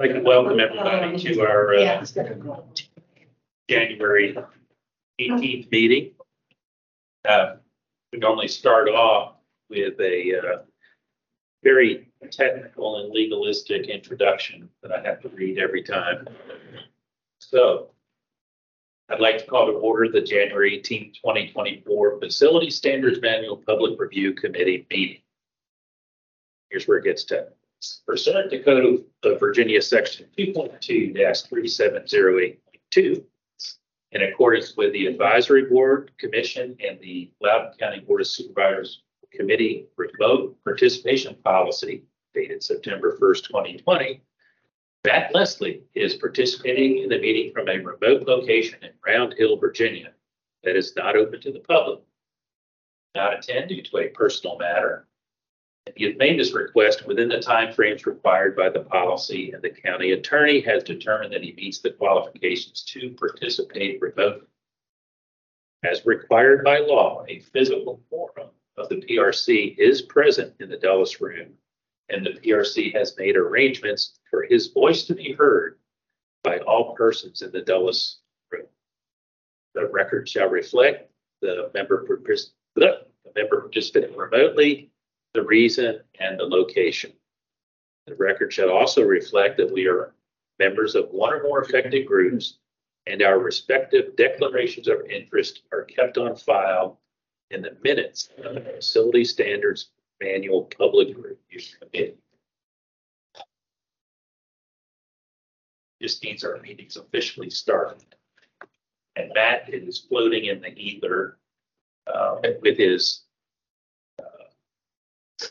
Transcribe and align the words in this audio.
I'd 0.00 0.10
like 0.10 0.14
to 0.14 0.20
welcome 0.20 0.60
everybody 0.60 1.18
to 1.18 1.40
our 1.40 1.74
uh, 1.74 2.06
January 3.68 4.36
eighteenth 5.18 5.70
meeting. 5.72 6.12
Uh, 7.28 7.56
We 8.12 8.20
normally 8.20 8.46
start 8.46 8.88
off 8.88 9.38
with 9.68 9.98
a 10.00 10.38
uh, 10.38 10.58
very 11.64 12.10
technical 12.30 13.00
and 13.00 13.12
legalistic 13.12 13.88
introduction 13.88 14.68
that 14.82 14.92
I 14.92 15.00
have 15.02 15.20
to 15.22 15.30
read 15.30 15.58
every 15.58 15.82
time. 15.82 16.28
So 17.40 17.90
I'd 19.08 19.18
like 19.18 19.38
to 19.38 19.46
call 19.46 19.66
to 19.66 19.72
order 19.72 20.08
the 20.12 20.20
January 20.20 20.76
eighteenth, 20.76 21.16
twenty 21.20 21.50
twenty-four 21.50 22.20
Facility 22.20 22.70
Standards 22.70 23.20
Manual 23.20 23.56
Public 23.56 23.98
Review 23.98 24.32
Committee 24.32 24.86
meeting. 24.88 25.22
Here's 26.70 26.86
where 26.86 26.98
it 26.98 27.04
gets 27.04 27.24
to 27.24 27.48
pursuant 28.06 28.50
to 28.50 28.62
Code 28.62 29.04
of 29.24 29.40
Virginia, 29.40 29.82
Section 29.82 30.26
2.2-3708.2, 30.38 33.24
In 34.12 34.22
accordance 34.22 34.76
with 34.76 34.92
the 34.92 35.06
Advisory 35.06 35.64
Board, 35.66 36.12
Commission, 36.18 36.76
and 36.86 36.98
the 37.00 37.32
Loudoun 37.40 37.72
County 37.78 38.00
Board 38.00 38.20
of 38.22 38.26
Supervisors 38.26 39.02
Committee 39.32 39.86
Remote 39.96 40.56
Participation 40.64 41.36
Policy 41.44 42.04
dated 42.34 42.62
September 42.62 43.16
first, 43.18 43.44
twenty 43.44 43.76
twenty. 43.76 44.22
Matt 45.06 45.34
Leslie 45.34 45.82
is 45.94 46.16
participating 46.16 46.98
in 46.98 47.08
the 47.08 47.18
meeting 47.18 47.52
from 47.52 47.68
a 47.68 47.78
remote 47.78 48.26
location 48.26 48.78
in 48.82 48.90
Round 49.06 49.34
Hill, 49.38 49.56
Virginia, 49.56 50.10
that 50.64 50.76
is 50.76 50.94
not 50.96 51.16
open 51.16 51.40
to 51.40 51.52
the 51.52 51.60
public. 51.60 52.00
Not 53.14 53.38
attend 53.38 53.68
due 53.68 53.82
to 53.82 53.98
a 53.98 54.08
personal 54.08 54.58
matter. 54.58 55.06
Has 55.96 56.16
made 56.16 56.38
this 56.38 56.52
request 56.52 57.06
within 57.06 57.28
the 57.28 57.38
timeframes 57.38 58.06
required 58.06 58.56
by 58.56 58.68
the 58.68 58.80
policy, 58.80 59.52
and 59.52 59.62
the 59.62 59.70
county 59.70 60.12
attorney 60.12 60.60
has 60.60 60.82
determined 60.82 61.32
that 61.32 61.42
he 61.42 61.52
meets 61.52 61.78
the 61.78 61.92
qualifications 61.92 62.82
to 62.84 63.10
participate 63.10 64.00
remotely. 64.00 64.46
As 65.84 66.04
required 66.04 66.64
by 66.64 66.78
law, 66.78 67.24
a 67.28 67.40
physical 67.40 68.02
quorum 68.08 68.50
of 68.76 68.88
the 68.88 68.96
PRC 68.96 69.76
is 69.78 70.02
present 70.02 70.54
in 70.60 70.68
the 70.68 70.76
Dulles 70.76 71.20
room, 71.20 71.54
and 72.08 72.24
the 72.24 72.30
PRC 72.30 72.92
has 72.94 73.16
made 73.16 73.36
arrangements 73.36 74.18
for 74.30 74.42
his 74.42 74.68
voice 74.68 75.04
to 75.04 75.14
be 75.14 75.32
heard 75.32 75.78
by 76.42 76.58
all 76.58 76.94
persons 76.94 77.42
in 77.42 77.50
the 77.52 77.62
Dulles 77.62 78.18
room. 78.50 78.66
The 79.74 79.86
record 79.86 80.28
shall 80.28 80.48
reflect 80.48 81.10
the 81.40 81.70
member, 81.74 82.06
the 82.74 83.06
member 83.34 83.60
participating 83.60 84.16
remotely 84.16 84.90
the 85.34 85.42
reason 85.42 86.00
and 86.20 86.38
the 86.38 86.44
location. 86.44 87.12
The 88.06 88.14
record 88.14 88.52
should 88.52 88.70
also 88.70 89.02
reflect 89.02 89.58
that 89.58 89.72
we 89.72 89.86
are 89.86 90.14
members 90.58 90.94
of 90.94 91.10
one 91.10 91.32
or 91.32 91.42
more 91.42 91.60
affected 91.60 92.06
groups 92.06 92.58
and 93.06 93.22
our 93.22 93.38
respective 93.38 94.16
declarations 94.16 94.88
of 94.88 95.06
interest 95.08 95.62
are 95.72 95.84
kept 95.84 96.18
on 96.18 96.36
file 96.36 97.00
in 97.50 97.62
the 97.62 97.76
minutes 97.82 98.30
of 98.44 98.54
the 98.54 98.60
Facility 98.60 99.24
Standards 99.24 99.90
Manual 100.20 100.64
Public 100.76 101.08
Review 101.16 101.60
Committee. 101.80 102.16
Just 106.02 106.22
means 106.22 106.44
our 106.44 106.58
meeting's 106.58 106.96
officially 106.96 107.50
started. 107.50 108.04
And 109.16 109.32
Matt 109.34 109.72
is 109.72 109.98
floating 109.98 110.44
in 110.44 110.60
the 110.60 110.76
ether 110.78 111.38
uh, 112.06 112.36
with 112.60 112.76
his 112.76 113.22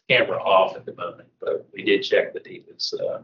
camera 0.09 0.41
off 0.41 0.75
at 0.75 0.85
the 0.85 0.95
moment, 0.95 1.27
but 1.39 1.67
we 1.73 1.83
did 1.83 2.01
check 2.01 2.33
that 2.33 2.47
he 2.47 2.63
was, 2.71 2.93
uh, 2.93 3.19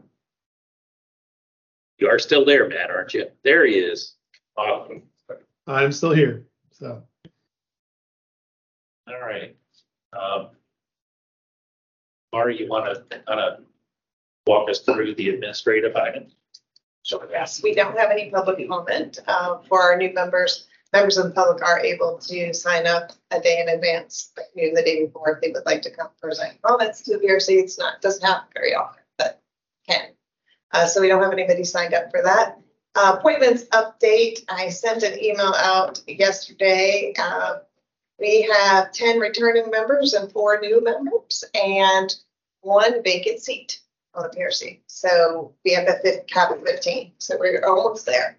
you 1.98 2.08
are 2.08 2.18
still 2.18 2.44
there, 2.44 2.68
Matt, 2.68 2.90
aren't 2.90 3.14
you? 3.14 3.26
There 3.42 3.66
he 3.66 3.74
is. 3.74 4.14
Awesome. 4.56 5.02
I'm 5.66 5.92
still 5.92 6.12
here, 6.12 6.44
so. 6.72 7.02
All 9.08 9.20
right. 9.20 9.56
Um, 10.12 10.50
Mari, 12.32 12.58
you 12.58 12.68
want 12.68 12.86
to 12.86 13.18
kind 13.20 13.40
of 13.40 13.60
walk 14.46 14.68
us 14.68 14.80
through 14.80 15.14
the 15.14 15.30
administrative 15.30 15.96
items? 15.96 16.34
Sure, 17.02 17.26
yes, 17.30 17.62
we 17.62 17.74
don't 17.74 17.96
have 17.98 18.10
any 18.10 18.30
public 18.30 18.68
comment 18.68 19.18
uh, 19.26 19.58
for 19.68 19.80
our 19.80 19.96
new 19.96 20.12
members. 20.12 20.66
Members 20.94 21.16
of 21.18 21.24
the 21.24 21.32
public 21.32 21.60
are 21.60 21.80
able 21.80 22.18
to 22.18 22.54
sign 22.54 22.86
up 22.86 23.10
a 23.32 23.40
day 23.40 23.60
in 23.60 23.68
advance, 23.68 24.30
like 24.36 24.46
the 24.54 24.80
day 24.80 25.04
before, 25.04 25.32
if 25.32 25.40
they 25.40 25.50
would 25.50 25.66
like 25.66 25.82
to 25.82 25.90
come 25.90 26.06
present 26.22 26.62
comments 26.62 27.00
to 27.02 27.18
the 27.18 27.26
PRC. 27.26 27.58
It's 27.58 27.76
not, 27.76 28.00
doesn't 28.00 28.24
happen 28.24 28.46
very 28.54 28.76
often, 28.76 29.02
but 29.18 29.42
can. 29.88 30.10
Uh, 30.70 30.86
So 30.86 31.00
we 31.00 31.08
don't 31.08 31.20
have 31.20 31.32
anybody 31.32 31.64
signed 31.64 31.94
up 31.94 32.12
for 32.12 32.22
that. 32.22 32.58
Uh, 32.94 33.16
Appointments 33.18 33.64
update, 33.72 34.44
I 34.48 34.68
sent 34.68 35.02
an 35.02 35.20
email 35.20 35.52
out 35.56 36.00
yesterday. 36.06 37.12
Uh, 37.18 37.56
We 38.20 38.42
have 38.42 38.92
ten 38.92 39.18
returning 39.18 39.68
members 39.70 40.14
and 40.14 40.30
four 40.30 40.60
new 40.60 40.80
members 40.80 41.42
and 41.54 42.14
one 42.60 43.02
vacant 43.02 43.40
seat 43.40 43.80
on 44.14 44.22
the 44.22 44.28
PRC. 44.28 44.78
So 44.86 45.56
we 45.64 45.72
have 45.72 45.86
the 45.86 45.98
fifth, 46.04 46.28
cap 46.28 46.52
of 46.52 46.62
fifteen, 46.62 47.14
so 47.18 47.36
we're 47.36 47.64
almost 47.66 48.06
there. 48.06 48.38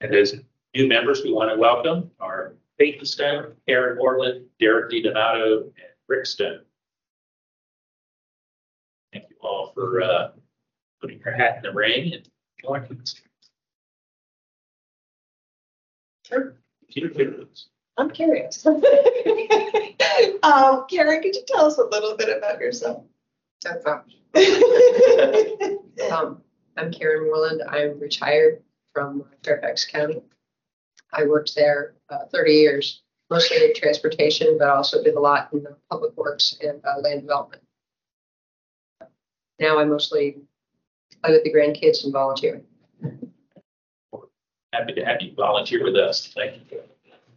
And 0.00 0.14
as 0.14 0.34
new 0.74 0.88
members, 0.88 1.22
we 1.22 1.32
want 1.32 1.50
to 1.50 1.56
welcome 1.56 2.10
are 2.20 2.54
Peyton 2.78 3.04
Stone, 3.04 3.52
Karen 3.68 3.98
Orland, 4.00 4.46
Derek 4.58 4.90
DiDonato, 4.90 5.64
and 5.64 5.92
Rick 6.08 6.26
Stone. 6.26 6.60
Thank 9.12 9.26
you 9.28 9.36
all 9.42 9.72
for 9.74 10.02
uh, 10.02 10.30
putting 11.00 11.20
your 11.20 11.34
hat 11.34 11.56
in 11.58 11.62
the 11.62 11.72
ring 11.72 12.14
and 12.14 12.28
joining 12.62 13.00
us. 13.00 13.20
Sure. 16.26 16.54
I'm 17.98 18.10
curious. 18.10 18.66
Um, 20.42 20.86
Karen, 20.90 21.22
could 21.22 21.34
you 21.34 21.42
tell 21.46 21.66
us 21.66 21.78
a 21.78 21.84
little 21.84 22.16
bit 22.16 22.36
about 22.36 22.60
yourself? 22.60 23.04
That's 23.62 23.84
all. 23.86 24.04
Um, 26.10 26.42
I'm 26.76 26.90
Karen 26.92 27.26
Moreland. 27.26 27.62
I'm 27.68 27.98
retired 28.00 28.62
from 28.92 29.24
Fairfax 29.44 29.84
County. 29.84 30.20
I 31.12 31.24
worked 31.24 31.54
there 31.54 31.94
uh, 32.10 32.26
30 32.32 32.52
years, 32.52 33.02
mostly 33.30 33.58
in 33.58 33.74
transportation, 33.74 34.56
but 34.58 34.68
also 34.68 35.02
did 35.02 35.14
a 35.14 35.20
lot 35.20 35.48
in 35.52 35.62
the 35.62 35.76
public 35.90 36.16
works 36.16 36.56
and 36.62 36.80
uh, 36.84 37.00
land 37.00 37.22
development. 37.22 37.62
Now 39.58 39.78
I 39.78 39.84
mostly 39.84 40.38
play 41.22 41.32
with 41.32 41.44
the 41.44 41.52
grandkids 41.52 42.04
and 42.04 42.12
volunteer. 42.12 42.62
Happy 44.72 44.94
to 44.94 45.04
have 45.04 45.20
you 45.20 45.34
volunteer 45.36 45.84
with 45.84 45.96
us. 45.96 46.32
Thank 46.34 46.62
you. 46.70 46.80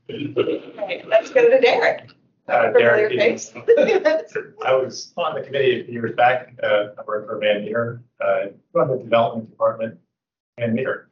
Okay, 0.10 1.04
Let's 1.08 1.32
go 1.32 1.50
to 1.50 1.60
Derek. 1.60 2.10
Uh, 2.48 2.72
Familiar 2.72 3.10
Derek, 3.10 3.20
face. 3.20 3.54
I 4.66 4.74
was 4.74 5.14
on 5.18 5.34
the 5.34 5.42
committee 5.42 5.82
a 5.82 5.84
few 5.84 5.94
years 5.94 6.16
back, 6.16 6.54
uh, 6.62 6.90
I 6.98 7.02
worked 7.06 7.28
for 7.28 7.40
Van 7.40 7.66
Meter, 7.66 8.04
uh, 8.24 8.48
run 8.72 8.88
the 8.88 8.98
development 8.98 9.50
department 9.50 9.98
and 10.58 10.74
Meter. 10.74 11.10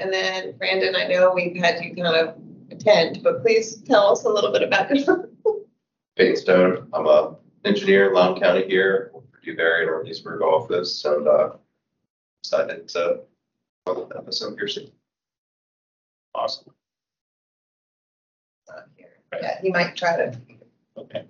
And 0.00 0.10
then 0.10 0.56
Brandon, 0.56 0.96
I 0.96 1.06
know 1.06 1.30
we've 1.34 1.56
had 1.56 1.84
you 1.84 1.94
kind 1.94 2.16
of 2.16 2.34
attend, 2.70 3.22
but 3.22 3.42
please 3.42 3.76
tell 3.82 4.10
us 4.10 4.24
a 4.24 4.28
little 4.28 4.50
bit 4.50 4.62
about 4.62 4.88
yourself. 4.88 5.26
Peyton 6.16 6.36
Stone. 6.36 6.88
I'm 6.94 7.06
a 7.06 7.36
engineer 7.66 8.08
in 8.08 8.14
Loudoun 8.14 8.40
County 8.40 8.66
here, 8.66 9.10
for 9.12 9.40
Dewberry 9.44 9.86
Northeastburg 9.86 10.40
office, 10.40 11.04
and 11.04 11.28
uh, 11.28 11.50
decided 12.42 12.88
to 12.88 13.20
follow 13.84 14.08
the 14.08 14.16
episode 14.16 14.58
here 14.58 14.68
soon. 14.68 14.90
Awesome. 16.34 16.72
Not 18.68 18.86
here. 18.96 19.08
Yeah, 19.40 19.60
he 19.60 19.70
might 19.70 19.96
try 19.96 20.16
to. 20.16 20.40
Okay. 20.96 21.24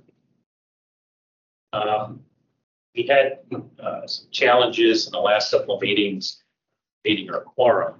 Um, 1.73 2.21
we 2.95 3.07
had, 3.09 3.41
uh, 3.83 4.07
some 4.07 4.27
challenges 4.31 5.07
in 5.07 5.13
the 5.13 5.19
last 5.19 5.51
couple 5.51 5.75
of 5.75 5.83
meetings, 5.83 6.43
meeting 7.05 7.31
our 7.31 7.41
quorum. 7.41 7.95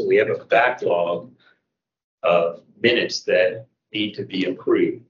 So 0.00 0.06
we 0.06 0.16
have 0.16 0.30
a 0.30 0.44
backlog 0.46 1.30
of 2.22 2.62
minutes 2.80 3.20
that 3.24 3.66
need 3.92 4.14
to 4.14 4.24
be 4.24 4.46
approved. 4.46 5.04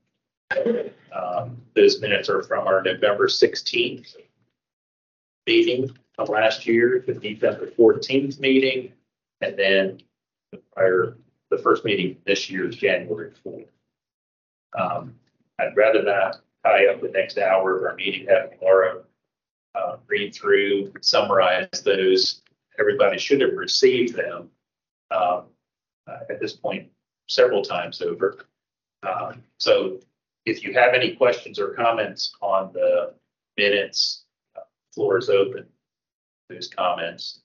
Um, 1.14 1.62
those 1.76 2.00
minutes 2.00 2.28
are 2.28 2.42
from 2.42 2.66
our 2.66 2.82
November 2.82 3.28
sixteenth 3.28 4.16
meeting 5.46 5.96
of 6.19 6.28
last 6.28 6.66
year, 6.66 7.04
the 7.06 7.14
December 7.14 7.69
fourteenth 7.69 8.40
meeting, 8.40 8.92
and 9.40 9.56
then 9.56 10.00
the 10.50 10.60
prior, 10.75 11.16
the 11.50 11.58
first 11.58 11.84
meeting 11.84 12.16
this 12.26 12.50
year 12.50 12.69
is 12.69 12.75
January 12.75 13.31
fourth. 13.44 13.70
Um, 14.76 15.14
I'd 15.60 15.76
rather 15.76 16.02
not 16.02 16.40
tie 16.64 16.88
up 16.88 17.00
the 17.00 17.10
next 17.10 17.38
hour 17.38 17.78
of 17.78 17.84
our 17.84 17.94
meeting, 17.94 18.26
having 18.28 18.58
Laura 18.60 19.02
uh, 19.76 19.98
read 20.08 20.34
through, 20.34 20.92
summarize 21.00 21.69
those. 21.84 22.42
Everybody 22.76 23.19
should 23.19 23.40
have 23.40 23.52
received 23.52 24.16
them 24.16 24.50
um, 25.20 25.44
uh, 26.06 26.19
at 26.28 26.40
this 26.40 26.55
point 26.55 26.88
several 27.28 27.62
times 27.62 28.00
over. 28.02 28.46
Um, 29.02 29.43
So 29.58 30.00
if 30.46 30.64
you 30.64 30.72
have 30.75 30.94
any 30.94 31.14
questions 31.17 31.58
or 31.58 31.75
comments 31.75 32.34
on 32.40 32.72
the 32.72 33.14
minutes, 33.56 34.25
uh, 34.56 34.61
floor 34.94 35.19
is 35.19 35.28
open. 35.28 35.67
Those 36.49 36.69
comments. 36.69 37.40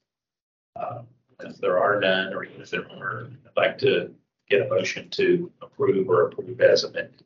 Um, 0.76 1.08
If 1.40 1.58
there 1.58 1.78
are 1.78 2.00
none, 2.00 2.34
or 2.34 2.44
even 2.46 2.62
if 2.62 2.70
there 2.70 2.88
are, 2.92 3.28
I'd 3.46 3.58
like 3.58 3.78
to 3.80 4.14
get 4.50 4.66
a 4.66 4.70
motion 4.70 5.10
to 5.12 5.52
approve 5.62 6.08
or 6.10 6.28
approve 6.28 6.62
as 6.62 6.84
amended. 6.84 7.24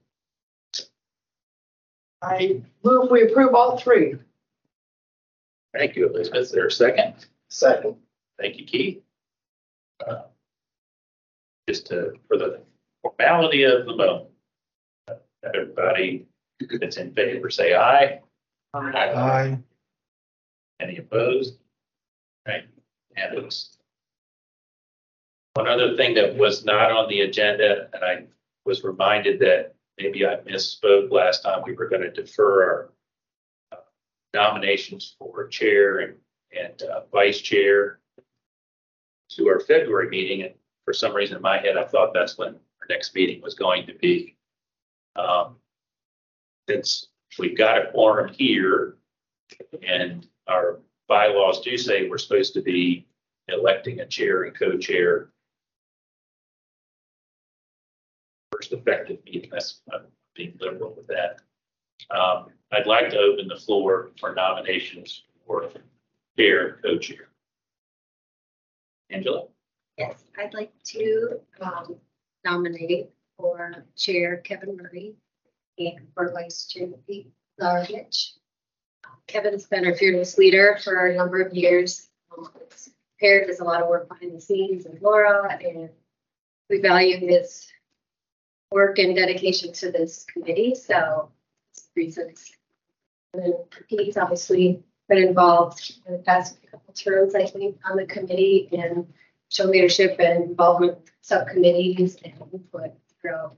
I 2.22 2.62
move 2.84 3.10
we 3.12 3.24
approve 3.24 3.54
all 3.54 3.78
three. 3.78 4.16
Thank 5.74 5.96
you, 5.96 6.10
Elizabeth. 6.10 6.42
Is 6.42 6.52
there 6.52 6.68
a 6.68 6.72
second? 6.72 7.14
Second. 7.50 7.96
Thank 8.40 8.58
you, 8.58 8.66
Keith. 8.66 9.04
Uh, 10.06 10.24
Just 11.70 11.86
to, 11.86 12.14
for 12.28 12.36
the 12.36 12.64
formality 13.04 13.62
of 13.62 13.86
the 13.86 13.94
vote. 13.94 14.32
Everybody 15.46 16.26
that's 16.82 16.98
in 16.98 17.14
favor, 17.14 17.52
say 17.52 17.76
aye. 17.76 18.22
Aye. 18.74 19.60
Any 20.80 20.98
opposed? 20.98 21.60
Right, 22.48 22.64
and 23.16 23.38
it's. 23.38 23.78
One 25.54 25.68
other 25.68 25.96
thing 25.96 26.16
that 26.16 26.36
was 26.36 26.66
not 26.66 26.92
on 26.92 27.08
the 27.08 27.22
agenda, 27.22 27.88
and 27.94 28.04
I 28.04 28.24
was 28.66 28.84
reminded 28.84 29.40
that 29.42 29.76
maybe 30.00 30.26
I 30.26 30.38
misspoke 30.38 31.12
last 31.12 31.44
time, 31.44 31.62
we 31.68 31.74
were 31.74 31.88
gonna 31.88 32.10
defer 32.12 32.64
our 32.64 33.78
uh, 33.78 33.82
nominations 34.34 35.16
for 35.20 35.48
chair 35.50 36.00
and, 36.00 36.16
and 36.60 36.82
uh, 36.82 37.02
vice 37.12 37.42
chair 37.42 38.00
to 39.34 39.48
our 39.48 39.60
February 39.60 40.10
meeting, 40.10 40.42
and 40.42 40.54
for 40.90 40.94
some 40.94 41.14
reason 41.14 41.36
in 41.36 41.44
my 41.44 41.60
head, 41.60 41.78
I 41.78 41.86
thought 41.86 42.16
that's 42.16 42.36
when 42.36 42.56
our 42.56 42.88
next 42.90 43.14
meeting 43.14 43.44
was 43.44 43.54
going 43.54 43.86
to 43.86 43.94
be. 43.94 44.36
Um, 45.16 45.58
Since 46.68 47.10
we've 47.38 47.56
got 47.56 47.78
a 47.78 47.92
quorum 47.92 48.34
here, 48.34 48.98
and 49.88 50.26
our 50.48 50.80
bylaws 51.08 51.62
do 51.62 51.78
say 51.78 52.10
we're 52.10 52.18
supposed 52.18 52.56
to 52.56 52.62
be 52.62 53.06
electing 53.50 54.00
a 54.00 54.08
chair 54.08 54.46
and 54.46 54.58
co-chair. 54.58 55.30
First 58.52 58.74
effective 58.74 59.20
meeting, 59.26 59.52
that's, 59.52 59.82
I'm 59.94 60.08
being 60.34 60.58
liberal 60.60 60.96
with 60.96 61.06
that. 61.06 61.42
Um, 62.10 62.48
I'd 62.72 62.88
like 62.88 63.12
to 63.12 63.20
open 63.20 63.48
the 63.48 63.58
floor 63.58 64.10
for 64.20 64.34
nominations 64.34 65.22
for 65.46 65.70
chair, 66.36 66.68
and 66.68 66.82
co-chair. 66.82 67.30
Angela? 69.12 69.50
Yes, 70.00 70.24
I'd 70.38 70.54
like 70.54 70.72
to 70.86 71.42
um, 71.60 71.98
nominate 72.46 73.10
for 73.36 73.84
Chair 73.98 74.38
Kevin 74.38 74.78
Murray 74.78 75.16
and 75.78 76.08
for 76.14 76.32
Vice 76.32 76.68
Chair 76.68 76.88
Pete 77.06 77.28
Lavich. 77.60 78.36
Kevin's 79.28 79.66
been 79.66 79.86
our 79.86 79.94
fearless 79.94 80.38
leader 80.38 80.80
for 80.82 81.08
a 81.08 81.18
number 81.18 81.42
of 81.42 81.54
years. 81.54 82.08
Um, 82.36 82.50
Paired 83.20 83.48
does 83.48 83.60
a 83.60 83.66
lot 83.66 83.82
of 83.82 83.90
work 83.90 84.08
behind 84.08 84.34
the 84.34 84.40
scenes 84.40 84.86
with 84.90 85.02
Laura 85.02 85.60
and 85.62 85.90
we 86.70 86.80
value 86.80 87.18
his 87.18 87.68
work 88.72 89.00
and 89.00 89.14
dedication 89.14 89.74
to 89.74 89.92
this 89.92 90.26
committee, 90.32 90.76
so 90.76 91.30
reasons. 91.94 92.54
And 93.34 93.44
then 93.44 93.54
Pete's 93.90 94.16
obviously 94.16 94.82
been 95.10 95.18
involved 95.18 95.96
in 96.08 96.14
the 96.14 96.20
past 96.20 96.58
couple 96.72 96.94
terms, 96.94 97.36
I 97.36 97.46
think, 97.46 97.78
on 97.84 97.98
the 97.98 98.06
committee 98.06 98.70
and 98.72 99.06
show 99.50 99.66
leadership 99.66 100.16
and 100.20 100.52
involvement 100.52 101.00
with 101.00 101.12
subcommittees 101.22 102.18
and 102.24 102.34
input 102.54 102.92
throughout. 103.22 103.56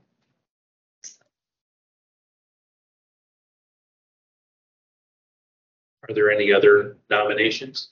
Are 6.08 6.14
there 6.14 6.30
any 6.30 6.52
other 6.52 6.96
nominations? 7.10 7.90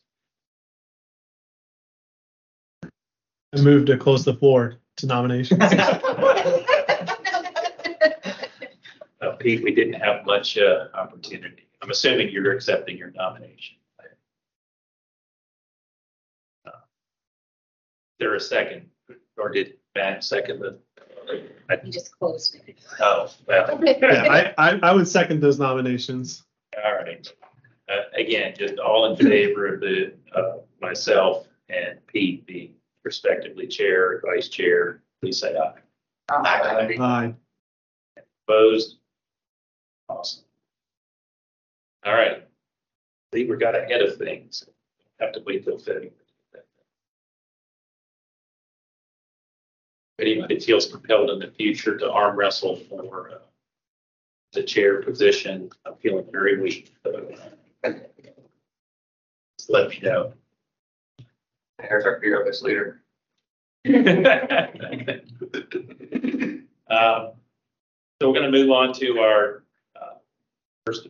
I 2.83 3.61
move 3.61 3.87
to 3.87 3.97
close 3.97 4.25
the 4.25 4.35
floor 4.35 4.77
to 4.97 5.07
nominations. 5.07 5.63
Uh, 9.23 9.33
Pete, 9.33 9.63
we 9.63 9.75
didn't 9.75 10.01
have 10.01 10.25
much, 10.25 10.57
uh, 10.57 10.87
opportunity. 10.95 11.69
I'm 11.83 11.91
assuming 11.91 12.31
you're 12.31 12.53
accepting 12.53 12.97
your 12.97 13.11
nomination. 13.11 13.77
There 18.21 18.35
a 18.35 18.41
second, 18.41 18.87
or 19.39 19.49
did 19.49 19.75
Matt 19.97 20.23
second 20.23 20.61
the? 20.61 20.79
You 21.85 21.91
just 21.93 22.17
closed 22.19 22.55
it. 22.67 22.79
Oh, 23.01 23.33
well, 23.47 23.81
Yeah, 23.83 24.53
I, 24.59 24.73
I, 24.73 24.79
I 24.83 24.93
would 24.93 25.09
second 25.09 25.41
those 25.41 25.59
nominations. 25.59 26.45
all 26.85 26.93
right. 26.97 27.27
Uh, 27.89 28.03
again, 28.15 28.55
just 28.57 28.79
all 28.79 29.11
in 29.11 29.17
favor 29.17 29.75
of 29.75 29.81
the, 29.81 30.13
uh, 30.35 30.59
myself 30.83 31.47
and 31.71 31.99
Pete 32.09 32.47
being 32.47 32.75
respectively 33.05 33.67
chair, 33.67 34.13
and 34.13 34.23
vice 34.23 34.49
chair, 34.49 35.03
please 35.23 35.41
say 35.41 35.57
aye. 35.57 35.79
Aye. 37.01 37.35
Opposed? 38.47 38.99
Awesome. 40.09 40.45
All 42.05 42.15
right. 42.15 42.47
See, 43.33 43.47
we 43.47 43.57
got 43.57 43.75
ahead 43.77 44.03
of 44.03 44.17
things. 44.19 44.65
Have 45.21 45.33
to 45.33 45.43
wait 45.47 45.65
till 45.65 45.79
February. 45.79 46.11
Anybody 50.21 50.59
feels 50.61 50.91
compelled 50.91 51.31
in 51.31 51.39
the 51.39 51.49
future 51.49 51.97
to 51.99 52.11
arm 52.11 52.37
wrestle 52.37 52.77
for 52.77 53.31
uh, 53.31 53.39
the 54.53 54.63
chair 54.63 55.03
position, 55.03 55.71
I'm 55.87 55.95
feeling 55.97 56.27
very 56.33 56.61
weak. 56.61 56.93
so, 57.05 57.31
uh, 57.85 57.93
Just 59.59 59.71
let 59.71 59.91
me 59.91 60.01
know. 60.03 60.33
Here's 61.81 62.05
our 62.05 62.21
fearless 62.21 62.63
leader. 62.63 63.03
Um, 66.91 67.35
So 68.21 68.29
we're 68.29 68.35
going 68.35 68.51
to 68.51 68.53
move 68.59 68.73
on 68.73 68.93
to 68.95 69.21
our 69.21 69.63
uh, 69.95 70.15
first 70.85 71.07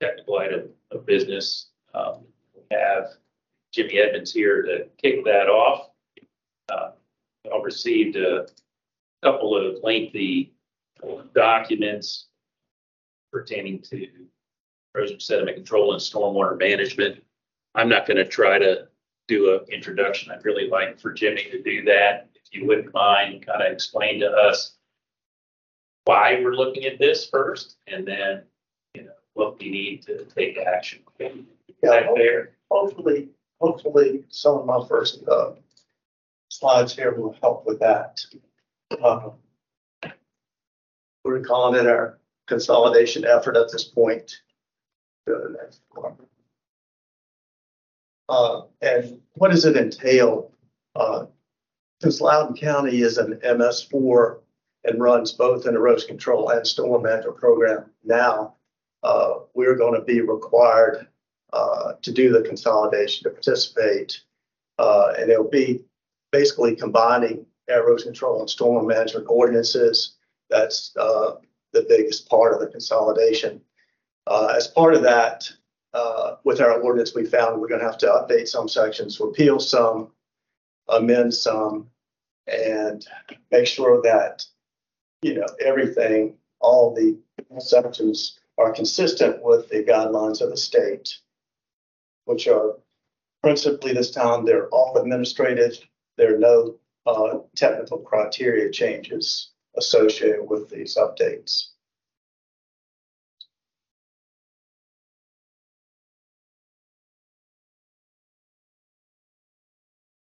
technical 0.00 0.38
item 0.38 0.70
of 0.90 1.04
business. 1.04 1.66
Um, 1.92 2.24
We 2.54 2.62
have 2.70 3.08
Jimmy 3.72 3.98
Edmonds 3.98 4.32
here 4.32 4.62
to 4.62 4.86
kick 4.96 5.22
that 5.26 5.48
off. 5.48 5.90
Uh, 6.70 6.92
I've 7.46 7.64
received 7.64 8.16
a 8.16 8.46
couple 9.22 9.56
of 9.56 9.82
lengthy 9.82 10.54
documents 11.34 12.26
pertaining 13.32 13.80
to 13.82 14.08
erosion 14.94 15.20
sediment 15.20 15.56
control 15.56 15.92
and 15.92 16.00
stormwater 16.00 16.58
management. 16.58 17.22
I'm 17.74 17.88
not 17.88 18.06
going 18.06 18.16
to 18.16 18.24
try 18.24 18.58
to 18.58 18.88
do 19.28 19.54
an 19.54 19.72
introduction. 19.72 20.32
I'd 20.32 20.44
really 20.44 20.68
like 20.68 20.98
for 20.98 21.12
Jimmy 21.12 21.44
to 21.50 21.62
do 21.62 21.84
that. 21.84 22.28
If 22.34 22.52
you 22.52 22.66
wouldn't 22.66 22.94
mind, 22.94 23.46
kind 23.46 23.62
of 23.62 23.72
explain 23.72 24.20
to 24.20 24.30
us 24.30 24.76
why 26.04 26.40
we're 26.42 26.54
looking 26.54 26.84
at 26.84 26.98
this 26.98 27.28
first 27.28 27.76
and 27.86 28.06
then, 28.06 28.42
you 28.94 29.04
know, 29.04 29.12
what 29.34 29.58
we 29.58 29.70
need 29.70 30.02
to 30.06 30.24
take 30.24 30.58
action. 30.58 31.00
Is 31.20 31.34
that 31.82 32.06
fair? 32.16 32.52
hopefully, 32.70 33.28
hopefully 33.60 34.24
some 34.28 34.58
of 34.58 34.66
my 34.66 34.86
first, 34.88 35.20
uh, 35.28 35.52
slides 36.58 36.94
here 36.94 37.14
will 37.14 37.36
help 37.40 37.66
with 37.66 37.78
that. 37.80 38.20
Uh, 39.02 39.30
We're 41.24 41.40
calling 41.40 41.78
it 41.78 41.86
our 41.86 42.18
consolidation 42.46 43.24
effort 43.24 43.56
at 43.56 43.70
this 43.70 43.84
point. 43.84 44.40
To 45.26 45.34
the 45.34 45.56
next 45.60 45.82
one. 45.90 46.16
Uh, 48.28 48.62
and 48.80 49.20
what 49.34 49.50
does 49.50 49.64
it 49.64 49.76
entail? 49.76 50.52
Uh, 50.96 51.26
since 52.00 52.20
Loudoun 52.20 52.56
County 52.56 53.02
is 53.02 53.18
an 53.18 53.40
MS 53.42 53.82
four 53.82 54.40
and 54.84 55.00
runs 55.00 55.32
both 55.32 55.66
an 55.66 55.74
erosion 55.74 56.08
control 56.08 56.48
and 56.50 56.66
storm 56.66 57.02
management 57.02 57.36
program 57.36 57.90
now, 58.04 58.54
uh, 59.02 59.34
we're 59.54 59.76
going 59.76 59.94
to 59.94 60.04
be 60.04 60.20
required 60.20 61.06
uh, 61.52 61.92
to 62.02 62.12
do 62.12 62.30
the 62.30 62.42
consolidation, 62.42 63.24
to 63.24 63.30
participate. 63.30 64.20
Uh, 64.78 65.12
and 65.18 65.30
it'll 65.30 65.48
be 65.48 65.84
basically 66.32 66.76
combining 66.76 67.46
air 67.68 67.82
erosion 67.82 68.12
control 68.12 68.40
and 68.40 68.50
storm 68.50 68.86
management 68.86 69.26
ordinances. 69.28 70.16
That's 70.50 70.92
uh, 70.98 71.34
the 71.72 71.86
biggest 71.88 72.28
part 72.28 72.54
of 72.54 72.60
the 72.60 72.66
consolidation. 72.68 73.60
Uh, 74.26 74.52
as 74.56 74.66
part 74.66 74.94
of 74.94 75.02
that, 75.02 75.50
uh, 75.94 76.36
with 76.44 76.60
our 76.60 76.80
ordinance, 76.80 77.14
we 77.14 77.24
found 77.24 77.60
we're 77.60 77.68
going 77.68 77.80
to 77.80 77.86
have 77.86 77.98
to 77.98 78.06
update 78.06 78.48
some 78.48 78.68
sections, 78.68 79.20
repeal 79.20 79.58
some, 79.58 80.10
amend 80.88 81.32
some, 81.34 81.88
and 82.46 83.06
make 83.50 83.66
sure 83.66 84.00
that, 84.02 84.44
you 85.22 85.34
know, 85.34 85.46
everything, 85.64 86.34
all 86.60 86.94
the 86.94 87.18
sections 87.58 88.38
are 88.58 88.72
consistent 88.72 89.42
with 89.42 89.68
the 89.68 89.84
guidelines 89.84 90.40
of 90.40 90.50
the 90.50 90.56
state 90.56 91.18
which 92.28 92.46
are 92.46 92.76
principally 93.42 93.94
this 93.94 94.10
time, 94.10 94.44
they're 94.44 94.68
all 94.68 94.98
administrative 94.98 95.78
there 96.18 96.34
are 96.34 96.38
no 96.38 96.74
uh, 97.06 97.38
technical 97.56 97.98
criteria 97.98 98.70
changes 98.70 99.52
associated 99.76 100.42
with 100.42 100.68
these 100.68 100.96
updates. 100.96 101.68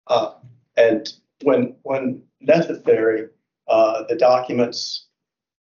Uh, 0.07 0.33
and 0.77 1.13
when, 1.43 1.77
when 1.83 2.23
necessary, 2.41 3.29
uh, 3.69 4.05
the 4.09 4.17
documents 4.17 5.07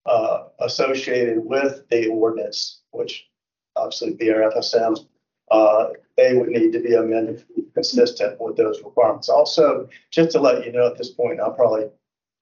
uh, 0.06 0.46
associated 0.60 1.40
with 1.44 1.88
the 1.90 2.08
ordinance, 2.08 2.82
which 2.92 3.28
obviously 3.76 4.14
BRFSM 4.16 5.06
uh, 5.52 5.90
they 6.18 6.34
would 6.34 6.50
need 6.50 6.72
to 6.72 6.80
be 6.80 6.94
amended 6.94 7.44
consistent 7.74 8.40
with 8.40 8.56
those 8.56 8.82
requirements. 8.84 9.30
Also, 9.30 9.88
just 10.10 10.32
to 10.32 10.40
let 10.40 10.66
you 10.66 10.72
know 10.72 10.88
at 10.88 10.98
this 10.98 11.10
point, 11.10 11.40
I'll 11.40 11.52
probably, 11.52 11.90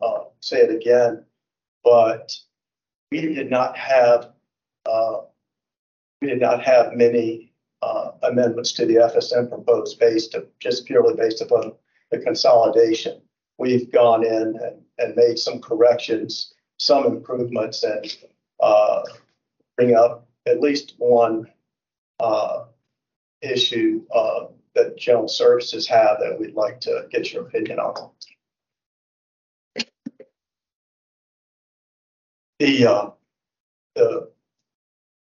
uh, 0.02 0.24
say 0.40 0.62
it 0.62 0.74
again, 0.74 1.26
but 1.84 2.32
we 3.12 3.22
did 3.22 3.50
not 3.50 3.78
have, 3.78 4.32
uh, 4.86 5.22
we 6.22 6.30
did 6.30 6.40
not 6.40 6.64
have 6.64 6.94
many, 6.94 7.52
uh, 7.82 8.12
amendments 8.24 8.74
to 8.74 8.86
the 8.86 8.96
FSM 8.96 9.50
proposed 9.50 10.00
based, 10.00 10.36
just 10.60 10.86
purely 10.86 11.16
based 11.16 11.42
upon 11.42 11.74
the 12.12 12.20
consolidation. 12.20 13.22
We've 13.58 13.92
gone 13.92 14.26
in 14.26 14.60
and, 14.62 14.82
and 14.98 15.16
made 15.16 15.40
some 15.40 15.62
corrections, 15.62 16.54
some 16.78 17.06
improvements 17.06 17.84
and, 17.84 18.18
uh, 18.60 19.04
bring 19.78 19.96
up 19.96 20.28
at 20.46 20.60
least 20.60 20.96
one, 20.98 21.48
uh, 22.20 22.66
issue, 23.42 24.04
uh, 24.14 24.46
that 24.76 24.98
general 24.98 25.28
services 25.28 25.88
have 25.88 26.20
that 26.20 26.40
we'd 26.40 26.56
like 26.56 26.80
to 26.82 27.08
get 27.12 27.34
your 27.34 27.44
opinion 27.44 27.80
on. 27.80 28.12
The, 32.60 32.86
uh, 32.86 33.10
the 33.96 34.30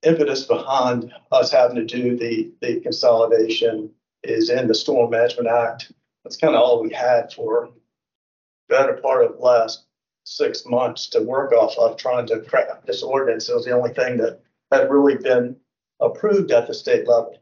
impetus 0.02 0.44
behind 0.44 1.12
us 1.30 1.52
having 1.52 1.76
to 1.76 1.85
do 1.85 2.16
the, 2.16 2.52
the 2.61 2.80
consolidation 2.80 3.90
is 4.23 4.50
in 4.50 4.66
the 4.66 4.75
Storm 4.75 5.11
Management 5.11 5.49
Act. 5.49 5.92
That's 6.25 6.37
kind 6.37 6.54
of 6.54 6.61
all 6.61 6.82
we 6.82 6.92
had 6.92 7.32
for 7.32 7.71
better 8.68 8.94
part 8.94 9.25
of 9.25 9.37
the 9.37 9.42
last 9.42 9.85
six 10.25 10.64
months 10.66 11.09
to 11.09 11.21
work 11.21 11.52
off 11.52 11.76
of 11.78 11.97
trying 11.97 12.26
to 12.26 12.40
craft 12.40 12.87
this 12.87 13.02
ordinance. 13.02 13.49
It 13.49 13.54
was 13.54 13.64
the 13.64 13.73
only 13.73 13.92
thing 13.92 14.16
that 14.18 14.40
had 14.71 14.90
really 14.90 15.16
been 15.16 15.56
approved 16.00 16.50
at 16.52 16.66
the 16.66 16.75
state 16.75 17.06
level. 17.06 17.41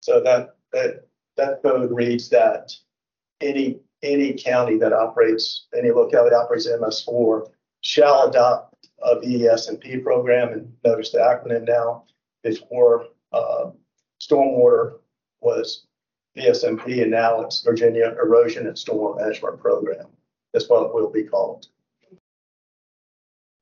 So 0.00 0.20
that, 0.20 0.56
that, 0.72 1.06
that 1.36 1.62
code 1.62 1.90
reads 1.92 2.28
that 2.30 2.72
any, 3.40 3.80
any 4.02 4.34
county 4.34 4.78
that 4.78 4.92
operates, 4.92 5.66
any 5.76 5.90
locality 5.90 6.30
that 6.30 6.36
operates 6.36 6.68
MS 6.68 7.02
four 7.02 7.50
shall 7.80 8.28
adopt 8.28 8.88
a 9.02 9.16
VESMP 9.16 10.02
program, 10.02 10.52
and 10.52 10.72
notice 10.84 11.10
the 11.12 11.18
acronym 11.18 11.66
now, 11.66 12.04
before, 12.42 13.06
uh, 13.32 13.70
stormwater 14.20 14.98
was 15.40 15.86
VSMP, 16.36 17.02
and 17.02 17.10
now 17.10 17.40
it's 17.40 17.62
Virginia 17.62 18.14
Erosion 18.20 18.66
and 18.66 18.78
Storm 18.78 19.18
Management 19.18 19.60
Program. 19.60 20.06
That's 20.52 20.68
what 20.68 20.86
it 20.86 20.94
will 20.94 21.10
be 21.10 21.24
called. 21.24 21.66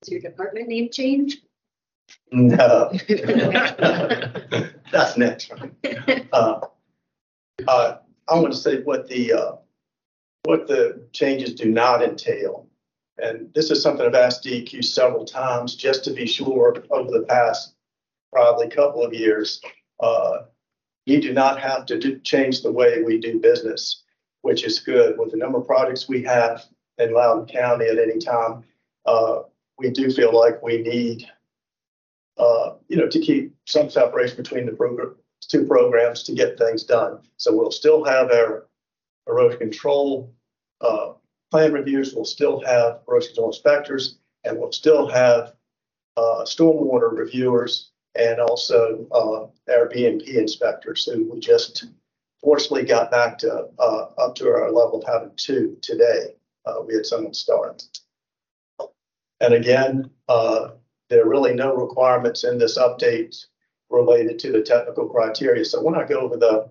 Is 0.03 0.11
your 0.11 0.21
department 0.21 0.69
name 0.69 0.91
change? 0.91 1.39
No. 2.33 2.93
That's 4.93 5.17
next. 5.17 5.53
Uh, 6.33 6.61
uh, 7.67 7.97
I 8.29 8.35
want 8.35 8.53
to 8.53 8.59
say 8.59 8.83
what 8.83 9.09
the, 9.09 9.33
uh, 9.33 9.53
what 10.45 10.67
the 10.67 11.07
changes 11.13 11.55
do 11.55 11.71
not 11.71 12.03
entail. 12.03 12.69
And 13.19 13.53
this 13.55 13.71
is 13.71 13.83
something 13.83 14.05
I've 14.05 14.15
asked 14.15 14.45
DEQ 14.45 14.85
several 14.85 15.25
times, 15.25 15.75
just 15.75 16.05
to 16.05 16.13
be 16.13 16.27
sure 16.27 16.85
over 16.91 17.11
the 17.11 17.25
past 17.27 17.75
probably 18.33 18.69
couple 18.69 19.03
of 19.03 19.15
years. 19.15 19.61
Uh, 20.01 20.43
you 21.07 21.21
do 21.23 21.33
not 21.33 21.61
have 21.61 21.87
to 21.87 21.99
do, 21.99 22.19
change 22.21 22.63
the 22.63 22.71
way 22.71 23.03
we 23.03 23.19
do 23.19 23.41
business, 23.41 24.03
which 24.43 24.65
is 24.65 24.81
good. 24.81 25.19
With 25.19 25.31
the 25.31 25.39
number 25.39 25.59
of 25.59 25.67
projects 25.67 26.09
we 26.09 26.23
have 26.25 26.65
in 26.99 27.15
Loudoun 27.15 27.47
County 27.47 27.87
at 27.87 27.99
any 27.99 28.19
time, 28.19 28.65
uh, 29.07 29.43
we 29.79 29.91
do 29.91 30.11
feel 30.11 30.37
like 30.37 30.63
we 30.63 30.83
need, 30.83 31.27
you 32.89 32.97
know, 32.97 33.09
to 33.09 33.21
keep 33.21 33.55
some 33.67 33.91
separation 33.91 34.37
between 34.37 34.67
the 34.67 34.73
two 35.41 35.67
programs 35.67 36.23
to 36.25 36.33
get 36.33 36.59
things 36.59 36.85
done. 36.85 37.21
So 37.37 37.55
we'll 37.55 37.71
still 37.71 38.05
have 38.05 38.31
our 38.31 38.67
erosion 39.29 39.59
control, 39.59 40.35
uh, 40.81 41.13
plan 41.51 41.73
reviews, 41.73 42.15
we'll 42.15 42.25
still 42.25 42.61
have 42.65 43.01
erosion 43.09 43.29
control 43.29 43.49
inspectors, 43.49 44.19
and 44.45 44.59
we'll 44.59 44.73
still 44.73 45.09
have, 45.09 45.55
uh, 46.17 46.45
stormwater 46.45 47.13
reviewers 47.13 47.91
and 48.15 48.41
also, 48.41 49.07
uh, 49.13 49.73
our 49.73 49.89
BMP 49.89 50.37
inspectors 50.39 51.05
who 51.05 51.31
we 51.31 51.41
just 51.41 51.85
fortunately 52.41 52.85
got 52.85 53.11
back 53.11 53.39
to, 53.39 53.69
uh, 53.79 54.07
up 54.19 54.35
to 54.37 54.49
our 54.49 54.71
level 54.71 55.03
of 55.03 55.05
having 55.07 55.33
two 55.37 55.77
today. 55.83 56.37
Uh, 56.65 56.83
we 56.87 56.95
had 56.95 57.07
someone 57.07 57.35
start. 57.35 57.83
And 59.41 59.53
again, 59.53 60.11
uh, 60.29 60.71
there 61.09 61.23
are 61.23 61.29
really 61.29 61.55
no 61.55 61.75
requirements 61.75 62.45
in 62.45 62.59
this 62.59 62.79
update 62.79 63.47
related 63.91 64.39
to 64.41 64.53
the 64.53 64.63
technical 64.63 65.09
criteria. 65.09 65.65
So 65.65 65.83
when 65.83 65.95
I 65.95 66.07
go 66.07 66.21
over 66.21 66.37
the, 66.37 66.71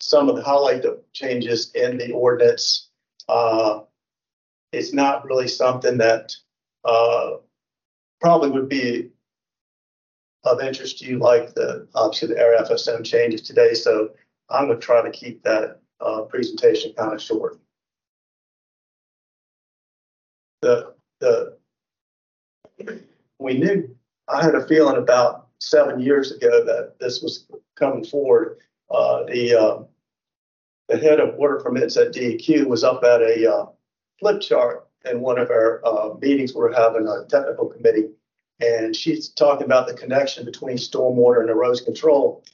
some 0.00 0.28
of 0.28 0.36
the 0.36 0.42
highlight 0.42 0.82
the 0.82 1.02
changes 1.12 1.70
in 1.74 1.98
the 1.98 2.12
ordinance, 2.12 2.88
uh, 3.28 3.80
it's 4.72 4.92
not 4.92 5.24
really 5.24 5.48
something 5.48 5.98
that, 5.98 6.34
uh, 6.84 7.36
probably 8.20 8.50
would 8.50 8.68
be 8.68 9.10
of 10.44 10.60
interest 10.60 10.98
to 10.98 11.04
you, 11.04 11.18
like 11.18 11.54
the, 11.54 11.86
obviously 11.94 12.28
the 12.28 12.34
RFSM 12.34 13.04
changes 13.04 13.42
today. 13.42 13.74
So 13.74 14.10
I'm 14.50 14.68
gonna 14.68 14.80
try 14.80 15.02
to 15.02 15.10
keep 15.10 15.42
that, 15.44 15.80
uh, 16.00 16.22
presentation 16.22 16.92
kind 16.94 17.12
of 17.12 17.22
short. 17.22 17.60
The, 20.62 20.94
the, 21.20 21.56
we 23.38 23.54
knew, 23.58 23.94
I 24.28 24.44
had 24.44 24.54
a 24.54 24.66
feeling 24.66 24.96
about 24.96 25.48
seven 25.60 26.00
years 26.00 26.32
ago 26.32 26.64
that 26.64 26.98
this 27.00 27.22
was 27.22 27.46
coming 27.76 28.04
forward. 28.04 28.58
Uh, 28.90 29.24
the, 29.24 29.54
uh, 29.54 29.82
the 30.88 30.98
head 30.98 31.20
of 31.20 31.36
water 31.36 31.60
permits 31.62 31.96
at 31.96 32.12
DEQ 32.12 32.66
was 32.66 32.84
up 32.84 33.04
at 33.04 33.20
a, 33.20 33.50
uh, 33.50 33.66
flip 34.18 34.40
chart 34.40 34.88
in 35.04 35.20
one 35.20 35.38
of 35.38 35.50
our, 35.50 35.80
uh, 35.84 36.14
meetings 36.20 36.54
we're 36.54 36.72
having, 36.72 37.06
a 37.06 37.24
technical 37.28 37.66
committee. 37.66 38.10
And 38.60 38.94
she's 38.94 39.28
talking 39.28 39.64
about 39.66 39.86
the 39.86 39.94
connection 39.94 40.44
between 40.44 40.76
stormwater 40.76 41.40
and 41.40 41.50
erosion 41.50 41.84
control, 41.84 42.44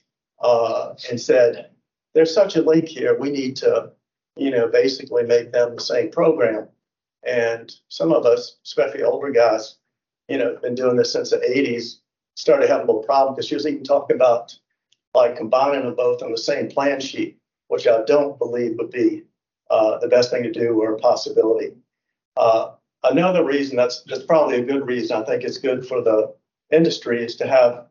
uh, 0.41 0.95
and 1.11 1.21
said, 1.21 1.71
there's 2.15 2.35
such 2.35 2.57
a 2.57 2.63
link 2.63 2.87
here, 2.89 3.19
we 3.19 3.31
need 3.31 3.57
to, 3.57 3.91
you 4.37 4.51
know, 4.51 4.69
basically 4.69 5.25
make 5.25 5.53
them 5.53 5.75
the 5.75 5.81
same 5.81 6.11
program. 6.11 6.69
And 7.27 7.75
some 7.89 8.13
of 8.13 8.27
us, 8.27 8.59
especially 8.65 9.03
older 9.03 9.31
guys, 9.31 9.77
you 10.29 10.39
know, 10.39 10.57
been 10.63 10.75
doing 10.75 10.97
this 10.97 11.13
since 11.13 11.31
the 11.31 11.43
eighties, 11.43 12.01
started 12.37 12.69
having 12.69 12.85
a 12.85 12.87
little 12.87 13.03
problem 13.03 13.35
because 13.35 13.47
she 13.47 13.55
was 13.55 13.67
even 13.67 13.85
talking 13.85 14.17
about 14.17 14.57
like 15.15 15.37
combining 15.37 15.85
them 15.85 15.95
both 15.95 16.23
on 16.23 16.33
the 16.33 16.39
same 16.39 16.69
plan 16.69 17.01
sheet, 17.01 17.39
which 17.69 17.87
I 17.87 18.05
don't 18.05 18.39
believe 18.39 18.77
would 18.79 18.91
be 18.91 19.23
uh, 19.71 19.99
the 19.99 20.09
best 20.09 20.31
thing 20.31 20.43
to 20.43 20.53
do 20.53 20.81
or 20.81 20.95
a 20.95 20.99
possibility. 20.99 21.75
Uh, 22.37 22.73
another 23.05 23.45
reason 23.45 23.77
that's 23.77 24.03
that's 24.03 24.25
probably 24.25 24.59
a 24.59 24.65
good 24.65 24.87
reason. 24.87 25.17
I 25.17 25.25
think 25.25 25.45
it's 25.45 25.59
good 25.59 25.87
for 25.87 26.01
the 26.01 26.35
industry 26.73 27.25
is 27.25 27.37
to 27.37 27.47
have 27.47 27.87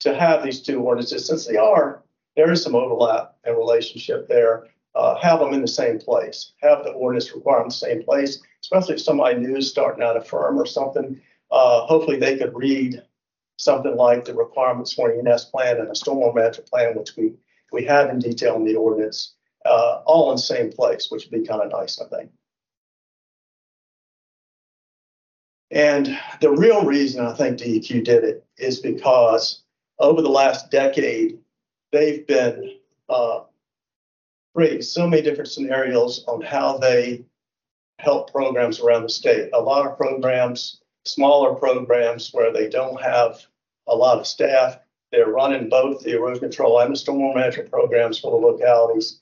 to 0.00 0.14
have 0.14 0.42
these 0.42 0.60
two 0.60 0.80
ordinances 0.80 1.26
since 1.26 1.46
they 1.46 1.56
are 1.56 2.04
there 2.36 2.50
is 2.50 2.62
some 2.62 2.74
overlap 2.74 3.36
and 3.44 3.56
relationship 3.56 4.28
there. 4.28 4.66
Uh, 4.94 5.16
have 5.20 5.40
them 5.40 5.52
in 5.52 5.60
the 5.60 5.68
same 5.68 5.98
place. 5.98 6.52
Have 6.62 6.84
the 6.84 6.90
ordinance 6.90 7.34
requirements 7.34 7.80
the 7.80 7.86
same 7.86 8.04
place, 8.04 8.40
especially 8.62 8.94
if 8.94 9.00
somebody 9.00 9.36
new 9.36 9.56
is 9.56 9.68
starting 9.68 10.04
out 10.04 10.16
a 10.16 10.20
firm 10.20 10.58
or 10.58 10.66
something. 10.66 11.20
Uh, 11.54 11.86
hopefully, 11.86 12.18
they 12.18 12.36
could 12.36 12.52
read 12.52 13.00
something 13.58 13.94
like 13.94 14.24
the 14.24 14.34
requirements 14.34 14.92
for 14.92 15.12
an 15.12 15.24
E&S 15.24 15.44
plan 15.44 15.78
and 15.78 15.88
a 15.88 15.92
stormwater 15.92 16.34
management 16.34 16.68
plan, 16.68 16.96
which 16.96 17.16
we 17.16 17.32
we 17.70 17.84
have 17.84 18.10
in 18.10 18.18
detail 18.18 18.56
in 18.56 18.64
the 18.64 18.74
ordinance, 18.74 19.34
uh, 19.64 20.02
all 20.04 20.30
in 20.30 20.36
the 20.36 20.42
same 20.42 20.70
place, 20.70 21.10
which 21.10 21.24
would 21.24 21.40
be 21.40 21.46
kind 21.46 21.62
of 21.62 21.70
nice, 21.70 22.00
I 22.00 22.08
think. 22.08 22.30
And 25.70 26.18
the 26.40 26.50
real 26.50 26.84
reason 26.84 27.24
I 27.24 27.34
think 27.34 27.58
DEQ 27.58 28.04
did 28.04 28.24
it 28.24 28.44
is 28.58 28.80
because 28.80 29.62
over 30.00 30.22
the 30.22 30.28
last 30.28 30.72
decade, 30.72 31.38
they've 31.92 32.26
been 32.26 32.78
uh, 33.08 33.40
creating 34.54 34.82
so 34.82 35.08
many 35.08 35.22
different 35.22 35.50
scenarios 35.50 36.24
on 36.26 36.42
how 36.42 36.78
they 36.78 37.24
help 38.00 38.32
programs 38.32 38.80
around 38.80 39.02
the 39.02 39.08
state. 39.08 39.50
A 39.52 39.60
lot 39.60 39.86
of 39.86 39.96
programs, 39.96 40.80
smaller 41.04 41.54
programs 41.54 42.30
where 42.32 42.52
they 42.52 42.68
don't 42.68 43.00
have 43.00 43.46
a 43.86 43.94
lot 43.94 44.18
of 44.18 44.26
staff, 44.26 44.78
they're 45.12 45.28
running 45.28 45.68
both 45.68 46.02
the 46.02 46.16
erosion 46.16 46.40
control 46.40 46.80
and 46.80 46.94
the 46.94 46.98
stormwater 46.98 47.36
management 47.36 47.70
programs 47.70 48.18
for 48.18 48.30
the 48.30 48.46
localities. 48.46 49.20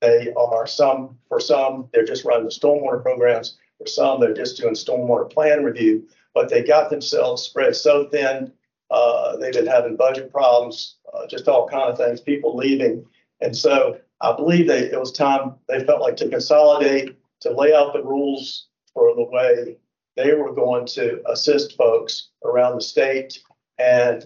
They 0.00 0.32
are 0.36 0.66
some, 0.66 1.18
for 1.28 1.40
some, 1.40 1.88
they're 1.92 2.04
just 2.04 2.24
running 2.24 2.44
the 2.44 2.50
stormwater 2.50 3.02
programs. 3.02 3.58
For 3.78 3.86
some, 3.86 4.20
they're 4.20 4.34
just 4.34 4.56
doing 4.56 4.74
stormwater 4.74 5.30
plan 5.30 5.64
review, 5.64 6.06
but 6.34 6.48
they 6.48 6.62
got 6.62 6.90
themselves 6.90 7.42
spread 7.42 7.74
so 7.74 8.08
thin. 8.08 8.52
Uh, 8.90 9.36
they've 9.36 9.52
been 9.52 9.66
having 9.66 9.96
budget 9.96 10.30
problems, 10.30 10.96
uh, 11.12 11.26
just 11.26 11.48
all 11.48 11.68
kind 11.68 11.90
of 11.90 11.98
things, 11.98 12.20
people 12.20 12.56
leaving. 12.56 13.04
And 13.40 13.56
so 13.56 13.98
I 14.20 14.36
believe 14.36 14.68
they, 14.68 14.90
it 14.90 15.00
was 15.00 15.10
time, 15.10 15.54
they 15.68 15.84
felt 15.84 16.00
like 16.00 16.16
to 16.18 16.28
consolidate, 16.28 17.16
to 17.40 17.50
lay 17.50 17.74
out 17.74 17.92
the 17.92 18.04
rules 18.04 18.68
for 18.92 19.14
the 19.14 19.24
way 19.24 19.76
they 20.16 20.34
were 20.34 20.52
going 20.52 20.86
to 20.86 21.22
assist 21.28 21.76
folks 21.76 22.28
around 22.44 22.76
the 22.76 22.80
state. 22.80 23.40
And 23.78 24.24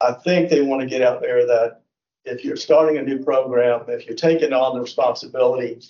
I 0.00 0.12
think 0.12 0.48
they 0.48 0.62
want 0.62 0.82
to 0.82 0.86
get 0.86 1.02
out 1.02 1.20
there 1.20 1.46
that 1.46 1.82
if 2.24 2.44
you're 2.44 2.56
starting 2.56 2.98
a 2.98 3.02
new 3.02 3.22
program, 3.22 3.84
if 3.88 4.06
you're 4.06 4.16
taking 4.16 4.52
on 4.52 4.74
the 4.74 4.80
responsibility, 4.80 5.80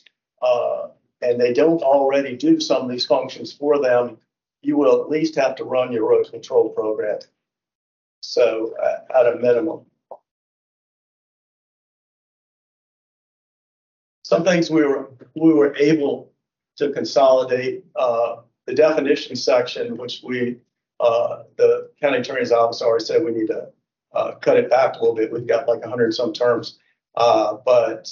uh, 0.42 0.88
and 1.22 1.40
they 1.40 1.52
don't 1.52 1.82
already 1.82 2.36
do 2.36 2.60
some 2.60 2.82
of 2.82 2.90
these 2.90 3.06
functions 3.06 3.52
for 3.52 3.80
them, 3.80 4.18
you 4.62 4.76
will 4.76 5.00
at 5.00 5.08
least 5.08 5.34
have 5.36 5.56
to 5.56 5.64
run 5.64 5.92
your 5.92 6.08
road 6.08 6.30
control 6.30 6.70
program. 6.70 7.18
So 8.20 8.74
uh, 8.82 9.18
at 9.18 9.34
a 9.34 9.38
minimum. 9.38 9.86
Some 14.24 14.42
things 14.42 14.70
we 14.70 14.82
were, 14.82 15.10
we 15.36 15.52
were 15.52 15.76
able 15.76 16.32
to 16.78 16.90
consolidate, 16.90 17.84
uh, 17.94 18.38
the 18.66 18.74
definition 18.74 19.36
section, 19.36 19.96
which 19.96 20.22
we, 20.24 20.58
uh, 21.00 21.42
the 21.56 21.90
county 22.00 22.18
attorney's 22.18 22.52
office 22.52 22.82
already 22.82 23.04
said 23.04 23.24
we 23.24 23.32
need 23.32 23.46
to, 23.48 23.68
uh, 24.14 24.32
cut 24.36 24.56
it 24.56 24.70
back 24.70 24.96
a 24.96 24.98
little 25.00 25.14
bit. 25.14 25.32
We've 25.32 25.46
got 25.46 25.68
like 25.68 25.84
hundred 25.84 26.14
some 26.14 26.32
terms. 26.32 26.78
Uh, 27.14 27.58
but 27.64 28.10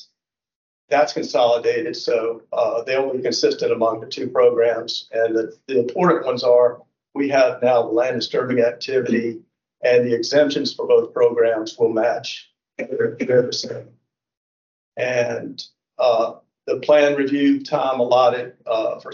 that's 0.88 1.12
consolidated, 1.12 1.96
so, 1.96 2.42
uh, 2.52 2.82
they'll 2.84 3.12
be 3.12 3.22
consistent 3.22 3.72
among 3.72 4.00
the 4.00 4.06
two 4.06 4.28
programs. 4.28 5.08
And 5.12 5.34
the, 5.34 5.56
the 5.66 5.78
important 5.80 6.24
ones 6.26 6.44
are, 6.44 6.82
we 7.14 7.28
have 7.30 7.62
now 7.62 7.82
land 7.82 8.16
disturbing 8.16 8.60
activity 8.60 9.40
and 9.82 10.06
the 10.06 10.14
exemptions 10.14 10.72
for 10.74 10.86
both 10.86 11.12
programs 11.12 11.76
will 11.78 11.92
match. 11.92 12.50
They're 12.76 13.42
the 13.42 13.52
same. 13.52 13.88
And, 14.96 15.62
uh, 15.98 16.34
the 16.66 16.80
plan 16.80 17.14
review 17.16 17.62
time 17.62 18.00
allotted, 18.00 18.54
uh, 18.66 18.98
for, 19.00 19.12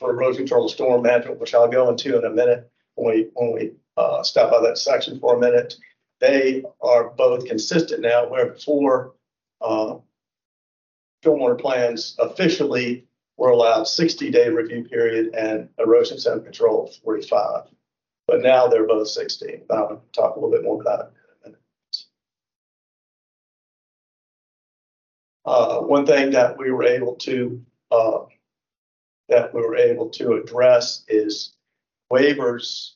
for 0.00 0.10
erosion 0.10 0.38
control 0.38 0.68
storm 0.68 1.02
management, 1.02 1.38
which 1.38 1.54
I'll 1.54 1.68
go 1.68 1.88
into 1.90 2.18
in 2.18 2.24
a 2.24 2.30
minute 2.30 2.68
when 2.96 3.14
we, 3.14 3.28
when 3.34 3.52
we, 3.52 3.72
uh, 3.96 4.22
stop 4.24 4.50
by 4.50 4.60
that 4.62 4.78
section 4.78 5.20
for 5.20 5.36
a 5.36 5.38
minute. 5.38 5.74
They 6.20 6.64
are 6.80 7.10
both 7.10 7.46
consistent 7.46 8.00
now, 8.00 8.28
where 8.28 8.46
before, 8.46 9.14
uh, 9.60 9.98
stormwater 11.22 11.60
plans 11.60 12.16
officially 12.18 13.06
were 13.36 13.50
allowed 13.50 13.84
sixty 13.84 14.30
day 14.30 14.48
review 14.48 14.84
period 14.84 15.34
and 15.34 15.68
erosion 15.78 16.18
center 16.18 16.40
control 16.40 16.92
forty-five. 17.04 17.64
But 18.26 18.42
now 18.42 18.68
they're 18.68 18.86
both 18.86 19.08
sixty. 19.08 19.62
I'll 19.70 20.02
talk 20.12 20.36
a 20.36 20.40
little 20.40 20.50
bit 20.50 20.64
more 20.64 20.80
about 20.80 21.00
it. 21.00 21.56
Uh, 25.46 25.80
one 25.80 26.04
thing 26.06 26.30
that 26.30 26.58
we 26.58 26.70
were 26.70 26.84
able 26.84 27.16
to, 27.16 27.64
uh, 27.90 28.20
that 29.30 29.54
we 29.54 29.60
were 29.62 29.76
able 29.76 30.10
to 30.10 30.34
address 30.34 31.04
is 31.08 31.54
waivers 32.12 32.92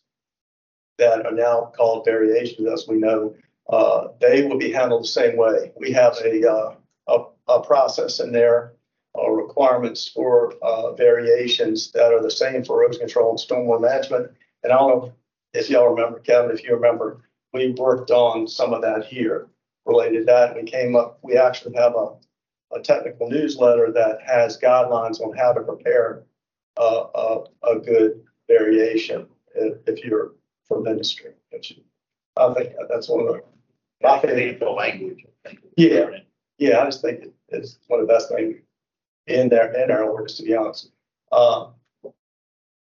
that 0.99 1.25
are 1.27 1.33
now 1.33 1.73
called 1.77 2.05
variations, 2.05 2.69
as 2.69 2.87
we 2.87 2.97
know. 2.97 3.35
Uh, 3.69 4.09
they 4.21 4.47
will 4.47 4.59
be 4.59 4.71
handled 4.73 5.05
the 5.05 5.09
same 5.09 5.37
way. 5.37 5.73
We 5.77 5.91
have 5.93 6.17
a, 6.23 6.47
uh, 6.47 6.75
a, 7.09 7.25
a 7.49 7.63
process 7.63 8.21
in 8.21 8.33
there, 8.33 8.75
uh, 9.19 9.31
requirements 9.31 10.09
for, 10.09 10.55
uh, 10.61 10.93
variations 10.95 11.91
that 11.93 12.13
are 12.13 12.23
the 12.23 12.31
same 12.31 12.65
for 12.65 12.83
erosion 12.83 13.01
control 13.01 13.31
and 13.31 13.39
stormwater 13.39 13.81
management. 13.81 14.33
And 14.63 14.73
I 14.73 14.77
don't 14.77 14.89
know 14.91 15.13
if 15.55 15.71
y'all 15.71 15.89
remember, 15.89 16.19
Kevin, 16.19 16.51
if 16.51 16.65
you 16.65 16.75
remember, 16.75 17.23
we 17.53 17.71
worked 17.73 18.11
on 18.11 18.47
some 18.49 18.75
of 18.75 18.83
that 18.83 19.07
here 19.07 19.49
related 19.87 20.21
to 20.21 20.25
that. 20.25 20.57
We 20.57 20.65
came 20.65 20.97
up, 20.97 21.19
we 21.23 21.37
actually 21.37 21.77
have 21.77 21.95
a, 21.95 22.15
a 22.73 22.81
technical 22.81 23.29
newsletter 23.29 23.93
that 23.93 24.21
has 24.25 24.59
guidelines 24.59 25.21
on 25.21 25.37
how 25.37 25.53
to 25.53 25.61
prepare 25.61 26.25
a, 26.77 26.83
a, 27.15 27.45
a 27.63 27.79
good 27.79 28.23
variation 28.49 29.27
if, 29.55 29.79
if 29.87 30.05
you're 30.05 30.33
for 30.67 30.81
ministry. 30.81 31.33
I 32.37 32.53
think 32.55 32.73
that's 32.89 33.09
one 33.09 33.21
of 33.21 33.27
the, 33.27 33.43
my 34.03 34.21
favorite. 34.21 34.61
The 34.61 34.71
language. 34.71 35.25
Yeah. 35.77 36.11
Yeah, 36.59 36.81
I 36.81 36.85
just 36.87 37.03
think 37.03 37.25
it's 37.49 37.79
one 37.89 38.01
of 38.01 38.07
the 38.07 38.13
best 38.13 38.29
things 38.29 38.57
in 39.27 39.49
there, 39.49 39.73
in 39.73 39.91
our 39.91 40.05
orders, 40.05 40.37
to 40.37 40.43
be 40.43 40.55
honest. 40.55 40.91
Uh, 41.33 41.71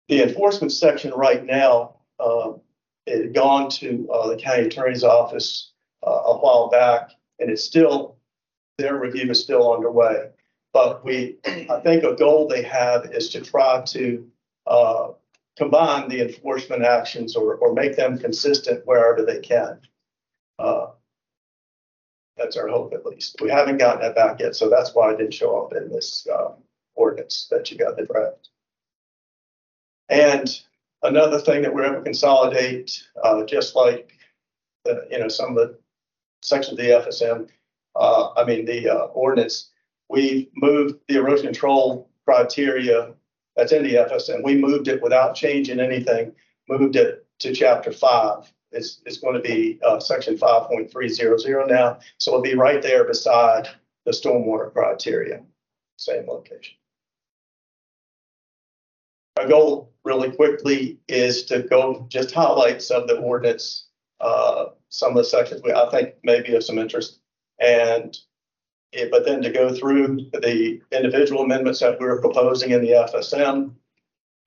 The 0.09 0.23
enforcement 0.23 0.73
section 0.73 1.13
right 1.13 1.45
now, 1.45 1.97
uh, 2.19 2.53
it 3.07 3.23
had 3.23 3.35
gone 3.35 3.71
to, 3.71 4.09
uh, 4.13 4.29
the 4.29 4.37
county 4.37 4.67
attorney's 4.67 5.05
office, 5.05 5.73
uh, 6.07 6.11
a 6.11 6.39
while 6.39 6.69
back, 6.69 7.11
and 7.39 7.51
it's 7.51 7.65
still, 7.65 8.17
their 8.79 8.99
review 8.99 9.31
is 9.31 9.41
still 9.41 9.73
underway. 9.73 10.31
But 10.73 11.05
we, 11.05 11.37
I 11.45 11.81
think 11.83 12.05
a 12.05 12.15
goal 12.15 12.49
they 12.49 12.63
have 12.63 13.07
is 13.13 13.29
to 13.31 13.41
try 13.41 13.83
to, 13.87 14.27
uh, 14.67 15.09
combine 15.57 16.09
the 16.09 16.23
enforcement 16.23 16.83
actions 16.83 17.37
or, 17.37 17.57
or 17.57 17.75
make 17.75 17.97
them 17.97 18.19
consistent 18.19 18.87
wherever 18.87 19.25
they 19.25 19.41
can. 19.41 19.81
Uh, 20.59 20.87
that's 22.37 22.57
our 22.57 22.69
hope 22.69 22.95
at 22.95 23.05
least. 23.05 23.37
We 23.41 23.51
haven't 23.51 23.79
gotten 23.79 24.01
that 24.01 24.15
back 24.15 24.41
yet, 24.41 24.57
so 24.57 24.71
that's 24.71 24.95
why 24.95 25.13
it 25.13 25.19
didn't 25.19 25.35
show 25.35 25.63
up 25.63 25.75
in 25.75 25.91
this 25.91 26.27
uh, 26.27 26.53
ordinance 26.95 27.49
that 27.51 27.71
you 27.71 27.77
got 27.77 27.97
the 27.97 28.07
draft. 28.07 28.49
And 30.09 30.61
another 31.03 31.39
thing 31.39 31.63
that 31.63 31.75
we're 31.75 31.85
able 31.85 31.97
to 31.97 32.03
consolidate, 32.03 33.03
uh, 33.23 33.45
just 33.45 33.77
like, 33.77 34.13
the, 34.85 35.07
you 35.11 35.19
know, 35.19 35.29
some 35.29 35.51
of 35.51 35.57
the 35.57 35.79
sections 36.43 36.79
of 36.79 36.85
the 36.85 36.91
FSM, 36.93 37.49
uh, 37.97 38.31
I 38.37 38.45
mean, 38.45 38.65
the 38.65 38.89
uh, 38.89 39.05
ordinance, 39.07 39.71
we 40.09 40.51
moved 40.57 40.97
the 41.09 41.17
erosion 41.17 41.47
control 41.47 42.11
criteria 42.25 43.15
that's 43.57 43.73
in 43.73 43.83
the 43.83 43.95
FSM. 43.95 44.45
We 44.45 44.57
moved 44.57 44.89
it 44.89 45.03
without 45.03 45.35
changing 45.35 45.81
anything, 45.81 46.33
moved 46.69 46.97
it 46.97 47.27
to 47.41 47.55
chapter 47.55 47.93
five. 47.93 48.53
It's, 48.71 49.03
it's 49.05 49.19
going 49.19 49.35
to 49.35 49.41
be 49.41 49.79
uh, 49.87 50.01
section 50.01 50.39
five 50.39 50.69
point 50.69 50.91
three 50.91 51.09
zero 51.09 51.37
zero 51.37 51.67
now. 51.67 51.99
So 52.19 52.33
it'll 52.33 52.43
be 52.43 52.55
right 52.55 52.81
there 52.81 53.05
beside 53.05 53.69
the 54.07 54.13
stormwater 54.13 54.73
criteria, 54.73 55.43
same 55.97 56.27
location. 56.27 56.77
Our 59.39 59.49
goal 59.49 59.93
really 60.05 60.31
quickly 60.31 60.99
is 61.09 61.45
to 61.47 61.63
go 61.63 62.07
just 62.09 62.33
highlight 62.33 62.83
some 62.83 63.03
of 63.03 63.09
the 63.09 63.19
ordinance, 63.19 63.89
uh, 64.21 64.67
some 64.89 65.11
of 65.11 65.17
the 65.17 65.25
sections 65.25 65.63
we, 65.63 65.73
I 65.73 65.89
think 65.91 66.15
maybe 66.23 66.55
of 66.55 66.65
some 66.65 66.79
interest. 66.79 67.19
And 67.63 68.19
it, 68.93 69.11
but 69.11 69.25
then 69.25 69.41
to 69.43 69.51
go 69.51 69.73
through 69.73 70.17
the 70.33 70.83
individual 70.91 71.43
amendments 71.43 71.81
that 71.81 71.99
we're 71.99 72.21
proposing 72.21 72.73
in 72.73 72.83
the 72.83 72.91
FSM, 72.91 73.73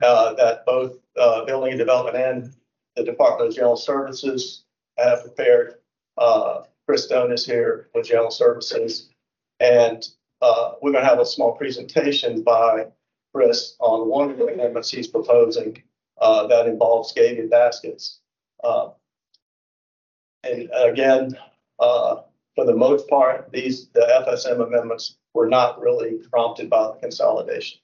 uh, 0.03 0.33
that 0.33 0.65
both, 0.65 0.97
uh, 1.17 1.45
building 1.45 1.71
and 1.71 1.79
development 1.79 2.17
and 2.17 2.53
the 2.95 3.03
Department 3.03 3.49
of 3.49 3.55
General 3.55 3.77
Services 3.77 4.65
have 4.97 5.21
prepared. 5.23 5.75
Uh, 6.17 6.63
Chris 6.85 7.05
Stone 7.05 7.31
is 7.31 7.45
here 7.45 7.89
with 7.95 8.05
General 8.05 8.29
Services. 8.29 9.09
And, 9.59 10.07
uh, 10.41 10.73
we're 10.81 10.91
gonna 10.91 11.05
have 11.05 11.19
a 11.19 11.25
small 11.25 11.53
presentation 11.53 12.43
by 12.43 12.91
Chris 13.33 13.75
on 13.79 14.09
one 14.09 14.29
of 14.29 14.37
the 14.37 14.47
amendments 14.47 14.91
he's 14.91 15.07
proposing, 15.07 15.81
uh, 16.19 16.45
that 16.47 16.67
involves 16.67 17.13
gated 17.13 17.49
baskets. 17.49 18.19
Uh, 18.63 18.89
And 20.43 20.69
again, 20.75 21.35
uh, 21.79 22.21
for 22.55 22.65
the 22.65 22.75
most 22.75 23.07
part, 23.09 23.51
these, 23.51 23.89
the 23.89 24.25
FSM 24.27 24.65
amendments 24.65 25.17
were 25.33 25.47
not 25.47 25.79
really 25.79 26.19
prompted 26.31 26.69
by 26.69 26.87
the 26.87 26.99
consolidation. 27.01 27.79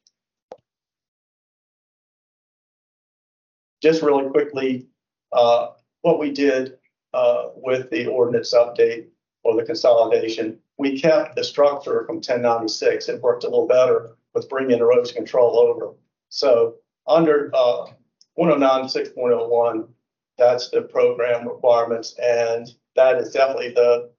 Just 3.82 4.02
really 4.02 4.30
quickly, 4.30 4.88
uh, 5.34 5.70
what 6.02 6.20
we 6.20 6.32
did, 6.32 6.78
uh, 7.14 7.50
with 7.56 7.90
the 7.90 8.08
ordinance 8.08 8.54
update 8.54 9.08
or 9.44 9.56
the 9.56 9.66
consolidation, 9.66 10.60
we 10.78 11.00
kept 11.00 11.36
the 11.36 11.44
structure 11.44 12.06
from 12.06 12.22
ten 12.22 12.42
ninety-six. 12.42 13.10
It 13.10 13.22
worked 13.22 13.44
a 13.44 13.50
little 13.50 13.68
better 13.68 14.16
with 14.34 14.50
bringing 14.50 14.80
erosion 14.80 15.16
control 15.16 15.60
over. 15.60 15.94
So 16.30 16.76
under, 17.08 17.52
uh, 17.54 17.88
one 18.36 18.52
oh 18.52 18.56
nine, 18.56 18.88
six 18.88 19.10
point 19.10 19.34
oh 19.34 19.48
one, 19.48 19.90
that's 20.38 20.70
the 20.70 20.84
program 20.84 21.48
requirements, 21.48 22.16
and 22.22 22.70
that 22.96 23.18
is 23.18 23.34
definitely 23.34 23.74
the, 23.74 24.12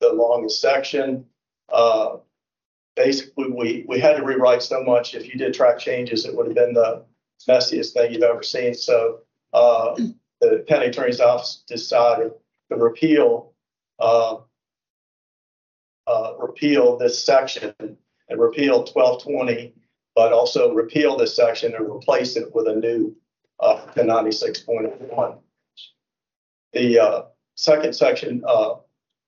the 0.00 0.12
longest 0.12 0.60
section. 0.60 1.24
Uh, 1.72 2.16
basically, 2.96 3.50
we, 3.50 3.84
we 3.88 3.98
had 3.98 4.16
to 4.16 4.22
rewrite 4.22 4.62
so 4.62 4.82
much. 4.82 5.14
If 5.14 5.26
you 5.26 5.38
did 5.38 5.54
track 5.54 5.78
changes, 5.78 6.26
it 6.26 6.34
would 6.34 6.46
have 6.46 6.54
been 6.54 6.74
the 6.74 7.04
messiest 7.48 7.92
thing 7.92 8.12
you've 8.12 8.22
ever 8.22 8.42
seen. 8.42 8.74
So, 8.74 9.20
uh, 9.52 9.96
the 10.40 10.64
county 10.68 10.86
attorney's 10.86 11.20
office 11.20 11.64
decided 11.66 12.32
to 12.70 12.76
repeal, 12.76 13.54
uh, 13.98 14.36
uh, 16.06 16.32
repeal 16.38 16.98
this 16.98 17.24
section 17.24 17.74
and 17.80 18.40
repeal 18.40 18.84
twelve 18.84 19.22
twenty, 19.22 19.72
but 20.14 20.32
also 20.32 20.72
repeal 20.74 21.16
this 21.16 21.34
section 21.34 21.74
and 21.74 21.88
replace 21.88 22.36
it 22.36 22.54
with 22.54 22.68
a 22.68 22.74
new, 22.74 23.16
uh, 23.60 23.86
ninety-six 23.96 24.60
point 24.60 25.00
one. 25.10 25.38
The, 26.72 26.98
uh, 26.98 27.22
second 27.56 27.94
section, 27.94 28.42
uh, 28.46 28.74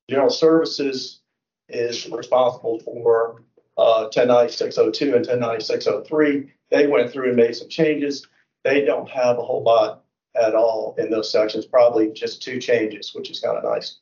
general 0.08 0.30
services, 0.30 1.20
is 1.68 2.08
responsible 2.10 2.78
for 2.80 3.42
uh, 3.76 4.08
ten 4.08 4.28
ninety-six 4.28 4.78
oh 4.78 4.90
two 4.90 5.14
and 5.14 5.24
ten 5.24 5.40
ninety-six 5.40 5.86
oh 5.86 6.02
three. 6.02 6.52
They 6.70 6.86
went 6.86 7.10
through 7.10 7.28
and 7.28 7.36
made 7.36 7.56
some 7.56 7.68
changes. 7.68 8.26
They 8.64 8.84
don't 8.84 9.08
have 9.08 9.38
a 9.38 9.42
whole 9.42 9.62
lot 9.62 10.04
at 10.34 10.54
all 10.54 10.94
in 10.98 11.10
those 11.10 11.30
sections, 11.30 11.64
probably 11.66 12.12
just 12.12 12.42
two 12.42 12.60
changes, 12.60 13.14
which 13.14 13.30
is 13.30 13.40
kind 13.40 13.56
of 13.56 13.64
nice. 13.64 13.98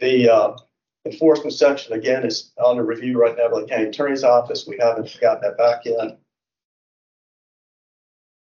The 0.00 0.28
uh, 0.28 0.56
enforcement 1.04 1.52
section, 1.52 1.92
again, 1.92 2.24
is 2.24 2.52
under 2.62 2.84
review 2.84 3.20
right 3.20 3.36
now 3.36 3.48
by 3.48 3.60
the 3.60 3.66
county 3.66 3.84
attorney's 3.84 4.24
office. 4.24 4.66
We 4.66 4.78
haven't 4.80 5.16
gotten 5.20 5.42
that 5.42 5.58
back 5.58 5.84
yet. 5.84 6.18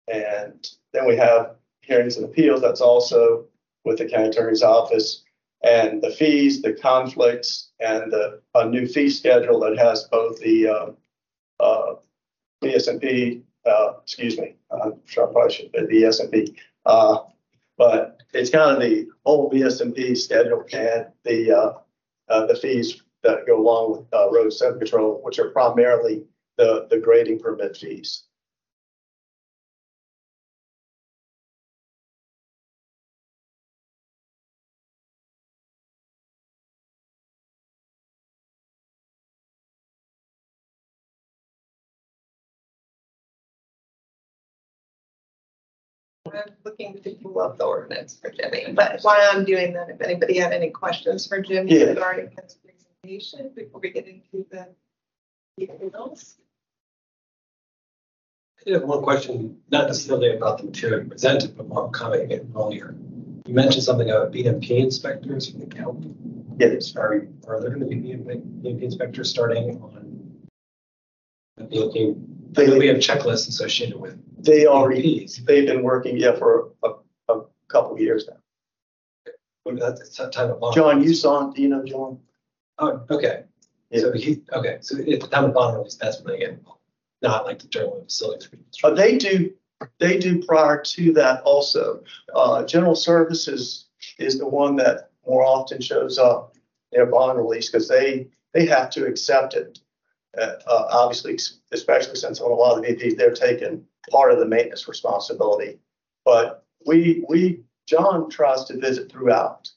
And 0.10 0.70
then 0.94 1.08
we 1.08 1.16
have 1.18 1.56
hearings 1.82 2.18
and 2.18 2.26
appeals. 2.26 2.62
That's 2.62 2.82
also 2.82 3.46
with 3.84 3.98
the 3.98 4.06
county 4.06 4.30
attorney's 4.30 4.64
office. 4.64 5.24
And 5.64 6.02
the 6.02 6.12
fees, 6.12 6.62
the 6.62 6.74
conflicts, 6.74 7.72
and 7.80 8.12
the, 8.12 8.42
a 8.54 8.70
new 8.70 8.88
fee 8.88 9.10
schedule 9.10 9.60
that 9.62 9.78
has 9.78 10.04
both 10.12 10.40
the, 10.40 10.68
uh, 10.68 10.92
uh, 11.60 11.96
VSMP, 12.64 13.42
uh, 13.66 13.94
excuse 14.02 14.38
me, 14.38 14.56
I'm 14.72 14.94
sure 15.06 15.30
I 15.30 15.32
probably 15.32 15.54
should, 15.54 15.72
be 15.72 15.80
the 15.80 16.08
SNP. 16.08 16.56
Uh, 16.86 17.20
but 17.78 18.20
it's 18.34 18.50
kind 18.50 18.72
of 18.72 18.82
the 18.82 19.08
whole 19.26 19.50
BSNP 19.52 20.18
schedule 20.18 20.64
and 20.74 21.08
the, 21.24 21.52
uh, 21.52 21.74
uh, 22.30 22.46
the 22.46 22.56
fees 22.56 23.02
that 23.24 23.46
go 23.46 23.60
along 23.60 23.92
with, 23.92 24.14
uh, 24.14 24.30
road 24.32 24.52
sediment 24.52 24.82
control, 24.82 25.22
which 25.24 25.40
are 25.40 25.50
primarily 25.50 26.24
the, 26.58 26.88
the 26.90 27.00
grading 27.00 27.40
permit 27.40 27.76
fees. 27.78 28.27
I'm 46.34 46.54
looking 46.64 47.02
to 47.02 47.10
pull 47.16 47.40
up 47.40 47.58
the 47.58 47.66
ordinance 47.66 48.18
for 48.20 48.30
Jimmy, 48.32 48.74
but 48.74 49.02
while 49.02 49.18
I'm 49.32 49.46
doing 49.46 49.74
that, 49.74 49.90
if 49.90 50.02
anybody 50.02 50.38
had 50.38 50.54
any 50.54 50.70
questions 50.70 51.28
for 51.28 51.42
Jimmy 51.42 51.78
Yeah. 51.80 51.86
regarding 51.86 52.30
his 52.32 52.56
presentation 52.56 53.52
before 53.56 53.82
we 53.82 53.92
get 53.92 54.08
into 54.08 54.46
the 54.50 54.68
details. 55.58 56.38
I 58.66 58.72
have 58.72 58.84
one 58.84 59.02
question, 59.02 59.62
not 59.72 59.88
necessarily 59.88 60.36
about 60.36 60.58
the 60.58 60.66
material 60.66 61.04
you 61.04 61.10
presented, 61.10 61.56
but 61.56 61.70
more 61.70 61.90
commenting 61.92 62.32
it 62.32 62.46
earlier. 62.56 62.96
You 63.46 63.54
mentioned 63.54 63.84
something 63.84 64.10
about 64.10 64.34
BMP 64.34 64.72
inspectors 64.72 65.50
from 65.50 65.62
the 65.62 65.68
county. 65.68 66.14
Yes. 66.60 66.96
Are, 66.98 67.28
are 67.48 67.62
there 67.62 67.70
going 67.70 67.80
to 67.80 67.86
be 67.86 67.96
BMP 67.96 68.82
inspectors 68.82 69.30
starting 69.30 69.82
on? 69.82 70.08
the 71.58 71.64
BMP, 71.64 72.16
we 72.56 72.88
have 72.88 72.98
checklists 72.98 73.48
associated 73.48 74.00
with 74.00 74.18
They 74.44 74.66
already, 74.66 75.22
BMPs. 75.26 75.46
they've 75.46 75.68
been 75.68 75.84
working, 75.84 76.18
yeah, 76.18 76.36
for 76.36 76.72
a, 76.84 76.90
a 77.30 77.42
couple 77.68 77.94
of 77.94 78.00
years 78.00 78.28
now. 78.28 78.38
That's 79.76 80.18
the 80.18 80.30
time 80.30 80.52
of 80.52 80.60
bond. 80.62 80.76
John, 80.76 81.04
you 81.04 81.14
saw, 81.14 81.50
do 81.50 81.62
you 81.62 81.68
know 81.68 81.84
John? 81.84 82.20
Oh, 82.80 83.04
okay. 83.10 83.44
So 83.96 84.12
he, 84.14 84.42
okay, 84.54 84.78
so 84.82 84.98
at 84.98 85.06
the 85.06 85.28
time 85.28 85.46
of 85.46 85.54
bond 85.54 85.78
release, 85.78 85.96
that's 85.96 86.22
when 86.22 86.34
they 86.34 86.40
get 86.40 86.50
involved, 86.52 86.82
not 87.22 87.46
like 87.46 87.60
the 87.60 87.68
general 87.68 88.04
facilities. 88.04 88.50
Uh, 88.84 88.92
they 88.92 89.18
do, 89.18 89.52
they 90.00 90.18
do 90.18 90.44
prior 90.44 90.82
to 90.82 91.14
that 91.14 91.42
also. 91.44 92.04
Uh, 92.34 92.64
general 92.66 92.96
services 92.96 93.88
is 94.20 94.40
the 94.40 94.48
one 94.48 94.76
that 94.78 95.12
more 95.26 95.44
often 95.44 95.82
shows 95.82 96.18
up 96.18 96.56
in 96.92 97.02
a 97.02 97.06
bond 97.06 97.38
release 97.38 97.70
because 97.70 97.88
they, 97.88 98.28
they 98.54 98.66
have 98.66 98.90
to 98.92 99.06
accept 99.06 99.54
it. 99.54 99.80
Uh, 100.36 100.54
uh, 100.68 100.88
obviously, 100.92 101.38
especially 101.72 102.16
since 102.16 102.42
on 102.42 102.52
a 102.52 102.54
lot 102.54 102.78
of 102.78 102.84
the 102.84 102.96
VPs, 102.96 103.18
they're 103.18 103.32
taking 103.32 103.86
part 104.10 104.32
of 104.32 104.40
the 104.40 104.46
maintenance 104.46 104.88
responsibility. 104.88 105.80
But 106.26 106.66
we, 106.86 107.24
we, 107.30 107.62
John 107.88 108.30
tries 108.30 108.66
to 108.66 108.78
visit 108.78 109.12
throughout, 109.12 109.70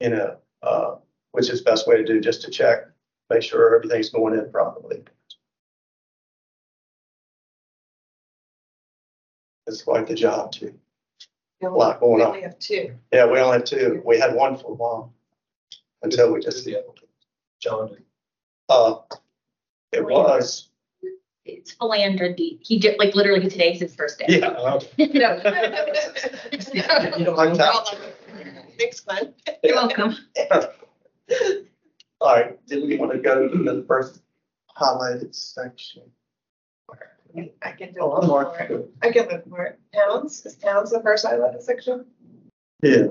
you 0.00 0.10
know, 0.10 0.36
uh, 0.62 0.96
which 1.32 1.50
is 1.50 1.62
the 1.62 1.70
best 1.70 1.86
way 1.86 1.96
to 1.96 2.04
do, 2.04 2.20
just 2.20 2.42
to 2.42 2.50
check, 2.50 2.86
make 3.30 3.42
sure 3.42 3.76
everything's 3.76 4.10
going 4.10 4.38
in 4.38 4.50
properly. 4.50 5.02
It's 9.66 9.82
quite 9.82 10.06
the 10.06 10.14
job 10.14 10.52
too. 10.52 10.78
We 11.60 11.68
lot 11.68 12.00
going 12.00 12.22
on. 12.22 12.32
We 12.32 12.36
only 12.36 12.42
have 12.42 12.58
two. 12.58 12.94
Yeah, 13.12 13.26
we 13.26 13.38
only 13.38 13.58
have 13.58 13.64
two. 13.64 14.02
We 14.04 14.18
had 14.18 14.34
one 14.34 14.56
for 14.56 14.70
a 14.70 14.74
while. 14.74 15.12
Until 16.02 16.32
we 16.32 16.40
Just 16.40 16.58
just, 16.58 16.66
the 16.66 16.76
other, 16.76 16.86
John. 17.60 17.96
uh, 18.68 18.96
it 19.96 20.04
was, 20.06 20.68
It's 21.44 21.74
Philandra 21.74 22.36
D. 22.36 22.58
He 22.62 22.78
did, 22.78 22.98
like, 22.98 23.14
literally 23.14 23.48
today's 23.48 23.80
his 23.80 23.94
first 23.94 24.18
day. 24.18 24.26
yeah. 24.28 24.48
No. 24.50 24.80
You 27.18 27.24
don't 27.24 27.36
like 27.36 27.54
that? 27.54 27.98
Thanks, 28.78 29.00
Glenn. 29.00 29.32
You're 29.62 29.74
welcome. 29.76 30.14
All 32.20 32.34
right, 32.34 32.66
did 32.66 32.86
we 32.86 32.96
want 32.98 33.12
to 33.12 33.18
go 33.18 33.48
to 33.48 33.58
the 33.62 33.84
first 33.86 34.20
highlighted 34.76 35.34
section? 35.34 36.02
I 37.62 37.72
can 37.72 37.92
do 37.92 38.00
Oh, 38.00 38.12
I'm 38.12 38.24
it 38.24 38.28
Mark. 38.28 38.54
I 39.02 39.10
can 39.12 39.28
look 39.28 39.46
for 39.50 39.64
it. 39.64 39.78
Towns, 39.94 40.46
is 40.46 40.54
towns 40.56 40.90
the 40.90 41.02
first 41.02 41.24
highlighted 41.26 41.60
section? 41.62 42.06
Yeah, 42.82 43.08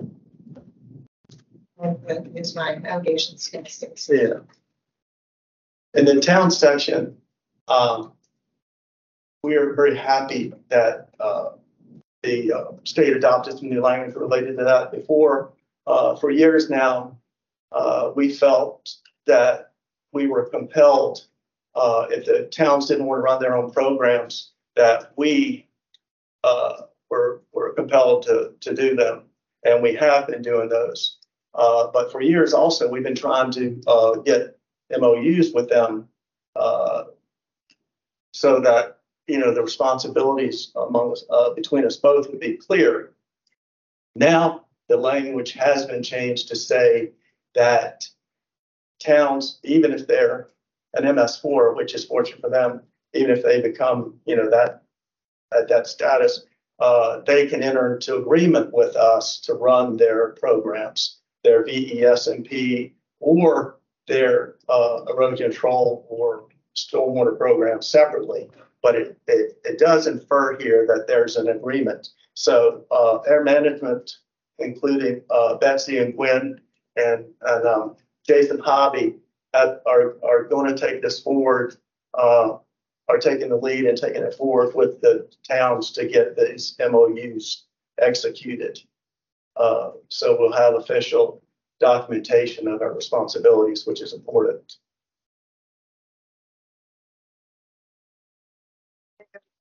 I'm 1.83 1.97
going 2.07 2.23
to 2.23 2.29
use 2.31 2.55
my 2.55 2.75
navigation 2.75 3.37
statistics. 3.37 4.09
yeah. 4.11 4.39
In 5.95 6.03
the 6.03 6.19
town 6.19 6.51
section, 6.51 7.15
um, 7.69 8.12
we 9.43 9.55
are 9.55 9.73
very 9.73 9.95
happy 9.95 10.53
that, 10.67 11.10
uh, 11.21 11.51
the, 12.21 12.51
uh, 12.51 12.71
state 12.84 13.15
adopted 13.15 13.58
some 13.58 13.69
new 13.69 13.81
language 13.81 14.13
related 14.15 14.58
to 14.58 14.65
that. 14.65 14.91
Before, 14.91 15.53
uh, 15.88 16.17
for 16.17 16.31
years 16.31 16.69
now, 16.69 17.17
uh, 17.71 18.12
we 18.13 18.34
felt 18.34 18.93
that 19.25 19.71
we 20.12 20.27
were 20.27 20.49
compelled, 20.49 21.25
uh, 21.75 22.08
if 22.10 22.25
the 22.25 22.43
towns 22.47 22.88
didn't 22.88 23.05
want 23.05 23.19
to 23.19 23.23
run 23.23 23.41
their 23.41 23.55
own 23.55 23.71
programs, 23.71 24.51
that 24.75 25.13
we, 25.15 25.65
uh, 26.43 26.81
were, 27.10 27.41
were 27.53 27.71
compelled 27.71 28.23
to, 28.23 28.51
to 28.60 28.75
do 28.75 28.97
them. 28.97 29.23
And 29.63 29.81
we 29.81 29.93
have 29.95 30.27
been 30.27 30.41
doing 30.41 30.67
those. 30.67 31.19
But 31.53 32.12
for 32.12 32.21
years 32.21 32.53
also, 32.53 32.89
we've 32.89 33.03
been 33.03 33.15
trying 33.15 33.51
to, 33.51 34.21
get 34.25 34.54
MOUs 34.91 35.51
with 35.53 35.69
them, 35.69 36.07
uh, 36.55 37.05
so 38.33 38.59
that, 38.59 38.99
you 39.27 39.37
know, 39.39 39.53
the 39.53 39.61
responsibilities 39.61 40.71
among 40.75 41.11
us, 41.11 41.23
uh, 41.29 41.53
between 41.53 41.85
us 41.85 41.97
both 41.97 42.29
would 42.29 42.39
be 42.39 42.57
clear. 42.57 43.13
Now, 44.15 44.65
the 44.87 44.97
language 44.97 45.53
has 45.53 45.85
been 45.85 46.03
changed 46.03 46.47
to 46.49 46.55
say 46.55 47.11
that 47.55 48.07
towns, 48.99 49.59
even 49.63 49.91
if 49.91 50.07
they're 50.07 50.49
an 50.93 51.15
MS 51.15 51.37
four, 51.37 51.73
which 51.73 51.95
is 51.95 52.05
fortunate 52.05 52.41
for 52.41 52.49
them, 52.49 52.81
even 53.13 53.31
if 53.31 53.43
they 53.43 53.61
become, 53.61 54.19
you 54.25 54.35
know, 54.35 54.49
that, 54.49 54.83
at 55.57 55.67
that 55.69 55.87
status, 55.87 56.45
uh, 56.79 57.21
they 57.25 57.47
can 57.47 57.63
enter 57.63 57.95
into 57.95 58.17
agreement 58.17 58.73
with 58.73 58.95
us 58.95 59.39
to 59.39 59.53
run 59.53 59.97
their 59.97 60.29
programs, 60.33 61.19
their 61.43 61.63
VESMP 61.63 62.91
or 63.19 63.79
their, 64.07 64.55
uh, 64.69 65.05
erosion 65.09 65.51
control 65.51 66.05
or 66.09 66.47
stormwater 66.75 67.37
program 67.37 67.81
separately. 67.81 68.49
But 68.81 68.95
it, 68.95 69.17
it, 69.27 69.57
it 69.63 69.79
does 69.79 70.07
infer 70.07 70.57
here 70.59 70.85
that 70.87 71.05
there's 71.07 71.37
an 71.37 71.49
agreement. 71.49 72.09
So, 72.33 72.85
uh, 72.91 73.19
air 73.27 73.43
management, 73.43 74.11
including, 74.59 75.21
uh, 75.29 75.55
Betsy 75.55 75.99
and 75.99 76.15
Gwen 76.15 76.59
and, 76.95 77.25
and, 77.41 77.67
um, 77.67 77.95
Jason 78.27 78.59
Hobby 78.59 79.17
are, 79.53 80.17
are 80.23 80.43
going 80.43 80.73
to 80.73 80.77
take 80.77 81.01
this 81.01 81.19
forward, 81.19 81.77
uh, 82.15 82.57
are 83.07 83.17
taking 83.19 83.49
the 83.49 83.55
lead 83.55 83.85
and 83.85 83.97
taking 83.97 84.23
it 84.23 84.33
forward 84.33 84.75
with 84.75 84.99
the 85.01 85.29
towns 85.47 85.91
to 85.91 86.07
get 86.07 86.35
these 86.35 86.75
MOUs 86.79 87.65
executed. 87.99 88.79
Uh, 89.55 89.91
so 90.09 90.35
we'll 90.39 90.51
have 90.51 90.75
official 90.75 91.41
documentation 91.79 92.67
of 92.67 92.81
our 92.81 92.93
responsibilities, 92.93 93.85
which 93.85 94.01
is 94.01 94.13
important. 94.13 94.75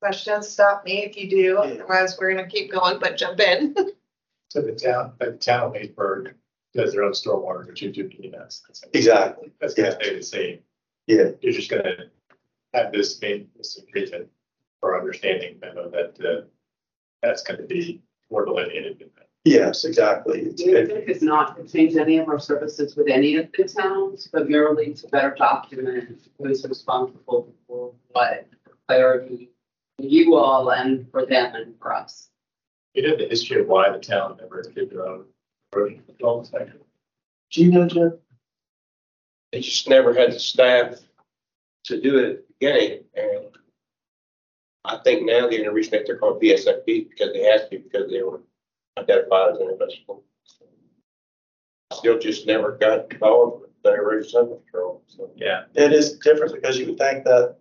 Questions, 0.00 0.48
stop 0.48 0.85
me 0.85 1.03
if 1.05 1.16
you 1.16 1.31
do, 1.31 1.57
otherwise 1.59 2.16
we're 2.18 2.35
gonna 2.35 2.46
keep 2.46 2.70
going, 2.70 2.98
but 2.98 3.16
jump 3.16 3.40
in. 3.40 3.74
So 4.50 4.61
the 4.62 4.70
town, 4.72 5.14
the 5.18 5.33
town 5.33 5.64
of 5.64 5.72
Leesburg 5.72 6.37
does 6.74 6.92
their 6.92 7.03
own 7.03 7.11
stormwater, 7.11 7.66
which 7.66 7.83
you 7.83 7.90
do 7.90 8.05
EMS. 8.05 8.62
That's- 8.62 8.85
Exactly. 8.92 9.50
That's 9.61 9.74
gonna 9.74 9.90
stay 9.90 10.14
the 10.14 10.22
same. 10.22 10.61
Yeah. 11.09 11.31
You're 11.40 11.53
just 11.53 11.68
gonna 11.68 12.05
have 12.72 12.92
this 12.92 13.20
main, 13.20 13.50
this 13.57 13.77
agreement 13.79 14.31
or 14.81 14.96
understanding 14.96 15.59
memo 15.61 15.90
that, 15.90 16.20
uh, 16.24 16.46
that's 17.20 17.42
gonna 17.42 17.64
be 17.64 18.00
more 18.31 18.44
delineated 18.44 19.03
in 19.03 19.11
that. 19.16 19.23
Yes, 19.44 19.85
exactly. 19.85 20.40
It's- 20.40 20.61
it- 20.61 20.88
Music 20.88 21.09
is 21.09 21.22
not 21.22 21.57
to 21.57 21.68
change 21.70 21.96
any 21.96 22.16
of 22.18 22.28
our 22.28 22.38
services 22.38 22.96
with 22.96 23.09
any 23.09 23.37
of 23.37 23.52
the 23.52 23.64
towns, 23.64 24.26
but 24.33 24.48
merely 24.48 24.94
to 24.94 25.09
better 25.09 25.35
document 25.37 26.18
who's 26.38 26.66
responsible 26.66 27.54
for 27.66 27.94
what 28.12 28.46
clarity 28.88 29.50
for 29.98 30.04
you 30.04 30.35
all 30.35 30.70
and 30.72 31.11
for 31.11 31.26
them 31.26 31.54
and 31.54 31.78
for 31.78 31.92
us. 31.92 32.30
You 32.94 33.02
know 33.02 33.16
the 33.16 33.28
history 33.28 33.61
of 33.61 33.68
why 33.68 33.90
the 33.90 33.98
town 33.98 34.38
never 34.40 34.62
did 34.62 34.90
their 34.90 35.07
own 35.07 35.26
erosion 35.74 36.02
control 36.04 36.38
inspection? 36.40 36.80
Do 37.50 37.64
you 37.64 37.70
know, 37.70 37.87
Jim? 37.87 38.18
They 39.52 39.61
just 39.61 39.88
never 39.88 40.14
had 40.14 40.33
the 40.33 40.38
staff 40.38 41.00
to 41.85 42.00
do 42.00 42.18
it 42.18 42.24
at 42.24 42.37
the 42.37 42.44
beginning, 42.59 43.04
and 43.14 43.59
I 44.85 44.98
think 44.98 45.26
now 45.26 45.48
the 45.48 45.59
only 45.59 45.68
reason 45.68 45.92
that 45.92 46.07
they're 46.07 46.18
called 46.18 46.40
BSFP 46.40 47.11
because 47.11 47.33
they 47.33 47.42
have 47.42 47.68
to, 47.70 47.78
because 47.78 48.11
they 48.11 48.22
were 48.22 48.40
identified 48.98 49.52
as 49.52 49.59
an 49.61 49.68
investable. 49.68 50.22
Still 51.92 52.18
just 52.18 52.46
never 52.46 52.72
got 52.72 53.12
involved 53.12 53.62
with 53.62 53.70
the 53.83 53.92
erosion 53.92 54.48
control, 54.48 55.02
so. 55.07 55.30
Yeah, 55.37 55.64
It 55.74 55.92
is 55.92 56.18
different 56.18 56.54
because 56.54 56.78
you 56.78 56.87
would 56.87 56.98
think 56.98 57.24
that, 57.24 57.57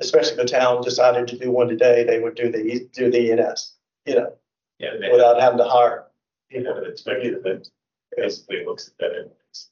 especially 0.00 0.32
if 0.32 0.36
the 0.38 0.44
town 0.44 0.82
decided 0.82 1.28
to 1.28 1.38
do 1.38 1.50
one 1.50 1.68
today, 1.68 2.04
they 2.04 2.20
would 2.20 2.34
do 2.34 2.50
the, 2.52 2.88
do 2.92 3.10
the 3.10 3.18
E&S, 3.18 3.74
you 4.06 4.14
know, 4.16 4.32
yeah, 4.78 4.90
they 5.00 5.10
without 5.10 5.40
having 5.40 5.58
to 5.58 5.64
hire. 5.64 6.04
they 6.50 6.62
have 6.62 6.76
an 6.76 6.84
inspector 6.84 7.40
that 7.40 7.68
basically 8.16 8.64
looks 8.64 8.88
at 8.88 8.98
that. 8.98 9.16
invoice. 9.16 9.70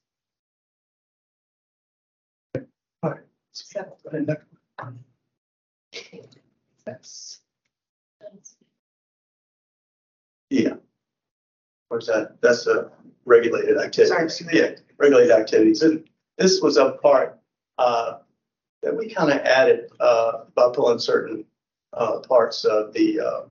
Yeah. 10.51 10.75
That? 12.01 12.37
That's 12.41 12.67
a 12.67 12.91
regulated 13.25 13.79
activity. 13.79 14.35
Yeah, 14.53 14.71
regulated 14.99 15.31
activities. 15.33 15.83
And 15.83 16.05
this 16.39 16.61
was 16.61 16.77
a 16.77 16.93
part, 16.93 17.39
uh, 17.79 18.19
that 18.83 18.97
we 18.97 19.09
kind 19.09 19.31
of 19.31 19.39
added, 19.39 19.91
uh, 20.01 20.45
by 20.55 20.71
pulling 20.75 20.99
certain, 20.99 21.45
uh, 21.93 22.19
parts 22.21 22.65
of 22.65 22.93
the, 22.93 23.21
uh, 23.21 23.43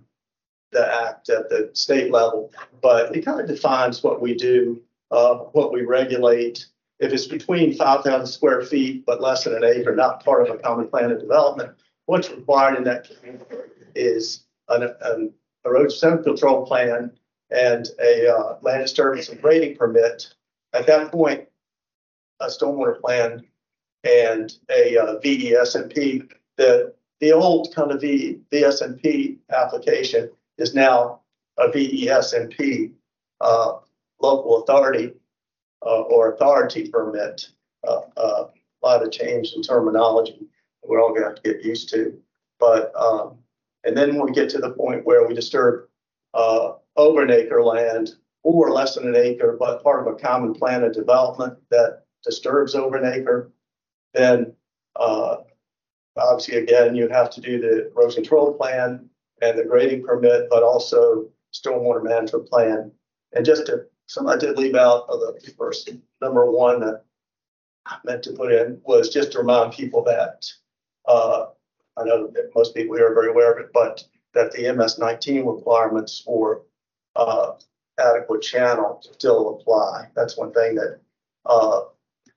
the 0.72 0.94
act 1.04 1.30
at 1.30 1.50
the 1.50 1.70
state 1.74 2.12
level, 2.12 2.52
but 2.82 3.16
it 3.16 3.26
kind 3.26 3.40
of 3.42 3.48
defines 3.48 4.04
what 4.04 4.22
we 4.22 4.34
do, 4.34 4.82
uh, 5.12 5.36
what 5.36 5.72
we 5.74 5.84
regulate. 5.84 6.66
If 7.00 7.12
it's 7.14 7.28
between 7.28 7.74
five 7.74 8.04
thousand 8.04 8.28
square 8.28 8.62
feet, 8.62 9.06
but 9.06 9.22
less 9.22 9.44
than 9.44 9.56
an 9.56 9.64
acre, 9.64 9.96
not 9.96 10.24
part 10.24 10.48
of 10.48 10.56
a 10.56 10.60
common 10.60 10.88
plan 10.88 11.12
of 11.12 11.20
development, 11.20 11.72
what's 12.06 12.30
required 12.30 12.78
in 12.78 12.84
that 12.86 13.10
is 13.96 14.46
an, 14.70 14.94
an 15.02 15.34
erosion 15.66 16.24
control 16.24 16.66
plan 16.66 17.12
and 17.52 17.88
a 18.00 18.28
uh, 18.28 18.58
land 18.62 18.84
disturbance 18.84 19.30
and 19.30 19.42
grading 19.42 19.76
permit. 19.76 20.34
At 20.74 20.88
that 20.88 21.12
point, 21.12 21.48
a 22.40 22.48
stormwater 22.48 23.00
plan 23.00 23.46
and 24.04 24.54
a 24.70 24.98
uh. 24.98 25.20
The, 26.58 26.94
the 27.20 27.32
old 27.32 27.74
kind 27.74 27.92
of 27.92 28.02
V, 28.02 28.40
VSMP 28.52 29.38
application 29.52 30.30
is 30.58 30.74
now 30.76 31.22
a 31.58 31.68
VESMP, 31.68 32.92
uh, 33.42 33.74
local 34.22 34.64
authority 34.64 35.14
uh, 35.86 36.02
or 36.02 36.34
authority 36.34 36.90
permit. 36.90 37.48
Uh, 37.88 38.02
uh, 38.18 38.48
a 38.84 38.86
lot 38.86 39.04
of 39.04 39.12
change 39.12 39.54
in 39.54 39.62
terminology 39.62 40.48
we're 40.84 41.02
all 41.02 41.14
gonna 41.14 41.28
have 41.28 41.36
to 41.36 41.54
get 41.54 41.64
used 41.64 41.90
to. 41.90 42.18
But, 42.60 42.94
um, 42.96 43.38
and 43.84 43.96
then 43.96 44.16
when 44.16 44.26
we 44.26 44.32
get 44.32 44.50
to 44.52 44.60
the 44.60 44.72
point 44.72 45.06
where 45.06 45.28
we 45.28 45.34
disturb, 45.34 45.88
uh, 46.34 46.74
over 46.98 47.24
an 47.24 47.32
acre 47.32 47.64
land 47.64 48.12
or 48.44 48.72
less 48.72 48.96
than 48.96 49.08
an 49.08 49.16
acre, 49.16 49.56
but 49.60 49.84
part 49.84 50.06
of 50.06 50.14
a 50.14 50.18
common 50.18 50.54
plan 50.54 50.84
of 50.84 50.94
development 50.94 51.58
that 51.70 52.04
disturbs 52.24 52.76
over 52.76 52.98
an 52.98 53.14
acre, 53.14 53.52
then, 54.14 54.54
uh, 54.96 55.38
obviously, 56.18 56.58
again, 56.58 56.96
you 56.96 57.08
have 57.08 57.30
to 57.30 57.42
do 57.42 57.60
the 57.60 57.88
erosion 57.92 58.24
control 58.24 58.54
plan 58.54 59.10
and 59.42 59.58
the 59.58 59.64
grading 59.64 60.04
permit, 60.04 60.50
but 60.50 60.64
also 60.64 61.30
stormwater 61.54 62.04
management 62.04 62.48
plan. 62.50 62.92
And 63.34 63.46
just 63.46 63.68
to, 63.68 63.86
something 64.08 64.34
I 64.34 64.38
did 64.38 64.58
leave 64.58 64.76
out 64.76 65.06
of 65.08 65.20
the 65.20 65.54
first, 65.58 65.90
number 66.20 66.50
one 66.52 66.80
that 66.82 67.04
I 67.86 67.98
meant 68.04 68.24
to 68.24 68.34
put 68.34 68.52
in 68.52 68.82
was 68.84 69.10
just 69.10 69.32
to 69.32 69.40
remind 69.40 69.74
people 69.74 70.04
that, 70.04 70.46
uh, 71.08 71.46
I 71.98 72.04
know 72.04 72.28
that 72.28 72.52
most 72.56 72.76
people 72.76 72.96
here 72.96 73.12
are 73.12 73.16
very 73.16 73.30
aware 73.30 73.52
of 73.54 73.60
it, 73.60 73.72
but 73.74 74.04
that 74.34 74.52
the 74.52 74.72
MS 74.74 75.00
nineteen 75.00 75.46
requirements 75.46 76.20
for, 76.20 76.64
uh, 77.16 77.54
adequate 78.00 78.42
channel 78.42 79.02
still 79.02 79.60
apply. 79.60 80.08
That's 80.16 80.38
one 80.38 80.52
thing 80.54 80.76
that, 80.76 81.00
uh, 81.46 81.82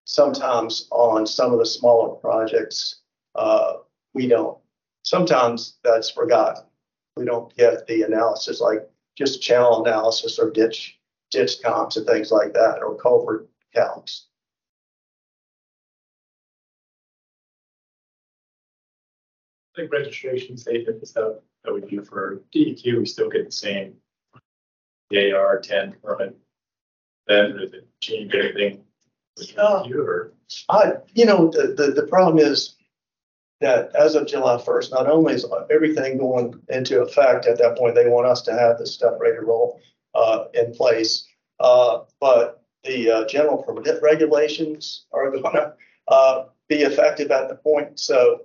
sometimes 0.04 0.88
on 0.90 1.26
some 1.26 1.52
of 1.52 1.58
the 1.58 1.66
smaller 1.66 2.16
projects, 2.16 3.00
uh, 3.34 3.74
we 4.12 4.26
don't, 4.28 4.58
sometimes 5.02 5.78
that's 5.82 6.10
forgotten. 6.10 6.64
We 7.16 7.24
don't 7.24 7.54
get 7.56 7.86
the 7.86 8.02
analysis, 8.02 8.60
like 8.60 8.88
just 9.16 9.42
channel 9.42 9.84
analysis 9.84 10.38
or 10.38 10.50
ditch, 10.50 10.98
ditch 11.30 11.62
comps 11.62 11.96
and 11.96 12.06
things 12.06 12.30
like 12.30 12.52
that, 12.54 12.82
or 12.82 12.96
culvert 12.96 13.48
counts. 13.74 14.26
I 19.74 19.80
think 19.80 19.92
registration 19.92 20.56
statement 20.56 20.98
and 20.98 21.08
stuff 21.08 21.34
that 21.64 21.72
we 21.72 21.80
do 21.80 22.02
for 22.04 22.42
DEQ, 22.54 22.98
we 22.98 23.06
still 23.06 23.28
get 23.28 23.46
the 23.46 23.52
same. 23.52 23.94
The 25.10 25.32
AR 25.32 25.60
ten 25.60 25.94
permit. 26.02 26.36
Then 27.26 27.56
does 27.56 27.72
it 27.72 27.88
change 28.00 28.34
anything? 28.34 28.84
with. 29.36 29.56
DEQ 29.56 29.94
or? 29.96 30.32
I, 30.68 30.92
you 31.14 31.26
know, 31.26 31.50
the, 31.50 31.74
the, 31.76 31.92
the 31.92 32.06
problem 32.06 32.38
is 32.38 32.76
that 33.60 33.94
as 33.96 34.14
of 34.14 34.26
July 34.26 34.60
first, 34.62 34.92
not 34.92 35.08
only 35.08 35.34
is 35.34 35.46
everything 35.70 36.18
going 36.18 36.60
into 36.68 37.00
effect 37.02 37.46
at 37.46 37.58
that 37.58 37.78
point, 37.78 37.94
they 37.94 38.08
want 38.08 38.26
us 38.26 38.42
to 38.42 38.52
have 38.52 38.78
this 38.78 38.94
stuff 38.94 39.14
ready 39.18 39.36
to 39.36 39.42
roll, 39.42 39.80
uh, 40.14 40.44
in 40.54 40.74
place. 40.74 41.26
Uh, 41.60 42.00
but 42.20 42.62
the, 42.84 43.10
uh, 43.10 43.26
general 43.26 43.62
permit 43.62 44.02
regulations 44.02 45.06
are 45.12 45.30
gonna, 45.40 45.74
uh, 46.08 46.44
be 46.68 46.76
effective 46.82 47.30
at 47.30 47.48
the 47.48 47.56
point, 47.56 48.00
so 48.00 48.42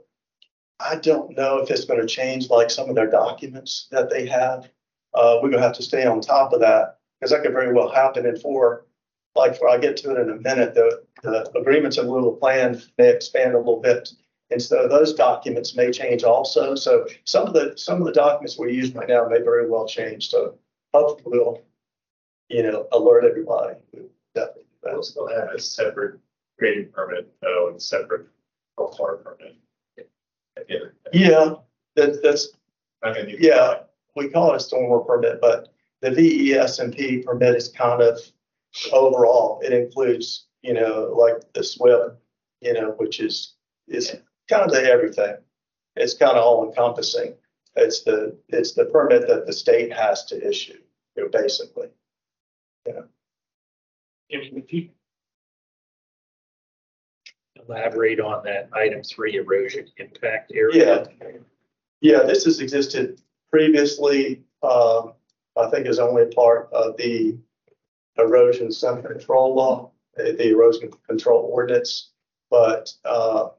I 0.80 0.95
don't 0.95 1.38
know 1.38 1.60
if 1.60 1.72
it's 1.72 1.86
gonna 1.86 2.06
change 2.06 2.50
like 2.50 2.69
some 2.69 2.89
of 2.89 2.95
their 2.95 3.10
documents 3.10 3.88
that 3.91 4.10
they 4.10 4.26
have. 4.28 4.69
Uh, 5.13 5.39
we're 5.41 5.50
gonna 5.50 5.62
have 5.62 5.76
to 5.76 5.84
stay 5.84 6.06
on 6.06 6.22
top 6.22 6.54
of 6.54 6.60
that, 6.60 6.98
because 7.19 7.32
that 7.32 7.43
could 7.43 7.54
very 7.54 7.74
well 7.74 7.89
happen 7.89 8.26
in 8.26 8.38
four, 8.38 8.86
like, 9.36 9.58
for, 9.58 9.69
I'll 9.69 9.80
get 9.80 9.98
to 9.98 10.12
it 10.12 10.22
in 10.22 10.30
a 10.30 10.36
minute, 10.36 10.74
the, 10.74 11.04
the 11.24 11.50
agreements 11.58 11.98
and 11.98 12.10
little 12.10 12.36
plan 12.36 12.82
may 12.98 13.10
expand 13.10 13.54
a 13.54 13.58
little 13.58 13.80
bit. 13.82 14.10
And 14.52 14.62
so 14.62 14.88
those 14.88 15.13
documents 15.13 15.76
may 15.76 15.91
change 15.91 16.24
also. 16.24 16.74
So 16.74 17.06
some 17.26 17.45
of 17.45 17.54
the, 17.54 17.74
some 17.78 18.00
of 18.00 18.06
the 18.06 18.12
documents 18.12 18.58
we 18.58 18.74
use 18.74 18.93
right 18.95 19.08
now 19.08 19.28
may 19.28 19.41
very 19.41 19.69
well 19.69 19.88
change. 19.88 20.30
So 20.30 20.56
hopefully 20.93 21.38
we'll, 21.38 21.62
you 22.48 22.63
know, 22.63 22.88
alert 22.91 23.26
everybody. 23.26 23.76
Definitely. 24.34 24.63
We'll 24.84 25.04
still 25.04 25.28
have 25.28 25.50
a 25.54 25.60
separate 25.60 26.19
grading 26.58 26.89
permit, 26.91 27.32
though, 27.41 27.69
and 27.69 27.82
separate 27.82 28.28
water 28.78 29.17
permit. 29.17 29.56
Yeah, 30.67 30.78
Yeah, 31.13 31.54
that, 31.95 32.24
that's, 32.24 32.50
gonna 33.04 33.28
do. 33.28 33.38
Yeah. 33.39 33.84
We 34.19 34.29
call 34.29 34.53
it 34.53 34.62
a 34.62 34.63
stormwater 34.63 35.08
permit, 35.08 35.39
but 35.39 35.69
the 36.01 36.10
VESMP 36.10 37.23
permit 37.23 37.55
is 37.55 37.69
kind 37.69 38.01
of 38.01 38.19
overall. 38.91 39.62
It 39.63 39.71
includes, 39.71 40.47
you 40.62 40.73
know, 40.73 41.15
like 41.17 41.41
the 41.53 41.62
SWPPP, 41.62 42.17
you 42.60 42.73
know, 42.73 42.93
which 42.97 43.21
is, 43.21 43.55
is 43.88 44.13
kind 44.49 44.63
of 44.63 44.71
the 44.71 44.84
everything. 44.84 45.38
It's 45.95 46.15
kind 46.15 46.38
of 46.38 46.43
all 46.43 46.67
encompassing. 46.67 47.36
It's 47.77 48.03
the, 48.03 48.38
it's 48.49 48.73
the 48.73 48.86
permit 48.86 49.25
that 49.27 49.45
the 49.45 49.53
state 49.53 49.93
has 49.93 50.25
to 50.25 50.47
issue, 50.47 50.79
you 51.15 51.23
know, 51.23 51.29
basically. 51.29 51.88
Jimmy, 54.29 54.51
would 54.53 54.71
you 54.71 54.89
elaborate 57.55 58.19
on 58.19 58.43
that 58.43 58.69
item 58.73 59.01
three 59.01 59.38
erosion 59.38 59.88
impact 59.97 60.51
area? 60.53 61.08
Yeah. 61.21 61.32
Yeah, 62.01 62.23
this 62.23 62.45
has 62.45 62.60
existed 62.60 63.21
previously, 63.51 64.43
um, 64.63 65.13
I 65.57 65.69
think 65.69 65.88
is 65.88 65.99
only 65.99 66.25
part 66.27 66.69
of 66.71 66.97
the 66.97 67.38
erosion 68.17 68.71
control 68.71 69.55
law, 69.55 69.91
the 70.15 70.49
erosion 70.49 70.91
control 71.07 71.49
ordinance. 71.51 72.12
But, 72.49 72.91
uh, 73.05 73.49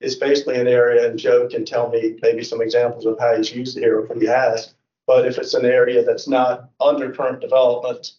it's 0.00 0.16
basically 0.16 0.60
an 0.60 0.68
area, 0.68 1.08
and 1.08 1.18
Joe 1.18 1.48
can 1.48 1.64
tell 1.64 1.88
me 1.88 2.18
maybe 2.20 2.44
some 2.44 2.60
examples 2.60 3.06
of 3.06 3.18
how 3.18 3.34
he's 3.34 3.54
used 3.54 3.78
it 3.78 3.80
here 3.80 4.00
if 4.00 4.20
he 4.20 4.26
has. 4.26 4.74
But 5.06 5.26
if 5.26 5.38
it's 5.38 5.54
an 5.54 5.64
area 5.64 6.04
that's 6.04 6.28
not 6.28 6.68
under 6.80 7.12
current 7.12 7.40
development 7.40 8.12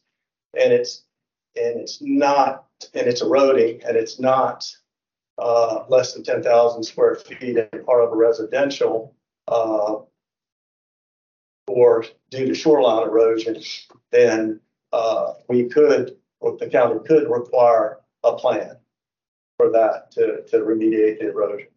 and 0.60 0.74
it's, 0.74 1.04
and 1.56 1.80
it's 1.80 2.02
not, 2.02 2.66
and 2.94 3.08
it's 3.08 3.22
eroding 3.22 3.84
and 3.84 3.96
it's 3.96 4.20
not, 4.20 4.66
uh, 5.38 5.84
less 5.88 6.14
than 6.14 6.24
ten 6.24 6.42
thousand 6.42 6.84
square 6.84 7.14
feet 7.14 7.58
and 7.58 7.86
part 7.86 8.04
of 8.04 8.12
a 8.12 8.16
residential, 8.16 9.14
uh, 9.48 9.98
or 11.68 12.06
due 12.30 12.48
to 12.48 12.54
shoreline 12.54 13.08
erosion, 13.08 13.62
then 14.12 14.60
uh, 14.94 15.34
we 15.48 15.68
could, 15.68 16.18
or 16.40 16.58
the 16.58 16.68
county 16.68 17.00
could 17.06 17.30
require 17.30 18.00
a 18.24 18.36
plan 18.36 18.78
for 19.58 19.72
that 19.72 20.12
to, 20.12 20.44
to 20.48 20.58
remediate 20.58 21.20
the 21.20 21.30
erosion. 21.30 21.68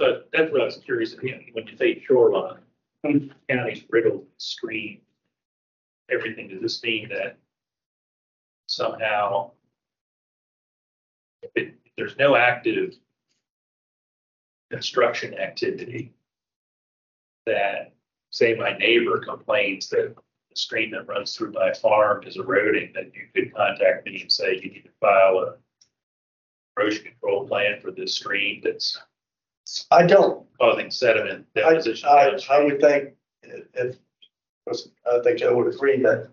So 0.00 0.22
that's 0.32 0.50
what 0.50 0.60
I 0.60 0.64
was 0.64 0.76
curious, 0.78 1.14
know, 1.22 1.38
when 1.52 1.66
you 1.66 1.76
say 1.76 2.02
shoreline, 2.04 2.60
county's 3.48 3.84
riddled 3.90 4.26
stream, 4.38 5.00
everything, 6.10 6.48
does 6.48 6.60
this 6.60 6.82
mean 6.82 7.08
that 7.10 7.38
somehow 8.66 9.52
if 11.42 11.50
it, 11.54 11.74
if 11.84 11.92
there's 11.96 12.16
no 12.18 12.34
active 12.34 12.94
construction 14.70 15.34
activity, 15.34 16.12
that, 17.46 17.93
say 18.34 18.52
my 18.54 18.76
neighbor 18.78 19.20
complains 19.20 19.88
that 19.90 20.12
the 20.16 20.56
stream 20.56 20.90
that 20.90 21.06
runs 21.06 21.36
through 21.36 21.52
my 21.52 21.72
farm 21.72 22.24
is 22.26 22.36
eroding, 22.36 22.92
that 22.92 23.12
you 23.14 23.28
could 23.32 23.54
contact 23.54 24.04
me 24.04 24.22
and 24.22 24.32
say 24.32 24.56
you 24.56 24.72
need 24.72 24.84
to 24.84 24.90
file 25.00 25.38
a 25.38 25.54
erosion 26.76 27.04
control 27.04 27.46
plan 27.46 27.80
for 27.80 27.92
this 27.92 28.16
stream 28.16 28.60
that's 28.64 28.98
I 29.92 30.04
don't, 30.04 30.44
causing 30.60 30.90
sediment 30.90 31.46
I, 31.56 31.60
deposition. 31.60 32.08
I, 32.08 32.12
I 32.12 32.30
downstream. 32.30 32.64
would 32.64 32.80
think 32.80 33.10
if, 33.44 33.96
I 35.06 35.20
think 35.22 35.38
Joe 35.38 35.56
would 35.56 35.72
agree 35.72 36.02
that 36.02 36.30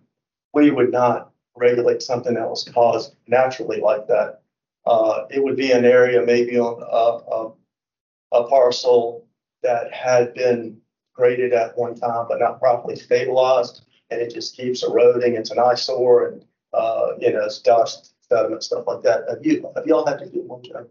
we 0.55 0.71
would 0.71 0.91
not 0.91 1.31
regulate 1.55 2.01
something 2.01 2.33
that 2.33 2.49
was 2.49 2.63
caused 2.63 3.15
naturally 3.27 3.79
like 3.79 4.07
that. 4.07 4.41
Uh, 4.87 5.25
it 5.29 5.43
would 5.43 5.55
be 5.55 5.71
an 5.71 5.85
area 5.85 6.25
maybe 6.25 6.57
on 6.57 6.81
a, 6.81 8.35
a, 8.35 8.41
a 8.41 8.49
parcel 8.49 9.27
that 9.61 9.93
had 9.93 10.33
been 10.33 10.81
graded 11.21 11.53
at 11.53 11.77
one 11.77 11.93
time, 11.93 12.25
but 12.27 12.39
not 12.39 12.59
properly 12.59 12.95
stabilized. 12.95 13.83
And 14.09 14.19
it 14.19 14.33
just 14.33 14.57
keeps 14.57 14.81
eroding. 14.81 15.35
It's 15.35 15.51
an 15.51 15.59
eyesore 15.59 16.29
and, 16.29 16.45
uh, 16.73 17.09
you 17.19 17.31
know, 17.31 17.45
it's 17.45 17.59
dust, 17.59 18.15
sediment, 18.27 18.63
stuff 18.63 18.85
like 18.87 19.03
that. 19.03 19.25
Have 19.29 19.45
you, 19.45 19.71
have 19.75 19.85
y'all 19.85 20.05
had 20.05 20.17
to 20.17 20.25
do 20.25 20.41
one, 20.41 20.63
Joe? 20.63 20.87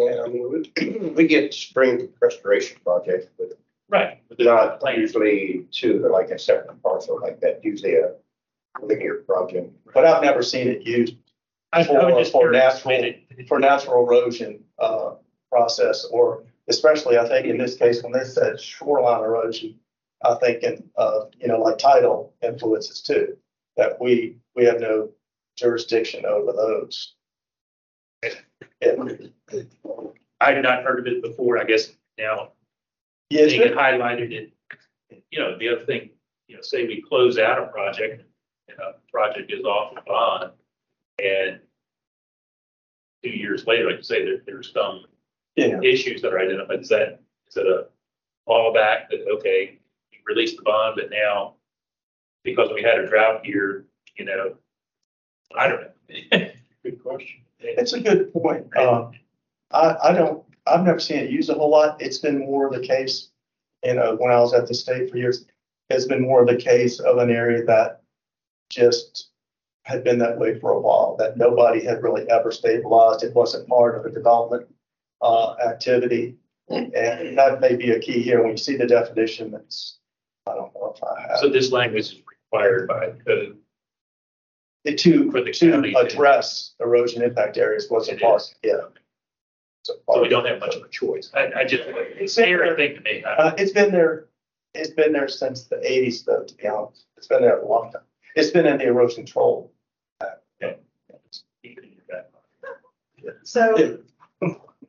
Yeah, 0.00 0.22
I 0.24 0.28
mean, 0.28 0.50
we, 0.50 1.10
we 1.16 1.26
get 1.26 1.52
spring 1.52 2.08
restoration 2.20 2.78
projects, 2.82 3.26
but 3.38 3.48
Right. 3.88 4.20
but 4.28 4.38
the 4.38 4.44
not 4.44 4.80
plan- 4.80 4.98
usually 4.98 5.66
to 5.80 6.08
like 6.08 6.30
a 6.30 6.38
separate 6.38 6.82
parcel 6.82 7.20
like 7.20 7.40
that, 7.40 7.62
usually 7.62 7.94
a 7.96 8.12
linear 8.82 9.16
project. 9.28 9.70
But 9.94 10.04
I've 10.06 10.22
never 10.22 10.42
seen 10.42 10.66
it 10.66 10.82
used 10.82 11.14
I 11.72 11.80
I 11.80 12.10
just 12.18 12.32
for 12.32 12.50
natural- 12.50 13.12
for 13.46 13.58
natural 13.60 14.04
erosion 14.04 14.64
uh, 14.78 15.12
process, 15.52 16.04
or 16.06 16.42
especially, 16.68 17.18
I 17.18 17.28
think 17.28 17.46
in 17.46 17.58
this 17.58 17.76
case, 17.76 18.02
when 18.02 18.12
they 18.12 18.24
said 18.24 18.60
shoreline 18.60 19.22
erosion, 19.22 19.78
I 20.24 20.34
think 20.36 20.62
thinking 20.62 20.90
of, 20.96 21.22
uh, 21.22 21.26
you 21.38 21.48
know, 21.48 21.60
like 21.60 21.78
tidal 21.78 22.34
influences 22.42 23.00
too, 23.00 23.36
that 23.76 24.00
we, 24.00 24.38
we 24.54 24.64
have 24.64 24.80
no 24.80 25.10
jurisdiction 25.56 26.24
over 26.24 26.52
those. 26.52 27.14
I 30.40 30.52
had 30.52 30.62
not 30.62 30.84
heard 30.84 31.00
of 31.00 31.06
it 31.06 31.22
before, 31.22 31.58
I 31.58 31.64
guess 31.64 31.92
now 32.18 32.52
Yeah, 33.30 33.48
seeing 33.48 33.62
it 33.62 33.74
highlighted 33.74 34.32
it. 34.32 34.52
You 35.30 35.38
know, 35.38 35.58
the 35.58 35.68
other 35.68 35.84
thing, 35.84 36.10
you 36.48 36.56
know, 36.56 36.62
say 36.62 36.86
we 36.86 37.02
close 37.02 37.38
out 37.38 37.62
a 37.62 37.66
project, 37.66 38.24
and 38.68 38.78
a 38.78 38.94
project 39.12 39.52
is 39.52 39.64
off 39.64 39.94
the 39.94 40.00
bond, 40.06 40.52
and 41.22 41.60
two 43.22 43.30
years 43.30 43.66
later, 43.66 43.86
like 43.86 43.98
you 43.98 44.02
say, 44.02 44.24
there, 44.24 44.42
there's 44.46 44.72
some 44.72 45.04
yeah, 45.56 45.80
issues 45.82 46.22
that 46.22 46.32
are 46.32 46.38
identified, 46.38 46.80
is 46.80 46.88
that, 46.88 47.20
is 47.48 47.56
it 47.56 47.66
a 47.66 47.86
fallback 48.48 49.08
that, 49.10 49.26
okay, 49.28 49.78
you 50.12 50.18
released 50.26 50.56
the 50.56 50.62
bond, 50.62 50.94
but 50.96 51.10
now 51.10 51.54
because 52.46 52.70
we 52.72 52.82
had 52.82 53.00
a 53.00 53.08
drought 53.08 53.44
here, 53.44 53.84
you 54.16 54.24
know, 54.24 54.54
I 55.58 55.68
don't 55.68 55.80
know. 55.82 56.48
Good 56.82 57.02
question. 57.02 57.40
it's 57.58 57.92
a 57.92 58.00
good 58.00 58.32
point. 58.32 58.64
Um, 58.76 59.10
I, 59.72 59.96
I 60.04 60.12
don't, 60.12 60.44
I've 60.66 60.84
never 60.84 61.00
seen 61.00 61.18
it 61.18 61.30
used 61.30 61.50
a 61.50 61.54
whole 61.54 61.70
lot. 61.70 62.00
It's 62.00 62.18
been 62.18 62.38
more 62.38 62.70
the 62.70 62.86
case, 62.86 63.30
you 63.82 63.94
know, 63.94 64.14
when 64.16 64.30
I 64.30 64.38
was 64.38 64.54
at 64.54 64.68
the 64.68 64.74
state 64.74 65.10
for 65.10 65.16
years, 65.16 65.46
it's 65.90 66.04
been 66.04 66.22
more 66.22 66.42
of 66.42 66.46
the 66.46 66.56
case 66.56 67.00
of 67.00 67.18
an 67.18 67.30
area 67.30 67.64
that 67.64 68.02
just 68.70 69.30
had 69.82 70.04
been 70.04 70.18
that 70.18 70.38
way 70.38 70.58
for 70.60 70.70
a 70.72 70.80
while, 70.80 71.16
that 71.18 71.36
nobody 71.36 71.84
had 71.84 72.02
really 72.02 72.28
ever 72.30 72.52
stabilized. 72.52 73.24
It 73.24 73.34
wasn't 73.34 73.68
part 73.68 73.98
of 73.98 74.04
a 74.06 74.14
development 74.14 74.68
uh, 75.22 75.54
activity. 75.64 76.36
And 76.68 77.38
that 77.38 77.60
may 77.60 77.76
be 77.76 77.92
a 77.92 78.00
key 78.00 78.20
here. 78.22 78.42
When 78.42 78.50
you 78.52 78.56
see 78.56 78.76
the 78.76 78.86
definition, 78.86 79.52
that's, 79.52 79.98
I 80.48 80.54
don't 80.54 80.74
know 80.74 80.94
if 80.96 81.02
I 81.04 81.20
have. 81.28 81.38
So 81.38 81.48
this 81.48 81.70
language 81.70 82.12
is 82.12 82.22
required 82.28 82.88
by 82.88 83.10
code. 83.24 83.58
It 84.84 84.98
to, 84.98 85.30
For 85.30 85.42
the 85.42 85.52
to 85.52 85.70
county 85.72 85.92
to- 85.92 85.98
address 85.98 86.74
erosion 86.80 87.22
impact 87.22 87.56
areas 87.56 87.88
was 87.90 88.08
a 88.08 88.14
It 88.14 88.20
part, 88.20 88.42
is. 88.42 88.54
yeah. 88.62 88.80
So 89.84 89.94
we 90.20 90.28
don't 90.28 90.44
have 90.46 90.58
much 90.58 90.74
of 90.74 90.82
a 90.82 90.88
choice. 90.88 91.30
I, 91.34 91.52
I 91.60 91.64
just, 91.64 91.84
it's 91.86 92.36
a 92.38 92.74
thing 92.74 92.94
to 92.96 93.00
me. 93.02 93.22
I- 93.24 93.34
Uh, 93.34 93.54
it's 93.58 93.70
been 93.72 93.92
there, 93.92 94.26
it's 94.74 94.90
been 94.90 95.12
there 95.12 95.28
since 95.28 95.64
the 95.64 95.78
eighties 95.88 96.24
though, 96.24 96.42
to 96.42 96.54
be 96.56 96.66
honest. 96.66 97.06
It's 97.16 97.28
been 97.28 97.42
there 97.42 97.60
a 97.60 97.66
long 97.68 97.92
time. 97.92 98.02
It's 98.34 98.50
been 98.50 98.66
in 98.66 98.78
the 98.78 98.84
erosion 98.86 99.24
control. 99.24 99.72
keep 101.62 101.78
it 101.78 101.84
in 101.84 101.92
your 101.92 102.04
back 102.08 102.26
pocket. 102.32 103.36
So, 103.44 103.98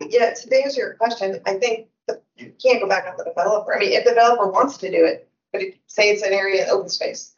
yeah, 0.02 0.34
to 0.34 0.64
answer 0.64 0.82
your 0.82 0.94
question, 0.96 1.40
I 1.46 1.56
think 1.56 1.88
that 2.08 2.24
you 2.38 2.54
can't 2.62 2.82
go 2.82 2.88
back 2.88 3.08
on 3.08 3.18
the 3.18 3.24
developer. 3.24 3.76
I 3.76 3.80
mean, 3.80 3.94
if 3.94 4.04
the 4.04 4.12
developer 4.12 4.50
wants 4.50 4.78
to 4.78 4.92
do 4.92 5.06
it, 5.06 5.30
but 5.52 5.62
say 5.88 6.10
it's 6.10 6.24
an 6.24 6.34
area 6.34 6.68
open 6.70 6.90
space. 6.90 7.34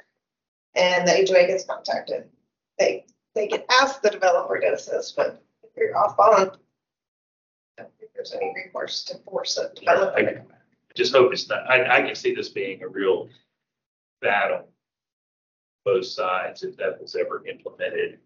And 0.75 1.07
the 1.07 1.13
HOA 1.13 1.47
gets 1.47 1.65
contacted, 1.65 2.25
they, 2.77 3.05
they 3.35 3.47
can 3.47 3.63
ask 3.69 4.01
the 4.01 4.09
developer 4.09 4.59
to 4.59 4.73
assist, 4.73 5.15
but 5.15 5.41
if 5.63 5.69
you're 5.75 5.97
off 5.97 6.15
bond. 6.15 6.51
I 7.77 7.83
don't 7.83 7.91
think 7.99 8.11
there's 8.13 8.33
any 8.33 8.53
recourse 8.55 9.03
to 9.05 9.17
force 9.19 9.57
a 9.57 9.73
developer. 9.73 10.17
I 10.17 10.41
just 10.95 11.13
hope 11.13 11.31
it's 11.33 11.49
not, 11.49 11.69
I, 11.69 11.97
I 11.97 12.01
can 12.01 12.15
see 12.15 12.35
this 12.35 12.49
being 12.49 12.83
a 12.83 12.87
real 12.87 13.29
battle. 14.21 14.67
Both 15.85 16.05
sides, 16.05 16.63
if 16.63 16.75
that 16.77 17.01
was 17.01 17.15
ever 17.15 17.45
implemented, 17.47 18.19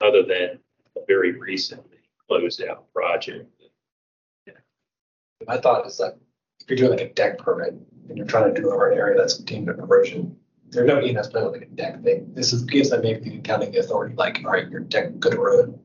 other 0.00 0.22
than 0.22 0.58
a 0.96 1.00
very 1.06 1.32
recently 1.38 1.98
closed 2.26 2.62
out 2.62 2.92
project. 2.92 3.50
My 5.46 5.58
thought 5.58 5.86
is 5.86 6.00
like, 6.00 6.14
if 6.60 6.70
you're 6.70 6.76
doing 6.76 6.98
like 6.98 7.10
a 7.10 7.12
deck 7.14 7.38
permit 7.38 7.74
and 8.08 8.16
you're 8.16 8.26
trying 8.26 8.52
to 8.54 8.60
do 8.60 8.68
it 8.70 8.72
over 8.72 8.90
an 8.90 8.98
area 8.98 9.16
that's 9.18 9.38
deemed 9.38 9.68
an 9.68 9.78
erosion, 9.80 10.36
there's 10.70 10.88
no 10.88 11.00
E&S 11.00 11.28
plan 11.28 11.52
like 11.52 11.62
a 11.62 11.66
deck 11.66 12.02
thing. 12.02 12.32
This 12.34 12.52
is, 12.52 12.62
gives 12.62 12.90
them 12.90 13.02
maybe 13.02 13.30
the 13.30 13.38
county 13.40 13.70
the 13.70 13.78
authority, 13.78 14.14
like, 14.16 14.40
all 14.44 14.52
right, 14.52 14.68
your 14.68 14.80
deck 14.80 15.20
could 15.20 15.34
erode. 15.34 15.78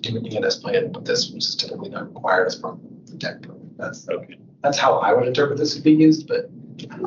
Do 0.00 0.16
an 0.16 0.26
E&S 0.26 0.56
plan, 0.56 0.90
but 0.92 1.04
this 1.04 1.30
which 1.30 1.44
is 1.44 1.56
typically 1.56 1.90
not 1.90 2.08
required 2.14 2.46
as 2.46 2.56
part 2.56 2.74
of 2.74 3.06
the 3.06 3.16
deck 3.16 3.42
permit. 3.42 3.76
That's, 3.76 4.08
Okay. 4.08 4.36
that's 4.62 4.78
how 4.78 4.98
I 4.98 5.12
would 5.12 5.26
interpret 5.28 5.58
this 5.58 5.74
to 5.74 5.80
be 5.80 5.92
used, 5.92 6.26
but 6.28 6.50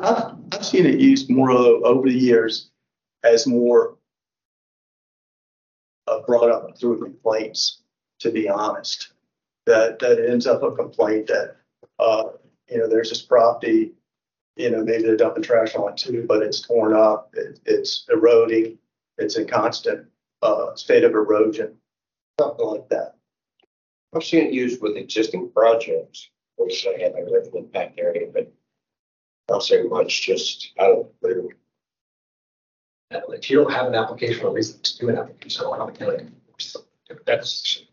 I've, 0.02 0.34
I've 0.52 0.64
seen 0.64 0.86
it 0.86 1.00
used 1.00 1.28
more 1.30 1.50
over 1.50 2.08
the 2.08 2.14
years 2.14 2.70
as 3.24 3.46
more 3.46 3.96
uh, 6.06 6.20
brought 6.26 6.50
up 6.50 6.78
through 6.78 7.02
complaints, 7.02 7.82
to 8.20 8.30
be 8.30 8.48
honest. 8.48 9.12
That, 9.66 9.98
that 9.98 10.24
ends 10.24 10.46
up 10.46 10.62
a 10.62 10.70
complaint 10.70 11.26
that, 11.26 11.56
uh, 11.98 12.24
you 12.68 12.78
know, 12.78 12.88
there's 12.88 13.10
this 13.10 13.22
property, 13.22 13.92
you 14.56 14.70
know, 14.70 14.82
maybe 14.84 15.02
they're 15.04 15.16
dumping 15.16 15.42
trash 15.42 15.74
on 15.74 15.92
it 15.92 15.96
too, 15.96 16.24
but 16.26 16.42
it's 16.42 16.60
torn 16.60 16.94
up, 16.94 17.30
it, 17.34 17.60
it's 17.64 18.04
eroding, 18.10 18.78
it's 19.18 19.36
in 19.36 19.46
constant, 19.46 20.06
uh, 20.42 20.74
state 20.74 21.04
of 21.04 21.12
erosion, 21.12 21.76
something 22.40 22.66
like 22.66 22.88
that. 22.88 23.14
I've 24.14 24.24
seen 24.24 24.46
it 24.46 24.52
used 24.52 24.80
with 24.80 24.96
existing 24.96 25.50
projects, 25.50 26.30
which 26.56 26.84
they 26.84 27.02
have 27.02 27.14
a 27.14 27.30
living 27.30 27.52
impact 27.54 27.98
area, 27.98 28.28
but 28.32 28.50
not 29.48 29.62
so 29.62 29.84
much 29.88 30.22
just 30.22 30.72
out 30.78 30.90
of 30.90 31.06
the 31.20 31.28
blue. 31.28 31.50
uh, 33.14 33.20
if 33.28 33.48
you 33.50 33.56
don't 33.58 33.72
have 33.72 33.86
an 33.86 33.94
application 33.94 34.44
or 34.44 34.52
reason 34.52 34.80
to 34.82 34.98
do 34.98 35.08
an 35.08 35.18
application, 35.18 35.60
I 35.60 35.64
don't 35.64 35.78
know 35.78 35.84
how 35.84 35.90
the 35.90 35.98
county 35.98 36.16
can 36.18 36.36
force 36.50 36.72
something 36.72 36.90
to 37.08 37.14
do 37.14 37.20
it. 37.20 37.26
That's, 37.26 37.84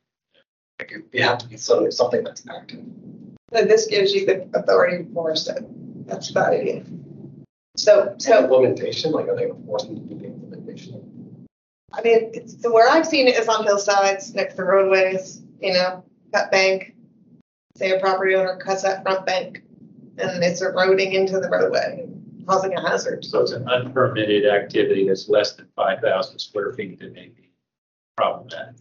like, 0.79 0.91
you- 0.91 1.07
you 1.11 1.23
have 1.23 1.37
to 1.39 1.47
be 1.47 1.57
something, 1.57 1.91
something 1.91 2.23
that's 2.23 2.47
active. 2.47 2.83
So 3.53 3.63
this 3.63 3.85
gives 3.85 4.13
you 4.13 4.25
the 4.25 4.49
authority 4.53 5.03
to 5.03 5.13
force 5.13 5.47
it. 5.47 5.63
That's 6.07 6.29
about 6.31 6.53
it. 6.53 6.85
So, 7.77 8.15
so 8.17 8.43
Implementation, 8.43 9.11
like, 9.11 9.27
are 9.27 9.35
they 9.35 9.45
enforcing 9.45 9.95
to 9.95 10.01
do 10.01 10.19
the 10.19 10.25
implementation? 10.25 11.45
I 11.93 12.01
mean, 12.01 12.31
it's, 12.33 12.61
so 12.61 12.73
where 12.73 12.89
I've 12.89 13.05
seen 13.05 13.27
it 13.27 13.37
is 13.37 13.47
on 13.47 13.63
hillsides, 13.63 14.33
next 14.33 14.55
to 14.55 14.63
roadways, 14.63 15.41
you 15.61 15.73
know, 15.73 16.03
cut 16.33 16.51
bank. 16.51 16.95
Say 17.77 17.91
a 17.91 17.99
property 17.99 18.35
owner 18.35 18.57
cuts 18.57 18.83
that 18.83 19.03
front 19.03 19.25
bank 19.25 19.63
and 20.17 20.43
it's 20.43 20.61
eroding 20.61 21.13
into 21.13 21.39
the 21.39 21.49
roadway, 21.49 22.07
causing 22.47 22.75
a 22.75 22.81
hazard. 22.81 23.25
So 23.25 23.41
it's 23.41 23.51
an 23.51 23.67
unpermitted 23.67 24.45
activity 24.45 25.07
that's 25.07 25.27
less 25.27 25.53
than 25.53 25.67
five 25.75 25.99
thousand 25.99 26.39
square 26.39 26.73
feet 26.73 26.99
that 26.99 27.13
may 27.13 27.27
be 27.29 27.51
problematic. 28.15 28.75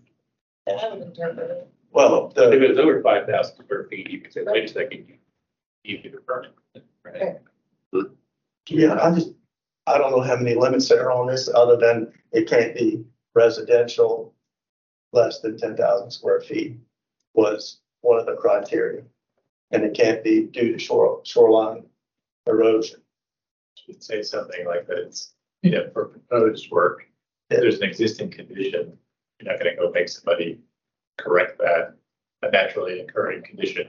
I 0.68 0.72
haven't 0.78 1.02
interpreted 1.02 1.50
it. 1.50 1.68
Well, 1.92 2.28
If 2.28 2.34
the, 2.34 2.50
it 2.52 2.68
was 2.70 2.78
over 2.78 3.02
five 3.02 3.26
thousand 3.26 3.64
square 3.64 3.84
feet, 3.84 4.10
you 4.10 4.20
could 4.20 4.32
say, 4.32 4.42
wait 4.44 4.64
a 4.64 4.68
second, 4.68 5.06
you, 5.08 5.16
you 5.84 5.98
need 6.02 6.14
a 6.14 6.20
permit. 6.20 6.54
right? 7.04 7.38
Yeah, 8.68 8.98
I 9.02 9.14
just, 9.14 9.32
I 9.86 9.98
don't 9.98 10.12
know 10.12 10.20
how 10.20 10.36
many 10.36 10.54
limits 10.54 10.88
there 10.88 11.10
are 11.10 11.12
on 11.12 11.26
this, 11.26 11.48
other 11.52 11.76
than 11.76 12.12
it 12.30 12.48
can't 12.48 12.74
be 12.74 13.04
residential 13.34 14.34
less 15.12 15.40
than 15.40 15.58
ten 15.58 15.76
thousand 15.76 16.10
square 16.10 16.40
feet 16.40 16.78
was 17.34 17.80
one 18.00 18.18
of 18.18 18.26
the 18.26 18.36
criteria. 18.36 19.02
And 19.72 19.84
it 19.84 19.94
can't 19.94 20.22
be 20.22 20.42
due 20.44 20.72
to 20.72 20.78
shore, 20.78 21.20
shoreline 21.24 21.84
erosion. 22.46 23.00
Should 23.74 24.02
say 24.02 24.22
something 24.22 24.66
like 24.66 24.86
that 24.86 24.98
it's, 24.98 25.32
you 25.62 25.70
know, 25.70 25.88
for 25.92 26.06
proposed 26.06 26.70
work, 26.70 27.06
if 27.50 27.60
there's 27.60 27.78
an 27.80 27.88
existing 27.88 28.30
condition, 28.30 28.96
you're 29.40 29.52
not 29.52 29.58
gonna 29.58 29.74
go 29.76 29.90
make 29.90 30.08
somebody 30.08 30.60
correct 31.18 31.58
that, 31.58 31.94
a 32.42 32.50
naturally 32.50 33.00
occurring 33.00 33.42
condition. 33.42 33.88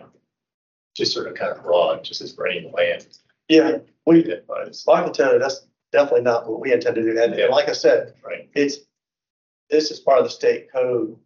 Just 0.96 1.14
sort 1.14 1.28
of 1.28 1.36
kind 1.36 1.52
of 1.52 1.64
broad, 1.64 2.04
just 2.04 2.22
as 2.22 2.34
for 2.34 2.48
any 2.48 2.72
land. 2.72 3.08
Yeah, 3.50 3.80
we, 4.06 4.20
I 4.30 5.04
can 5.04 5.14
tell 5.14 5.34
you, 5.34 5.40
that's 5.40 5.66
definitely 5.92 6.22
not 6.22 6.48
what 6.48 6.60
we 6.60 6.72
intend 6.72 6.96
to 6.96 7.02
do. 7.02 7.22
And 7.22 7.34
and 7.34 7.50
like 7.50 7.70
I 7.70 7.74
said, 7.74 8.14
right? 8.24 8.50
it's, 8.54 8.78
this 9.70 9.92
is 9.92 10.00
part 10.00 10.20
of 10.20 10.26
the 10.26 10.30
state 10.30 10.72
code. 10.72 11.18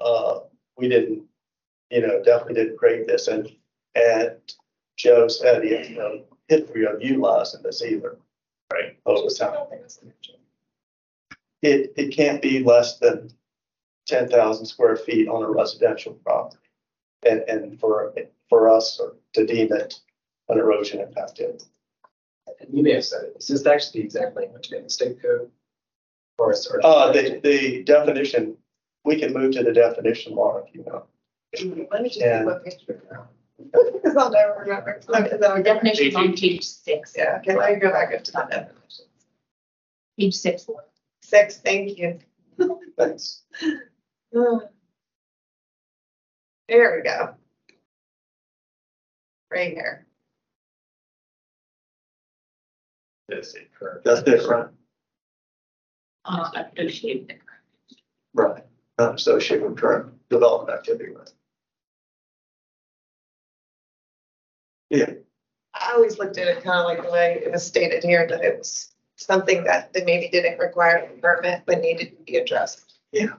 Uh, 0.00 0.40
we 0.78 0.88
didn't, 0.88 1.24
you 1.90 2.00
know, 2.00 2.22
definitely 2.22 2.54
didn't 2.54 2.78
create 2.78 3.06
this 3.06 3.28
and, 3.28 3.50
and 3.94 4.36
Joe 4.96 5.28
said 5.28 5.64
he 5.64 5.74
has 5.74 5.90
no 5.90 6.24
history 6.48 6.86
of 6.86 7.02
utilizing 7.02 7.62
this 7.62 7.82
either. 7.82 8.18
Right. 8.72 8.98
Over 9.06 9.30
time. 9.30 9.56
It, 11.62 11.92
it 11.96 12.14
can't 12.14 12.40
be 12.40 12.62
less 12.62 12.98
than 12.98 13.30
ten 14.10 14.28
thousand 14.28 14.66
square 14.66 14.96
feet 14.96 15.28
on 15.28 15.42
a 15.42 15.48
residential 15.48 16.14
property. 16.24 16.58
And, 17.26 17.40
and 17.48 17.78
for, 17.78 18.14
for 18.48 18.68
us 18.70 18.98
to 19.34 19.46
deem 19.46 19.72
it 19.72 19.94
an 20.48 20.58
erosion 20.58 21.00
impacted. 21.00 21.62
And 22.60 22.68
you 22.74 22.82
may 22.82 22.94
have 22.94 23.04
said 23.04 23.24
it, 23.24 23.36
is 23.38 23.48
this 23.48 23.66
actually 23.66 24.00
the 24.00 24.04
exact 24.06 24.36
language 24.36 24.72
in 24.72 24.84
the 24.84 24.90
state 24.90 25.20
code? 25.22 25.50
Or 26.38 26.52
is 26.52 26.66
or- 26.66 26.80
Uh, 26.84 27.12
the, 27.12 27.38
the 27.44 27.82
definition, 27.84 28.56
we 29.04 29.20
can 29.20 29.34
move 29.34 29.52
to 29.52 29.62
the 29.62 29.72
definition, 29.72 30.34
Laura, 30.34 30.64
if 30.66 30.74
you 30.74 30.82
know. 30.84 31.04
Let 31.92 32.02
me 32.02 32.08
just 32.08 32.20
Yeah. 32.20 32.40
see 32.40 32.44
what 32.46 32.64
picture. 32.64 33.28
Because 33.58 34.16
I'll 34.16 34.30
never 34.30 34.60
remember. 34.60 35.00
Okay, 35.10 35.30
so 35.30 35.56
The 35.56 35.62
definition's 35.62 36.14
on 36.16 36.34
page 36.34 36.64
six. 36.64 37.14
Yeah, 37.16 37.36
okay, 37.40 37.54
let 37.56 37.74
me 37.74 37.80
go 37.80 37.90
back 37.90 38.14
up 38.14 38.24
to 38.24 38.32
that 38.32 38.48
definition. 38.50 39.04
Page 40.18 40.34
six. 40.34 40.66
Six, 41.22 41.58
thank 41.58 41.98
you. 41.98 42.18
Thanks. 42.96 43.42
There 44.32 44.70
we 46.68 47.02
go. 47.02 47.34
Right 49.50 49.72
here. 49.72 50.06
That's 53.28 53.54
it, 53.54 53.70
correct. 53.76 54.04
That's 54.04 54.22
different. 54.22 54.70
Uh, 56.24 56.48
associated. 56.76 57.38
Right. 58.34 58.64
Not 58.98 59.16
associated 59.16 59.68
with 59.68 59.78
current 59.78 60.12
development 60.28 60.78
activity, 60.78 61.12
right? 61.12 61.30
Yeah, 64.90 65.10
I 65.74 65.92
always 65.92 66.18
looked 66.18 66.36
at 66.38 66.48
it 66.48 66.64
kind 66.64 66.80
of 66.80 66.84
like 66.84 67.02
the 67.02 67.10
way 67.10 67.40
it 67.44 67.52
was 67.52 67.64
stated 67.64 68.02
here, 68.02 68.26
that 68.26 68.44
it 68.44 68.58
was 68.58 68.92
something 69.16 69.64
that 69.64 69.92
they 69.92 70.04
maybe 70.04 70.28
didn't 70.28 70.58
require 70.58 70.96
a 70.96 71.20
permit, 71.20 71.62
but 71.66 71.80
needed 71.80 72.16
to 72.16 72.24
be 72.24 72.36
addressed. 72.36 72.98
Yeah. 73.12 73.34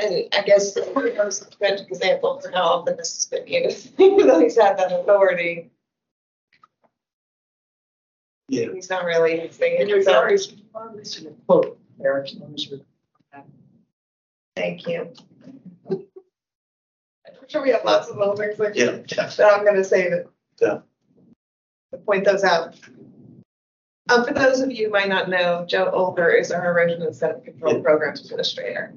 And 0.00 0.26
I 0.32 0.42
guess 0.42 0.76
it 0.76 0.94
was 0.94 1.42
a 1.42 1.50
good 1.58 1.80
example 1.80 2.38
for 2.40 2.50
how 2.52 2.62
often 2.62 2.96
this 2.96 3.14
has 3.16 3.24
been 3.26 3.46
used, 3.48 3.92
even 4.00 4.28
though 4.28 4.38
he's 4.38 4.56
had 4.56 4.78
that 4.78 4.92
authority, 4.92 5.70
yeah. 8.48 8.66
he's 8.72 8.88
not 8.88 9.04
really 9.04 9.48
saying 9.50 9.80
In 9.80 9.88
it. 9.90 9.92
regards 9.94 10.54
So, 11.10 11.24
to 11.24 11.30
quote, 11.46 11.78
Eric, 12.02 12.30
those 12.38 12.72
are- 12.72 13.42
thank 14.54 14.86
you. 14.86 15.12
I'm 15.90 16.04
sure 17.48 17.62
we 17.62 17.70
have 17.70 17.84
lots 17.84 18.08
of 18.08 18.16
little 18.18 18.36
things 18.36 18.58
like 18.58 18.74
Yeah. 18.76 18.98
that 19.08 19.40
I'm 19.52 19.64
gonna 19.64 19.82
say 19.84 20.10
that. 20.10 20.26
Yeah. 20.60 20.80
To 21.92 21.98
point 21.98 22.24
those 22.24 22.44
out. 22.44 22.76
Um, 24.10 24.24
for 24.24 24.32
those 24.32 24.60
of 24.60 24.70
you 24.70 24.86
who 24.86 24.92
might 24.92 25.08
not 25.08 25.28
know, 25.28 25.64
Joe 25.66 25.90
Olber 25.92 26.38
is 26.38 26.50
our 26.52 26.70
erosion 26.70 27.02
and 27.02 27.14
sediment 27.14 27.44
control 27.44 27.82
programs 27.82 28.20
administrator. 28.24 28.94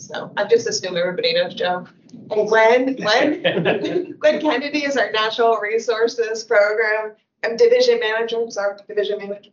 So 0.00 0.32
I 0.36 0.44
just 0.44 0.66
assume 0.68 0.96
everybody 0.96 1.34
knows 1.34 1.54
Joe. 1.54 1.86
And 2.30 2.48
Glenn, 2.48 2.96
Glenn, 2.96 3.42
Glenn 4.18 4.40
Kennedy 4.40 4.84
is 4.84 4.96
our 4.96 5.10
natural 5.12 5.58
resources 5.58 6.42
program, 6.42 7.12
um, 7.44 7.56
division 7.56 8.00
manager, 8.00 8.50
sorry, 8.50 8.78
division 8.88 9.18
manager. 9.18 9.50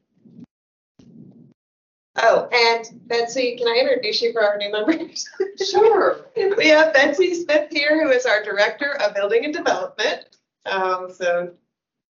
Oh, 2.19 2.47
and 2.51 2.85
Betsy, 3.07 3.57
can 3.57 3.67
I 3.67 3.77
introduce 3.79 4.21
you 4.23 4.33
for 4.33 4.43
our 4.43 4.57
new 4.57 4.71
members? 4.71 5.27
Sure. 5.69 6.17
We 6.35 6.67
have 6.67 6.93
Betsy 6.93 7.33
Smith 7.33 7.67
here, 7.71 8.03
who 8.03 8.11
is 8.11 8.25
our 8.27 8.43
Director 8.43 8.95
of 9.01 9.15
Building 9.15 9.43
and 9.45 9.53
Development. 9.53 10.23
Um, 10.67 11.11
so 11.11 11.51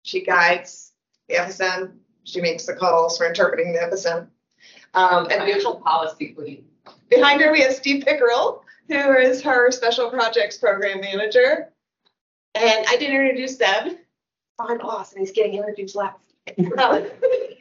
she 0.02 0.24
guides 0.24 0.92
the 1.28 1.34
FSM, 1.36 1.92
she 2.24 2.40
makes 2.40 2.64
the 2.64 2.74
calls 2.74 3.18
for 3.18 3.26
interpreting 3.26 3.72
the 3.74 3.80
FSM. 3.80 4.28
Um, 4.94 5.26
and 5.30 5.44
we- 5.44 5.50
Financial 5.52 5.76
policy 5.76 6.28
queen. 6.30 6.64
Behind 7.10 7.40
her, 7.40 7.52
we 7.52 7.60
have 7.60 7.74
Steve 7.74 8.04
Pickerel, 8.04 8.62
who 8.88 9.12
is 9.14 9.42
her 9.42 9.70
Special 9.70 10.10
Projects 10.10 10.58
Program 10.58 11.00
Manager. 11.00 11.70
And 12.54 12.86
I 12.88 12.96
didn't 12.96 13.16
introduce 13.20 13.56
Zeb, 13.56 13.94
my 14.58 14.76
boss, 14.76 15.12
and 15.12 15.20
he's 15.20 15.32
getting 15.32 15.54
introduced 15.54 15.96
last. 15.96 16.18
Oh. 16.78 17.10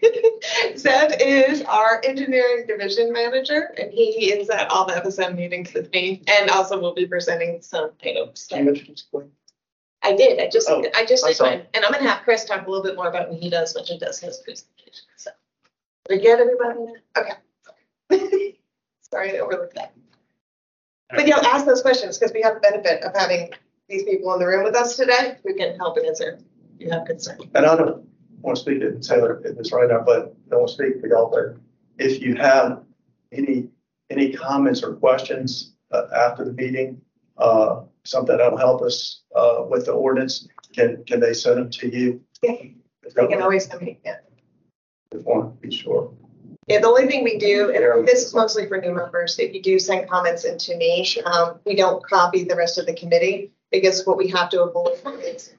Zeb 0.77 1.11
is 1.19 1.61
our 1.63 2.01
Engineering 2.03 2.65
Division 2.67 3.11
Manager, 3.11 3.73
and 3.77 3.91
he 3.91 4.31
is 4.31 4.49
at 4.49 4.69
all 4.69 4.85
the 4.85 4.93
FSM 4.93 5.35
meetings 5.35 5.73
with 5.73 5.91
me, 5.93 6.21
and 6.27 6.49
also 6.49 6.79
will 6.79 6.93
be 6.93 7.07
presenting 7.07 7.61
some 7.61 7.91
items. 8.05 8.47
You 8.51 8.57
introduce 8.57 9.03
Glenn? 9.03 9.31
I 10.03 10.15
did, 10.15 10.39
I 10.41 10.49
just, 10.49 10.69
Oh, 10.69 10.83
I 10.93 11.05
just 11.05 11.25
did 11.25 11.37
sorry. 11.37 11.57
mine, 11.57 11.65
and 11.73 11.85
I'm 11.85 11.91
gonna 11.93 12.09
have 12.09 12.23
Chris 12.23 12.43
talk 12.43 12.67
a 12.67 12.69
little 12.69 12.83
bit 12.83 12.95
more 12.97 13.07
about 13.07 13.29
when 13.29 13.39
he 13.39 13.49
does, 13.49 13.73
when 13.73 13.85
he 13.85 13.97
does 13.97 14.19
his 14.19 14.37
presentation, 14.37 15.05
so. 15.15 15.31
Did 16.09 16.19
I 16.19 16.21
get 16.21 16.39
everybody? 16.41 16.79
Okay. 17.17 18.53
Sorry, 19.13 19.37
I 19.37 19.41
overlooked 19.41 19.75
that. 19.75 19.93
But 21.11 21.27
know, 21.27 21.37
ask 21.43 21.67
those 21.67 21.83
questions, 21.83 22.17
because 22.17 22.33
we 22.33 22.41
have 22.41 22.55
the 22.55 22.61
benefit 22.61 23.03
of 23.03 23.13
having 23.15 23.51
these 23.87 24.01
people 24.05 24.33
in 24.33 24.39
the 24.39 24.47
room 24.47 24.63
with 24.63 24.75
us 24.75 24.95
today, 24.95 25.37
who 25.43 25.53
can 25.53 25.77
help 25.77 25.97
and 25.97 26.07
answer 26.07 26.39
if 26.73 26.81
you 26.81 26.89
have 26.89 27.05
concerns. 27.05 27.43
And 27.53 27.63
I 27.63 27.75
don't 27.75 28.07
want 28.41 28.57
to 28.57 28.61
speak 28.63 28.79
to 28.79 28.99
Taylor 28.99 29.39
if 29.45 29.55
this 29.55 29.71
right 29.71 29.87
now, 29.87 30.01
but 30.03 30.35
I 30.47 30.49
don't 30.49 30.61
want 30.61 30.69
to 30.69 30.73
speak 30.73 30.99
for 30.99 31.07
y'all, 31.07 31.29
but 31.29 31.57
if 32.03 32.23
you 32.23 32.33
have 32.37 32.81
any, 33.31 33.69
any 34.09 34.33
comments 34.33 34.81
or 34.81 34.95
questions 34.95 35.75
uh, 35.91 36.07
after 36.11 36.43
the 36.43 36.53
meeting, 36.53 36.99
uh, 37.37 37.81
something 38.05 38.35
that'll 38.35 38.57
help 38.57 38.81
us, 38.81 39.21
uh, 39.35 39.65
with 39.69 39.85
the 39.85 39.91
ordinance, 39.91 40.47
can, 40.75 41.03
can 41.05 41.19
they 41.19 41.35
send 41.35 41.59
them 41.59 41.69
to 41.69 41.95
you? 41.95 42.19
Yeah. 42.41 42.55
They 43.15 43.27
can 43.27 43.43
always 43.43 43.67
come 43.67 43.81
in, 43.81 43.97
yeah. 44.03 44.15
Just 45.13 45.23
want 45.27 45.61
to 45.61 45.67
be 45.67 45.75
sure. 45.75 46.11
Yeah, 46.67 46.79
the 46.79 46.87
only 46.87 47.07
thing 47.07 47.23
we 47.23 47.37
do, 47.37 47.71
and 47.71 48.07
this 48.07 48.23
is 48.23 48.33
mostly 48.33 48.67
for 48.67 48.77
new 48.77 48.93
members, 48.93 49.37
if 49.37 49.53
you 49.53 49.61
do 49.61 49.79
send 49.79 50.09
comments 50.09 50.45
into 50.45 50.77
me, 50.77 51.05
um, 51.25 51.59
we 51.65 51.75
don't 51.75 52.03
copy 52.05 52.43
the 52.43 52.55
rest 52.55 52.77
of 52.77 52.85
the 52.85 52.93
committee 52.93 53.51
because 53.71 54.05
what 54.05 54.17
we 54.17 54.29
have 54.29 54.49
to 54.51 54.63
avoid 54.63 54.97
is 55.19 55.53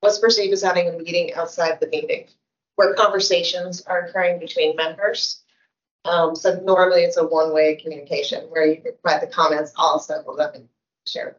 what's 0.00 0.18
perceived 0.18 0.52
as 0.52 0.62
having 0.62 0.88
a 0.88 0.92
meeting 0.92 1.32
outside 1.34 1.78
the 1.80 1.86
meeting 1.86 2.26
where 2.74 2.94
conversations 2.94 3.82
are 3.82 4.06
occurring 4.06 4.38
between 4.38 4.76
members. 4.76 5.42
Um, 6.04 6.34
so 6.34 6.60
normally 6.60 7.02
it's 7.02 7.16
a 7.16 7.26
one-way 7.26 7.76
communication 7.76 8.44
where 8.50 8.66
you 8.66 8.80
provide 9.02 9.22
the 9.22 9.26
comments, 9.26 9.72
I'll 9.76 9.98
sample 9.98 10.36
them 10.36 10.50
and 10.54 10.68
share. 11.06 11.36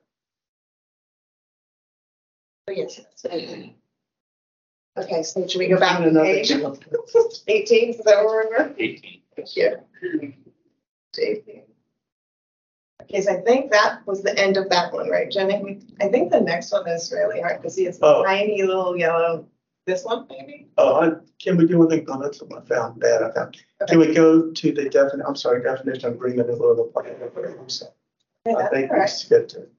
them. 2.67 2.75
Yes, 2.77 2.97
that's 2.97 3.25
it. 3.25 3.73
Okay, 4.97 5.23
so 5.23 5.47
should 5.47 5.59
we 5.59 5.67
go 5.67 5.79
back 5.79 5.99
to 6.03 6.11
page 6.11 6.51
eighteen, 7.47 7.89
is 7.89 7.97
that 7.99 8.25
where 8.25 8.49
we're? 8.49 8.73
Eighteen. 8.77 9.21
Yeah. 9.55 9.75
Okay, 13.03 13.21
so 13.21 13.31
I 13.33 13.41
think 13.41 13.71
that 13.71 14.05
was 14.05 14.21
the 14.21 14.37
end 14.37 14.57
of 14.57 14.69
that 14.69 14.93
one, 14.93 15.09
right, 15.09 15.31
Jenny? 15.31 15.79
I 16.01 16.09
think 16.09 16.31
the 16.31 16.41
next 16.41 16.71
one 16.71 16.87
is 16.87 17.11
really 17.11 17.39
hard 17.41 17.63
to 17.63 17.69
see. 17.69 17.85
It's 17.87 17.97
a 17.99 18.05
Oh. 18.05 18.23
tiny 18.23 18.61
little 18.61 18.95
yellow, 18.97 19.47
this 19.87 20.03
one 20.05 20.27
maybe? 20.29 20.69
Oh, 20.77 20.95
I, 21.01 21.11
can 21.41 21.57
we 21.57 21.65
do 21.65 21.81
anything, 21.87 22.05
oh, 22.09 22.21
that's 22.21 22.41
what 22.43 22.61
I 22.61 22.65
found 22.67 22.99
bad, 22.99 23.23
I 23.23 23.31
found. 23.31 23.57
Can 23.87 23.99
we 23.99 24.13
go 24.13 24.51
to 24.51 24.71
the 24.71 24.89
definition, 24.89 25.23
I'm 25.27 25.35
sorry, 25.35 25.63
definition 25.63 26.09
of 26.09 26.15
agreement 26.15 26.49
and 26.49 26.59
a 26.59 26.61
little 26.61 26.75
bit 26.75 27.05
of 27.15 27.21
a 27.21 27.29
plan? 27.29 27.49
Yeah, 28.45 28.53
I 28.55 28.61
that's 28.61 28.73
think 28.73 28.89
all 28.91 28.95
we 28.97 28.99
right. 28.99 29.09
skipped 29.09 29.53
it. 29.55 29.71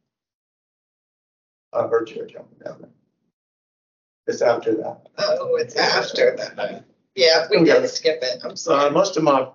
I 1.72 1.86
heard 1.86 2.10
you 2.10 2.26
jumping 2.26 2.58
down 2.64 2.78
there. 2.80 2.90
It's 4.30 4.42
after 4.42 4.74
that. 4.76 5.00
Oh, 5.18 5.56
it's 5.56 5.76
after 5.76 6.36
that. 6.36 6.84
Yeah, 7.16 7.46
we 7.50 7.58
Okay. 7.58 7.80
did 7.80 7.88
skip 7.90 8.20
it. 8.22 8.38
I'm 8.44 8.52
Uh, 8.52 8.56
sorry. 8.56 8.90
most 8.90 9.16
of 9.16 9.24
my 9.24 9.48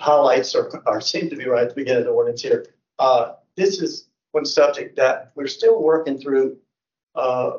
highlights 0.00 0.54
are, 0.56 0.68
are, 0.86 1.00
seem 1.00 1.30
to 1.30 1.36
be 1.36 1.46
right 1.46 1.62
at 1.62 1.68
the 1.70 1.74
beginning 1.76 2.00
of 2.00 2.06
the 2.06 2.10
ordinance 2.10 2.42
here. 2.42 2.66
Uh, 2.98 3.34
this 3.56 3.80
is 3.80 4.08
one 4.32 4.44
subject 4.44 4.96
that 4.96 5.30
we're 5.36 5.46
still 5.46 5.80
working 5.80 6.18
through, 6.18 6.58
uh, 7.14 7.58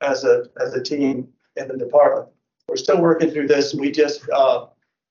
as 0.00 0.24
a, 0.24 0.46
as 0.60 0.72
a 0.74 0.82
team 0.82 1.28
in 1.56 1.68
the 1.68 1.76
department. 1.76 2.28
we're 2.68 2.76
still 2.76 3.00
working 3.00 3.30
through 3.30 3.46
this. 3.48 3.74
We 3.74 3.90
just, 3.90 4.28
uh, 4.30 4.66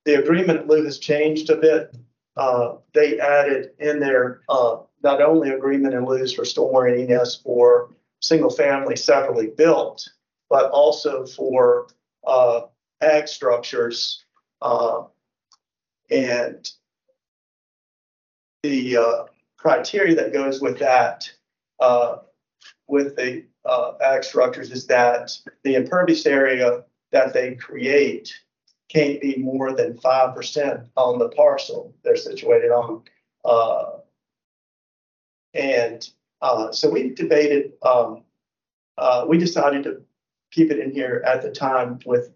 the 0.05 0.15
agreement 0.15 0.67
lieu 0.67 0.83
has 0.85 0.97
changed 0.99 1.49
a 1.51 1.55
bit. 1.57 1.95
Uh, 2.35 2.75
they 2.93 3.19
added 3.19 3.71
in 3.79 3.99
there, 3.99 4.41
uh, 4.49 4.77
not 5.03 5.21
only 5.21 5.49
agreement 5.51 5.93
and 5.93 6.05
lieu 6.07 6.25
for 6.27 6.43
stormwater 6.43 6.99
and 6.99 7.09
E&S 7.09 7.35
for 7.35 7.91
single 8.21 8.49
family 8.49 8.95
separately 8.95 9.47
built, 9.47 10.07
but 10.49 10.71
also 10.71 11.25
for, 11.25 11.87
uh, 12.25 12.61
ag 13.01 13.27
structures, 13.27 14.25
uh, 14.61 15.03
and 16.09 16.69
the, 18.63 18.97
uh, 18.97 19.23
criteria 19.57 20.15
that 20.15 20.33
goes 20.33 20.61
with 20.61 20.79
that, 20.79 21.29
uh, 21.79 22.17
with 22.87 23.15
the, 23.15 23.43
uh, 23.65 23.93
ag 24.01 24.23
structures 24.23 24.71
is 24.71 24.87
that 24.87 25.31
the 25.63 25.75
impervious 25.75 26.25
area 26.25 26.83
that 27.11 27.33
they 27.33 27.55
create 27.55 28.33
can't 28.89 29.19
be 29.19 29.35
more 29.35 29.73
than 29.73 29.97
five 29.97 30.33
percent 30.33 30.87
on 30.95 31.19
the 31.19 31.29
parcel 31.29 31.93
they're 32.03 32.15
situated 32.15 32.71
on. 32.71 33.03
Uh, 33.43 33.99
and, 35.53 36.09
so 36.71 36.89
we 36.89 37.09
debated, 37.09 37.73
um, 37.81 38.23
we 39.27 39.37
decided 39.37 39.83
to 39.83 40.01
keep 40.51 40.71
it 40.71 40.79
in 40.79 40.91
here 40.91 41.23
at 41.25 41.41
the 41.41 41.51
time 41.51 41.99
with 42.05 42.31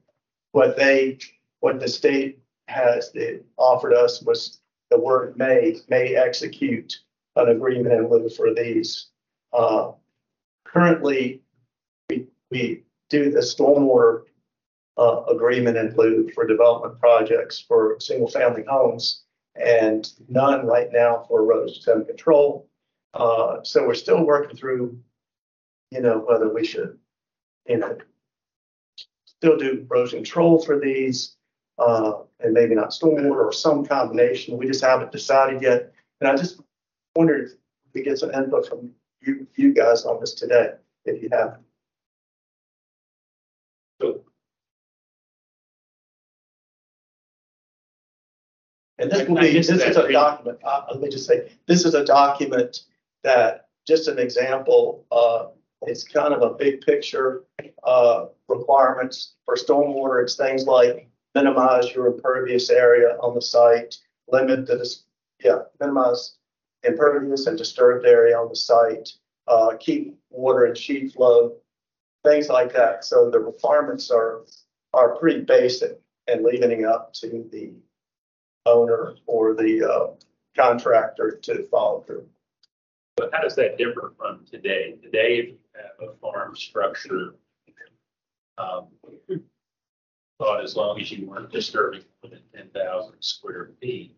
what 0.52 0.76
they, 0.76 1.18
what 1.60 1.80
the 1.80 1.88
state 1.88 2.40
has, 2.68 3.12
offered 3.58 3.94
us 3.94 4.22
was 4.22 4.60
the 4.90 5.00
word 5.00 5.38
may, 5.38 5.78
may 5.90 6.16
execute 6.16 6.94
an 7.36 7.50
agreement 7.50 7.94
in 7.94 8.10
lieu 8.10 8.30
for 8.30 8.54
these. 8.54 9.08
Uh, 9.54 9.92
currently, 10.66 11.42
we, 12.10 12.28
we 12.50 12.84
do 13.10 13.32
the 13.32 13.40
stormwater 13.40 14.24
uh, 14.98 15.24
agreement 15.26 15.78
in 15.78 15.96
lieu 15.96 16.30
for 16.34 16.46
development 16.46 17.00
projects 17.00 17.60
for 17.60 17.98
single-family 18.00 18.64
homes 18.68 19.24
and 19.56 20.12
none 20.30 20.66
right 20.66 20.90
now 20.92 21.26
for 21.28 21.42
erosion 21.42 22.06
control. 22.06 22.68
Uh, 23.14 23.58
so 23.64 23.86
we're 23.86 23.94
still 23.94 24.24
working 24.24 24.56
through, 24.56 24.98
you 25.92 26.02
know, 26.02 26.20
whether 26.20 26.54
we 26.54 26.66
should, 26.66 26.98
you 27.68 27.78
know, 27.78 27.98
still 29.26 29.58
do 29.58 29.86
erosion 29.90 30.20
control 30.20 30.62
for 30.64 30.80
these, 30.80 31.36
uh, 31.80 32.14
and 32.40 32.54
maybe 32.54 32.76
not 32.76 32.90
stormwater 32.90 33.36
or 33.36 33.52
some 33.52 33.86
combination. 33.86 34.58
We 34.58 34.68
just 34.68 34.84
haven't 34.84 35.12
decided 35.12 35.62
yet. 35.62 35.94
And 36.20 36.30
I 36.30 36.36
just 36.36 36.62
wondered 37.16 37.52
if 37.88 37.94
we 37.94 38.04
get 38.04 38.20
some 38.20 38.32
input 38.32 38.68
from 38.68 38.92
you, 39.22 39.48
you 39.56 39.74
guys 39.74 40.06
on 40.06 40.20
this 40.20 40.34
today, 40.34 40.74
if 41.06 41.22
you 41.22 41.30
have. 41.32 41.60
So, 44.02 44.22
And 49.02 49.12
this 49.12 49.28
will 49.28 49.40
be, 49.40 49.54
this 49.54 49.70
is 49.70 49.82
a 49.82 50.12
document, 50.12 50.60
uh, 50.64 50.84
let 50.92 51.02
me 51.02 51.10
just 51.10 51.26
say, 51.26 51.52
this 51.66 51.86
is 51.86 51.96
a 51.96 52.06
document 52.06 52.84
that, 53.24 53.70
just 53.88 54.08
an 54.08 54.20
example, 54.20 55.06
uh, 55.12 55.48
it's 55.84 56.04
kind 56.04 56.34
of 56.34 56.42
a 56.42 56.54
big 56.54 56.82
picture, 56.82 57.44
uh, 57.84 58.26
requirements 58.48 59.34
for 59.46 59.56
stormwater. 59.56 60.22
It's 60.22 60.36
things 60.36 60.66
like 60.66 61.10
minimize 61.34 61.94
your 61.94 62.08
impervious 62.08 62.70
area 62.70 63.18
on 63.22 63.34
the 63.34 63.42
site, 63.42 63.98
limit 64.28 64.68
the, 64.68 64.78
dis- 64.78 65.06
yeah, 65.44 65.60
minimize 65.80 66.36
impervious 66.84 67.48
and 67.48 67.58
disturbed 67.58 68.06
area 68.06 68.38
on 68.38 68.50
the 68.50 68.56
site, 68.56 69.10
uh, 69.48 69.76
keep 69.80 70.18
water 70.30 70.66
and 70.66 70.78
sheet 70.78 71.14
flow, 71.14 71.54
things 72.24 72.50
like 72.50 72.74
that. 72.74 73.04
So 73.06 73.30
the 73.30 73.40
requirements 73.40 74.12
are, 74.12 74.42
are 74.94 75.16
pretty 75.16 75.42
basic 75.42 76.00
and 76.28 76.44
leaving 76.44 76.82
it 76.82 76.86
up 76.86 77.14
to 77.16 77.48
the 77.52 77.72
owner 78.66 79.16
or 79.26 79.56
the, 79.56 79.84
uh, 79.84 80.08
contractor 80.56 81.40
to 81.44 81.64
follow 81.64 82.02
through. 82.02 82.28
But 83.22 83.30
how 83.34 83.42
does 83.44 83.56
that 83.58 83.78
differ 83.78 84.14
from 84.18 84.44
today? 84.50 84.96
Today, 85.04 85.38
if 85.38 85.46
you 85.50 85.58
have 85.76 86.10
a 86.10 86.14
farm 86.16 86.56
structure, 86.56 87.36
um, 88.58 88.88
thought 90.40 90.64
as 90.64 90.76
long 90.76 91.00
as 91.00 91.12
you 91.12 91.28
weren't 91.28 91.52
disturbing 91.52 92.02
within 92.24 92.40
ten 92.52 92.70
thousand 92.74 93.14
square 93.20 93.70
feet, 93.80 94.18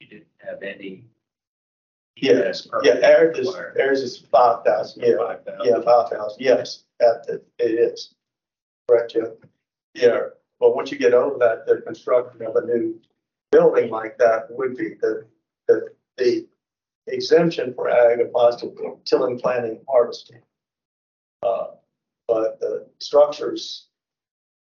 you 0.00 0.08
didn't 0.08 0.26
have 0.38 0.60
any. 0.64 1.04
Yeah, 2.16 2.32
ES 2.32 2.66
Yeah, 2.82 2.94
ours 2.94 3.38
is, 3.38 3.46
required. 3.46 3.80
ours 3.80 4.00
is 4.02 4.18
five 4.18 4.64
thousand, 4.64 5.04
yeah. 5.04 5.16
Five 5.16 5.44
thousand. 5.44 5.66
Yeah, 5.66 5.80
five 5.82 6.10
thousand, 6.10 6.40
yes, 6.40 6.82
that, 6.98 7.24
that, 7.28 7.44
it 7.60 7.70
is. 7.70 8.12
Correct, 8.88 9.14
yeah. 9.14 9.28
Yeah, 9.94 10.20
but 10.58 10.74
once 10.74 10.90
you 10.90 10.98
get 10.98 11.14
over 11.14 11.38
that, 11.38 11.64
the 11.64 11.80
construction 11.82 12.42
of 12.42 12.56
a 12.56 12.66
new 12.66 13.00
building 13.52 13.88
like 13.88 14.18
that 14.18 14.50
would 14.50 14.76
be 14.76 14.94
the, 15.00 15.26
the, 15.68 15.86
the 16.18 16.48
exemption 17.12 17.74
for 17.74 17.88
ag 17.88 18.20
applies 18.20 18.56
to 18.56 18.98
tilling, 19.04 19.38
planting, 19.38 19.80
harvesting. 19.88 20.42
Uh, 21.42 21.68
but 22.28 22.60
the 22.60 22.86
structures, 22.98 23.88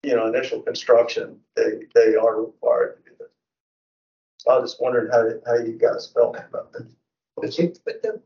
you 0.03 0.15
know, 0.15 0.27
initial 0.27 0.61
construction, 0.61 1.39
they, 1.55 1.83
they 1.93 2.15
are 2.15 2.41
required 2.41 2.97
to 2.97 3.11
do 3.11 3.15
that. 3.19 3.29
So 4.37 4.51
I 4.51 4.59
was 4.59 4.71
just 4.71 4.81
wondering 4.81 5.11
how, 5.11 5.29
how 5.45 5.63
you 5.63 5.73
guys 5.73 6.11
felt 6.13 6.35
about 6.35 6.73
that. 6.73 6.87
But 7.35 8.01
the, 8.01 8.21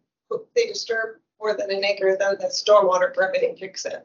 they 0.56 0.68
disturb 0.68 1.18
more 1.40 1.56
than 1.56 1.70
an 1.72 1.84
acre, 1.84 2.16
then 2.18 2.38
the 2.40 2.48
stormwater 2.48 3.14
permitting 3.14 3.56
kicks 3.56 3.86
in. 3.86 4.00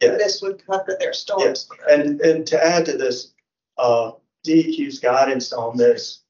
Yeah. 0.00 0.16
This 0.16 0.40
would 0.42 0.64
cover 0.64 0.96
their 0.98 1.12
storms. 1.12 1.68
Yes, 1.68 1.68
and, 1.90 2.20
and 2.20 2.46
to 2.46 2.64
add 2.64 2.86
to 2.86 2.96
this, 2.96 3.32
uh, 3.78 4.12
DEQ's 4.46 5.00
guidance 5.00 5.52
on 5.52 5.76
this, 5.76 6.22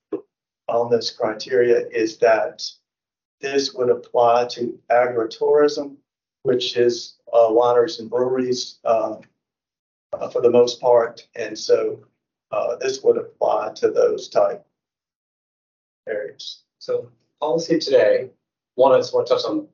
on 0.68 0.90
this 0.90 1.10
criteria 1.10 1.86
is 1.88 2.16
that 2.18 2.62
this 3.40 3.74
would 3.74 3.90
apply 3.90 4.46
to 4.48 4.78
agritourism, 4.90 5.96
which 6.42 6.76
is, 6.76 7.14
uh, 7.32 7.48
wineries 7.48 8.00
and 8.00 8.10
breweries, 8.10 8.78
uh, 8.84 9.16
for 10.32 10.40
the 10.40 10.50
most 10.50 10.80
part. 10.80 11.26
And 11.34 11.58
so, 11.58 12.04
uh, 12.50 12.76
this 12.76 13.02
would 13.02 13.18
apply 13.18 13.72
to 13.74 13.90
those 13.90 14.28
type 14.28 14.64
areas. 16.06 16.62
So 16.78 17.10
policy 17.40 17.78
today, 17.78 18.30
one, 18.74 18.92
I 18.92 18.98
just 18.98 19.12
want 19.12 19.26
to 19.26 19.34
touch 19.34 19.44
on 19.44 19.68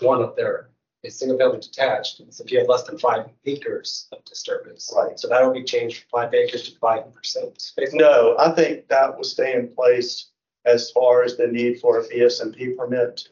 one 0.00 0.22
up 0.22 0.36
there, 0.36 0.70
is 1.02 1.18
single 1.18 1.38
family 1.38 1.60
detached. 1.60 2.22
So 2.30 2.44
if 2.44 2.50
you 2.50 2.58
have 2.58 2.68
less 2.68 2.84
than 2.84 2.98
five 2.98 3.28
acres 3.44 4.08
of 4.12 4.24
disturbance. 4.24 4.92
Right. 4.96 5.18
So 5.20 5.28
that 5.28 5.44
would 5.44 5.54
be 5.54 5.64
changed 5.64 6.04
from 6.08 6.22
five 6.22 6.34
acres 6.34 6.70
to 6.70 6.78
five 6.78 7.12
percent. 7.14 7.72
No, 7.92 8.36
I 8.38 8.50
think 8.52 8.88
that 8.88 9.16
will 9.16 9.24
stay 9.24 9.54
in 9.54 9.68
place 9.68 10.30
as 10.66 10.90
far 10.90 11.22
as 11.22 11.36
the 11.36 11.46
need 11.46 11.80
for 11.80 12.00
a 12.00 12.04
VSMP 12.08 12.76
permit. 12.76 13.28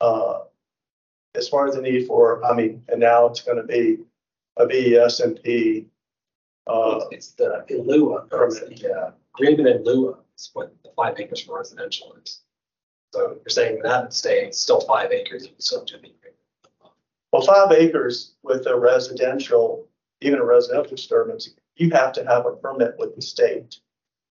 Uh, 0.00 0.40
As 1.34 1.48
far 1.48 1.68
as 1.68 1.74
the 1.76 1.82
need 1.82 2.06
for, 2.06 2.44
I 2.44 2.52
mean, 2.54 2.82
and 2.88 3.00
now 3.00 3.26
it's 3.26 3.42
gonna 3.42 3.62
be 3.62 3.98
a 4.56 4.66
VSMP. 4.66 5.86
Uh, 6.66 7.04
It's 7.12 7.32
the 7.32 7.64
in 7.68 7.86
lieu 7.86 8.16
of, 8.16 8.32
or 8.32 8.50
the 8.50 8.92
uh, 8.92 9.12
agreement 9.34 9.68
in 9.68 9.84
lieu 9.84 10.08
of 10.08 10.24
is 10.36 10.50
what 10.52 10.72
the 10.82 10.90
five 10.96 11.14
acres 11.18 11.42
for 11.42 11.58
residential 11.58 12.14
is. 12.22 12.42
So 13.14 13.20
you're 13.40 13.48
saying 13.48 13.80
that 13.82 14.02
would 14.04 14.12
stay 14.12 14.50
still 14.50 14.80
five 14.80 15.12
acres, 15.12 15.46
you 15.46 15.54
still 15.58 15.84
do 15.84 15.94
the 15.94 16.10
agreement. 16.10 16.36
well, 17.32 17.42
five 17.42 17.72
acres 17.72 18.34
with 18.42 18.66
a 18.66 18.76
residential, 18.78 19.86
even 20.20 20.40
a 20.40 20.44
residential 20.44 20.90
disturbance, 20.96 21.48
you 21.76 21.90
have 21.90 22.12
to 22.14 22.24
have 22.24 22.46
a 22.46 22.56
permit 22.56 22.94
with 22.98 23.14
the 23.14 23.22
state. 23.22 23.78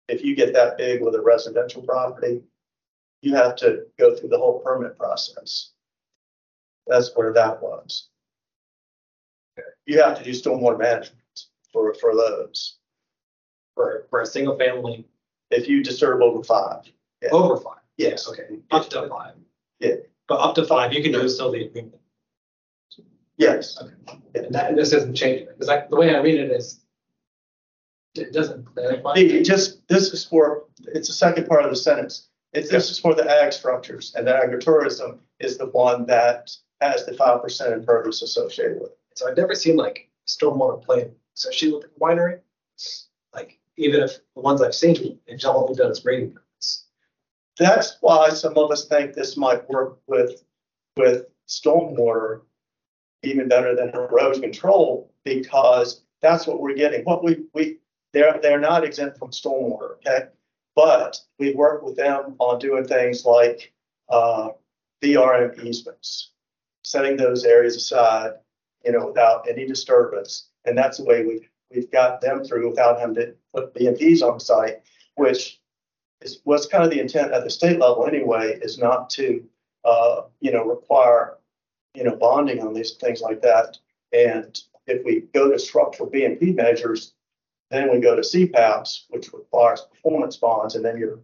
If 0.09 0.23
you 0.25 0.37
get 0.37 0.53
that 0.55 0.79
big 0.79 1.03
with 1.03 1.15
a 1.15 1.21
residential 1.21 1.83
property, 1.83 2.43
you 3.23 3.35
have 3.35 3.57
to 3.57 3.87
go 3.99 4.15
through 4.15 4.29
the 4.29 4.39
whole 4.39 4.61
permit 4.61 4.97
process. 4.99 5.71
That's 6.87 7.11
where 7.17 7.33
that 7.33 7.61
was. 7.61 8.09
You 9.87 10.01
have 10.03 10.19
to 10.19 10.25
do 10.25 10.31
stormwater 10.31 10.79
management 10.79 11.47
for, 11.73 11.95
for 11.95 12.15
those, 12.15 12.79
For, 13.75 14.07
for 14.11 14.21
a 14.21 14.27
single 14.27 14.57
family 14.57 15.07
if 15.51 15.69
you 15.69 15.83
disturb 15.83 16.23
over 16.23 16.43
five. 16.45 16.83
Yeah. 17.23 17.31
over 17.31 17.57
five. 17.57 17.81
Yes. 17.97 18.29
Okay, 18.29 18.61
up 18.71 18.89
to 18.91 19.09
five. 19.09 19.35
Yeah. 19.81 19.95
But 20.29 20.41
up 20.41 20.55
to 20.57 20.65
five, 20.65 20.93
you 20.93 21.03
can 21.03 21.13
do 21.13 21.29
still 21.29 21.51
the 21.51 21.65
agreement. 21.65 21.97
Yes, 23.39 23.79
And 24.35 24.55
that, 24.55 24.77
this 24.77 24.93
isn't 24.93 25.15
changing, 25.15 25.47
because 25.47 25.89
the 25.91 25.97
way 25.97 26.15
I 26.15 26.21
read 26.21 26.41
it 26.41 26.51
is. 26.51 26.81
It 28.19 28.33
doesn't. 28.33 28.67
the, 28.75 29.43
just, 29.43 29.87
this 29.89 30.13
is 30.13 30.25
for, 30.25 30.65
it's 30.87 31.09
the 31.09 31.15
second 31.15 31.47
part 31.47 31.65
of 31.65 31.71
the 31.71 31.77
sentence. 31.77 32.29
It's, 32.53 32.71
this 32.71 32.91
is 32.91 32.99
for 32.99 33.15
the 33.15 33.29
ag 33.29 33.53
structures 33.53 34.15
and 34.15 34.27
the 34.27 34.33
agritourism 34.33 35.19
is 35.41 35.59
the 35.59 35.67
one 35.67 36.07
that 36.07 36.51
has 36.81 37.05
the 37.05 37.15
five 37.15 37.43
percent 37.43 37.75
impervious 37.75 38.23
associated 38.23 38.81
with 38.81 38.93
it. 38.93 38.99
So 39.15 39.29
I've 39.29 39.37
never 39.37 39.55
seen 39.55 39.77
like 39.77 40.09
stormwater 40.27 40.83
plan 40.83 41.11
associated 41.37 41.77
with 41.77 41.83
the 41.85 42.01
winery. 42.01 42.41
Like, 43.35 43.59
even 43.77 44.03
if 44.03 44.19
the 44.35 44.41
ones 44.41 44.63
I've 44.63 44.75
seen, 44.75 45.19
it's 45.27 45.45
all 45.45 45.67
we've 45.69 45.77
done 45.77 45.91
is 45.91 46.01
grading 46.01 46.33
permits. 46.33 46.85
That's 47.59 47.99
why 48.01 48.31
some 48.31 48.57
of 48.57 48.71
us 48.71 48.87
think 48.87 49.15
this 49.15 49.37
might 49.37 49.69
work 49.69 49.99
with, 50.07 50.43
with 50.97 51.27
stormwater 51.49 52.41
even 53.23 53.49
better 53.49 53.75
than 53.75 53.91
erosion 53.91 54.43
control, 54.43 55.13
because 55.25 56.03
that's 56.23 56.47
what 56.47 56.61
we're 56.61 56.75
getting. 56.75 57.03
What 57.05 57.25
we, 57.25 57.45
we, 57.55 57.79
they're, 58.17 58.39
they're 58.41 58.59
not 58.59 58.83
exempt 58.83 59.19
from 59.19 59.31
stormwater, 59.31 59.97
okay? 59.97 60.29
But 60.75 61.21
we 61.39 61.53
work 61.55 61.83
with 61.83 61.97
them 61.97 62.35
on 62.39 62.59
doing 62.59 62.85
things 62.85 63.27
like, 63.27 63.75
uh, 64.09 64.49
VRM 65.05 65.63
easements, 65.63 66.31
setting 66.83 67.19
those 67.19 67.45
areas 67.45 67.77
aside, 67.77 68.33
you 68.85 68.93
know, 68.93 69.07
without 69.07 69.47
any 69.49 69.67
disturbance. 69.67 70.49
And 70.65 70.77
that's 70.77 70.97
the 70.97 71.05
way 71.05 71.25
we, 71.25 71.47
we've 71.71 71.91
got 71.91 72.23
them 72.23 72.43
through 72.43 72.71
without 72.71 72.99
having 72.99 73.17
to 73.17 73.35
put 73.55 73.75
BMPs 73.75 74.23
on 74.23 74.41
site, 74.41 74.81
which 75.17 75.61
is, 76.23 76.41
was 76.47 76.67
kind 76.67 76.85
of 76.85 76.91
the 76.91 77.01
intent 77.01 77.33
at 77.33 77.45
the 77.45 77.51
state 77.51 77.79
level 77.79 78.07
anyway, 78.07 78.59
is 78.63 78.79
not 78.79 79.11
to, 79.11 79.45
uh, 79.85 80.23
you 80.41 80.53
know, 80.53 80.65
require, 80.65 81.37
you 81.95 82.05
know, 82.05 82.17
bonding 82.17 82.63
on 82.63 82.73
these 82.73 82.93
things 82.93 83.21
like 83.21 83.43
that. 83.43 83.77
And 84.13 84.59
if 84.87 85.05
we 85.05 85.25
go 85.35 85.51
to 85.51 85.59
structural 85.59 86.11
BMP 86.11 86.55
measures, 86.55 87.13
then 87.71 87.91
we 87.91 88.01
go 88.01 88.15
to 88.15 88.23
CPAPs, 88.23 89.05
which 89.09 89.33
requires 89.33 89.87
performance 89.93 90.37
bonds, 90.37 90.75
and 90.75 90.85
then 90.85 90.99
you're 90.99 91.21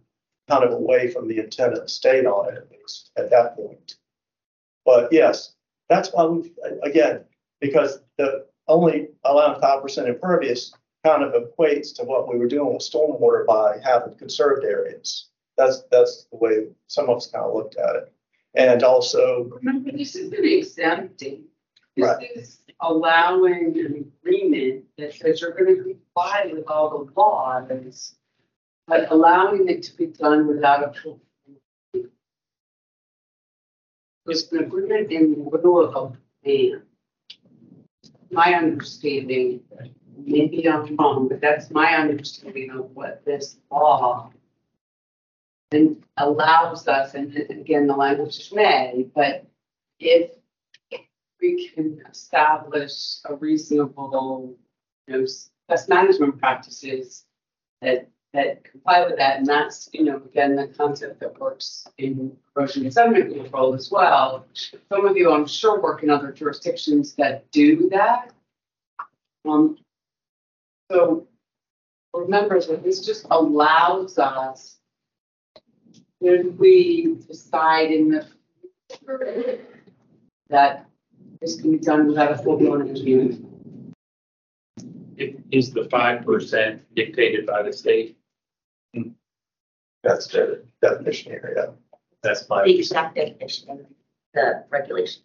kind 0.49 0.63
of 0.63 0.71
away 0.71 1.09
from 1.09 1.27
the 1.27 1.39
intent 1.39 1.73
of 1.73 1.89
state 1.89 2.25
on 2.25 2.53
it, 2.53 2.57
at 2.57 2.71
least 2.71 3.11
at 3.17 3.29
that 3.29 3.55
point. 3.55 3.95
But 4.85 5.11
yes, 5.11 5.53
that's 5.89 6.09
why 6.11 6.25
we, 6.25 6.51
again, 6.83 7.23
because 7.61 7.99
the 8.17 8.45
only 8.67 9.09
allowing 9.23 9.61
five 9.61 9.81
percent 9.81 10.09
impervious 10.09 10.73
kind 11.05 11.23
of 11.23 11.33
equates 11.33 11.93
to 11.95 12.03
what 12.03 12.31
we 12.31 12.37
were 12.37 12.47
doing 12.47 12.73
with 12.73 12.81
stormwater 12.81 13.45
by 13.45 13.79
having 13.83 14.15
conserved 14.15 14.63
areas. 14.63 15.27
That's, 15.57 15.83
that's 15.91 16.27
the 16.31 16.37
way 16.37 16.67
some 16.87 17.09
of 17.09 17.17
us 17.17 17.27
kind 17.27 17.45
of 17.45 17.53
looked 17.53 17.75
at 17.75 17.95
it. 17.95 18.13
And 18.55 18.83
also, 18.83 19.49
Remember, 19.51 19.91
this 19.91 20.15
isn't 20.15 20.33
exempting. 20.45 21.43
Right. 21.97 22.29
This 22.35 22.47
is 22.49 22.59
allowing 22.81 23.77
an 23.77 24.11
agreement 24.23 24.85
that 24.97 25.13
says 25.13 25.41
you're 25.41 25.51
gonna 25.51 25.75
comply 25.75 26.51
with 26.53 26.65
all 26.67 27.05
the 27.05 27.11
laws, 27.19 28.15
but 28.87 29.11
allowing 29.11 29.67
it 29.69 29.83
to 29.83 29.95
be 29.95 30.07
done 30.07 30.47
without 30.47 30.83
a 30.83 30.99
full. 30.99 31.19
There's 34.25 34.51
an 34.51 34.59
agreement 34.59 35.11
in 35.11 35.31
the 35.31 35.37
middle 35.37 35.83
of 35.83 35.95
a 35.95 36.17
plan. 36.43 36.83
My 38.31 38.53
understanding, 38.53 39.61
maybe 40.17 40.67
I'm 40.67 40.95
wrong, 40.95 41.27
but 41.27 41.41
that's 41.41 41.69
my 41.71 41.95
understanding 41.95 42.71
of 42.71 42.95
what 42.95 43.23
this 43.25 43.57
law 43.69 44.31
and 45.73 46.03
allows 46.17 46.87
us, 46.87 47.15
and 47.15 47.35
again, 47.49 47.87
the 47.87 47.95
language 47.95 48.39
is 48.39 48.51
may, 48.53 49.07
but 49.13 49.45
if 49.99 50.31
we 51.43 51.67
can 51.67 52.01
establish 52.09 53.17
a 53.25 53.35
reasonable, 53.35 54.55
you 55.07 55.19
know, 55.19 55.25
best 55.67 55.89
management 55.89 56.39
practices 56.39 57.25
that, 57.81 58.09
that 58.33 58.63
comply 58.63 59.05
with 59.05 59.17
that, 59.17 59.39
and 59.39 59.45
that's, 59.45 59.89
you 59.91 60.05
know, 60.05 60.15
again, 60.15 60.55
the 60.55 60.67
concept 60.67 61.19
that 61.19 61.37
works 61.39 61.85
in 61.97 62.35
erosion 62.55 62.83
and 62.83 62.93
sediment 62.93 63.35
control 63.35 63.73
as 63.73 63.91
well. 63.91 64.45
Some 64.89 65.05
of 65.05 65.17
you, 65.17 65.31
I'm 65.31 65.45
sure, 65.45 65.81
work 65.81 66.01
in 66.01 66.09
other 66.09 66.31
jurisdictions 66.31 67.13
that 67.15 67.51
do 67.51 67.89
that. 67.89 68.31
Um, 69.47 69.77
so 70.89 71.27
remember 72.13 72.61
that 72.61 72.83
this 72.83 73.05
just 73.05 73.27
allows 73.29 74.17
us 74.17 74.77
when 76.19 76.55
we 76.57 77.17
decide 77.27 77.91
in 77.91 78.09
the 78.09 78.25
future 78.89 79.59
that 80.49 80.87
this 81.43 81.59
can 81.59 81.71
be 81.71 81.77
done 81.77 82.07
without 82.07 82.31
a 82.31 82.37
full 82.37 82.57
blown 82.57 82.87
engineering. 82.87 83.49
Is- 85.17 85.35
Is 85.51 85.71
the 85.73 85.87
five 85.89 86.23
percent 86.25 86.81
dictated 86.95 87.45
by 87.45 87.61
the 87.63 87.73
state? 87.73 88.17
that's 90.03 90.27
the 90.27 90.63
definition 90.81 91.31
area. 91.33 91.73
That's 92.23 92.45
five, 92.45 92.65
The 92.65 92.77
exact 92.79 93.15
definition 93.15 93.69
of 93.69 93.79
the 94.33 94.63
regulation. 94.69 95.21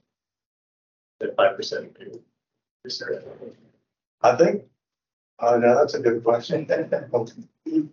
that 1.20 1.34
five 1.36 1.56
percent. 1.56 1.96
I 4.22 4.36
think, 4.36 4.62
uh, 5.40 5.56
no, 5.58 5.74
that's 5.78 5.94
a 5.94 6.00
good 6.00 6.22
question. 6.24 6.66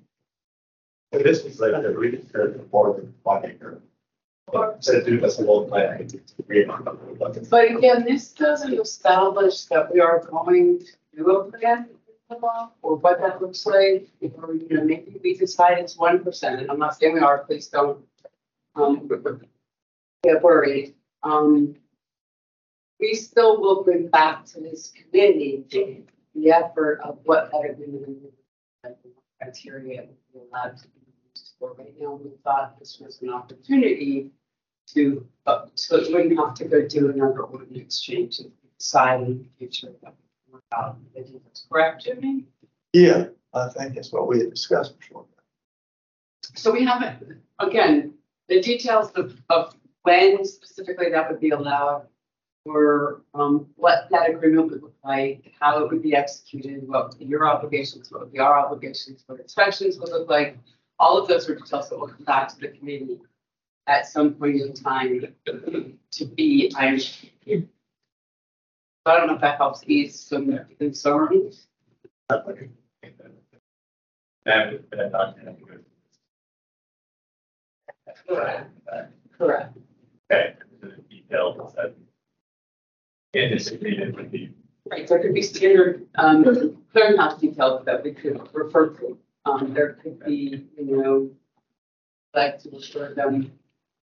This 1.12 1.46
is 1.46 1.60
like 1.62 1.72
a 1.74 1.92
really 1.96 2.18
good 2.34 2.68
for 2.72 2.94
the 2.96 3.08
one 3.24 3.46
acre. 3.46 3.82
Do 4.52 5.20
this. 5.20 5.38
But 7.50 7.72
again, 7.72 8.06
this 8.06 8.32
doesn't 8.32 8.74
establish 8.80 9.66
that 9.66 9.92
we 9.92 10.00
are 10.00 10.20
going 10.30 10.80
to 10.80 10.86
do 11.18 11.30
a 11.32 11.52
plan 11.52 11.90
or 12.82 12.96
what 12.98 13.20
that 13.22 13.42
looks 13.42 13.66
like. 13.66 14.08
Or, 14.38 14.54
you 14.54 14.68
know, 14.70 14.84
maybe 14.84 15.20
we 15.24 15.36
decide 15.36 15.80
it's 15.80 15.98
one 15.98 16.24
percent, 16.24 16.62
and 16.62 16.70
I'm 16.70 16.80
not 16.80 16.96
saying 16.96 17.14
we 17.14 17.20
are, 17.22 17.40
please 17.40 17.68
don't 17.68 18.04
um 18.76 19.10
get 20.24 20.42
worried. 20.42 20.94
Um, 21.24 21.76
we 23.00 23.14
still 23.16 23.60
will 23.60 23.84
bring 23.84 24.08
back 24.08 24.46
to 24.46 24.60
this 24.60 24.92
committee 24.92 25.66
the 26.36 26.52
effort 26.52 27.02
of 27.04 27.20
what 27.26 27.52
that 27.52 27.72
agreement 27.72 28.18
criteria 29.42 30.02
would 30.02 30.18
be 30.34 30.40
allowed 30.52 30.78
to 30.78 30.88
be 30.90 31.05
Right 31.60 31.94
now, 32.00 32.14
we 32.14 32.32
thought 32.44 32.78
this 32.80 33.00
was 33.00 33.22
an 33.22 33.30
opportunity 33.30 34.30
to, 34.94 35.26
uh, 35.48 35.66
so 35.74 35.98
it 35.98 36.14
wouldn't 36.14 36.38
have 36.38 36.54
to 36.56 36.66
go 36.66 36.88
do 36.88 37.10
another 37.10 37.42
ordinance 37.42 38.02
change 38.02 38.40
and 38.40 38.52
decide 38.78 39.22
in 39.22 39.40
the 39.40 39.46
future 39.58 39.90
about 40.02 40.16
about 40.72 40.98
the 41.14 41.22
details. 41.22 41.66
Correct, 41.70 42.04
Jimmy? 42.04 42.46
Yeah, 42.94 43.26
I 43.54 43.70
think 43.70 43.96
that's 43.96 44.12
what 44.12 44.28
we 44.28 44.40
had 44.40 44.52
discussed 44.52 44.98
before. 45.00 45.26
So 46.56 46.72
we 46.72 46.86
haven't, 46.86 47.42
again, 47.60 48.14
the 48.48 48.62
details 48.62 49.12
of, 49.12 49.36
of 49.50 49.76
when 50.04 50.46
specifically 50.46 51.10
that 51.10 51.30
would 51.30 51.42
be 51.42 51.50
allowed, 51.50 52.08
or 52.66 53.22
um, 53.34 53.68
what 53.76 54.08
that 54.12 54.30
agreement 54.30 54.72
would 54.72 54.82
look 54.82 54.96
like, 55.04 55.52
how 55.60 55.84
it 55.84 55.92
would 55.92 56.02
be 56.02 56.16
executed, 56.16 56.88
what 56.88 57.16
your 57.20 57.48
obligations, 57.50 58.12
what 58.12 58.22
would 58.22 58.32
be 58.32 58.40
our 58.40 58.58
obligations, 58.58 59.24
what 59.28 59.40
inspections 59.40 59.98
would 60.00 60.10
look 60.10 60.30
like. 60.30 60.58
All 61.00 61.18
of 61.18 61.28
those 61.28 61.50
are 61.50 61.56
details 61.56 61.90
that 61.90 62.00
will 62.00 62.08
come 62.08 62.24
back 62.26 62.48
to 62.50 62.58
the 62.60 62.70
committee 62.70 63.20
at 63.88 64.08
some 64.08 64.34
point 64.34 64.62
in 64.62 64.74
time 64.74 65.36
to 66.12 66.26
be, 66.26 66.72
I'm. 66.76 67.00
I 69.08 69.18
don't 69.18 69.28
know 69.28 69.36
if 69.36 69.42
that 69.42 69.58
helps 69.58 69.84
ease 69.86 70.20
some 70.20 70.60
concerns. 70.80 71.68
And, 74.48 74.84
and 74.92 75.16
I'm 75.16 75.36
gonna 75.36 75.54
do 75.54 75.66
it. 75.72 75.86
Correct. 78.28 78.72
Correct. 79.38 79.78
Okay, 80.32 80.56
the 80.82 80.88
details 81.10 81.74
that. 81.76 81.94
Agreement 83.36 84.16
would 84.16 84.32
be, 84.32 84.54
Right, 84.90 85.06
there 85.08 85.20
could 85.20 85.34
be 85.34 85.42
standard, 85.42 86.08
um, 86.16 86.44
clearinghouse 86.96 87.40
details 87.40 87.84
that 87.86 88.02
we 88.02 88.14
could 88.14 88.48
refer 88.54 88.92
to. 88.92 89.18
Um, 89.46 89.74
there 89.74 89.94
could 89.94 90.24
be, 90.26 90.66
you 90.78 90.98
know, 90.98 91.32
like 92.34 92.60
to 92.64 92.70
refer 92.72 93.14
them 93.14 93.52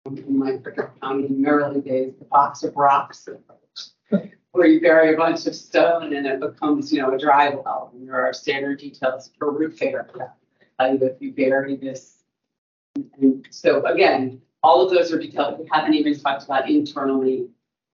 in 0.05 0.37
my 0.37 0.57
Frederick 0.57 0.99
County 1.01 1.27
Maryland 1.29 1.85
days, 1.85 2.13
the 2.17 2.25
box 2.25 2.63
of 2.63 2.75
rocks. 2.75 3.27
Where 4.51 4.67
you 4.67 4.81
bury 4.81 5.13
a 5.13 5.17
bunch 5.17 5.45
of 5.45 5.53
stone 5.53 6.15
and 6.15 6.25
it 6.25 6.39
becomes, 6.39 6.91
you 6.91 7.01
know, 7.01 7.13
a 7.13 7.17
dry 7.17 7.49
well, 7.49 7.91
and 7.93 8.07
there 8.07 8.25
are 8.25 8.33
standard 8.33 8.79
details 8.79 9.29
for 9.37 9.51
roofing. 9.51 9.95
Tell 10.79 10.93
you 10.93 11.05
if 11.05 11.21
you 11.21 11.33
bury 11.33 11.75
this. 11.75 12.23
And 12.95 13.45
so 13.51 13.85
again, 13.85 14.41
all 14.63 14.83
of 14.83 14.89
those 14.89 15.11
are 15.11 15.19
details 15.19 15.59
we 15.59 15.67
haven't 15.71 15.93
even 15.93 16.17
talked 16.19 16.45
about 16.45 16.67
internally. 16.67 17.47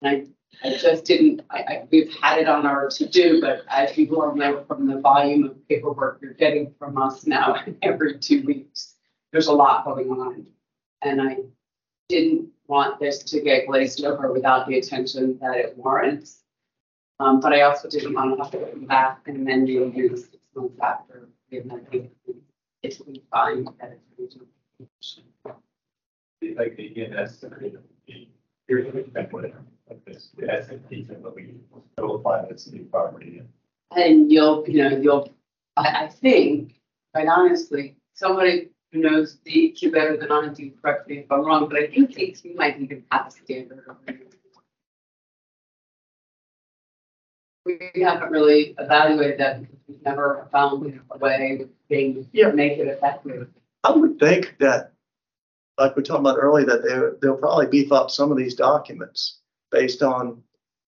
And 0.01 0.33
I 0.63 0.69
I 0.69 0.77
just 0.77 1.05
didn't, 1.05 1.41
I, 1.49 1.57
I, 1.57 1.87
we've 1.91 2.13
had 2.21 2.39
it 2.39 2.49
on 2.49 2.65
our 2.65 2.89
to-do, 2.89 3.41
but 3.41 3.63
as 3.69 3.97
you 3.97 4.21
all 4.21 4.35
know 4.35 4.63
from 4.65 4.87
the 4.87 4.99
volume 4.99 5.45
of 5.45 5.67
paperwork 5.67 6.19
you're 6.21 6.33
getting 6.33 6.73
from 6.77 6.97
us 6.97 7.25
now 7.25 7.63
every 7.81 8.19
two 8.19 8.43
weeks, 8.43 8.95
there's 9.31 9.47
a 9.47 9.53
lot 9.53 9.85
going 9.85 10.09
on. 10.09 10.45
And 11.01 11.21
I 11.21 11.37
didn't 12.09 12.49
want 12.67 12.99
this 12.99 13.23
to 13.23 13.41
get 13.41 13.67
glazed 13.67 14.03
over 14.03 14.31
without 14.31 14.67
the 14.67 14.77
attention 14.77 15.37
that 15.39 15.55
it 15.55 15.77
warrants. 15.77 16.43
Um, 17.19 17.39
but 17.39 17.53
I 17.53 17.61
also 17.61 17.89
didn't 17.89 18.13
want 18.13 18.37
to 18.37 18.43
have 18.43 18.51
to 18.51 18.71
come 18.71 18.85
back 18.85 19.21
and 19.27 19.37
amend 19.37 19.67
the 19.67 19.77
agreement 19.77 20.19
six 20.19 20.37
months 20.55 20.79
after 20.81 21.29
we 21.51 21.59
amended 21.59 22.09
it. 22.27 22.35
It's 22.81 23.01
we 23.01 23.21
find 23.31 23.67
that 23.79 23.99
it's 24.17 24.37
reasonable. 24.77 25.61
like 26.57 26.77
the 26.77 26.99
E&S 26.99 27.43
agreement, 27.43 27.85
the, 28.07 28.27
here's 28.67 28.93
what 28.93 29.51
we 29.89 29.95
spent 29.95 30.05
with 30.05 30.07
it, 30.07 30.13
like 30.13 30.13
this, 30.13 30.29
the 30.37 30.53
S 30.53 30.69
and 31.09 31.23
but 31.23 31.35
we 31.35 31.53
still 31.93 32.15
apply 32.15 32.45
this 32.45 32.65
to 32.65 32.71
the 32.71 32.79
property. 32.79 33.41
And 33.95 34.31
you'll, 34.31 34.65
you 34.67 34.83
know, 34.83 34.97
you'll, 34.97 35.33
I, 35.77 36.05
I 36.05 36.07
think, 36.07 36.75
quite 37.13 37.27
honestly, 37.27 37.95
somebody 38.13 38.69
who 38.91 38.99
knows 38.99 39.37
DEQ 39.45 39.91
better 39.91 40.17
than 40.17 40.31
I 40.31 40.47
do, 40.49 40.71
correct 40.81 41.07
me 41.07 41.19
if 41.19 41.31
I'm 41.31 41.45
wrong, 41.45 41.67
but 41.69 41.79
I 41.79 41.87
think 41.87 42.11
DEQ 42.11 42.55
might 42.55 42.79
even 42.79 43.03
have 43.11 43.27
a 43.27 43.31
standard. 43.31 43.83
we 47.65 48.01
haven't 48.01 48.31
really 48.31 48.73
evaluated 48.79 49.39
that 49.39 49.61
because 49.61 49.77
we've 49.87 50.01
never 50.03 50.47
found 50.51 51.01
a 51.11 51.17
way 51.19 51.59
of 51.61 51.69
being, 51.87 52.27
Yeah. 52.33 52.49
make 52.49 52.79
it 52.79 52.87
effective. 52.87 53.47
I 53.83 53.91
would 53.91 54.19
think 54.19 54.55
that, 54.59 54.93
like 55.77 55.95
we 55.95 56.03
talked 56.03 56.21
about 56.21 56.37
earlier, 56.39 56.65
that 56.65 56.83
they, 56.83 56.99
they'll 57.21 57.37
probably 57.37 57.67
beef 57.67 57.91
up 57.91 58.09
some 58.09 58.31
of 58.31 58.37
these 58.37 58.55
documents 58.55 59.38
based 59.71 60.01
on, 60.01 60.41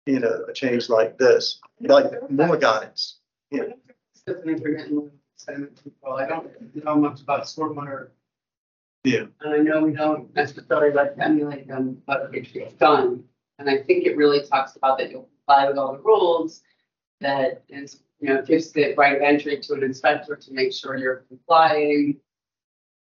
you 0.06 0.20
know, 0.20 0.44
a 0.48 0.52
change 0.52 0.88
like 0.88 1.18
this, 1.18 1.60
like 1.80 2.06
more 2.30 2.56
guidance. 2.56 3.18
Yeah. 3.50 3.64
It's 4.14 4.22
an 4.26 4.48
intermittent 4.48 5.12
sediment 5.36 5.82
control. 5.82 6.16
I 6.16 6.26
don't 6.26 6.84
know 6.84 6.96
much 6.96 7.20
about 7.20 7.44
stormwater. 7.44 8.08
Yeah. 9.04 9.26
And 9.40 9.54
I 9.54 9.58
know 9.58 9.82
we 9.82 9.92
don't 9.92 10.34
necessarily 10.34 10.92
like 10.94 11.16
to 11.16 11.24
emulate 11.24 11.66
them, 11.68 12.02
but 12.06 12.30
it's 12.32 12.74
done. 12.74 13.24
And 13.58 13.68
I 13.68 13.82
think 13.82 14.04
it 14.04 14.16
really 14.16 14.42
talks 14.46 14.76
about 14.76 14.98
that 14.98 15.10
you'll 15.10 15.28
comply 15.46 15.68
with 15.68 15.78
all 15.78 15.92
the 15.92 16.00
rules. 16.00 16.62
That 17.20 17.62
is, 17.68 18.02
you 18.20 18.28
know, 18.28 18.42
gives 18.42 18.72
the 18.72 18.94
right 18.94 19.16
of 19.16 19.22
entry 19.22 19.58
to 19.60 19.72
an 19.74 19.82
inspector 19.82 20.36
to 20.36 20.52
make 20.52 20.72
sure 20.72 20.96
you're 20.96 21.24
complying. 21.28 22.20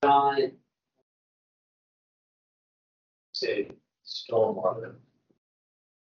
On 0.03 0.53
Say 3.33 3.71
stormwater. 4.07 4.95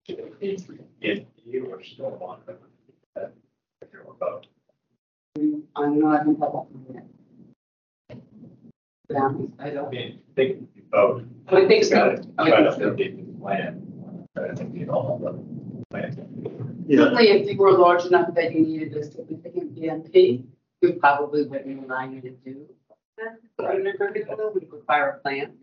If 0.10 1.24
you 1.46 1.66
or 1.68 1.80
stormwater. 1.80 2.58
that 3.16 3.32
you're 3.94 4.02
about. 4.10 4.48
I'm 5.76 6.00
not 6.00 6.26
in 6.26 6.36
public. 6.36 6.68
Yeah, 9.10 9.32
I 9.60 9.68
I 9.68 9.70
don't, 9.72 9.90
mean, 9.92 10.20
think 10.36 10.68
about. 10.92 11.24
I 11.48 11.54
would 11.56 11.68
think 11.68 11.84
so. 11.84 12.16
I 12.38 12.44
would 12.44 12.50
Try 12.52 12.62
to 12.64 12.72
think 12.72 12.82
so. 12.82 12.92
update 12.92 13.18
the 13.34 13.40
plan. 13.40 14.28
Try 14.36 14.48
to 14.50 14.56
think 14.56 14.82
of 14.84 14.90
all 14.90 15.18
the 15.20 15.86
plans. 15.90 16.18
Yeah. 16.88 16.98
Certainly, 16.98 17.28
if 17.30 17.50
you 17.52 17.58
were 17.58 17.72
large 17.78 18.06
enough 18.06 18.34
that 18.36 18.54
you 18.54 18.62
needed 18.62 18.96
a 18.96 19.04
significant 19.04 19.76
BMP, 19.76 20.44
we 20.82 20.92
probably 20.94 21.44
wouldn't 21.46 21.84
allow 21.86 22.10
you 22.10 22.22
to 22.22 22.32
do 22.32 22.68
that. 23.18 23.38
But 23.58 23.66
under 23.76 23.94
curriculum, 23.94 24.54
would 24.54 24.72
require 24.72 25.10
a 25.10 25.20
plan. 25.20 25.54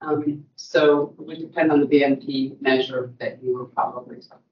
Um, 0.00 0.44
so 0.56 1.14
it 1.18 1.26
would 1.26 1.38
depend 1.38 1.72
on 1.72 1.80
the 1.80 1.86
BMP 1.86 2.60
measure 2.60 3.12
that 3.18 3.42
you 3.42 3.54
were 3.54 3.66
probably. 3.66 4.16
Talking. 4.16 4.44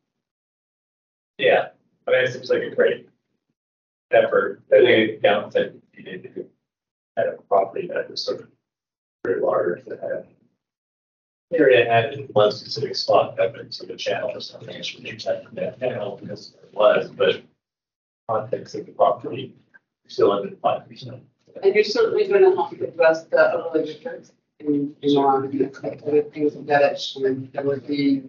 Yeah, 1.39 1.69
I 2.07 2.11
mean, 2.11 2.25
it 2.25 2.33
seems 2.33 2.51
like 2.51 2.63
a 2.63 2.75
great 2.75 3.09
effort. 4.11 4.63
I 4.73 4.77
think 4.79 5.25
it 5.25 5.83
you 5.95 6.03
need 6.03 6.23
to 6.35 6.47
have 7.17 7.27
a 7.39 7.43
property 7.49 7.87
that 7.89 8.11
is 8.11 8.23
sort 8.23 8.41
of 8.41 8.49
very 9.25 9.41
large 9.41 9.85
that 9.85 10.01
had 10.01 10.27
area 11.53 11.91
had 11.91 12.13
in 12.13 12.25
one 12.33 12.51
specific 12.51 12.97
spot 12.97 13.37
that 13.37 13.55
been 13.55 13.71
sort 13.71 13.91
of 13.91 13.99
channel 13.99 14.31
or 14.35 14.41
something. 14.41 14.75
It's 14.75 14.95
really 14.99 15.17
check 15.17 15.45
from 15.45 15.55
that 15.57 15.79
channel 15.79 16.19
because 16.21 16.55
it 16.63 16.75
was, 16.75 17.09
but 17.11 17.43
context 18.29 18.75
of 18.75 18.87
the 18.87 18.93
property 18.93 19.55
still 20.09 20.33
under 20.33 20.57
five 20.57 20.89
percent. 20.89 21.23
And 21.63 21.75
you're 21.75 21.85
certainly 21.85 22.27
gonna 22.27 22.55
have 22.57 22.77
to 22.77 22.89
address 22.89 23.25
the 23.25 23.53
overlay 23.53 23.87
districts 23.87 24.33
in, 24.61 24.95
in 25.03 25.15
law 25.15 25.37
and 25.37 26.33
things 26.33 26.55
of 26.55 26.67
that, 26.67 26.95
issue. 26.95 27.27
and 27.27 27.53
there 27.53 27.65
would 27.65 27.87
be 27.87 28.25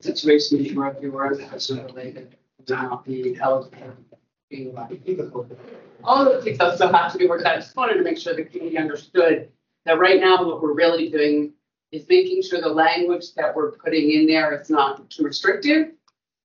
situations 0.00 0.72
where 0.74 0.90
if 0.90 1.02
you 1.02 1.12
were 1.12 1.28
related, 1.30 2.36
would 2.58 2.68
not 2.68 3.04
be 3.04 3.38
eligible. 3.40 3.94
being 4.50 4.74
like- 4.74 5.00
All 6.04 6.26
of 6.26 6.44
the 6.44 6.52
that 6.54 6.74
still 6.76 6.92
have 6.92 7.12
to 7.12 7.18
be 7.18 7.26
worked 7.26 7.44
out. 7.44 7.56
I 7.56 7.60
just 7.60 7.76
wanted 7.76 7.94
to 7.94 8.02
make 8.02 8.18
sure 8.18 8.34
the 8.34 8.44
community 8.44 8.78
understood 8.78 9.50
that 9.84 9.98
right 9.98 10.20
now, 10.20 10.44
what 10.44 10.62
we're 10.62 10.74
really 10.74 11.08
doing 11.10 11.52
is 11.92 12.06
making 12.08 12.42
sure 12.42 12.60
the 12.60 12.68
language 12.68 13.34
that 13.34 13.54
we're 13.54 13.72
putting 13.72 14.10
in 14.12 14.26
there 14.26 14.58
is 14.60 14.70
not 14.70 15.08
too 15.10 15.24
restrictive. 15.24 15.92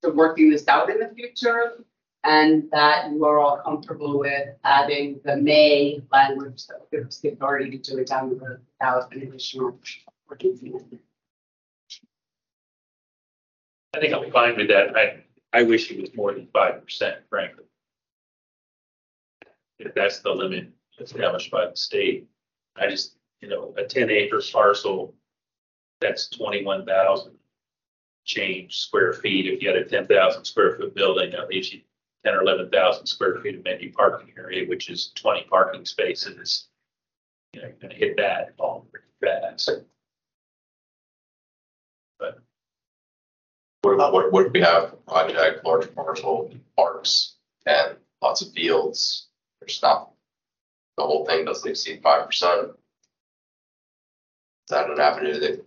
To 0.01 0.09
working 0.09 0.49
this 0.49 0.67
out 0.67 0.89
in 0.89 0.99
the 0.99 1.07
future, 1.15 1.81
and 2.23 2.69
that 2.71 3.11
you 3.11 3.25
are 3.25 3.39
all 3.39 3.57
comfortable 3.57 4.19
with 4.19 4.49
adding 4.63 5.19
the 5.25 5.35
may 5.37 6.01
language 6.11 6.67
that 6.67 6.89
gives 6.91 7.19
the 7.19 7.29
authority 7.29 7.77
to 7.77 7.91
do 7.91 7.97
it 7.97 8.07
down 8.07 8.29
the 8.29 8.35
road 8.35 8.59
without 8.79 9.13
an 9.13 9.23
additional. 9.23 9.77
working. 10.29 10.99
I 13.95 13.99
think 13.99 14.13
I'm 14.13 14.31
fine 14.31 14.55
with 14.55 14.69
that. 14.69 14.95
I, 14.95 15.23
I 15.51 15.63
wish 15.63 15.91
it 15.91 15.99
was 16.01 16.15
more 16.15 16.33
than 16.33 16.47
five 16.53 16.81
percent, 16.83 17.17
frankly. 17.29 17.65
If 19.79 19.93
that's 19.93 20.19
the 20.19 20.31
limit 20.31 20.69
established 20.99 21.51
by 21.51 21.69
the 21.69 21.75
state, 21.75 22.27
I 22.77 22.89
just, 22.89 23.17
you 23.41 23.49
know, 23.49 23.73
a 23.77 23.83
ten 23.83 24.09
acre 24.09 24.41
parcel, 24.51 25.13
that's 25.99 26.29
twenty-one 26.29 26.85
thousand 26.85 27.33
change 28.25 28.77
square 28.77 29.13
feet. 29.13 29.45
If 29.45 29.61
you 29.61 29.67
had 29.67 29.77
a 29.77 29.85
ten 29.85 30.07
thousand 30.07 30.45
square 30.45 30.77
foot 30.77 30.95
building, 30.95 31.31
that 31.31 31.49
leaves 31.49 31.73
you 31.73 31.81
ten 32.25 32.35
or 32.35 32.41
eleven 32.41 32.69
thousand 32.69 33.05
square 33.05 33.39
feet 33.41 33.55
of 33.55 33.63
maybe 33.63 33.89
parking 33.89 34.33
area, 34.37 34.67
which 34.67 34.89
is 34.89 35.11
twenty 35.15 35.45
parking 35.49 35.85
spaces. 35.85 36.67
You 37.53 37.61
know, 37.61 37.67
you're 37.67 37.77
gonna 37.81 37.93
hit 37.93 38.17
that 38.17 38.53
all 38.57 38.87
pretty 38.91 39.05
fast. 39.21 39.69
What, 43.81 44.13
what, 44.13 44.31
what 44.31 44.45
if 44.45 44.53
we 44.53 44.61
have 44.61 45.05
project, 45.05 45.65
large 45.65 45.93
parcel, 45.93 46.51
parks, 46.77 47.35
and 47.65 47.97
lots 48.21 48.41
of 48.41 48.53
fields, 48.53 49.27
there's 49.59 49.81
not. 49.81 50.11
The 50.97 51.03
whole 51.03 51.25
thing 51.25 51.45
doesn't 51.45 51.69
exceed 51.69 52.01
five 52.01 52.25
percent. 52.25 52.69
Is 52.69 52.75
that 54.69 54.89
an 54.89 54.99
avenue 54.99 55.39
that 55.39 55.65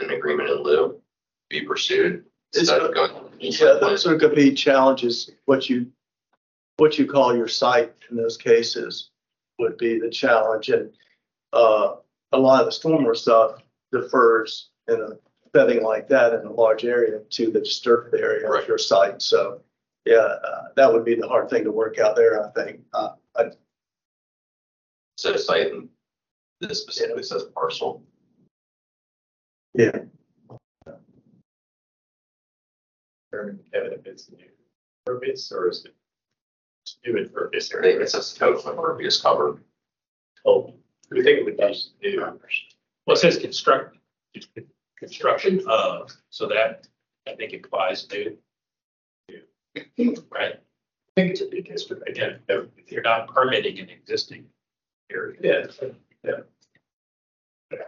an 0.00 0.10
agreement 0.10 0.50
in 0.50 0.62
lieu 0.62 1.00
be 1.48 1.62
pursued 1.62 2.24
instead 2.54 2.80
of 2.82 2.94
going? 2.94 3.12
Yeah, 3.40 3.78
those 3.80 4.06
are 4.06 4.16
gonna 4.16 4.34
be 4.34 4.54
challenges, 4.54 5.30
what 5.46 5.68
you, 5.68 5.90
what 6.76 6.98
you 6.98 7.06
call 7.06 7.36
your 7.36 7.48
site 7.48 7.92
in 8.10 8.16
those 8.16 8.36
cases 8.36 9.10
would 9.58 9.76
be 9.78 9.98
the 9.98 10.10
challenge 10.10 10.68
and, 10.68 10.92
uh, 11.52 11.96
a 12.32 12.38
lot 12.38 12.60
of 12.60 12.66
the 12.66 12.72
stormwater 12.72 13.16
stuff 13.16 13.62
defers 13.90 14.70
in 14.88 15.00
a 15.00 15.08
setting 15.54 15.82
like 15.82 16.08
that 16.08 16.32
in 16.32 16.46
a 16.46 16.52
large 16.52 16.84
area 16.84 17.20
to 17.28 17.50
the 17.50 17.60
disturbed 17.60 18.14
area 18.14 18.46
of 18.46 18.52
Right. 18.54 18.66
your 18.66 18.78
site, 18.78 19.20
so, 19.20 19.60
yeah, 20.06 20.16
uh, 20.16 20.68
that 20.76 20.90
would 20.92 21.04
be 21.04 21.14
the 21.14 21.28
hard 21.28 21.50
thing 21.50 21.62
to 21.64 21.70
work 21.70 21.98
out 21.98 22.16
there, 22.16 22.42
I 22.44 22.50
think. 22.52 22.80
Uh, 22.94 23.10
I, 23.36 23.50
So 25.18 25.36
site 25.36 25.72
and 25.72 25.88
this 26.60 26.80
specifically 26.80 27.22
says 27.22 27.44
parcel. 27.54 28.02
yeah, 29.74 30.04
Kevin, 33.32 33.58
if 33.72 34.06
it's 34.06 34.30
new 34.30 34.38
purpose 35.06 35.50
or 35.52 35.68
is 35.68 35.84
it? 35.84 35.94
New 37.06 37.16
impervious 37.16 37.70
I 37.70 37.74
think 37.74 37.84
area? 37.86 38.00
it 38.02 38.10
says 38.10 38.34
total 38.34 38.70
impervious 38.70 39.20
cover. 39.20 39.62
Oh, 40.44 40.74
we 41.10 41.22
think 41.22 41.38
it 41.40 41.44
would 41.44 41.56
be 41.56 41.74
new. 42.02 42.20
Well, 43.06 43.16
it 43.16 43.18
says 43.20 43.38
construct, 43.38 43.96
construction 44.98 45.62
of, 45.68 46.10
so 46.30 46.46
that, 46.48 46.86
I 47.28 47.34
think 47.34 47.52
implies 47.52 48.08
new. 48.10 48.36
Right? 50.30 50.54
I 50.56 51.20
think 51.20 51.30
it's 51.30 51.40
a 51.40 51.46
big 51.46 51.68
history. 51.68 52.00
Again, 52.08 52.40
If 52.48 52.90
you're 52.90 53.02
not 53.02 53.28
permitting 53.28 53.78
an 53.78 53.88
existing 53.88 54.44
area. 55.10 55.38
yeah, 55.42 55.88
yeah. 56.24 57.78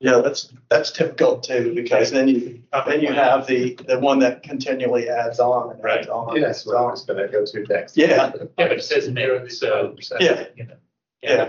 Yeah, 0.00 0.20
that's, 0.22 0.52
that's 0.68 0.92
difficult 0.92 1.42
too, 1.44 1.72
because 1.74 2.10
then 2.10 2.28
you, 2.28 2.62
then 2.86 3.00
you 3.00 3.12
have 3.12 3.46
the, 3.46 3.78
the 3.86 3.98
one 3.98 4.18
that 4.20 4.42
continually 4.42 5.08
adds 5.08 5.40
on 5.40 5.70
and 5.74 5.84
adds 5.86 6.08
on. 6.08 6.30
and 6.30 6.38
Yes, 6.42 6.58
adds 6.60 6.66
well, 6.66 6.76
I 6.78 6.84
on. 6.84 6.90
was 6.90 7.04
gonna 7.04 7.28
go 7.28 7.44
to 7.44 7.62
next. 7.68 7.96
Yeah. 7.96 8.32
Yeah, 8.36 8.44
but 8.56 8.72
it 8.72 8.84
says 8.84 9.08
new, 9.08 9.48
so. 9.48 9.96
Yeah. 10.20 10.46
you 10.56 10.66
know. 10.66 10.76
Yeah, 11.22 11.48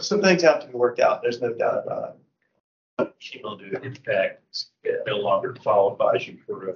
some 0.00 0.20
things 0.20 0.42
have 0.42 0.60
to 0.60 0.66
be 0.66 0.74
worked 0.74 1.00
out, 1.00 1.22
there's 1.22 1.40
no 1.40 1.52
doubt 1.54 1.84
about 1.86 2.16
it. 2.98 3.14
She 3.18 3.40
will 3.42 3.56
do, 3.56 3.70
in 3.82 3.94
fact, 3.94 4.42
no 5.06 5.16
longer 5.16 5.52
qualifies 5.54 6.26
you 6.26 6.38
for 6.46 6.70
a 6.70 6.74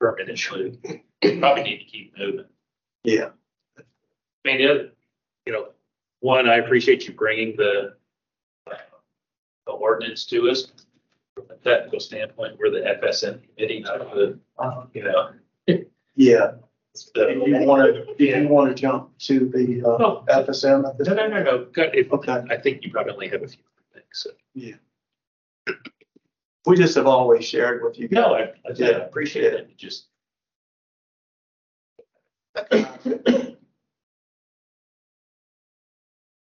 permit 0.00 0.28
issue. 0.28 0.76
Probably 1.22 1.62
need 1.62 1.78
to 1.78 1.84
keep 1.84 2.16
moving. 2.18 2.44
Yeah. 3.02 3.30
I 3.78 3.82
mean, 4.44 4.58
the 4.58 4.70
other, 4.70 4.90
you 5.46 5.52
know, 5.52 5.68
one, 6.20 6.48
I 6.48 6.56
appreciate 6.56 7.06
you 7.06 7.14
bringing 7.14 7.56
the 7.56 7.70
uh, 7.80 7.90
the 9.68 9.74
ordinance 9.74 10.24
to 10.24 10.48
us 10.50 10.72
from 11.34 11.44
a 11.50 11.54
technical 11.56 12.00
standpoint. 12.00 12.58
We're 12.58 12.70
the 12.70 12.80
FSM 13.00 13.40
committee, 13.54 13.80
not 13.80 13.98
the, 14.14 14.38
you 14.94 15.04
know, 15.04 15.30
Yeah, 16.16 16.52
do 17.14 17.42
you 17.46 17.58
want 17.64 17.94
to, 17.94 18.14
do 18.16 18.24
you 18.24 18.48
want 18.48 18.74
to 18.74 18.80
jump 18.80 19.16
to 19.18 19.48
the 19.48 19.84
uh, 19.86 20.24
FSM 20.42 20.88
at 20.88 20.98
this? 20.98 21.06
no, 21.06 21.14
no, 21.14 21.28
no, 21.28 21.42
no. 21.42 21.66
If- 21.76 22.12
Okay. 22.12 22.42
I 22.50 22.56
think 22.56 22.82
you 22.82 22.90
probably 22.90 23.12
only 23.12 23.28
have 23.28 23.42
a 23.42 23.46
few 23.48 23.62
things, 23.94 24.06
so. 24.12 24.30
Yeah. 24.54 24.74
We 26.66 26.76
just 26.76 26.96
have 26.96 27.06
always 27.06 27.44
shared 27.44 27.82
with 27.84 27.98
you. 27.98 28.08
No, 28.10 28.36
guys. 28.66 28.80
I, 28.80 28.84
I 28.86 28.88
appreciate 29.06 29.52
it. 29.54 29.76
Just, 29.76 30.06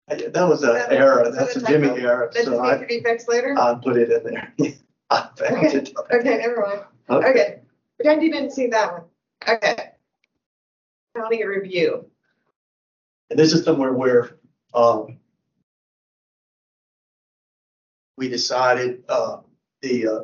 That 0.07 0.47
was 0.47 0.61
an 0.63 0.75
error, 0.91 1.31
that's 1.31 1.55
a 1.55 1.65
Jimmy 1.65 1.87
error, 2.01 2.29
That 2.33 2.43
so 2.43 2.51
just 2.51 2.61
needs 2.61 2.77
to 2.77 2.83
I, 2.83 2.87
be 2.87 3.03
fixed 3.03 3.27
later? 3.27 3.55
I 3.57 3.73
put 3.83 3.97
it 3.97 4.11
in 4.11 4.23
there. 4.23 4.53
I 5.09 5.29
found 5.35 5.65
Okay, 5.65 5.77
it. 5.77 5.93
okay, 6.13 6.37
never 6.37 6.61
mind. 6.61 6.81
Okay. 7.09 7.29
Okay, 7.29 7.59
pretend 7.97 8.21
you 8.23 8.31
didn't 8.31 8.51
see 8.51 8.67
that 8.67 8.91
one. 8.93 9.03
Okay. 9.47 9.75
County 11.15 11.43
review. 11.45 12.05
And 13.31 13.39
this 13.39 13.53
is 13.53 13.63
somewhere 13.63 13.93
where, 13.93 14.37
um, 14.75 15.17
we 18.17 18.29
decided, 18.29 19.03
uh, 19.09 19.39
the, 19.81 20.07
uh, 20.07 20.19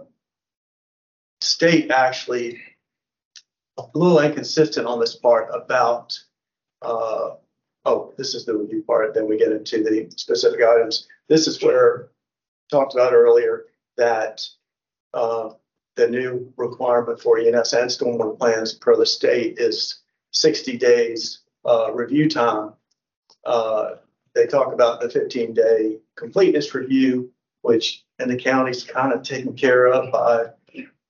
state 1.41 1.89
actually 1.89 2.59
a 3.79 3.83
little 3.95 4.19
inconsistent 4.19 4.85
on 4.85 4.99
this 4.99 5.15
part 5.15 5.49
about, 5.53 6.17
uh, 6.83 7.31
oh, 7.85 8.13
this 8.17 8.35
is 8.35 8.45
the 8.45 8.55
review 8.55 8.83
part, 8.83 9.13
then 9.13 9.27
we 9.27 9.37
get 9.37 9.51
into 9.51 9.83
the 9.83 10.09
specific 10.15 10.61
items. 10.61 11.07
This 11.27 11.47
is 11.47 11.61
where 11.61 12.09
talked 12.69 12.93
about 12.93 13.13
earlier 13.13 13.65
that, 13.97 14.45
uh, 15.13 15.49
the 15.95 16.07
new 16.07 16.53
requirement 16.55 17.19
for 17.19 17.37
E&S 17.37 17.73
and 17.73 17.89
stormwater 17.89 18.37
plans 18.37 18.73
per 18.73 18.95
the 18.95 19.05
state 19.05 19.59
is 19.59 19.99
sixty 20.31 20.77
days, 20.77 21.39
uh, 21.65 21.91
review 21.93 22.29
time 22.29 22.73
uh, 23.45 23.95
they 24.33 24.45
talk 24.45 24.73
about 24.73 25.01
the 25.01 25.09
fifteen 25.09 25.53
day 25.53 25.99
completeness 26.15 26.73
review, 26.73 27.31
which 27.61 28.03
in 28.19 28.29
the 28.29 28.37
county's 28.37 28.83
kind 28.83 29.13
of 29.13 29.23
taken 29.23 29.55
care 29.55 29.87
of 29.87 30.11
by 30.11 30.45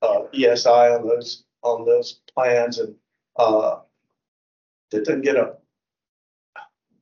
uh, 0.02 0.22
ESI 0.34 1.00
on 1.00 1.08
those, 1.08 1.44
on 1.62 1.86
those 1.86 2.22
plans 2.34 2.80
and, 2.80 2.96
uh, 3.38 3.80
it 4.92 5.06
doesn't 5.06 5.22
get 5.22 5.38
a, 5.38 5.54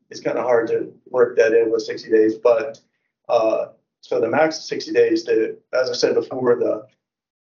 it's 0.10 0.22
kind 0.22 0.38
of 0.38 0.43
hard 0.43 0.68
to 0.68 0.93
work 1.10 1.38
that 1.38 1.53
in 1.53 1.72
with 1.72 1.84
sixty 1.84 2.10
days, 2.10 2.36
but, 2.36 2.80
uh, 3.28 3.68
so 4.01 4.20
the 4.20 4.30
max 4.30 4.57
is 4.57 4.68
sixty 4.68 4.91
days, 4.91 5.24
the, 5.26 5.57
as 5.74 5.89
I 5.89 5.93
said 5.93 6.16
before, 6.16 6.55
the, 6.55 6.88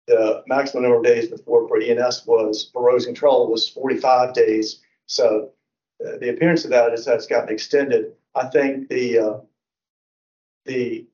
the 0.07 0.43
maximum 0.47 0.83
number 0.83 0.97
of 0.97 1.03
days 1.03 1.29
before 1.29 1.67
for 1.67 1.79
E&S 1.79 2.25
was, 2.25 2.69
for 2.71 2.87
erosion 2.87 3.13
control 3.13 3.51
was 3.51 3.67
forty-five 3.69 4.33
days. 4.33 4.81
So 5.07 5.51
uh, 6.05 6.17
the 6.19 6.29
appearance 6.29 6.63
of 6.63 6.71
that 6.71 6.93
is 6.93 7.05
that's 7.05 7.27
gotten 7.27 7.49
extended. 7.49 8.13
I 8.35 8.47
think 8.47 8.89
the, 8.89 9.19
uh, 9.19 9.37
the 10.65 11.07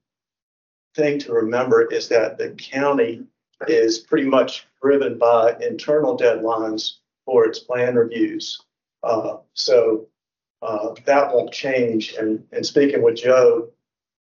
thing 0.95 1.19
to 1.19 1.33
remember 1.33 1.85
is 1.85 2.09
that 2.09 2.37
the 2.37 2.51
county 2.51 3.23
is 3.67 3.99
pretty 3.99 4.27
much 4.27 4.67
driven 4.81 5.17
by 5.17 5.55
internal 5.61 6.17
deadlines 6.17 6.97
for 7.25 7.45
its 7.45 7.59
plan 7.59 7.95
reviews. 7.95 8.59
Uh, 9.03 9.37
so, 9.53 10.07
uh, 10.61 10.93
that 11.05 11.33
won't 11.33 11.51
change. 11.51 12.13
And, 12.13 12.43
and 12.51 12.65
speaking 12.65 13.01
with 13.01 13.15
Joe, 13.15 13.69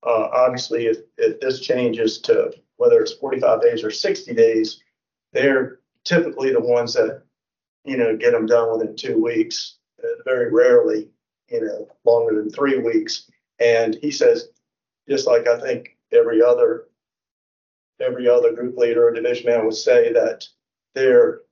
uh, 0.03 0.29
obviously, 0.33 0.87
if, 0.87 0.99
if 1.19 1.41
this 1.41 1.61
changes 1.61 2.21
to 2.23 2.53
whether 2.77 3.01
it's 3.01 3.13
forty-five 3.13 3.63
days 3.63 3.85
or 3.85 3.91
sixty 3.91 4.35
days, 4.35 4.83
they're 5.33 5.81
typically 6.05 6.53
the 6.53 6.61
ones 6.61 6.95
that, 6.95 7.23
you 7.85 7.97
know, 7.97 8.17
get 8.17 8.33
them 8.33 8.47
done 8.47 8.71
within 8.73 8.97
two 8.97 9.23
weeks 9.23 9.77
uh, 10.03 10.23
very 10.25 10.53
rarely, 10.53 11.09
you 11.49 11.61
know, 11.61 11.89
longer 12.05 12.35
than 12.35 12.51
three 12.51 12.79
weeks. 12.79 13.31
And 13.59 13.97
he 14.03 14.11
says, 14.11 14.49
just 15.09 15.27
like 15.27 15.47
I 15.47 15.61
think 15.61 15.97
every 16.13 16.43
other, 16.43 16.89
every 18.01 18.29
other 18.29 18.53
group 18.53 18.77
leader 18.77 19.09
or 19.09 19.13
division 19.13 19.47
man 19.47 19.65
would 19.65 19.75
say 19.75 20.13
that 20.13 20.47
their, 20.95 21.43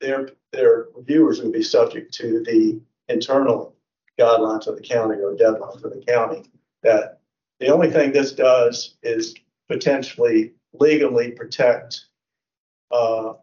their, 0.00 0.30
their 0.52 0.86
reviewers 0.94 1.40
would 1.40 1.52
be 1.52 1.62
subject 1.62 2.12
to 2.14 2.42
the 2.44 2.80
internal 3.08 3.71
guidelines 4.22 4.66
of 4.66 4.76
the 4.76 4.82
county 4.94 5.20
or 5.20 5.34
deadline 5.34 5.78
for 5.78 5.88
the 5.88 6.02
county. 6.06 6.42
That 6.82 7.20
the 7.60 7.68
only 7.68 7.90
thing 7.90 8.12
this 8.12 8.32
does 8.32 8.96
is 9.02 9.34
potentially 9.68 10.52
legally 10.72 11.30
protect 11.30 12.06
uh, 12.90 13.34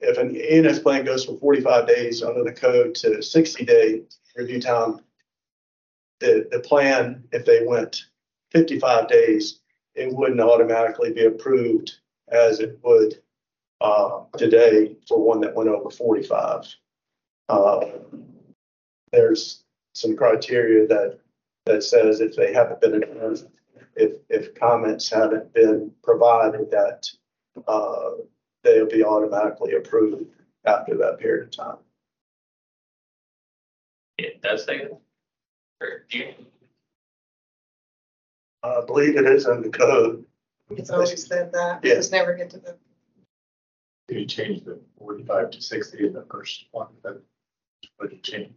if 0.00 0.18
an 0.18 0.36
E&S 0.36 0.78
plan 0.78 1.04
goes 1.04 1.24
from 1.24 1.38
forty-five 1.38 1.86
days 1.86 2.22
under 2.22 2.44
the 2.44 2.52
code 2.52 2.94
to 2.96 3.22
sixty-day 3.22 4.02
review 4.36 4.60
time, 4.60 5.00
the, 6.20 6.48
the 6.50 6.60
plan, 6.60 7.24
if 7.32 7.44
they 7.44 7.64
went 7.64 8.04
fifty-five 8.50 9.08
days, 9.08 9.60
it 9.94 10.12
wouldn't 10.12 10.40
automatically 10.40 11.12
be 11.12 11.24
approved 11.24 11.92
as 12.28 12.60
it 12.60 12.78
would 12.82 13.22
uh, 13.80 14.20
today 14.36 14.96
for 15.08 15.22
one 15.22 15.40
that 15.40 15.54
went 15.54 15.70
over 15.70 15.90
forty-five. 15.90 16.66
Uh, 17.48 17.86
There's 19.12 19.62
some 19.96 20.14
criteria 20.16 20.86
that, 20.86 21.18
that 21.64 21.82
says 21.82 22.20
if 22.20 22.36
they 22.36 22.52
haven't 22.52 22.80
been, 22.80 23.02
if, 23.94 24.12
if 24.28 24.54
comments 24.54 25.08
haven't 25.08 25.52
been 25.54 25.90
provided 26.02 26.70
that 26.70 27.08
uh, 27.66 28.10
they'll 28.62 28.86
be 28.86 29.02
automatically 29.02 29.74
approved 29.74 30.26
after 30.66 30.96
that 30.98 31.18
period 31.18 31.44
of 31.44 31.50
time. 31.50 31.76
It 34.18 34.42
does 34.42 34.64
say 34.64 34.78
that. 34.84 34.98
Or 35.80 36.04
do 36.10 36.18
you- 36.18 36.34
I 38.62 38.82
believe 38.84 39.16
it 39.16 39.26
is 39.26 39.46
in 39.46 39.62
the 39.62 39.68
code. 39.70 40.24
It's 40.70 40.90
always 40.90 41.24
said 41.26 41.52
that. 41.52 41.84
Yeah. 41.84 41.94
Just 41.94 42.10
never 42.10 42.34
get 42.34 42.50
to 42.50 42.58
the, 42.58 42.76
You 44.08 44.26
change 44.26 44.64
the 44.64 44.80
forty-five 44.98 45.52
to 45.52 45.62
sixty 45.62 46.04
in 46.06 46.12
the 46.12 46.26
first 46.28 46.64
one, 46.72 46.88
that 47.04 47.20
would 48.00 48.10
you 48.12 48.18
change? 48.18 48.52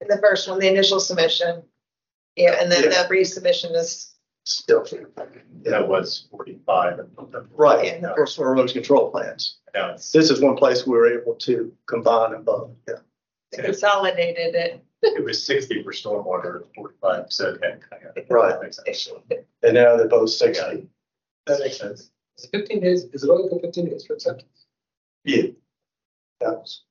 In 0.00 0.08
the 0.08 0.18
first 0.18 0.48
one, 0.48 0.58
the 0.58 0.68
initial 0.68 1.00
submission. 1.00 1.62
Yeah, 2.36 2.56
and 2.60 2.70
then 2.70 2.82
the 2.82 2.96
resubmission 3.10 3.74
is, 3.74 4.12
Still. 4.44 4.86
That 5.64 5.88
was 5.88 6.28
forty-five. 6.30 7.00
and- 7.00 7.10
Right, 7.52 8.00
for 8.14 8.26
for 8.28 8.46
erosion 8.52 8.74
control 8.74 9.10
plans. 9.10 9.56
Now 9.74 9.92
it's, 9.94 10.12
This 10.12 10.30
is 10.30 10.40
one 10.40 10.56
place 10.56 10.86
we 10.86 10.92
were 10.96 11.20
able 11.20 11.34
to 11.34 11.72
combine 11.86 12.30
them 12.32 12.44
both, 12.44 12.70
yeah. 12.86 12.94
consolidated 13.64 14.54
it. 14.54 14.84
it 15.02 15.24
was 15.24 15.44
sixty 15.44 15.82
for 15.82 15.92
stormwater, 15.92 16.62
forty-five, 16.76 17.32
so, 17.32 17.48
okay. 17.54 17.74
I 17.90 17.98
got 18.04 18.16
it. 18.16 18.26
Right. 18.30 18.50
That 18.52 18.62
makes 18.62 18.76
sense. 18.84 19.08
And 19.64 19.74
now 19.74 19.96
they're 19.96 20.06
both 20.08 20.30
sixty. 20.30 20.88
That 21.46 21.58
makes 21.60 21.78
sense. 21.78 22.10
Is 22.38 22.44
it 22.44 22.50
fifteen 22.52 22.80
days, 22.80 23.04
is 23.12 23.24
it 23.24 23.30
only 23.30 23.48
for 23.48 23.58
fifteen 23.58 23.88
days 23.90 24.04
for 24.06 24.12
acceptance? 24.14 24.66
Yeah. 25.24 25.48
That 26.40 26.50
was. 26.52 26.82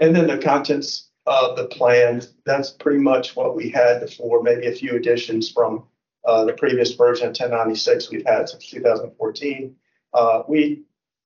And 0.00 0.14
then 0.14 0.26
the 0.26 0.38
contents 0.38 1.10
of 1.26 1.56
the 1.56 1.66
plan, 1.66 2.22
that's 2.44 2.70
pretty 2.70 3.00
much 3.00 3.36
what 3.36 3.56
we 3.56 3.68
had 3.68 4.00
before, 4.00 4.42
maybe 4.42 4.66
a 4.66 4.72
few 4.72 4.94
additions 4.96 5.50
from 5.50 5.84
uh, 6.24 6.44
the 6.44 6.52
previous 6.52 6.92
version, 6.92 7.28
of 7.28 7.34
ten 7.34 7.50
ninety-six 7.50 8.10
we've 8.10 8.26
had 8.26 8.48
since 8.48 8.66
two 8.66 8.80
thousand 8.80 9.12
fourteen. 9.16 9.76
Uh, 10.14 10.42
we 10.48 10.82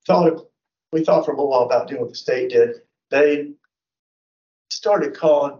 thought, 0.06 0.48
we 0.92 1.04
thought 1.04 1.24
for 1.24 1.32
a 1.32 1.34
little 1.34 1.50
while 1.50 1.62
about 1.62 1.88
doing 1.88 2.00
what 2.00 2.10
the 2.10 2.16
state 2.16 2.50
did. 2.50 2.82
They 3.10 3.52
started 4.70 5.16
calling 5.16 5.58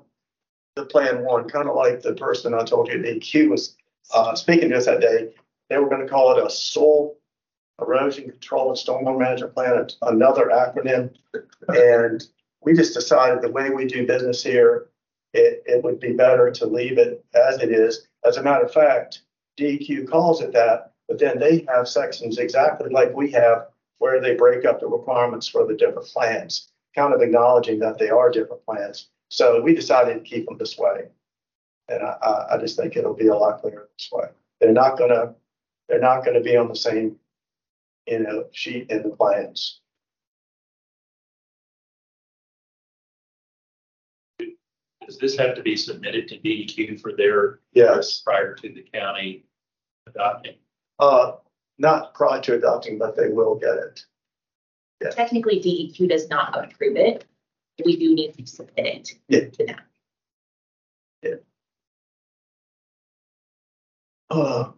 the 0.76 0.86
plan 0.86 1.24
one, 1.24 1.48
kind 1.48 1.68
of 1.68 1.76
like 1.76 2.00
the 2.00 2.14
person 2.14 2.54
I 2.54 2.64
told 2.64 2.88
you, 2.88 3.02
the 3.02 3.20
EQ 3.20 3.50
was 3.50 3.76
uh, 4.14 4.34
speaking 4.34 4.70
to 4.70 4.76
us 4.76 4.86
that 4.86 5.00
day. 5.00 5.30
They 5.68 5.78
were 5.78 5.88
going 5.88 6.02
to 6.02 6.08
call 6.08 6.36
it 6.36 6.44
a 6.44 6.48
soil 6.50 7.16
erosion 7.80 8.30
control 8.30 8.68
and 8.68 8.78
stormwater 8.78 9.18
management 9.18 9.54
plan, 9.54 9.88
another 10.02 10.46
acronym. 10.46 11.14
And 11.68 12.22
we 12.62 12.74
just 12.74 12.94
decided 12.94 13.42
the 13.42 13.50
way 13.50 13.70
we 13.70 13.86
do 13.86 14.06
business 14.06 14.42
here, 14.42 14.88
it, 15.32 15.62
it 15.66 15.82
would 15.84 16.00
be 16.00 16.12
better 16.12 16.50
to 16.50 16.66
leave 16.66 16.98
it 16.98 17.24
as 17.34 17.60
it 17.60 17.70
is. 17.70 18.06
As 18.24 18.36
a 18.36 18.42
matter 18.42 18.64
of 18.64 18.72
fact, 18.72 19.22
DEQ 19.58 20.08
calls 20.08 20.40
it 20.40 20.52
that, 20.52 20.92
but 21.08 21.18
then 21.18 21.38
they 21.38 21.66
have 21.68 21.88
sections 21.88 22.38
exactly 22.38 22.90
like 22.90 23.14
we 23.14 23.30
have 23.32 23.68
where 23.98 24.20
they 24.20 24.34
break 24.34 24.64
up 24.64 24.80
the 24.80 24.86
requirements 24.86 25.46
for 25.46 25.66
the 25.66 25.74
different 25.74 26.08
plans, 26.08 26.70
kind 26.94 27.12
of 27.12 27.20
acknowledging 27.20 27.78
that 27.78 27.98
they 27.98 28.08
are 28.08 28.30
different 28.30 28.64
plans. 28.64 29.08
So 29.28 29.60
we 29.60 29.74
decided 29.74 30.14
to 30.14 30.20
keep 30.20 30.46
them 30.46 30.58
this 30.58 30.78
way. 30.78 31.08
And 31.88 32.02
I, 32.02 32.46
I, 32.52 32.58
just 32.58 32.76
think 32.76 32.96
it'll 32.96 33.14
be 33.14 33.28
a 33.28 33.34
lot 33.34 33.60
clearer 33.60 33.88
this 33.98 34.08
way. 34.12 34.28
They're 34.60 34.72
not 34.72 34.96
gonna, 34.96 35.34
they're 35.88 36.00
not 36.00 36.24
gonna 36.24 36.40
be 36.40 36.56
on 36.56 36.68
the 36.68 36.76
same, 36.76 37.16
you 38.06 38.20
know, 38.20 38.46
sheet 38.52 38.90
in 38.90 39.02
the 39.02 39.10
plans. 39.10 39.79
Does 45.10 45.18
this 45.18 45.36
have 45.38 45.56
to 45.56 45.62
be 45.62 45.74
submitted 45.74 46.28
to 46.28 46.38
DEQ 46.38 47.00
for 47.00 47.12
their, 47.12 47.58
Yes, 47.72 48.20
prior 48.20 48.54
to 48.54 48.68
the 48.72 48.82
county 48.94 49.44
adopting? 50.06 50.54
uh, 51.00 51.32
not 51.78 52.14
prior 52.14 52.40
to 52.42 52.54
adopting, 52.54 52.96
but 52.96 53.16
they 53.16 53.28
will 53.28 53.56
get 53.56 53.76
it. 53.76 54.04
Yeah. 55.02 55.10
Technically, 55.10 55.58
DEQ 55.58 56.08
does 56.10 56.28
not 56.28 56.56
approve 56.64 56.96
it. 56.96 57.24
We 57.84 57.96
do 57.96 58.14
need 58.14 58.34
to 58.34 58.46
submit 58.46 59.10
Yeah. 59.26 59.38
it 59.38 59.52
to 59.54 59.66
them. 59.66 59.80
Uh, 64.30 64.70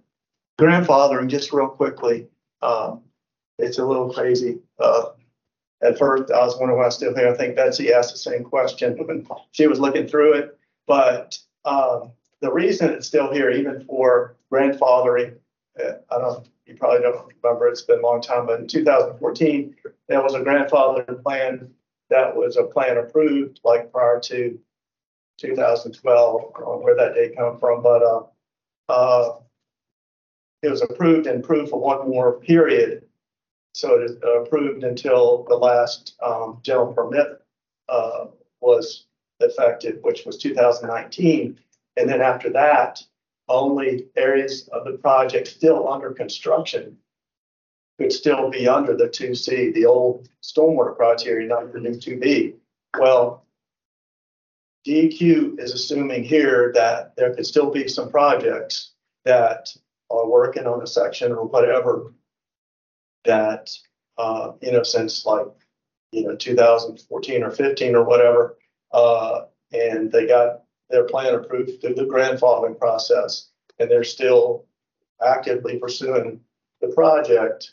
grandfathering, 0.59 1.29
just 1.29 1.53
real 1.53 1.69
quickly, 1.69 2.27
um, 2.63 3.03
it's 3.59 3.79
a 3.79 3.85
little 3.85 4.11
crazy. 4.11 4.61
Uh, 4.79 5.11
at 5.83 5.99
first, 5.99 6.31
I 6.31 6.45
was 6.45 6.57
wondering 6.59 6.79
why 6.79 6.87
I 6.87 6.91
still 6.91 7.15
here. 7.15 7.29
I 7.29 7.37
think 7.37 7.57
Betsy 7.57 7.93
asked 7.93 8.13
the 8.13 8.19
same 8.19 8.45
question 8.45 8.97
when 9.07 9.27
she 9.51 9.67
was 9.67 9.81
looking 9.81 10.07
through 10.07 10.35
it. 10.35 10.59
But, 10.87 11.39
um, 11.65 12.13
the 12.41 12.53
reason 12.53 12.91
it's 12.91 13.07
still 13.07 13.33
here, 13.33 13.51
even 13.51 13.85
for 13.85 14.37
grandfathering, 14.53 15.37
uh, 15.79 15.93
I 16.11 16.19
don't, 16.19 16.49
you 16.67 16.75
probably 16.75 17.01
don't 17.01 17.33
remember, 17.43 17.69
it's 17.69 17.83
been 17.83 18.01
a 18.01 18.03
long 18.03 18.21
time, 18.21 18.47
but 18.47 18.61
in 18.61 18.67
two 18.67 18.85
thousand 18.85 19.19
fourteen, 19.19 19.77
there 20.09 20.23
was 20.23 20.35
a 20.35 20.43
grandfather 20.43 21.03
plan 21.25 21.71
that 22.11 22.35
was 22.35 22.57
a 22.57 22.65
plan 22.65 22.99
approved 22.99 23.61
like 23.65 23.93
prior 23.93 24.21
to 24.21 24.59
two 25.39 25.55
thousand 25.55 25.93
twelve, 25.93 26.53
where 26.83 26.97
that 26.97 27.15
date 27.15 27.37
come 27.37 27.59
from, 27.59 27.83
but, 27.83 28.03
uh, 28.03 28.23
uh, 28.89 29.37
it 30.63 30.71
was 30.71 30.83
approved 30.83 31.27
and 31.27 31.45
approved 31.45 31.71
for 31.71 31.81
one 31.81 32.09
more 32.09 32.41
period. 32.41 33.05
So 33.75 34.01
it 34.01 34.05
is 34.05 34.17
approved 34.23 34.85
until 34.85 35.45
the 35.49 35.57
last, 35.57 36.15
um, 36.23 36.59
general 36.63 36.93
permit, 36.93 37.43
uh, 37.89 38.27
was 38.61 39.07
effective, 39.41 39.99
which 40.03 40.25
was 40.25 40.39
two 40.39 40.55
thousand 40.55 40.89
nineteen. 40.89 41.59
And 41.97 42.09
then 42.09 42.21
after 42.21 42.51
that, 42.51 43.03
only 43.49 44.09
areas 44.17 44.69
of 44.69 44.85
the 44.85 44.99
project 44.99 45.49
still 45.49 45.93
under 45.93 46.13
construction 46.13 46.99
could 47.99 48.13
still 48.13 48.51
be 48.51 48.67
under 48.69 48.97
the 48.97 49.09
two 49.09 49.35
C, 49.35 49.71
the 49.73 49.85
old 49.85 50.29
stormwater 50.43 50.97
criteria, 50.97 51.47
not 51.47 51.73
the 51.73 51.81
new 51.81 51.95
two 51.95 52.19
B. 52.19 52.55
Well, 52.99 53.45
DEQ 54.87 55.61
is 55.61 55.73
assuming 55.73 56.25
here 56.25 56.73
that 56.75 57.15
there 57.17 57.35
could 57.35 57.47
still 57.47 57.71
be 57.71 57.89
some 57.89 58.11
projects 58.11 58.93
that 59.25 59.69
are 60.11 60.29
working 60.29 60.67
on 60.67 60.83
a 60.83 60.87
section 60.87 61.33
or 61.33 61.45
whatever 61.45 62.13
that, 63.25 63.71
uh, 64.19 64.53
you 64.61 64.73
know, 64.73 64.83
since 64.83 65.25
like, 65.27 65.47
you 66.13 66.25
know, 66.25 66.37
two 66.37 66.55
thousand 66.55 67.01
fourteen 67.09 67.43
or 67.43 67.51
fifteen 67.51 67.95
or 67.95 68.05
whatever, 68.05 68.59
uh, 68.93 69.43
and 69.73 70.13
they 70.13 70.27
got 70.27 70.63
their 70.91 71.05
plan 71.05 71.35
approved 71.35 71.81
through 71.81 71.95
the 71.95 72.05
grandfathering 72.05 72.79
process, 72.79 73.49
and 73.79 73.91
they're 73.91 74.05
still 74.05 74.67
actively 75.25 75.79
pursuing 75.79 76.41
the 76.81 76.89
project. 76.89 77.73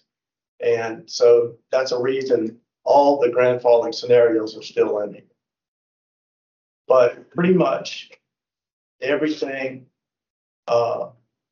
And 0.62 1.10
so 1.10 1.56
that's 1.72 1.92
a 1.92 2.00
reason 2.00 2.60
all 2.84 3.20
the 3.20 3.30
grandfathering 3.30 3.94
scenarios 3.94 4.58
are 4.58 4.62
still 4.64 5.00
in 5.00 5.14
here. 5.14 5.24
But 6.88 7.30
pretty 7.32 7.54
much 7.54 8.12
everything, 9.02 9.86
uh, 10.68 11.10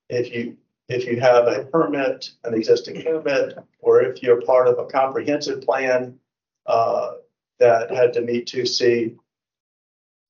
if 0.09 0.33
you, 0.33 0.57
if 0.89 1.05
you 1.05 1.19
have 1.19 1.47
a 1.47 1.65
permit, 1.65 2.31
an 2.43 2.53
existing 2.53 3.03
permit, 3.03 3.57
or 3.79 4.01
if 4.01 4.23
you're 4.23 4.41
part 4.41 4.67
of 4.67 4.79
a 4.79 4.85
comprehensive 4.85 5.61
plan, 5.61 6.17
uh, 6.65 7.13
that 7.59 7.91
had 7.91 8.13
to 8.13 8.21
meet 8.21 8.47
two 8.47 8.65
C, 8.65 9.15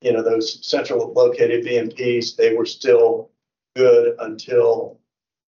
you 0.01 0.13
know, 0.13 0.23
those 0.23 0.65
central 0.65 1.11
located 1.13 1.65
BMPs, 1.65 2.35
they 2.35 2.53
were 2.53 2.65
still 2.65 3.31
good 3.75 4.15
until 4.19 4.99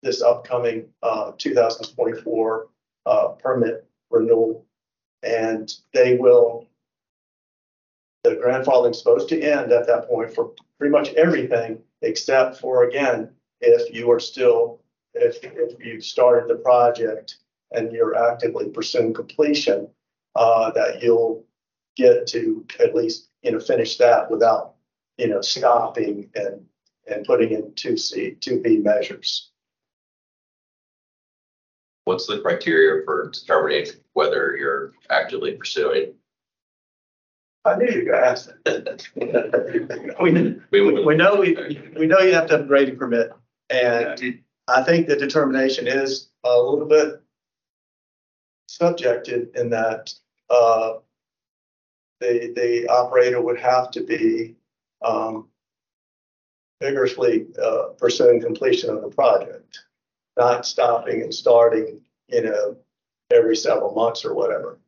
this 0.02 0.22
upcoming, 0.22 0.86
uh, 1.02 1.32
two 1.38 1.54
thousand 1.54 1.92
twenty-four, 1.94 2.68
uh, 3.06 3.28
permit 3.28 3.86
renewal. 4.10 4.66
And 5.22 5.74
they 5.94 6.16
will, 6.16 6.68
the 8.22 8.36
grandfathering's 8.36 8.98
supposed 8.98 9.30
to 9.30 9.40
end 9.40 9.72
at 9.72 9.86
that 9.86 10.06
point 10.06 10.34
for 10.34 10.52
pretty 10.78 10.92
much 10.92 11.14
everything, 11.14 11.82
except 12.02 12.58
for, 12.58 12.84
again, 12.84 13.30
if 13.62 13.94
you 13.94 14.10
are 14.10 14.20
still, 14.20 14.80
if, 15.14 15.38
if 15.42 15.84
you've 15.84 16.04
started 16.04 16.48
the 16.48 16.56
project 16.56 17.36
and 17.72 17.92
you're 17.92 18.16
actively 18.16 18.68
pursuing 18.68 19.14
completion, 19.14 19.88
uh, 20.36 20.70
that 20.72 21.02
you'll 21.02 21.44
get 21.96 22.26
to 22.28 22.66
at 22.80 22.94
least, 22.94 23.28
you 23.42 23.52
know, 23.52 23.60
finish 23.60 23.96
that 23.98 24.30
without, 24.30 24.74
you 25.16 25.28
know, 25.28 25.40
stopping 25.40 26.28
and, 26.34 26.64
and 27.08 27.24
putting 27.24 27.52
in 27.52 27.72
two 27.74 27.96
C, 27.96 28.32
two 28.40 28.60
B 28.60 28.78
measures. 28.78 29.50
What's 32.04 32.26
the 32.26 32.40
criteria 32.40 33.02
for 33.04 33.30
determining 33.30 33.86
whether 34.12 34.56
you're 34.56 34.92
actively 35.10 35.52
pursuing? 35.52 36.14
I 37.64 37.76
knew 37.76 37.90
you 37.90 38.04
were 38.04 38.12
gonna 38.12 38.26
ask 38.26 38.50
that. 38.64 39.08
We, 40.20 40.32
We 40.70 40.92
we 40.92 41.04
we 41.04 41.16
know, 41.16 41.36
we, 41.36 41.56
we 41.96 42.06
know 42.06 42.18
you 42.18 42.34
have 42.34 42.46
to 42.48 42.58
have 42.58 42.66
a 42.66 42.68
grading 42.68 42.98
permit, 42.98 43.32
and 43.70 44.43
I 44.66 44.82
think 44.82 45.06
the 45.06 45.16
determination 45.16 45.86
is 45.86 46.28
a 46.42 46.58
little 46.58 46.86
bit 46.86 47.20
subjective 48.68 49.48
in 49.54 49.70
that, 49.70 50.12
uh, 50.48 50.94
the, 52.20 52.52
the 52.56 52.88
operator 52.88 53.40
would 53.40 53.60
have 53.60 53.90
to 53.92 54.02
be, 54.02 54.56
um, 55.02 55.48
vigorously, 56.80 57.46
uh, 57.62 57.88
pursuing 57.98 58.40
completion 58.40 58.90
of 58.90 59.02
the 59.02 59.08
project, 59.08 59.84
not 60.38 60.64
stopping 60.64 61.22
and 61.22 61.34
starting, 61.34 62.00
you 62.28 62.42
know, 62.42 62.76
every 63.30 63.56
several 63.56 63.94
months 63.94 64.24
or 64.24 64.34
whatever. 64.34 64.78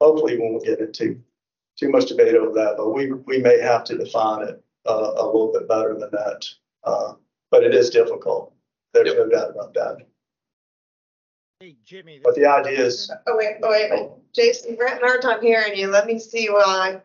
Hopefully, 0.00 0.36
we 0.36 0.42
won't 0.42 0.64
get 0.64 0.80
into 0.80 1.20
too 1.78 1.90
much 1.90 2.06
debate 2.06 2.34
over 2.34 2.52
that, 2.54 2.76
but 2.76 2.90
we, 2.90 3.12
we 3.12 3.38
may 3.38 3.58
have 3.60 3.84
to 3.84 3.96
define 3.96 4.42
it, 4.42 4.62
uh, 4.86 5.12
a 5.16 5.24
little 5.26 5.52
bit 5.52 5.68
better 5.68 5.94
than 5.98 6.10
that. 6.10 6.46
Uh, 6.84 7.14
but 7.50 7.62
it 7.64 7.74
is 7.74 7.90
difficult. 7.90 8.52
There's 8.92 9.14
no 9.14 9.28
doubt 9.28 9.50
about 9.50 9.74
that. 9.74 9.96
Hey, 11.60 11.76
Jimmy. 11.84 12.20
But 12.22 12.34
the 12.34 12.46
idea 12.46 12.86
is, 12.86 13.10
Oh, 13.26 13.36
wait, 13.36 13.56
oh, 13.62 13.70
wait, 13.70 13.90
wait. 13.90 14.10
Jason, 14.32 14.76
we're 14.78 14.88
having 14.88 15.02
a 15.02 15.06
hard 15.06 15.22
time 15.22 15.42
hearing 15.42 15.76
you. 15.76 15.88
Let 15.88 16.06
me 16.06 16.18
see 16.18 16.48
why. 16.48 17.02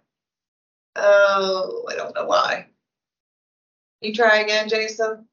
Oh, 0.95 1.85
I 1.89 1.95
don't 1.95 2.15
know 2.15 2.25
why. 2.25 2.67
You 4.01 4.13
try 4.13 4.39
again, 4.41 4.69
Jason? 4.69 5.27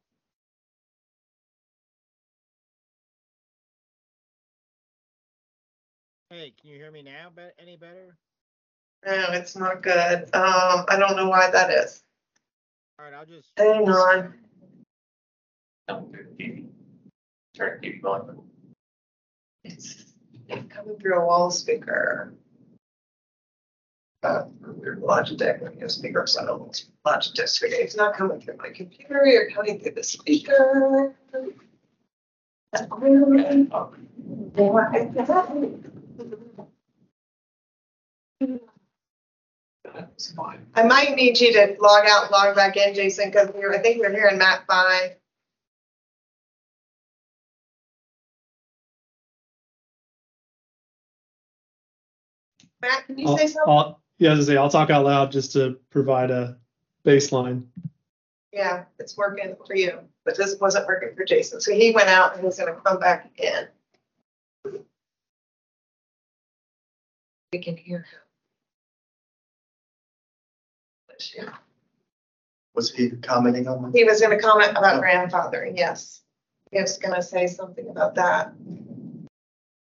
Hey, 6.30 6.54
can 6.60 6.70
you 6.70 6.76
hear 6.76 6.90
me 6.90 7.02
now? 7.02 7.28
But 7.34 7.54
any 7.60 7.76
better? 7.76 8.16
No, 9.04 9.32
it's 9.32 9.56
not 9.56 9.82
good. 9.82 10.24
Um, 10.34 10.84
I 10.88 10.96
don't 10.98 11.16
know 11.16 11.28
why 11.28 11.50
that 11.50 11.70
is. 11.70 12.02
All 12.98 13.04
right, 13.06 13.14
I'll 13.14 13.26
just. 13.26 13.48
Hang 13.56 13.88
on. 13.88 14.34
Turn 17.56 17.80
TV 17.82 18.04
on. 18.04 18.42
It's 19.64 20.04
coming 20.68 20.96
through 20.98 21.20
a 21.20 21.26
wall 21.26 21.50
speaker. 21.50 22.34
Uh, 24.22 24.44
Logitech, 24.62 25.66
I 25.66 25.74
guess 25.80 25.94
speaker, 25.94 26.26
so 26.26 26.42
I 26.42 26.46
don't 26.46 26.60
know. 26.60 26.72
Logitech 27.06 27.48
speaker. 27.48 27.74
It's 27.76 27.96
not 27.96 28.14
coming 28.14 28.40
through 28.40 28.58
my 28.58 28.70
computer. 28.70 29.24
You're 29.26 29.50
coming 29.50 29.80
through 29.80 29.94
the 29.94 30.02
speaker. 30.02 31.14
I 40.74 40.82
might 40.84 41.16
need 41.16 41.40
you 41.40 41.52
to 41.52 41.76
log 41.80 42.04
out, 42.06 42.30
log 42.30 42.54
back 42.54 42.76
in, 42.76 42.94
Jason, 42.94 43.30
because 43.30 43.48
we're, 43.54 43.74
I 43.74 43.78
think 43.78 44.00
we're 44.00 44.12
hearing 44.12 44.38
Matt 44.38 44.64
five. 44.66 45.16
Matt, 52.82 53.06
can 53.06 53.18
you 53.18 53.26
I'll- 53.28 53.36
say 53.36 53.46
something? 53.46 53.72
I'll- 53.72 54.00
Yeah, 54.18 54.32
as 54.32 54.40
I 54.40 54.52
say, 54.52 54.56
I'll 54.58 54.68
talk 54.68 54.90
out 54.90 55.04
loud 55.06 55.32
just 55.32 55.52
to 55.52 55.80
provide 55.88 56.30
a 56.30 56.58
baseline. 57.06 57.66
Yeah, 58.52 58.84
it's 58.98 59.16
working 59.16 59.56
for 59.66 59.74
you, 59.74 60.00
but 60.24 60.36
this 60.36 60.58
wasn't 60.60 60.86
working 60.86 61.14
for 61.14 61.24
Jason. 61.24 61.60
So 61.60 61.72
he 61.72 61.92
went 61.92 62.08
out 62.08 62.34
and 62.34 62.44
he's 62.44 62.58
gonna 62.58 62.74
come 62.84 62.98
back 62.98 63.30
in. 63.38 63.68
We 67.52 67.58
can 67.60 67.76
hear 67.76 67.98
him. 67.98 68.20
Bless 71.08 71.34
you. 71.34 71.48
was 72.74 72.92
he 72.92 73.10
commenting 73.10 73.66
on 73.66 73.82
that? 73.82 73.96
He 73.96 74.04
was 74.04 74.20
gonna 74.20 74.38
comment 74.38 74.72
about 74.72 74.96
oh. 74.96 75.00
grandfathering, 75.00 75.76
yes. 75.76 76.22
He 76.70 76.80
was 76.80 76.98
gonna 76.98 77.22
say 77.22 77.46
something 77.46 77.88
about 77.88 78.14
that. 78.16 78.52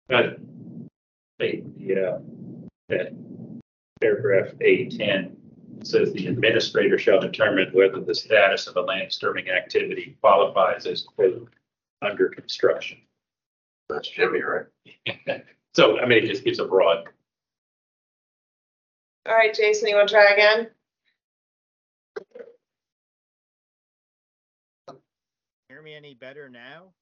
But 0.07 0.39
yeah, 1.77 2.17
that 2.97 3.13
paragraph 4.01 4.53
A 4.61 4.89
ten 4.89 5.37
says 5.83 6.13
the 6.13 6.27
administrator 6.27 6.97
shall 6.97 7.19
determine 7.19 7.69
whether 7.73 7.99
the 7.99 8.15
status 8.15 8.67
of 8.67 8.77
a 8.77 8.81
land 8.81 9.09
disturbing 9.09 9.49
activity 9.49 10.17
qualifies 10.21 10.85
as 10.85 11.03
quote, 11.03 11.49
under 12.01 12.29
construction. 12.29 12.99
That's 13.89 14.09
Jimmy, 14.09 14.41
right? 14.41 14.65
So, 15.75 15.99
I 15.99 16.05
mean, 16.05 16.23
it 16.23 16.27
just 16.27 16.43
gives 16.43 16.59
a 16.59 16.65
broad, 16.65 17.07
All 19.27 19.33
right, 19.33 19.51
Jason, 19.51 19.87
you 19.87 19.95
wanna 19.95 20.07
try 20.07 20.31
again? 20.31 20.69
Hear 25.67 25.81
me 25.81 25.95
any 25.95 26.13
better 26.13 26.47
now? 26.47 26.93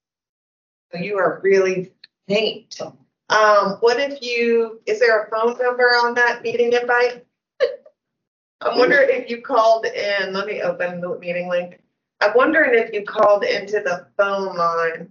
You 0.98 1.18
are 1.18 1.40
really 1.42 1.92
faint. 2.28 2.80
Um, 3.28 3.76
what 3.80 3.98
if 3.98 4.20
you, 4.20 4.80
is 4.86 5.00
there 5.00 5.22
a 5.22 5.30
phone 5.30 5.56
number 5.58 5.84
on 5.84 6.14
that 6.14 6.42
meeting 6.42 6.72
invite? 6.72 7.24
I'm 8.60 8.78
wondering 8.78 9.08
if 9.10 9.30
you 9.30 9.40
called 9.42 9.86
in, 9.86 10.32
let 10.32 10.46
me 10.46 10.62
open 10.62 11.00
the 11.00 11.18
meeting 11.18 11.48
link. 11.48 11.80
I'm 12.20 12.34
wondering 12.34 12.78
if 12.78 12.92
you 12.92 13.04
called 13.04 13.44
into 13.44 13.80
the 13.80 14.06
phone 14.16 14.56
line 14.56 15.08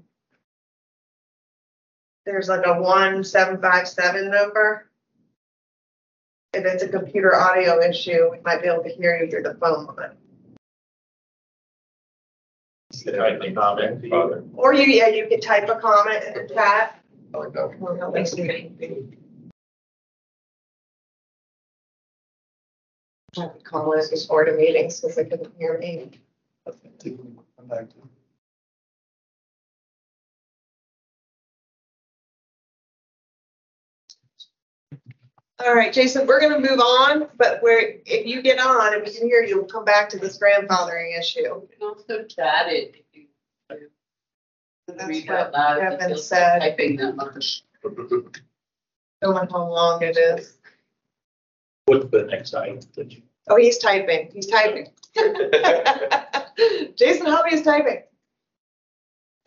there's 2.26 2.50
like 2.50 2.66
a 2.66 2.80
one 2.80 3.24
seven 3.24 3.60
five 3.60 3.88
seven 3.88 4.30
number. 4.30 4.90
If 6.54 6.66
it's 6.66 6.84
a 6.84 6.88
computer 6.88 7.36
audio 7.36 7.82
issue, 7.82 8.30
we 8.32 8.40
might 8.44 8.62
be 8.62 8.68
able 8.68 8.84
to 8.84 8.90
hear 8.90 9.18
you 9.18 9.30
through 9.30 9.44
the 9.44 9.56
phone 9.56 9.86
line. 9.86 10.18
Type 13.06 13.42
a 13.42 13.52
comment, 13.54 14.04
Or 14.54 14.74
you, 14.74 14.84
yeah, 14.84 15.08
you 15.08 15.28
could 15.28 15.42
type 15.42 15.70
a 15.70 15.80
comment 15.80 16.26
in 16.26 16.34
the 16.34 16.54
chat. 16.54 17.01
I 17.34 17.38
like 17.38 17.54
that. 17.54 17.80
Will 17.80 17.96
help 17.98 18.16
me 18.16 18.26
see. 18.26 18.72
Have 23.38 23.58
to 23.58 23.64
call 23.64 23.94
in 23.94 24.10
before 24.10 24.46
the 24.46 24.54
meetings 24.54 25.00
because 25.00 25.16
they 25.16 25.26
couldn't 25.26 25.54
hear 25.58 25.78
me. 25.78 26.12
Back 26.66 27.90
to- 27.90 28.10
All 35.66 35.76
right, 35.76 35.94
Jason, 35.94 36.26
we're 36.28 36.42
gonna 36.42 36.60
move 36.60 36.80
on, 36.80 37.30
but 37.38 37.62
we're, 37.62 38.00
if 38.06 38.26
you 38.26 38.42
get 38.42 38.60
on 38.60 38.94
and 38.96 39.04
we 39.04 39.12
can 39.14 39.28
hear 39.28 39.44
you, 39.44 39.58
we'll 39.58 39.66
come 39.68 39.86
back 39.86 40.10
to 40.10 40.20
this 40.20 40.40
grandfathering 40.40 41.18
issue. 41.18 41.42
You 41.42 41.70
can 41.80 41.88
also 41.88 42.24
chat 42.24 42.68
it. 42.72 43.06
If 45.00 45.08
you 45.08 45.08
That's 45.08 45.10
Read 45.10 45.30
what 45.30 45.38
out 45.40 45.54
loud. 45.54 45.78
if 45.78 45.84
Kevin 45.84 46.10
you 46.10 46.16
feel 46.16 46.24
said. 46.24 46.60
Typing 46.60 46.96
that 46.98 47.16
much. 47.16 47.64
Don't 47.84 49.36
know 49.36 49.48
how 49.52 49.68
long 49.70 50.02
it 50.02 50.18
is. 50.18 50.58
What's 51.86 52.10
the 52.10 52.24
next 52.24 52.54
item 52.54 52.80
that 52.96 53.12
you? 53.12 53.22
Oh, 53.50 53.58
he's 53.58 53.78
typing, 53.80 54.30
he's 54.34 54.48
typing. 54.48 54.88
Jason 56.96 57.26
Hobby 57.26 57.56
is 57.56 57.64
typing. 57.64 58.04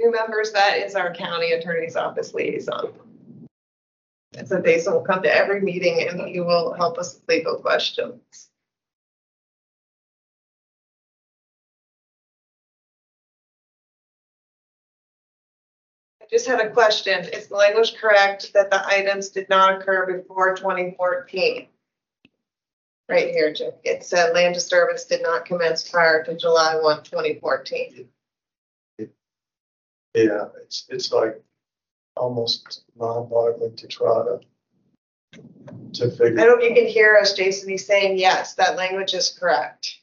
New 0.00 0.10
members, 0.12 0.52
that 0.52 0.78
is 0.78 0.94
our 0.94 1.14
county 1.14 1.52
attorney's 1.52 1.96
office 1.96 2.34
liaison. 2.34 2.92
And 4.36 4.48
so 4.48 4.60
Jason 4.60 4.92
will 4.94 5.02
come 5.04 5.22
to 5.22 5.32
every 5.34 5.60
meeting 5.60 6.08
and 6.08 6.28
he 6.28 6.40
will 6.40 6.72
help 6.74 6.98
us 6.98 7.14
with 7.14 7.28
legal 7.28 7.56
questions. 7.58 8.50
Just 16.34 16.46
had 16.48 16.60
a 16.60 16.70
question. 16.70 17.24
Is 17.32 17.46
the 17.46 17.54
language 17.54 17.94
correct 17.94 18.52
that 18.54 18.68
the 18.68 18.84
items 18.86 19.28
did 19.28 19.48
not 19.48 19.80
occur 19.80 20.04
before 20.18 20.56
twenty 20.56 20.94
fourteen? 20.96 21.68
Right 23.08 23.28
here, 23.28 23.52
Jim. 23.52 23.70
It 23.84 24.02
said 24.02 24.34
land 24.34 24.54
disturbance 24.54 25.04
did 25.04 25.22
not 25.22 25.44
commence 25.44 25.88
prior 25.88 26.24
to 26.24 26.34
July 26.36 26.76
1, 26.80 27.02
2014. 27.02 28.08
Yeah, 30.14 30.24
uh, 30.30 30.48
it's, 30.62 30.86
it's 30.88 31.12
like 31.12 31.38
almost 32.16 32.84
mind-boggling 32.96 33.76
to 33.76 33.86
try 33.88 34.24
to 34.24 34.40
to 35.92 36.04
I 36.06 36.10
figure. 36.10 36.34
don't 36.34 36.58
know 36.60 36.64
if 36.64 36.70
you 36.70 36.74
can 36.74 36.86
hear 36.86 37.18
us, 37.20 37.34
Jason. 37.34 37.68
He's 37.68 37.86
saying, 37.86 38.16
yes, 38.18 38.54
that 38.54 38.76
language 38.76 39.12
is 39.12 39.36
correct. 39.38 39.98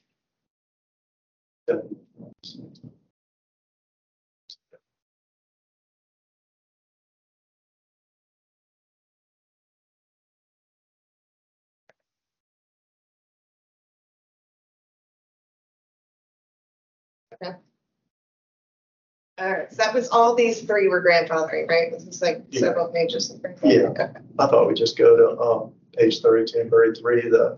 All 19.40 19.52
right, 19.52 19.70
so 19.72 19.76
that 19.78 19.94
was 19.94 20.08
all 20.10 20.36
these 20.36 20.62
three 20.62 20.88
were 20.88 21.02
grandfathering, 21.02 21.68
right? 21.68 21.92
This 21.92 22.06
is 22.06 22.22
like 22.22 22.44
Yeah. 22.50 22.60
several 22.60 22.90
pages 22.90 23.32
of 23.32 23.42
grandfathering. 23.42 23.74
Yeah. 23.74 23.90
Okay. 23.90 24.08
I 24.38 24.48
thought 24.48 24.68
we'd 24.68 24.78
just 24.78 24.98
go 24.98 25.16
to, 25.18 25.42
um, 25.42 25.74
page 25.98 26.22
thirty-two 26.22 26.60
and 26.60 26.70
thirty-three, 26.70 27.30
the, 27.30 27.58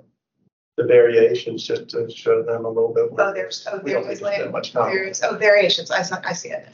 the 0.78 0.86
variations, 0.86 1.64
just 1.64 1.90
to 1.90 2.10
show 2.10 2.42
them 2.42 2.64
a 2.66 2.70
little 2.70 2.94
bit. 2.94 3.10
more. 3.12 3.22
Oh, 3.22 3.34
there's, 3.34 3.68
oh, 3.70 3.80
We 3.84 3.92
there 3.92 4.00
don't 4.00 4.10
was 4.10 4.22
need 4.22 4.28
to 4.30 4.36
spend 4.36 4.52
much 4.54 4.72
time. 4.72 4.96
there's, 4.96 5.22
oh, 5.24 5.36
variations. 5.38 5.92
I 5.92 6.04
saw, 6.04 6.22
I 6.24 6.32
see 6.34 6.50
it. 6.52 6.66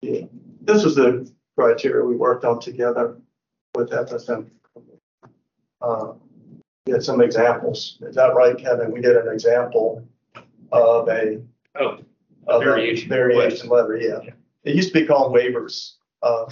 Yeah. 0.00 0.22
This 0.62 0.84
was 0.84 0.94
the 0.94 1.30
criteria 1.58 2.04
we 2.04 2.16
worked 2.16 2.44
on 2.46 2.60
together 2.60 3.18
with 3.74 3.90
FSM. 3.90 4.48
Uh, 5.82 6.14
We 6.86 6.92
had 6.92 7.02
some 7.02 7.20
examples. 7.20 7.98
Is 8.00 8.14
that 8.16 8.34
right, 8.34 8.56
Kevin? 8.56 8.90
We 8.90 9.00
did 9.02 9.16
an 9.16 9.28
example 9.28 10.02
of 10.72 11.08
a. 11.08 11.42
Oh, 11.78 11.98
of 12.50 12.62
a 12.62 12.64
variation 12.64 13.08
Variation 13.08 13.68
letter, 13.68 13.96
yeah. 13.96 14.20
It 14.64 14.74
used 14.74 14.92
to 14.92 15.00
be 15.00 15.06
called 15.06 15.34
waivers, 15.34 15.94
uh, 16.22 16.50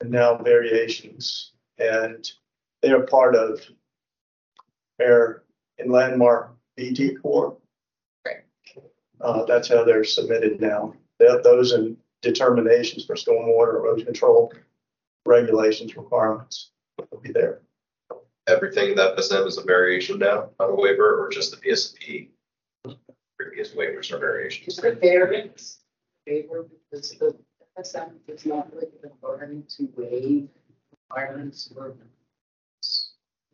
and 0.00 0.10
now 0.10 0.36
variations. 0.36 1.52
And 1.78 2.30
they 2.82 2.90
are 2.90 3.06
part 3.06 3.34
of 3.34 3.60
air 5.00 5.44
and 5.78 5.90
landmark 5.90 6.54
BT 6.76 7.16
Corps. 7.16 7.56
Right. 8.26 8.44
Uh, 9.20 9.44
that's 9.44 9.68
how 9.68 9.84
they're 9.84 10.04
submitted 10.04 10.60
now. 10.60 10.94
That, 11.18 11.42
those 11.42 11.72
and 11.72 11.96
determinations 12.22 13.04
for 13.04 13.14
stormwater 13.14 13.76
erosion 13.76 14.06
control 14.06 14.52
regulations 15.26 15.96
requirements 15.96 16.70
will 17.10 17.20
be 17.20 17.32
there. 17.32 17.60
Everything 18.46 18.94
that 18.96 19.16
FSM 19.16 19.46
is 19.46 19.56
a 19.56 19.62
variation 19.62 20.18
now, 20.18 20.50
not 20.60 20.70
a 20.70 20.74
waiver, 20.74 21.24
or 21.24 21.30
just 21.30 21.50
the 21.50 21.68
VSP? 21.68 22.28
Previous 23.54 23.74
waivers 23.76 24.10
or 24.12 24.18
variations. 24.18 24.78
Is 24.78 24.82
it 24.84 25.00
variance 25.00 25.78
favor 26.26 26.66
because 26.90 27.10
the 27.12 27.36
FSM 27.78 28.10
does 28.26 28.44
not 28.44 28.68
really 28.74 28.86
give 29.00 29.12
authority 29.12 29.62
to 29.76 29.88
waive 29.96 30.48
requirements 31.08 31.70
for 31.72 31.94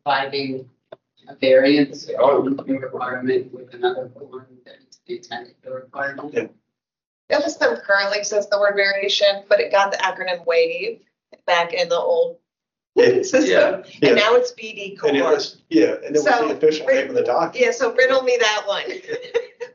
providing 0.03 0.67
a 1.27 1.35
variance 1.35 2.09
on 2.19 2.59
a 2.67 2.73
requirement 2.73 3.53
with 3.53 3.71
another 3.75 4.09
form 4.17 4.47
that 4.65 4.77
is 4.89 4.99
the 5.05 5.17
intent 5.17 5.49
of 5.49 5.53
the 5.61 5.71
requirement. 5.71 6.33
Yeah. 6.33 7.37
FSM 7.37 7.83
currently 7.83 8.23
says 8.23 8.49
the 8.49 8.57
word 8.59 8.73
variation, 8.75 9.43
but 9.47 9.59
it 9.59 9.71
got 9.71 9.91
the 9.91 9.97
acronym 9.97 10.43
WAVE 10.47 10.99
back 11.45 11.73
in 11.73 11.89
the 11.89 11.95
old 11.99 12.37
Yeah. 12.95 13.21
system. 13.21 13.43
Yeah. 13.45 13.83
Yeah. 14.01 14.07
And 14.09 14.15
now 14.15 14.33
it's 14.35 14.51
BD 14.53 14.97
And 15.03 15.15
it 15.15 15.21
Core. 15.21 15.31
was, 15.33 15.61
yeah, 15.69 15.93
and 16.03 16.15
it 16.15 16.23
was 16.23 16.23
So, 16.23 16.47
the 16.47 16.55
official 16.55 16.87
name 16.87 17.09
of 17.09 17.15
the 17.15 17.23
document. 17.23 17.55
Yeah, 17.63 17.71
so 17.71 17.93
riddle 17.93 18.23
me 18.23 18.35
that 18.39 18.63
one. 18.65 18.83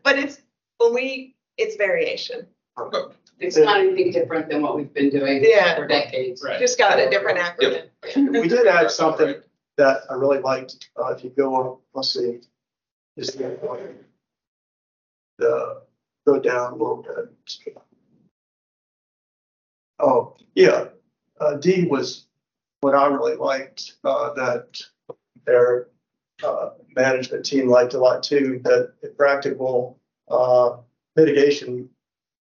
But 0.06 0.20
it's, 0.20 0.40
when 0.78 0.94
we, 0.94 1.34
it's 1.58 1.74
variation. 1.74 2.46
It's 3.40 3.56
not 3.56 3.80
anything 3.80 4.12
different 4.12 4.48
than 4.48 4.62
what 4.62 4.76
we've 4.76 4.94
been 4.94 5.10
doing 5.10 5.44
Yeah. 5.44 5.74
for 5.74 5.88
decades. 5.88 6.44
Right. 6.44 6.60
Just 6.60 6.78
got 6.78 7.00
a 7.00 7.10
different 7.10 7.38
acronym. 7.38 7.88
We 8.40 8.46
did 8.46 8.68
add 8.68 8.92
something 8.92 9.34
that 9.78 10.02
I 10.08 10.14
really 10.14 10.38
liked, 10.38 10.90
uh, 10.96 11.08
if 11.08 11.24
you 11.24 11.30
go 11.30 11.54
on, 11.56 11.78
let's 11.92 12.12
see. 12.12 12.38
Is 13.16 13.32
the, 13.32 13.58
the, 15.38 15.82
go 16.24 16.38
down 16.38 16.74
a 16.74 16.76
little 16.76 17.02
bit. 17.02 17.74
Oh, 19.98 20.36
yeah, 20.54 20.84
uh, 21.40 21.54
D 21.56 21.88
was 21.88 22.26
what 22.80 22.94
I 22.94 23.08
really 23.08 23.34
liked, 23.34 23.94
uh, 24.04 24.34
that 24.34 24.80
their, 25.46 25.88
uh, 26.44 26.70
management 26.94 27.44
team 27.44 27.68
liked 27.68 27.94
a 27.94 27.98
lot 27.98 28.22
too, 28.22 28.60
that 28.64 28.92
if 29.02 29.16
practical, 29.16 29.98
mitigation 31.16 31.88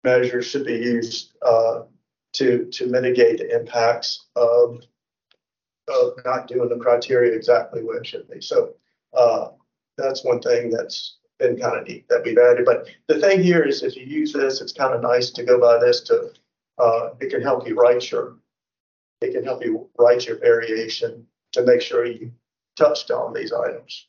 measures 0.04 0.46
should 0.46 0.66
be 0.66 0.74
used, 0.74 1.36
uh, 1.42 1.84
to, 2.34 2.66
to 2.66 2.88
mitigate 2.88 3.38
the 3.38 3.56
impacts 3.56 4.28
of 4.36 4.82
of 5.88 6.14
not 6.26 6.48
doing 6.48 6.70
the 6.70 6.78
criteria 6.78 7.34
exactly 7.34 7.84
where 7.84 7.98
it 7.98 8.08
should 8.08 8.28
be. 8.30 8.42
So 8.42 8.74
uh, 9.16 9.50
that's 9.98 10.24
one 10.24 10.42
thing 10.42 10.70
that's 10.70 11.18
been 11.40 11.58
kind 11.58 11.78
of 11.78 11.88
neat 11.88 12.08
that 12.10 12.24
we've 12.24 12.38
added. 12.38 12.66
But 12.66 12.88
the 13.08 13.20
thing 13.20 13.44
here 13.44 13.64
is 13.64 13.84
if 13.84 13.96
you 13.96 14.04
use 14.06 14.34
this, 14.34 14.62
it's 14.62 14.72
kind 14.72 14.94
of 14.94 15.02
nice 15.02 15.30
to 15.32 15.44
go 15.44 15.60
by 15.60 15.78
this 15.78 16.02
to, 16.02 16.32
uh, 16.78 17.10
it 17.20 17.30
can 17.30 17.42
help 17.42 17.68
you 17.68 17.76
write 17.76 18.10
your, 18.12 18.38
it 19.22 19.34
can 19.34 19.44
help 19.44 19.64
you 19.64 19.90
write 19.98 20.26
your 20.26 20.40
variation 20.40 21.26
to 21.52 21.64
make 21.64 21.82
sure 21.82 22.06
you 22.06 22.32
touched 22.76 23.12
on 23.12 23.34
these 23.34 23.54
items. 23.54 24.08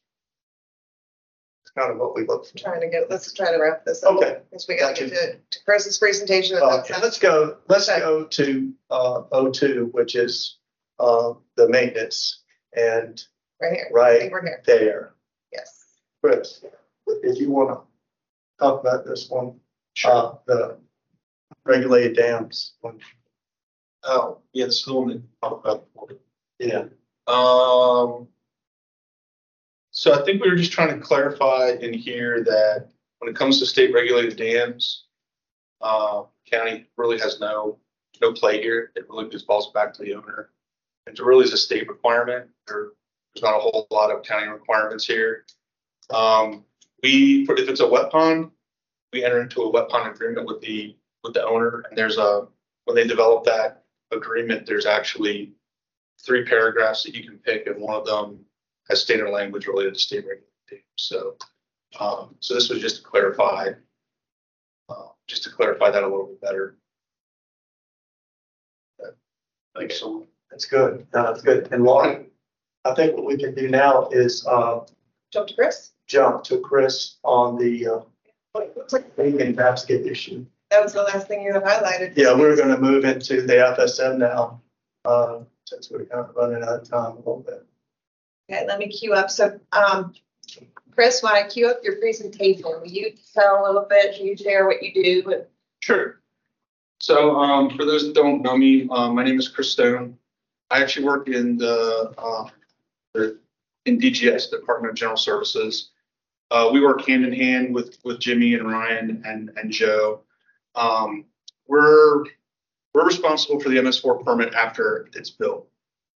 It's 1.77 1.83
kind 1.85 1.93
of 1.93 1.99
what 1.99 2.15
we 2.15 2.25
look 2.27 2.47
for. 2.47 2.57
Trying 2.57 2.81
to 2.81 2.89
get, 2.89 3.11
let's 3.11 3.31
try 3.33 3.51
to 3.53 3.59
wrap 3.59 3.85
this 3.85 4.03
up. 4.03 4.17
Okay. 4.17 4.39
Because 4.51 4.67
we 4.67 4.79
gotta 4.79 4.95
get 4.99 5.11
to, 5.11 5.33
to 5.51 5.65
Chris's 5.67 5.99
presentation. 5.99 6.57
and 6.57 6.65
Uh, 6.65 6.71
that's- 6.77 6.91
and 6.91 7.03
let's 7.03 7.19
go, 7.19 7.59
let's 7.69 7.87
go 7.89 8.25
to 8.25 8.73
uh, 8.91 9.23
O2, 9.33 9.93
which 9.93 10.15
is 10.17 10.57
uh, 10.99 11.35
the 11.57 11.69
maintenance 11.69 12.43
and 12.75 13.23
Right 13.61 13.73
here. 13.75 13.87
I 13.91 13.93
right 13.95 14.21
think 14.21 14.33
we're 14.33 14.43
here. 14.43 14.63
there. 14.67 15.15
Yes. 15.53 15.85
Chris, 16.23 16.65
if 17.07 17.39
you 17.39 17.51
want 17.51 17.71
to 17.71 18.65
talk 18.65 18.81
about 18.81 19.05
this 19.05 19.29
one, 19.29 19.61
uh, 20.05 20.35
the 20.47 20.79
regulated 21.65 22.17
dams. 22.17 22.75
one. 22.81 23.01
Oh, 24.05 24.39
yeah, 24.53 24.67
this 24.67 24.79
is 24.79 24.85
the 24.85 24.95
one 24.95 25.09
that 25.09 25.23
talked 25.43 25.65
about. 25.67 25.93
before. 25.93 26.09
Yeah, 26.59 26.85
Um. 27.27 28.29
So 29.97 30.13
I 30.13 30.23
think 30.27 30.43
we 30.43 30.51
were 30.51 30.57
just 30.57 30.73
trying 30.73 30.95
to 30.95 31.03
clarify 31.03 31.71
in 31.81 31.95
here 31.95 32.45
that 32.45 32.89
when 33.19 33.31
it 33.31 33.35
comes 33.35 33.59
to 33.59 33.67
state 33.67 33.95
regulated 33.95 34.37
dams, 34.37 35.07
uh, 35.81 36.25
county 36.51 36.87
really 36.99 37.19
has 37.19 37.41
no 37.41 37.79
no 38.21 38.35
play 38.35 38.61
here. 38.61 38.93
It 38.95 39.09
really 39.09 39.31
just 39.31 39.47
falls 39.47 39.73
back 39.73 39.95
to 39.95 40.03
the 40.03 40.13
owner. 40.13 40.51
It 41.07 41.19
really 41.19 41.47
is 41.47 41.55
a 41.55 41.57
state 41.57 41.89
requirement. 41.89 42.51
There, 42.67 42.89
there's 43.33 43.43
not 43.43 43.57
a 43.57 43.59
whole 43.59 43.87
lot 43.91 44.11
of 44.11 44.23
county 44.23 44.49
requirements 44.49 45.07
here. 45.07 45.47
Um, 46.11 46.67
we, 47.03 47.47
if 47.49 47.69
it's 47.69 47.81
a 47.81 47.89
wet 47.89 48.11
pond, 48.11 48.51
we 49.15 49.25
enter 49.25 49.41
into 49.41 49.63
a 49.63 49.71
wet 49.71 49.89
pond 49.89 50.15
agreement 50.15 50.47
with 50.47 50.61
the, 50.61 50.95
with 51.25 51.33
the 51.33 51.45
owner. 51.45 51.85
And 51.89 51.97
there's 51.97 52.19
a, 52.19 52.47
when 52.85 52.97
they 52.97 53.07
develop 53.07 53.45
that 53.45 53.85
agreement, 54.11 54.67
there's 54.67 54.87
actually 54.87 55.53
three 56.23 56.45
paragraphs 56.45 57.03
that 57.05 57.15
you 57.15 57.25
can 57.25 57.39
pick 57.39 57.67
and 57.67 57.81
one 57.81 57.95
of 57.95 58.07
them 58.07 58.45
has 58.89 59.01
standard 59.03 59.31
language 59.31 59.67
related 59.67 59.95
to 59.95 60.01
state 60.01 60.25
regulation. 60.27 60.85
So, 60.97 61.37
um, 62.01 62.35
so 62.41 62.55
this 62.55 62.69
was 62.69 62.81
just 62.81 62.97
to 62.97 63.03
clarify, 63.03 63.71
uh, 64.89 65.07
just 65.27 65.43
to 65.45 65.51
clarify 65.51 65.91
that 65.91 66.03
a 66.03 66.07
little 66.07 66.27
bit 66.27 66.41
better. 66.41 66.77
Thanks 69.77 70.01
so 70.01 70.21
much. 70.21 70.29
That's 70.51 70.65
good. 70.65 71.07
No, 71.13 71.23
That's 71.25 71.43
good. 71.43 71.69
And 71.71 71.85
Lauren, 71.85 72.27
I 72.87 72.95
think 72.95 73.15
what 73.15 73.27
we 73.27 73.37
can 73.37 73.55
do 73.55 73.69
now 73.69 74.09
is, 74.11 74.47
uh, 74.47 74.81
Jump 75.33 75.49
to 75.49 75.55
Chris? 75.55 75.93
jump 76.07 76.45
to 76.45 76.61
Chris 76.61 77.17
on 77.25 77.59
the, 77.59 77.87
uh, 77.89 78.01
gabion 78.55 79.55
basket 79.55 80.07
issue. 80.07 80.47
That 80.71 80.83
was 80.83 80.93
the 80.95 81.03
last 81.03 81.29
thing 81.29 81.43
you 81.43 81.53
had 81.53 81.63
highlighted. 81.63 82.15
Yeah, 82.17 82.33
we're 82.35 82.57
gonna 82.57 82.79
move 82.79 83.05
into 83.05 83.43
the 83.43 83.55
FSM 83.61 84.19
now, 84.19 84.63
uh, 85.05 85.41
since 85.67 85.91
we're 85.91 86.07
kind 86.07 86.25
of 86.25 86.35
running 86.35 86.63
out 86.63 86.81
of 86.81 86.89
time 86.89 87.13
a 87.13 87.17
little 87.17 87.41
bit. 87.47 87.67
Okay, 88.51 88.65
let 88.67 88.79
me 88.79 88.89
queue 88.89 89.13
up. 89.13 89.31
So, 89.31 89.59
um, 89.73 90.15
Chris, 90.93 91.23
when 91.23 91.33
I 91.33 91.49
queue 91.49 91.69
up 91.69 91.81
your 91.83 91.97
presentation, 91.97 92.65
will 92.65 92.87
you 92.87 93.13
tell 93.35 93.65
a 93.65 93.67
little 93.67 93.87
bit, 93.89 94.17
can 94.17 94.27
you 94.27 94.37
share 94.37 94.67
what 94.67 94.83
you 94.83 94.95
do? 94.95 95.45
Sure. 95.81 96.21
So, 97.01 97.37
um, 97.37 97.77
for 97.77 97.85
those 97.85 98.07
that 98.07 98.15
don't 98.15 98.43
know 98.43 98.57
me, 98.57 98.89
um, 98.91 99.15
my 99.15 99.25
name 99.25 99.39
is 99.39 99.49
Chris 99.49 99.73
Stone. 99.73 100.17
I 100.71 100.81
actually 100.81 101.07
work 101.07 101.29
in 101.29 101.59
the, 101.59 102.15
uh, 102.17 102.49
the, 103.15 103.39
in 103.85 103.99
DGS, 103.99 104.51
Department 104.51 104.91
of 104.91 104.97
General 104.97 105.17
Services. 105.17 105.91
Uh, 106.51 106.71
we 106.73 106.81
work 106.81 107.07
hand 107.07 107.25
in 107.25 107.33
hand 107.33 107.75
with, 107.75 107.99
with 108.05 108.21
Jimmy 108.21 108.55
and 108.55 108.69
Ryan 108.69 109.23
and, 109.27 109.51
and 109.57 109.71
Joe. 109.71 110.21
Um, 110.77 111.25
we're, 111.67 112.25
we're 112.95 113.07
responsible 113.07 113.59
for 113.59 113.69
the 113.69 113.77
MS4 113.77 114.25
permit 114.25 114.55
after 114.55 115.09
it's 115.15 115.31
built 115.31 115.69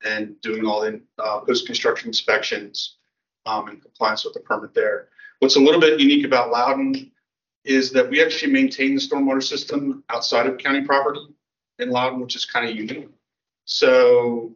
and 0.04 0.40
doing 0.40 0.64
all 0.66 0.80
the, 0.80 1.00
uh, 1.18 1.40
post-construction 1.40 2.08
inspections, 2.08 2.96
um, 3.46 3.68
in 3.68 3.80
compliance 3.80 4.24
with 4.24 4.34
the 4.34 4.40
permit 4.40 4.74
there. 4.74 5.08
What's 5.40 5.56
a 5.56 5.60
little 5.60 5.80
bit 5.80 6.00
unique 6.00 6.24
about 6.24 6.50
Loudoun 6.50 7.10
is 7.64 7.90
that 7.92 8.08
we 8.08 8.22
actually 8.22 8.52
maintain 8.52 8.94
the 8.94 9.00
stormwater 9.00 9.42
system 9.42 10.04
outside 10.08 10.46
of 10.46 10.58
county 10.58 10.82
property 10.82 11.20
in 11.78 11.90
Loudoun, 11.90 12.20
which 12.20 12.36
is 12.36 12.44
kind 12.44 12.68
of 12.68 12.76
unique. 12.76 13.08
So 13.64 14.54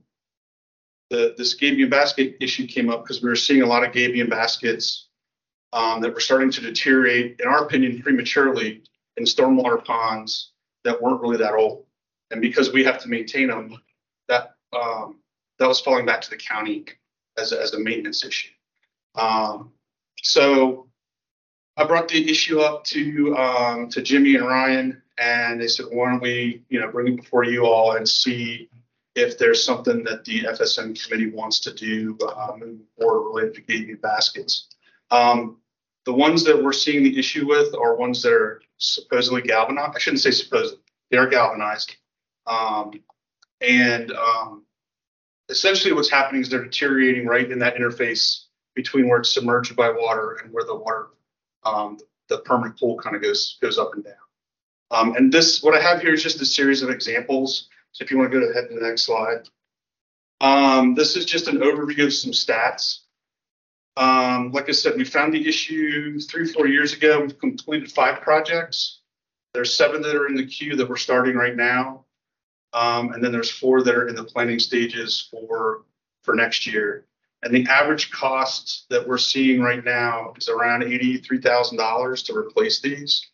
the, 1.10 1.34
this 1.36 1.58
gabion 1.58 1.90
basket 1.90 2.36
issue 2.40 2.66
came 2.66 2.90
up 2.90 3.02
because 3.02 3.22
we 3.22 3.28
were 3.28 3.36
seeing 3.36 3.62
a 3.62 3.66
lot 3.66 3.84
of 3.84 3.92
gabion 3.92 4.28
baskets 4.28 5.08
um, 5.72 6.00
that 6.00 6.14
were 6.14 6.20
starting 6.20 6.50
to 6.52 6.60
deteriorate, 6.60 7.40
in 7.40 7.46
our 7.48 7.64
opinion, 7.64 8.02
prematurely 8.02 8.82
in 9.16 9.24
stormwater 9.24 9.84
ponds 9.84 10.52
that 10.84 11.00
weren't 11.00 11.20
really 11.20 11.36
that 11.36 11.54
old. 11.54 11.84
And 12.30 12.40
because 12.40 12.72
we 12.72 12.84
have 12.84 12.98
to 13.02 13.08
maintain 13.08 13.48
them, 13.48 13.80
that, 14.28 14.54
um, 14.72 15.20
that 15.58 15.68
was 15.68 15.80
falling 15.80 16.06
back 16.06 16.20
to 16.22 16.30
the 16.30 16.36
county 16.36 16.84
as, 17.38 17.52
a- 17.52 17.60
as 17.60 17.74
a 17.74 17.78
maintenance 17.78 18.24
issue. 18.24 18.50
Um, 19.14 19.72
so 20.22 20.88
I 21.76 21.84
brought 21.84 22.08
the 22.08 22.30
issue 22.30 22.60
up 22.60 22.84
to, 22.84 23.36
um, 23.36 23.88
to 23.90 24.02
Jimmy 24.02 24.36
and 24.36 24.46
Ryan, 24.46 25.02
and 25.18 25.60
they 25.60 25.68
said, 25.68 25.86
why 25.90 26.10
don't 26.10 26.22
we, 26.22 26.62
you 26.68 26.80
know, 26.80 26.90
bring 26.90 27.14
it 27.14 27.16
before 27.16 27.44
you 27.44 27.66
all 27.66 27.92
and 27.96 28.08
see 28.08 28.68
if 29.14 29.38
there's 29.38 29.64
something 29.64 30.02
that 30.04 30.24
the 30.24 30.40
FSM 30.40 31.00
committee 31.04 31.30
wants 31.30 31.60
to 31.60 31.72
do, 31.72 32.18
moving 32.58 32.80
forward 32.98 33.28
related 33.28 33.54
to 33.54 33.62
gabion 33.62 34.00
baskets. 34.00 34.68
Um, 35.10 35.58
the 36.04 36.12
ones 36.12 36.44
that 36.44 36.60
we're 36.62 36.72
seeing 36.72 37.04
the 37.04 37.16
issue 37.18 37.46
with 37.46 37.74
are 37.74 37.94
ones 37.96 38.22
that 38.22 38.32
are 38.32 38.60
supposedly 38.78 39.42
galvanized. 39.42 39.92
I 39.94 39.98
shouldn't 39.98 40.20
say 40.20 40.32
supposed, 40.32 40.76
they 41.10 41.16
are 41.16 41.28
galvanized. 41.28 41.94
Um, 42.46 42.92
and, 43.60 44.10
um, 44.12 44.64
essentially 45.48 45.92
what's 45.92 46.10
happening 46.10 46.42
is 46.42 46.48
they're 46.48 46.64
deteriorating 46.64 47.26
right 47.26 47.50
in 47.50 47.58
that 47.60 47.76
interface 47.76 48.44
between 48.74 49.08
where 49.08 49.18
it's 49.18 49.32
submerged 49.32 49.76
by 49.76 49.90
water 49.90 50.38
and 50.42 50.52
where 50.52 50.64
the 50.64 50.74
water, 50.74 51.08
um, 51.64 51.98
the 52.28 52.38
permanent 52.38 52.78
pool 52.78 52.96
kind 52.98 53.14
of 53.14 53.22
goes, 53.22 53.58
goes 53.60 53.78
up 53.78 53.94
and 53.94 54.04
down. 54.04 54.14
Um, 54.90 55.16
and 55.16 55.32
this, 55.32 55.62
what 55.62 55.74
I 55.74 55.80
have 55.80 56.00
here 56.00 56.14
is 56.14 56.22
just 56.22 56.40
a 56.40 56.46
series 56.46 56.82
of 56.82 56.90
examples. 56.90 57.68
So 57.92 58.04
if 58.04 58.10
you 58.10 58.18
want 58.18 58.32
to 58.32 58.40
go 58.40 58.50
ahead 58.50 58.68
to 58.68 58.74
the 58.74 58.86
next 58.86 59.02
slide. 59.02 59.48
Um, 60.40 60.94
this 60.94 61.16
is 61.16 61.24
just 61.24 61.48
an 61.48 61.58
overview 61.58 62.06
of 62.06 62.12
some 62.12 62.32
stats. 62.32 63.00
Um, 63.96 64.50
like 64.50 64.68
I 64.68 64.72
said, 64.72 64.96
we 64.96 65.04
found 65.04 65.32
the 65.32 65.48
issue 65.48 66.18
three, 66.18 66.46
four 66.52 66.66
years 66.66 66.92
ago. 66.92 67.20
We've 67.20 67.38
completed 67.38 67.92
five 67.92 68.20
projects. 68.20 69.00
There's 69.52 69.72
seven 69.72 70.02
that 70.02 70.16
are 70.16 70.26
in 70.26 70.34
the 70.34 70.46
queue 70.46 70.74
that 70.76 70.88
we're 70.88 70.96
starting 70.96 71.36
right 71.36 71.54
now. 71.54 72.03
Um, 72.74 73.12
and 73.12 73.22
then 73.22 73.32
there's 73.32 73.50
four 73.50 73.82
that 73.82 73.94
are 73.94 74.08
in 74.08 74.16
the 74.16 74.24
planning 74.24 74.58
stages 74.58 75.28
for, 75.30 75.84
for 76.22 76.34
next 76.34 76.66
year. 76.66 77.06
And 77.42 77.54
the 77.54 77.66
average 77.70 78.10
cost 78.10 78.86
that 78.90 79.06
we're 79.06 79.18
seeing 79.18 79.60
right 79.62 79.84
now 79.84 80.32
is 80.36 80.48
around 80.48 80.82
eighty-three 80.82 81.40
thousand 81.40 81.78
dollars 81.78 82.22
to 82.24 82.36
replace 82.36 82.80
these. 82.80 83.30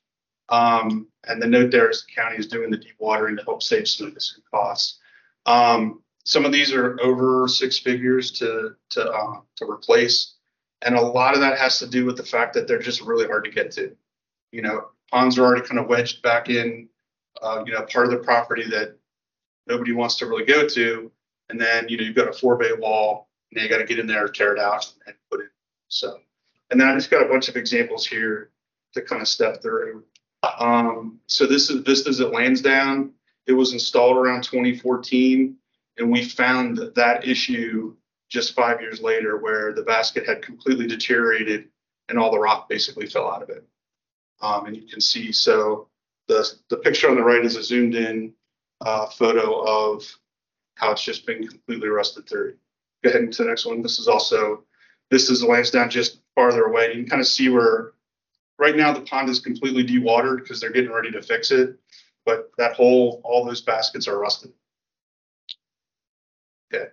Um, 0.48 1.06
and 1.28 1.40
the 1.40 1.46
note 1.46 1.70
there 1.70 1.88
is 1.88 2.04
the 2.04 2.20
county 2.20 2.36
is 2.36 2.48
doing 2.48 2.70
the 2.70 2.78
dewatering 2.78 3.38
to 3.38 3.44
help 3.44 3.62
save 3.62 3.86
some 3.86 4.08
of 4.08 4.14
this 4.14 4.38
costs. 4.52 4.98
Um, 5.46 6.02
some 6.24 6.44
of 6.44 6.52
these 6.52 6.72
are 6.72 7.00
over 7.00 7.48
six 7.48 7.78
figures 7.78 8.32
to, 8.32 8.74
to, 8.90 9.10
uh, 9.10 9.40
to 9.56 9.70
replace. 9.70 10.34
And 10.82 10.96
a 10.96 11.00
lot 11.00 11.34
of 11.34 11.40
that 11.40 11.58
has 11.58 11.78
to 11.78 11.86
do 11.86 12.04
with 12.04 12.16
the 12.16 12.24
fact 12.24 12.52
that 12.54 12.66
they're 12.66 12.78
just 12.78 13.00
really 13.00 13.26
hard 13.26 13.44
to 13.44 13.50
get 13.50 13.70
to. 13.72 13.96
You 14.50 14.62
know, 14.62 14.88
ponds 15.10 15.38
are 15.38 15.44
already 15.44 15.66
kind 15.66 15.78
of 15.78 15.86
wedged 15.86 16.20
back 16.22 16.50
in, 16.50 16.88
uh, 17.40 17.62
you 17.64 17.72
know, 17.72 17.82
part 17.82 18.06
of 18.06 18.10
the 18.10 18.18
property 18.18 18.68
that 18.70 18.96
nobody 19.70 19.92
wants 19.92 20.16
to 20.16 20.26
really 20.26 20.44
go 20.44 20.68
to. 20.68 21.10
And 21.48 21.60
then, 21.60 21.88
you 21.88 21.96
know, 21.96 22.04
you've 22.04 22.16
got 22.16 22.28
a 22.28 22.32
forebay 22.32 22.78
wall 22.78 23.28
and 23.52 23.62
you 23.62 23.68
got 23.68 23.78
to 23.78 23.84
get 23.84 23.98
in 23.98 24.06
there, 24.06 24.28
tear 24.28 24.54
it 24.54 24.58
out 24.58 24.92
and 25.06 25.14
put 25.30 25.40
it. 25.40 25.50
So, 25.88 26.18
and 26.70 26.80
then 26.80 26.88
I 26.88 26.94
just 26.94 27.10
got 27.10 27.24
a 27.24 27.28
bunch 27.28 27.48
of 27.48 27.56
examples 27.56 28.06
here 28.06 28.50
to 28.94 29.02
kind 29.02 29.22
of 29.22 29.28
step 29.28 29.62
through. 29.62 30.04
Um, 30.58 31.20
so 31.26 31.46
this 31.46 31.70
is 31.70 31.82
Vistas 31.82 32.20
at 32.20 32.32
Lansdowne. 32.32 33.12
It 33.46 33.52
was 33.52 33.72
installed 33.72 34.16
around 34.16 34.44
2014, 34.44 35.56
and 35.98 36.10
we 36.10 36.24
found 36.24 36.76
that, 36.78 36.94
that 36.94 37.26
issue 37.26 37.96
just 38.28 38.54
five 38.54 38.80
years 38.80 39.00
later, 39.00 39.38
where 39.38 39.72
the 39.72 39.82
basket 39.82 40.26
had 40.26 40.42
completely 40.42 40.86
deteriorated 40.86 41.68
and 42.08 42.18
all 42.18 42.30
the 42.30 42.38
rock 42.38 42.68
basically 42.68 43.06
fell 43.06 43.30
out 43.30 43.42
of 43.42 43.50
it. 43.50 43.64
Um, 44.40 44.66
and 44.66 44.76
you 44.76 44.86
can 44.86 45.00
see, 45.00 45.32
so 45.32 45.88
the 46.28 46.48
the 46.68 46.76
picture 46.76 47.10
on 47.10 47.16
the 47.16 47.22
right 47.22 47.44
is 47.44 47.56
a 47.56 47.62
zoomed 47.62 47.94
in 47.94 48.32
uh, 48.80 49.06
photo 49.06 49.62
of 49.62 50.04
how 50.74 50.92
it's 50.92 51.04
just 51.04 51.26
been 51.26 51.46
completely 51.46 51.88
rusted 51.88 52.28
through. 52.28 52.54
Go 53.04 53.10
ahead 53.10 53.22
into 53.22 53.42
the 53.42 53.48
next 53.48 53.66
one. 53.66 53.82
This 53.82 53.98
is 53.98 54.08
also 54.08 54.64
this 55.10 55.28
is 55.28 55.42
Lansdowne 55.42 55.90
just 55.90 56.20
farther 56.34 56.64
away. 56.64 56.88
You 56.88 57.02
can 57.02 57.08
kind 57.08 57.20
of 57.20 57.26
see 57.26 57.48
where 57.48 57.92
right 58.58 58.76
now 58.76 58.92
the 58.92 59.00
pond 59.00 59.28
is 59.28 59.40
completely 59.40 59.84
dewatered 59.84 60.38
because 60.38 60.60
they're 60.60 60.70
getting 60.70 60.92
ready 60.92 61.10
to 61.10 61.22
fix 61.22 61.50
it. 61.50 61.76
But 62.24 62.50
that 62.58 62.74
whole, 62.74 63.20
all 63.24 63.44
those 63.44 63.62
baskets 63.62 64.06
are 64.06 64.18
rusted. 64.18 64.52
Okay. 66.72 66.86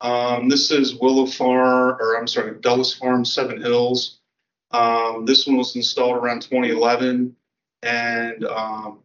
Um, 0.00 0.48
this 0.48 0.70
is 0.70 0.94
Willow 0.94 1.26
Farm, 1.26 1.96
or 1.98 2.16
I'm 2.16 2.28
sorry, 2.28 2.60
Dulles 2.60 2.94
Farm, 2.94 3.24
Seven 3.24 3.60
Hills. 3.60 4.20
Um, 4.70 5.24
this 5.24 5.46
one 5.46 5.56
was 5.56 5.74
installed 5.74 6.16
around 6.16 6.42
2011 6.42 7.34
and, 7.82 8.44
um, 8.44 9.00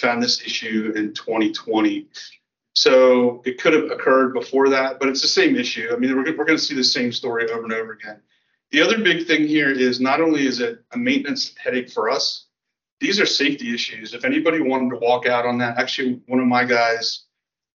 found 0.00 0.22
this 0.22 0.42
issue 0.42 0.92
in 0.96 1.14
2020. 1.14 2.06
So 2.74 3.42
it 3.44 3.60
could 3.60 3.72
have 3.72 3.90
occurred 3.90 4.32
before 4.32 4.68
that, 4.70 4.98
but 4.98 5.08
it's 5.08 5.22
the 5.22 5.28
same 5.28 5.56
issue. 5.56 5.90
I 5.92 5.96
mean, 5.96 6.16
we're, 6.16 6.36
we're 6.36 6.44
going 6.44 6.58
to 6.58 6.64
see 6.64 6.74
the 6.74 6.84
same 6.84 7.12
story 7.12 7.50
over 7.50 7.64
and 7.64 7.72
over 7.72 7.92
again. 7.92 8.20
The 8.70 8.80
other 8.80 8.98
big 8.98 9.26
thing 9.26 9.46
here 9.46 9.70
is 9.70 10.00
not 10.00 10.20
only 10.20 10.46
is 10.46 10.60
it 10.60 10.84
a 10.92 10.98
maintenance 10.98 11.54
headache 11.62 11.90
for 11.90 12.08
us, 12.08 12.46
these 13.00 13.18
are 13.18 13.26
safety 13.26 13.74
issues. 13.74 14.14
If 14.14 14.24
anybody 14.24 14.60
wanted 14.60 14.90
to 14.90 14.96
walk 14.96 15.26
out 15.26 15.46
on 15.46 15.58
that, 15.58 15.78
actually, 15.78 16.20
one 16.26 16.38
of 16.38 16.46
my 16.46 16.64
guys 16.64 17.24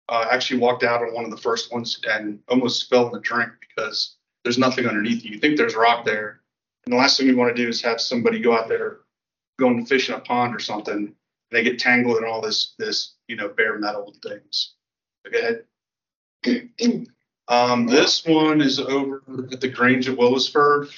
uh, 0.09 0.27
actually 0.31 0.61
walked 0.61 0.82
out 0.82 1.01
on 1.01 1.15
one 1.15 1.24
of 1.24 1.31
the 1.31 1.36
first 1.36 1.73
ones 1.73 2.01
and 2.09 2.40
almost 2.49 2.90
fell 2.90 3.07
in 3.07 3.12
the 3.12 3.20
drink 3.20 3.51
because 3.61 4.16
there's 4.43 4.59
nothing 4.59 4.86
underneath 4.86 5.24
you. 5.24 5.32
You 5.32 5.39
think 5.39 5.57
there's 5.57 5.77
rock 5.77 6.05
there. 6.05 6.40
And 6.85 6.93
the 6.93 6.99
last 6.99 7.16
thing 7.16 7.28
we 7.28 7.35
want 7.35 7.55
to 7.57 7.62
do 7.62 7.69
is 7.69 7.81
have 7.82 8.01
somebody 8.01 8.40
go 8.40 8.57
out 8.57 8.69
there 8.69 8.99
going 9.59 9.78
to 9.78 9.86
fish 9.86 10.09
in 10.09 10.16
a 10.16 10.20
pond 10.20 10.55
or 10.55 10.59
something. 10.59 11.15
They 11.53 11.62
get 11.62 11.79
tangled 11.79 12.16
in 12.16 12.24
all 12.24 12.41
this, 12.41 12.74
this, 12.79 13.15
you 13.29 13.37
know, 13.37 13.49
bare 13.49 13.79
metal 13.79 14.15
things. 14.23 14.74
Go 15.31 15.39
ahead. 15.39 15.65
Um, 17.49 17.87
this 17.87 18.24
one 18.24 18.61
is 18.62 18.81
over 18.81 19.23
at 19.53 19.61
the 19.61 19.69
Grange 19.69 20.09
at 20.09 20.16
Willowsford, 20.16 20.91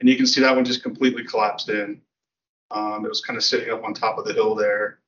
and 0.00 0.08
you 0.08 0.16
can 0.16 0.26
see 0.26 0.40
that 0.40 0.54
one 0.54 0.64
just 0.64 0.82
completely 0.82 1.24
collapsed 1.24 1.68
in. 1.68 2.00
Um, 2.72 3.04
it 3.04 3.08
was 3.08 3.20
kind 3.20 3.36
of 3.36 3.44
sitting 3.44 3.72
up 3.72 3.84
on 3.84 3.94
top 3.94 4.18
of 4.18 4.24
the 4.24 4.32
hill 4.32 4.54
there. 4.54 4.98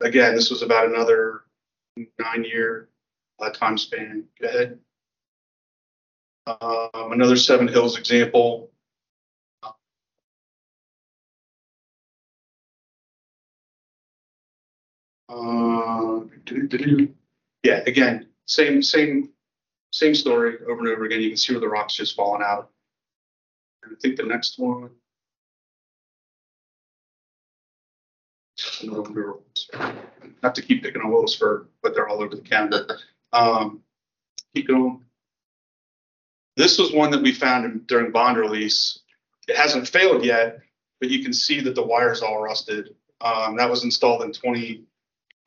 again, 0.00 0.34
this 0.34 0.50
was 0.50 0.62
about 0.62 0.86
another 0.86 1.42
nine-year 1.96 2.88
uh, 3.40 3.50
time 3.50 3.76
span. 3.76 4.24
Go 4.40 4.48
ahead. 4.48 4.78
Um, 6.46 7.12
another 7.12 7.36
Seven 7.36 7.68
Hills 7.68 7.98
example. 7.98 8.67
Uh. 15.28 16.20
Yeah, 17.62 17.82
again, 17.86 18.28
same, 18.46 18.82
same, 18.82 19.30
same 19.92 20.14
story 20.14 20.56
over 20.68 20.80
and 20.80 20.88
over 20.88 21.04
again. 21.04 21.20
You 21.20 21.28
can 21.30 21.36
see 21.36 21.52
where 21.52 21.60
the 21.60 21.68
rock's 21.68 21.94
just 21.96 22.16
falling 22.16 22.42
out. 22.42 22.70
And 23.82 23.92
I 23.92 24.00
think 24.00 24.16
the 24.16 24.22
next 24.22 24.58
one. 24.58 24.90
Not 30.42 30.54
to 30.54 30.62
keep 30.62 30.82
picking 30.82 31.02
on 31.02 31.10
Willowsford, 31.10 31.66
but 31.82 31.94
they're 31.94 32.08
all 32.08 32.22
over 32.22 32.34
the 32.34 32.42
county. 32.42 32.78
Um, 33.32 33.82
keep 34.54 34.68
going. 34.68 35.02
This 36.56 36.78
was 36.78 36.92
one 36.92 37.10
that 37.10 37.22
we 37.22 37.32
found 37.32 37.64
in- 37.64 37.84
during 37.86 38.10
bond 38.10 38.36
release. 38.36 39.00
It 39.48 39.56
hasn't 39.56 39.88
failed 39.88 40.24
yet, 40.24 40.60
but 41.00 41.10
you 41.10 41.22
can 41.22 41.32
see 41.32 41.60
that 41.60 41.74
the 41.74 41.82
wire's 41.82 42.22
all 42.22 42.40
rusted. 42.40 42.94
Um, 43.20 43.56
that 43.56 43.70
was 43.70 43.84
installed 43.84 44.22
in 44.22 44.32
twenty, 44.32 44.84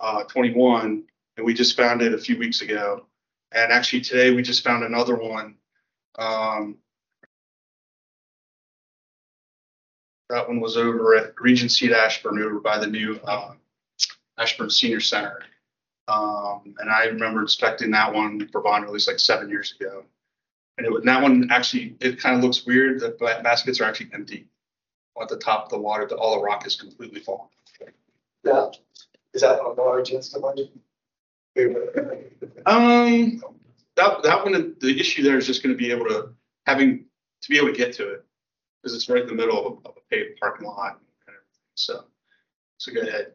uh, 0.01 0.23
twenty-one, 0.23 1.03
and 1.37 1.45
we 1.45 1.53
just 1.53 1.77
found 1.77 2.01
it 2.01 2.13
a 2.13 2.17
few 2.17 2.37
weeks 2.37 2.61
ago. 2.61 3.05
And 3.53 3.71
actually 3.71 4.01
today, 4.01 4.31
we 4.31 4.41
just 4.41 4.63
found 4.63 4.83
another 4.83 5.15
one. 5.15 5.55
Um, 6.17 6.77
that 10.29 10.47
one 10.47 10.59
was 10.59 10.77
over 10.77 11.15
at 11.15 11.33
Regency 11.39 11.87
at 11.87 11.93
Ashburn, 11.93 12.41
over 12.41 12.59
by 12.59 12.79
the 12.79 12.87
new, 12.87 13.19
uh, 13.25 13.53
Ashburn 14.37 14.69
Senior 14.69 15.01
Center. 15.01 15.43
Um, 16.07 16.75
and 16.79 16.89
I 16.89 17.05
remember 17.05 17.41
inspecting 17.41 17.91
that 17.91 18.13
one 18.13 18.47
for 18.49 18.61
bond 18.61 18.85
release 18.85 19.07
like 19.07 19.19
seven 19.19 19.49
years 19.49 19.75
ago. 19.79 20.03
And 20.77 20.87
it, 20.87 21.05
that 21.05 21.21
one 21.21 21.49
actually, 21.51 21.95
it 21.99 22.19
kind 22.19 22.37
of 22.37 22.43
looks 22.43 22.65
weird. 22.65 23.01
The 23.01 23.09
baskets 23.43 23.81
are 23.81 23.83
actually 23.83 24.09
empty. 24.13 24.47
At 25.21 25.27
the 25.27 25.37
top 25.37 25.65
of 25.65 25.69
the 25.69 25.77
water, 25.77 26.07
the, 26.07 26.15
all 26.15 26.37
the 26.37 26.41
rock 26.41 26.65
is 26.65 26.75
completely 26.75 27.19
fallen. 27.19 27.49
Now, 28.43 28.71
is 29.33 29.41
that 29.41 29.59
on 29.59 29.79
our 29.79 29.99
agenda 29.99 30.39
budget? 30.39 30.71
Um, 32.65 33.41
that, 33.95 34.23
that 34.23 34.43
one, 34.43 34.75
the 34.79 34.99
issue 34.99 35.23
there 35.23 35.37
is 35.37 35.47
just 35.47 35.63
gonna 35.63 35.75
be 35.75 35.91
able 35.91 36.05
to, 36.05 36.29
having, 36.65 37.05
to 37.41 37.49
be 37.49 37.57
able 37.57 37.67
to 37.67 37.73
get 37.77 37.93
to 37.93 38.09
it. 38.13 38.25
Cause 38.83 38.95
it's 38.95 39.09
right 39.09 39.21
in 39.21 39.27
the 39.27 39.33
middle 39.33 39.59
of, 39.59 39.65
a- 39.85 39.89
of 39.89 39.95
a 39.97 40.01
paved 40.09 40.39
parking 40.39 40.67
lot. 40.67 40.99
and. 41.27 41.35
So, 41.75 42.05
so 42.77 42.91
go 42.93 43.01
ahead. 43.01 43.33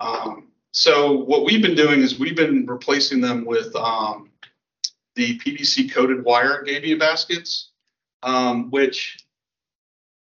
Um, 0.00 0.48
so 0.72 1.12
what 1.12 1.44
we've 1.44 1.62
been 1.62 1.74
doing 1.76 2.00
is 2.00 2.18
we've 2.18 2.36
been 2.36 2.66
replacing 2.66 3.20
them 3.20 3.44
with, 3.44 3.74
um, 3.76 4.30
the 5.14 5.38
PVC 5.40 5.90
coated 5.92 6.24
wire 6.24 6.64
gabion 6.64 6.98
baskets, 7.00 7.70
um, 8.22 8.70
which 8.70 9.18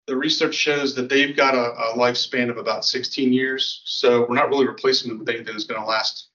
the 0.07 0.15
research 0.15 0.55
shows 0.55 0.95
that 0.95 1.09
they've 1.09 1.35
got 1.35 1.53
a, 1.53 1.73
a 1.73 1.97
lifespan 1.97 2.49
of 2.49 2.57
about 2.57 2.85
sixteen 2.85 3.33
years. 3.33 3.81
So 3.85 4.25
we're 4.27 4.35
not 4.35 4.49
really 4.49 4.67
replacing 4.67 5.09
them 5.09 5.19
with 5.19 5.29
anything 5.29 5.53
that's 5.53 5.65
gonna 5.65 5.85
last 5.85 6.29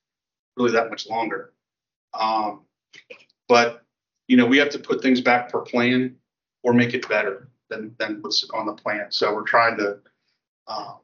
really 0.57 0.73
that 0.73 0.90
much 0.90 1.09
longer. 1.09 1.55
Um, 2.12 2.62
but, 3.49 3.82
you 4.28 4.36
know, 4.36 4.44
we 4.44 4.59
have 4.59 4.69
to 4.70 4.78
put 4.78 5.01
things 5.01 5.20
back 5.20 5.51
per 5.51 5.61
plan 5.62 6.16
or 6.62 6.74
make 6.74 6.93
it 6.93 7.09
better 7.09 7.49
than, 7.70 7.94
than 7.99 8.19
what's 8.20 8.49
on 8.51 8.66
the 8.66 8.74
plan. 8.74 9.07
So 9.11 9.35
we're 9.35 9.44
trying 9.44 9.78
to, 9.78 9.99
uh, 10.66 10.94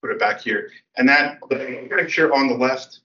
put 0.00 0.10
it 0.10 0.18
back 0.18 0.40
here. 0.40 0.70
And 0.96 1.08
that, 1.08 1.38
picture 1.48 2.34
on 2.34 2.48
the 2.48 2.54
left 2.54 3.00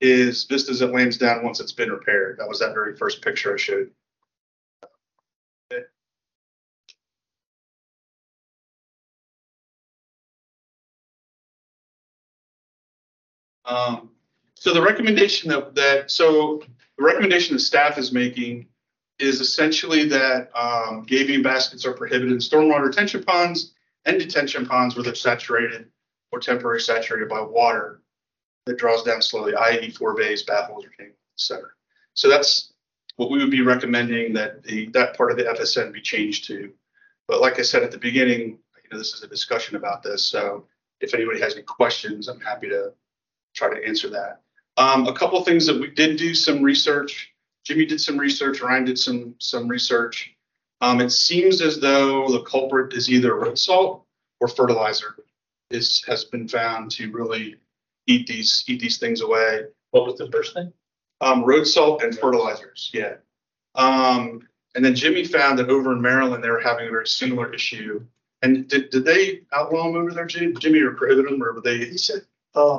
is 0.00 0.44
vistas 0.44 0.80
at 0.80 0.92
Lansdowne 0.92 1.44
once 1.44 1.60
it's 1.60 1.72
been 1.72 1.90
repaired. 1.90 2.38
That 2.38 2.48
was 2.48 2.58
that 2.60 2.72
very 2.72 2.96
first 2.96 3.20
picture 3.20 3.52
I 3.52 3.58
showed. 3.58 3.90
Um, 13.64 14.10
so 14.54 14.72
the 14.72 14.82
recommendation 14.82 15.50
that, 15.50 15.74
that, 15.74 16.10
so 16.10 16.62
the 16.98 17.04
recommendation 17.04 17.54
the 17.54 17.60
staff 17.60 17.98
is 17.98 18.12
making 18.12 18.66
is 19.18 19.40
essentially 19.40 20.08
that, 20.08 20.50
um, 20.54 21.04
gabion 21.06 21.42
baskets 21.42 21.84
are 21.84 21.92
prohibited 21.92 22.32
in 22.32 22.38
stormwater 22.38 22.86
retention 22.86 23.22
ponds 23.22 23.74
and 24.04 24.18
detention 24.18 24.66
ponds 24.66 24.94
where 24.94 25.04
they're 25.04 25.14
saturated 25.14 25.88
or 26.32 26.40
temporarily 26.40 26.80
saturated 26.80 27.28
by 27.28 27.40
water 27.40 28.02
that 28.66 28.78
draws 28.78 29.02
down 29.02 29.20
slowly, 29.20 29.54
i.e. 29.54 29.90
forebays, 29.90 30.42
baffles, 30.42 30.84
retaining, 30.86 31.12
et 31.12 31.16
cetera. 31.36 31.68
So 32.14 32.28
that's 32.28 32.72
what 33.16 33.30
we 33.30 33.38
would 33.38 33.50
be 33.50 33.62
recommending 33.62 34.32
that 34.34 34.62
the, 34.62 34.86
that 34.88 35.16
part 35.16 35.30
of 35.30 35.36
the 35.36 35.44
FSM 35.44 35.92
be 35.92 36.00
changed 36.00 36.46
to. 36.46 36.72
But 37.28 37.40
like 37.40 37.58
I 37.58 37.62
said 37.62 37.82
at 37.82 37.90
the 37.90 37.98
beginning, 37.98 38.40
you 38.40 38.90
know, 38.90 38.98
this 38.98 39.14
is 39.14 39.22
a 39.22 39.28
discussion 39.28 39.76
about 39.76 40.02
this, 40.02 40.24
so 40.24 40.66
if 41.00 41.14
anybody 41.14 41.40
has 41.40 41.54
any 41.54 41.62
questions, 41.64 42.28
I'm 42.28 42.40
happy 42.40 42.68
to 42.68 42.92
try 43.54 43.72
to 43.72 43.86
answer 43.86 44.08
that. 44.10 44.40
Um, 44.76 45.06
a 45.06 45.12
couple 45.12 45.38
of 45.38 45.44
things 45.44 45.66
that 45.66 45.78
we 45.78 45.88
did 45.88 46.16
do 46.16 46.34
some 46.34 46.62
research. 46.62 47.32
Jimmy 47.64 47.84
did 47.84 48.00
some 48.00 48.18
research, 48.18 48.60
Ryan 48.60 48.84
did 48.84 48.98
some, 48.98 49.34
some 49.38 49.68
research. 49.68 50.34
Um, 50.80 51.00
it 51.00 51.10
seems 51.10 51.60
as 51.60 51.78
though 51.78 52.28
the 52.28 52.42
culprit 52.42 52.92
is 52.94 53.08
either 53.08 53.36
road 53.36 53.58
salt 53.58 54.04
or 54.40 54.48
fertilizer 54.48 55.14
is, 55.70 56.02
has 56.08 56.24
been 56.24 56.48
found 56.48 56.90
to 56.92 57.10
really 57.12 57.56
eat 58.08 58.26
these, 58.26 58.64
eat 58.66 58.80
these 58.80 58.98
things 58.98 59.20
away. 59.20 59.62
What 59.92 60.06
was 60.06 60.18
the 60.18 60.30
first 60.30 60.54
thing? 60.54 60.72
Um, 61.20 61.44
road 61.44 61.64
salt 61.64 62.02
and 62.02 62.18
fertilizers, 62.18 62.90
yeah. 62.92 63.14
Um, 63.76 64.48
and 64.74 64.84
then 64.84 64.96
Jimmy 64.96 65.24
found 65.24 65.58
that 65.58 65.70
over 65.70 65.92
in 65.92 66.00
Maryland, 66.00 66.42
they 66.42 66.50
were 66.50 66.60
having 66.60 66.88
a 66.88 66.90
very 66.90 67.06
similar 67.06 67.52
issue. 67.52 68.04
And 68.42 68.66
did, 68.68 68.90
did 68.90 69.04
they 69.04 69.42
outlaw 69.52 69.84
them 69.84 69.96
over 69.96 70.12
there, 70.12 70.26
Jimmy, 70.26 70.80
or 70.80 70.92
prohibit 70.92 71.26
them, 71.26 71.42
or 71.42 71.52
were 71.52 71.60
they? 71.60 71.78
He 71.78 71.98
said, 71.98 72.22
uh, 72.56 72.78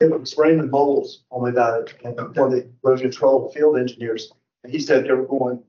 it 0.00 0.20
was 0.20 0.36
Raymond 0.36 0.70
Bowles 0.70 1.22
on 1.30 1.44
me 1.44 1.50
about 1.50 1.92
and 2.04 2.16
one 2.36 2.46
of 2.46 2.52
the 2.52 2.70
road 2.82 3.00
control 3.00 3.50
field 3.52 3.78
engineers. 3.78 4.32
And 4.64 4.72
he 4.72 4.80
said 4.80 5.04
they 5.04 5.12
were 5.12 5.26
going, 5.26 5.62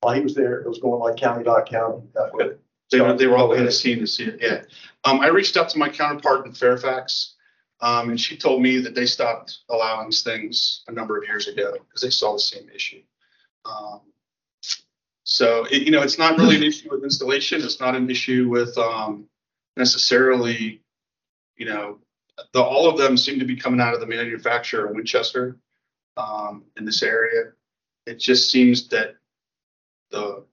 while 0.00 0.14
he 0.14 0.20
was 0.20 0.34
there, 0.34 0.60
it 0.60 0.68
was 0.68 0.78
going 0.78 1.00
like 1.00 1.16
county 1.16 1.44
by 1.44 1.62
county. 1.62 2.02
that 2.14 2.32
way. 2.32 2.50
They 2.90 3.00
were, 3.00 3.14
they 3.14 3.26
were 3.26 3.36
all 3.36 3.52
in 3.52 3.64
the 3.64 3.72
scene 3.72 3.98
to 4.00 4.06
see 4.06 4.24
it, 4.24 4.38
yeah. 4.40 4.62
Um, 5.04 5.20
I 5.20 5.28
reached 5.28 5.56
out 5.56 5.68
to 5.70 5.78
my 5.78 5.88
counterpart 5.88 6.46
in 6.46 6.52
Fairfax, 6.52 7.34
um, 7.80 8.10
and 8.10 8.20
she 8.20 8.36
told 8.36 8.62
me 8.62 8.78
that 8.80 8.94
they 8.94 9.06
stopped 9.06 9.58
allowing 9.70 10.10
things 10.12 10.82
a 10.86 10.92
number 10.92 11.16
of 11.16 11.24
years 11.24 11.48
ago 11.48 11.72
because 11.72 12.02
they 12.02 12.10
saw 12.10 12.34
the 12.34 12.38
same 12.38 12.68
issue. 12.74 13.02
Um, 13.64 14.00
so, 15.24 15.64
it, 15.64 15.82
you 15.82 15.90
know, 15.90 16.02
it's 16.02 16.18
not 16.18 16.38
really 16.38 16.56
an 16.56 16.62
issue 16.62 16.90
with 16.90 17.02
installation. 17.02 17.62
It's 17.62 17.80
not 17.80 17.96
an 17.96 18.08
issue 18.08 18.48
with, 18.48 18.76
um, 18.78 19.26
necessarily, 19.76 20.82
you 21.56 21.66
know, 21.66 21.98
the, 22.52 22.62
all 22.62 22.88
of 22.88 22.98
them 22.98 23.16
seem 23.16 23.38
to 23.38 23.44
be 23.44 23.56
coming 23.56 23.80
out 23.80 23.94
of 23.94 24.00
the 24.00 24.06
manufacturer 24.06 24.88
in 24.88 24.96
Winchester, 24.96 25.58
um, 26.16 26.64
in 26.76 26.84
this 26.84 27.02
area. 27.02 27.52
It 28.06 28.18
just 28.18 28.50
seems 28.50 28.88
that 28.88 29.16
the 30.10 30.44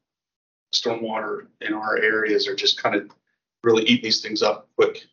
stormwater 0.73 1.47
in 1.59 1.73
our 1.73 1.97
areas 1.97 2.47
are 2.47 2.55
just 2.55 2.81
kind 2.81 2.95
of 2.95 3.11
really 3.63 3.83
eating 3.83 4.03
these 4.03 4.21
things 4.21 4.41
up 4.41 4.69
quick. 4.75 5.03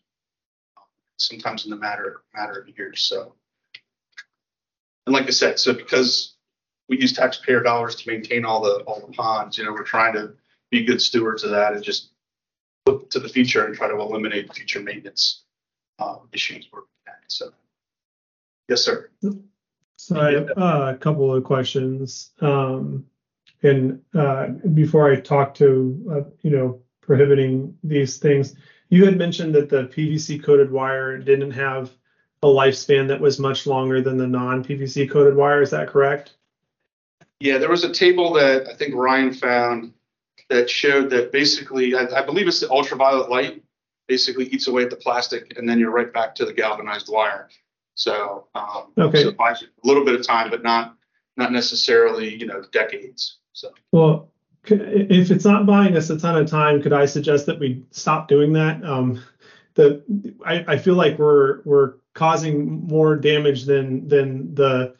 Sometimes 1.19 1.65
in 1.65 1.71
the 1.71 1.77
matter, 1.77 2.23
matter 2.35 2.61
of 2.61 2.79
years, 2.79 3.03
so. 3.03 3.35
And 5.07 5.15
like 5.15 5.27
I 5.27 5.31
said, 5.31 5.59
so 5.59 5.73
because 5.73 6.35
we 6.89 7.01
use 7.01 7.13
taxpayer 7.13 7.63
dollars 7.63 7.97
to 7.97 8.09
maintain 8.09 8.45
all 8.45 8.63
the, 8.63 8.85
all 8.85 9.05
the 9.05 9.13
ponds, 9.13 9.59
you 9.59 9.65
know, 9.65 9.73
we're 9.73 9.83
trying 9.83 10.15
to 10.15 10.35
be 10.71 10.85
good 10.85 11.03
stewards 11.03 11.45
of 11.45 11.51
that 11.51 11.73
and 11.73 11.83
just 11.83 12.11
look 12.87 13.11
to 13.11 13.19
the 13.19 13.29
future 13.29 13.65
and 13.65 13.75
try 13.75 13.89
to 13.89 13.99
eliminate 13.99 14.53
future 14.55 14.81
maintenance, 14.81 15.43
uh, 15.99 16.17
issues 16.33 16.69
were 16.73 16.85
so. 17.29 17.51
Yes, 18.69 18.83
sir. 18.83 19.11
So 19.97 20.21
I 20.21 20.33
have 20.33 20.51
uh, 20.57 20.93
a 20.95 20.99
couple 20.99 21.35
of 21.35 21.45
questions. 21.45 22.31
Um, 22.41 23.07
and 23.63 24.01
uh, 24.15 24.49
before 24.75 25.11
I 25.11 25.17
talk 25.17 25.55
to, 25.55 26.07
uh, 26.11 26.31
you 26.43 26.51
know, 26.51 26.81
prohibiting 27.01 27.77
these 27.83 28.19
things, 28.19 28.55
you 28.91 29.05
had 29.05 29.17
mentioned 29.17 29.55
that 29.55 29.69
the 29.69 29.85
PVC 29.85 30.43
coated 30.43 30.71
wire 30.71 31.19
didn't 31.19 31.51
have 31.51 31.91
a 32.43 32.47
lifespan 32.47 33.09
that 33.09 33.21
was 33.21 33.39
much 33.39 33.67
longer 33.67 34.01
than 34.01 34.17
the 34.17 34.27
non 34.27 34.65
PVC 34.65 35.11
coated 35.11 35.35
wire. 35.35 35.63
Is 35.63 35.71
that 35.71 35.89
correct? 35.89 36.35
Yeah, 37.41 37.59
there 37.59 37.71
was 37.71 37.85
a 37.85 37.93
table 37.93 38.33
that 38.35 38.69
I 38.69 38.75
think 38.75 38.95
Ryan 38.95 39.33
found 39.33 39.93
that 40.49 40.71
showed 40.71 41.11
that 41.11 41.33
basically, 41.33 41.95
I, 41.95 42.07
I 42.21 42.25
believe 42.25 42.49
it's 42.49 42.61
the 42.61 42.71
ultraviolet 42.71 43.29
light, 43.29 43.63
basically 44.09 44.47
eats 44.47 44.67
away 44.67 44.83
at 44.83 44.91
the 44.91 44.97
plastic 44.97 45.57
and 45.57 45.69
then 45.69 45.79
you're 45.79 45.91
right 45.91 46.13
back 46.13 46.35
to 46.35 46.45
the 46.45 46.53
galvanized 46.53 47.09
wire. 47.09 47.49
So, 47.95 48.47
um, 48.55 48.93
Okay. 48.97 49.23
so 49.23 49.29
it 49.29 49.37
buys 49.37 49.61
you 49.61 49.69
a 49.85 49.87
little 49.87 50.05
bit 50.05 50.15
of 50.15 50.27
time, 50.27 50.51
but 50.51 50.63
not, 50.63 50.97
not 51.37 51.53
necessarily, 51.53 52.35
you 52.35 52.47
know, 52.47 52.63
decades. 52.73 53.39
So, 53.53 53.71
Well, 53.93 54.33
if 54.65 55.31
it's 55.31 55.45
not 55.45 55.67
buying 55.67 55.97
us 55.97 56.11
a 56.11 56.19
ton 56.19 56.37
of 56.37 56.49
time, 56.51 56.83
could 56.83 56.93
I 56.93 57.07
suggest 57.07 57.47
that 57.47 57.59
we 57.59 57.85
stop 57.91 58.29
doing 58.29 58.53
that? 58.55 58.83
Um, 58.85 59.23
the 59.75 60.03
I, 60.45 60.65
I 60.67 60.77
feel 60.79 60.95
like 60.95 61.19
we're 61.19 61.63
we're 61.63 61.95
causing 62.15 62.87
more 62.87 63.17
damage 63.17 63.65
than 63.65 64.07
than 64.09 64.55
the 64.55 64.95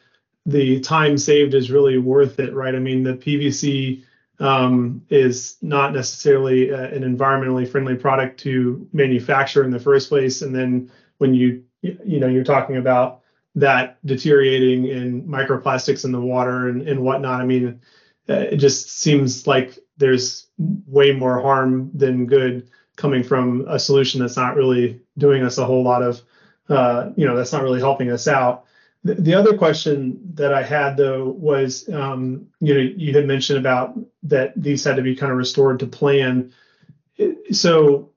the 0.45 0.79
time 0.79 1.17
saved 1.17 1.53
is 1.53 1.69
really 1.69 1.97
worth 1.97 2.39
it, 2.39 2.53
right? 2.53 2.73
I 2.73 2.79
mean, 2.79 3.03
the 3.03 3.13
PVC 3.13 4.03
um, 4.39 5.03
is 5.09 5.57
not 5.61 5.93
necessarily 5.93 6.71
uh, 6.71 6.87
an 6.87 7.03
environmentally 7.03 7.67
friendly 7.67 7.95
product 7.95 8.39
to 8.41 8.87
manufacture 8.93 9.63
in 9.63 9.71
the 9.71 9.79
first 9.79 10.09
place, 10.09 10.41
and 10.41 10.55
then 10.55 10.91
when 11.17 11.33
you 11.33 11.63
you 11.81 12.19
know 12.19 12.27
you're 12.27 12.43
talking 12.43 12.77
about 12.77 13.21
that 13.55 13.97
deteriorating 14.05 14.87
in 14.87 15.23
microplastics 15.23 16.05
in 16.05 16.11
the 16.11 16.21
water 16.21 16.69
and, 16.69 16.87
and 16.87 17.01
whatnot. 17.01 17.41
I 17.41 17.45
mean, 17.45 17.81
uh, 18.29 18.33
it 18.33 18.57
just 18.57 18.89
seems 18.91 19.47
like 19.47 19.77
there's 19.97 20.47
way 20.57 21.11
more 21.11 21.41
harm 21.41 21.91
than 21.93 22.25
good 22.25 22.69
coming 22.95 23.23
from 23.23 23.65
a 23.67 23.79
solution 23.79 24.21
that's 24.21 24.37
not 24.37 24.55
really 24.55 25.01
doing 25.17 25.43
us 25.43 25.57
a 25.57 25.65
whole 25.65 25.83
lot 25.83 26.03
of, 26.03 26.21
uh, 26.69 27.09
you 27.15 27.25
know, 27.25 27.35
that's 27.35 27.53
not 27.53 27.63
really 27.63 27.79
helping 27.79 28.11
us 28.11 28.27
out. 28.27 28.65
The, 29.03 29.15
the 29.15 29.33
other 29.33 29.57
question 29.57 30.19
that 30.33 30.53
I 30.53 30.61
had 30.61 30.97
though 30.97 31.29
was, 31.29 31.87
um, 31.89 32.47
you 32.59 32.73
know, 32.73 32.79
you 32.79 33.13
had 33.13 33.25
mentioned 33.25 33.59
about 33.59 33.97
that 34.23 34.53
these 34.55 34.83
had 34.83 34.97
to 34.97 35.01
be 35.01 35.15
kind 35.15 35.31
of 35.31 35.37
restored 35.37 35.79
to 35.79 35.87
plan. 35.87 36.51
So 37.51 38.09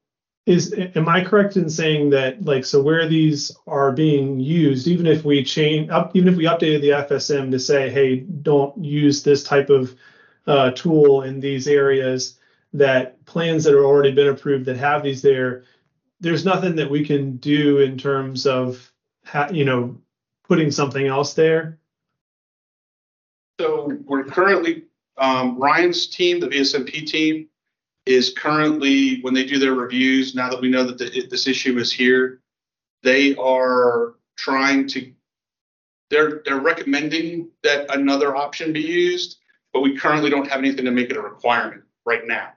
is 0.44 0.74
am 0.96 1.08
I 1.08 1.22
correct 1.22 1.56
in 1.56 1.70
saying 1.70 2.10
that 2.10 2.44
like 2.44 2.64
so 2.64 2.82
where 2.82 3.08
these 3.08 3.56
are 3.66 3.92
being 3.92 4.40
used, 4.40 4.88
even 4.88 5.06
if 5.06 5.24
we 5.24 5.44
change 5.44 5.88
up, 5.90 6.16
even 6.16 6.32
if 6.32 6.36
we 6.36 6.44
updated 6.44 6.80
the 6.80 7.14
FSM 7.14 7.52
to 7.52 7.60
say, 7.60 7.90
hey, 7.90 8.16
don't 8.16 8.84
use 8.84 9.22
this 9.22 9.44
type 9.44 9.70
of 9.70 9.94
uh, 10.48 10.72
tool 10.72 11.22
in 11.22 11.38
these 11.38 11.68
areas, 11.68 12.38
that 12.72 13.24
plans 13.24 13.62
that 13.64 13.74
are 13.74 13.84
already 13.84 14.10
been 14.10 14.28
approved 14.28 14.66
that 14.66 14.76
have 14.76 15.02
these 15.04 15.22
there, 15.22 15.62
there's 16.20 16.44
nothing 16.44 16.74
that 16.76 16.90
we 16.90 17.04
can 17.04 17.36
do 17.36 17.78
in 17.78 17.96
terms 17.96 18.46
of 18.46 18.90
ha- 19.24 19.50
you 19.52 19.64
know 19.64 19.96
putting 20.48 20.70
something 20.70 21.06
else 21.06 21.34
there. 21.34 21.78
So 23.60 23.96
we're 24.04 24.24
currently, 24.24 24.84
um, 25.18 25.58
Ryan's 25.58 26.06
team, 26.06 26.40
the 26.40 26.48
VSMP 26.48 27.06
team, 27.06 27.48
is 28.06 28.32
currently, 28.36 29.20
when 29.20 29.34
they 29.34 29.44
do 29.44 29.58
their 29.58 29.74
reviews, 29.74 30.34
now 30.34 30.50
that 30.50 30.60
we 30.60 30.68
know 30.68 30.84
that 30.84 30.98
the, 30.98 31.26
this 31.30 31.46
issue 31.46 31.78
is 31.78 31.92
here, 31.92 32.40
they 33.02 33.36
are 33.36 34.14
trying 34.36 34.88
to, 34.88 35.12
they're, 36.10 36.42
they're 36.44 36.60
recommending 36.60 37.48
that 37.62 37.94
another 37.94 38.34
option 38.34 38.72
be 38.72 38.80
used, 38.80 39.38
but 39.72 39.80
we 39.80 39.96
currently 39.96 40.30
don't 40.30 40.48
have 40.48 40.58
anything 40.58 40.84
to 40.84 40.90
make 40.90 41.10
it 41.10 41.16
a 41.16 41.20
requirement 41.20 41.82
right 42.04 42.26
now. 42.26 42.50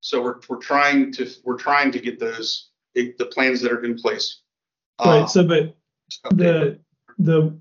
So 0.00 0.22
we're, 0.22 0.40
we're 0.48 0.58
trying 0.58 1.12
to, 1.12 1.30
we're 1.44 1.58
trying 1.58 1.92
to 1.92 1.98
get 1.98 2.18
those, 2.18 2.70
the 2.94 3.28
plans 3.32 3.60
that 3.60 3.72
are 3.72 3.84
in 3.84 3.96
place. 3.96 4.40
Right. 5.04 5.22
uh, 5.22 5.26
So, 5.26 5.46
but 5.46 5.76
the 6.30 6.78
the 7.18 7.56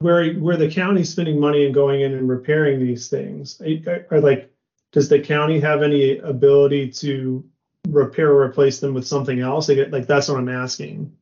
where 0.00 0.34
where 0.34 0.56
the 0.56 0.70
county's 0.70 1.10
spending 1.10 1.38
money 1.38 1.64
and 1.64 1.74
going 1.74 2.00
in 2.00 2.14
and 2.14 2.28
repairing 2.28 2.80
these 2.80 3.08
things 3.08 3.60
are, 3.60 4.06
are 4.10 4.20
like 4.20 4.52
does 4.92 5.08
the 5.08 5.18
county 5.18 5.60
have 5.60 5.82
any 5.82 6.18
ability 6.18 6.90
to 6.90 7.44
repair 7.88 8.30
or 8.30 8.42
replace 8.42 8.80
them 8.80 8.94
with 8.94 9.06
something 9.06 9.40
else 9.40 9.68
like, 9.68 9.90
like 9.90 10.06
that's 10.06 10.28
what 10.28 10.38
i'm 10.38 10.48
asking 10.48 11.12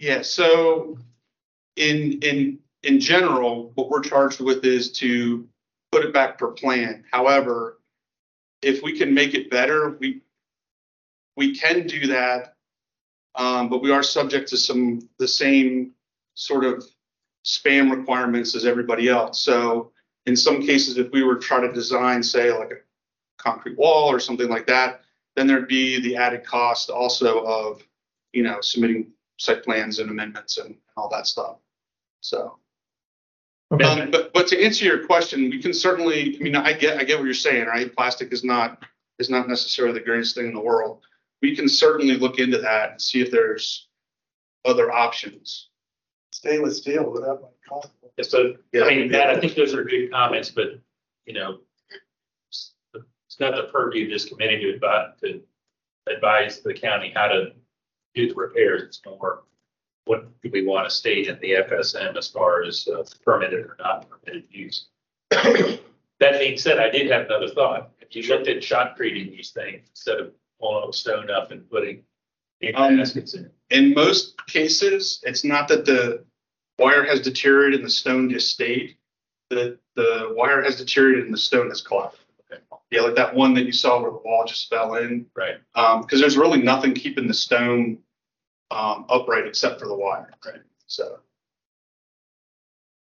Yeah, 0.00 0.22
so 0.22 0.96
in, 1.76 2.20
in, 2.22 2.58
in 2.82 3.00
general, 3.00 3.72
what 3.74 3.90
we're 3.90 4.00
charged 4.00 4.40
with 4.40 4.64
is 4.64 4.90
to 4.92 5.46
put 5.92 6.06
it 6.06 6.14
back 6.14 6.38
per 6.38 6.52
plan. 6.52 7.04
However, 7.12 7.78
if 8.62 8.82
we 8.82 8.96
can 8.96 9.12
make 9.12 9.34
it 9.34 9.50
better, 9.50 9.90
we, 10.00 10.22
we 11.36 11.54
can 11.54 11.86
do 11.86 12.06
that. 12.06 12.54
Um, 13.34 13.68
but 13.68 13.82
we 13.82 13.90
are 13.90 14.02
subject 14.02 14.48
to 14.50 14.56
some, 14.56 15.08
the 15.18 15.28
same 15.28 15.92
sort 16.34 16.64
of 16.64 16.84
spam 17.44 17.90
requirements 17.90 18.54
as 18.54 18.66
everybody 18.66 19.08
else. 19.08 19.40
So 19.40 19.92
in 20.26 20.36
some 20.36 20.60
cases, 20.60 20.98
if 20.98 21.10
we 21.12 21.22
were 21.22 21.36
trying 21.36 21.62
to 21.62 21.72
design, 21.72 22.22
say, 22.22 22.52
like 22.52 22.70
a 22.70 22.76
concrete 23.38 23.78
wall 23.78 24.10
or 24.10 24.20
something 24.20 24.48
like 24.48 24.66
that, 24.66 25.02
then 25.36 25.46
there'd 25.46 25.68
be 25.68 26.00
the 26.00 26.16
added 26.16 26.44
cost 26.44 26.90
also 26.90 27.44
of, 27.44 27.82
you 28.32 28.42
know, 28.42 28.60
submitting 28.60 29.12
site 29.38 29.64
plans 29.64 29.98
and 29.98 30.10
amendments 30.10 30.58
and 30.58 30.76
all 30.96 31.08
that 31.08 31.26
stuff. 31.26 31.56
So, 32.20 32.58
okay 33.72 33.84
um, 33.84 34.10
but, 34.10 34.32
but 34.34 34.46
to 34.48 34.62
answer 34.62 34.84
your 34.84 35.06
question, 35.06 35.48
we 35.48 35.62
can 35.62 35.72
certainly, 35.72 36.36
I 36.38 36.42
mean, 36.42 36.56
I 36.56 36.72
get, 36.72 36.98
I 36.98 37.04
get 37.04 37.18
what 37.18 37.24
you're 37.24 37.34
saying, 37.34 37.66
right? 37.66 37.94
Plastic 37.94 38.32
is 38.32 38.44
not, 38.44 38.84
is 39.18 39.30
not 39.30 39.48
necessarily 39.48 39.94
the 39.94 40.04
greatest 40.04 40.34
thing 40.34 40.48
in 40.48 40.54
the 40.54 40.60
world. 40.60 41.00
We 41.42 41.56
can 41.56 41.68
certainly 41.68 42.16
look 42.16 42.38
into 42.38 42.58
that 42.58 42.92
and 42.92 43.00
see 43.00 43.20
if 43.20 43.30
there's 43.30 43.88
other 44.64 44.92
options. 44.92 45.68
Stainless 46.32 46.78
steel 46.78 47.10
without 47.10 47.42
my 47.42 47.48
cost. 47.68 47.90
Yeah, 48.16 48.24
So, 48.24 48.54
I 48.74 48.94
mean, 48.94 49.10
Matt, 49.10 49.30
I 49.30 49.40
think 49.40 49.54
those 49.54 49.74
are 49.74 49.84
good 49.84 50.10
comments, 50.10 50.50
but, 50.50 50.78
you 51.26 51.34
know, 51.34 51.58
it's 52.48 52.74
it's 52.94 53.40
not 53.40 53.56
the 53.56 53.70
purview 53.72 54.04
of 54.04 54.10
this 54.10 54.26
committee 54.26 54.60
to 54.60 54.70
advise, 54.74 55.08
to 55.22 55.40
advise 56.08 56.60
the 56.60 56.74
county 56.74 57.12
how 57.14 57.28
to 57.28 57.52
do 58.14 58.28
the 58.28 58.34
repairs. 58.34 58.82
It's 58.82 59.00
more, 59.06 59.44
what 60.04 60.28
do 60.42 60.50
we 60.52 60.66
want 60.66 60.88
to 60.88 60.94
state 60.94 61.28
in 61.28 61.38
the 61.40 61.52
FSM 61.52 62.16
as 62.16 62.28
far 62.28 62.62
as 62.62 62.86
uh, 62.88 63.04
permitted 63.24 63.60
or 63.60 63.76
not 63.78 64.06
permitted 64.08 64.46
use? 64.50 64.88
That 66.20 66.38
being 66.38 66.58
said, 66.58 66.78
I 66.78 66.90
did 66.90 67.10
have 67.10 67.26
another 67.26 67.48
thought. 67.48 67.92
If 68.00 68.14
you 68.14 68.22
looked 68.28 68.46
at 68.48 68.62
shot 68.62 68.96
treating 68.96 69.30
these 69.30 69.50
things 69.50 69.88
instead 69.88 70.20
of 70.20 70.32
pulling 70.60 70.92
stone 70.92 71.30
up 71.30 71.50
and 71.50 71.68
putting 71.70 72.04
in 72.60 72.76
Um, 72.76 72.98
baskets 72.98 73.34
in. 73.34 73.50
In 73.70 73.94
most 73.94 74.46
cases, 74.46 75.20
it's 75.24 75.44
not 75.44 75.68
that 75.68 75.84
the 75.84 76.24
wire 76.78 77.04
has 77.04 77.20
deteriorated 77.20 77.80
and 77.80 77.86
the 77.86 77.90
stone 77.92 78.30
just 78.30 78.50
stayed. 78.50 78.96
The, 79.48 79.78
the 79.96 80.32
wire 80.36 80.62
has 80.62 80.76
deteriorated 80.76 81.24
and 81.24 81.34
the 81.34 81.38
stone 81.38 81.68
has 81.68 81.80
collapsed. 81.80 82.20
Yeah, 82.90 83.02
like 83.02 83.14
that 83.14 83.34
one 83.34 83.54
that 83.54 83.64
you 83.66 83.72
saw 83.72 84.02
where 84.02 84.10
the 84.10 84.16
wall 84.18 84.44
just 84.46 84.68
fell 84.68 84.96
in. 84.96 85.26
Right. 85.36 85.58
Um, 85.76 86.00
because 86.02 86.20
there's 86.20 86.36
really 86.36 86.60
nothing 86.60 86.92
keeping 86.92 87.28
the 87.28 87.34
stone 87.34 87.98
um, 88.72 89.06
upright 89.08 89.46
except 89.46 89.80
for 89.80 89.86
the 89.86 89.94
wire. 89.94 90.32
Right. 90.44 90.60
So. 90.86 91.20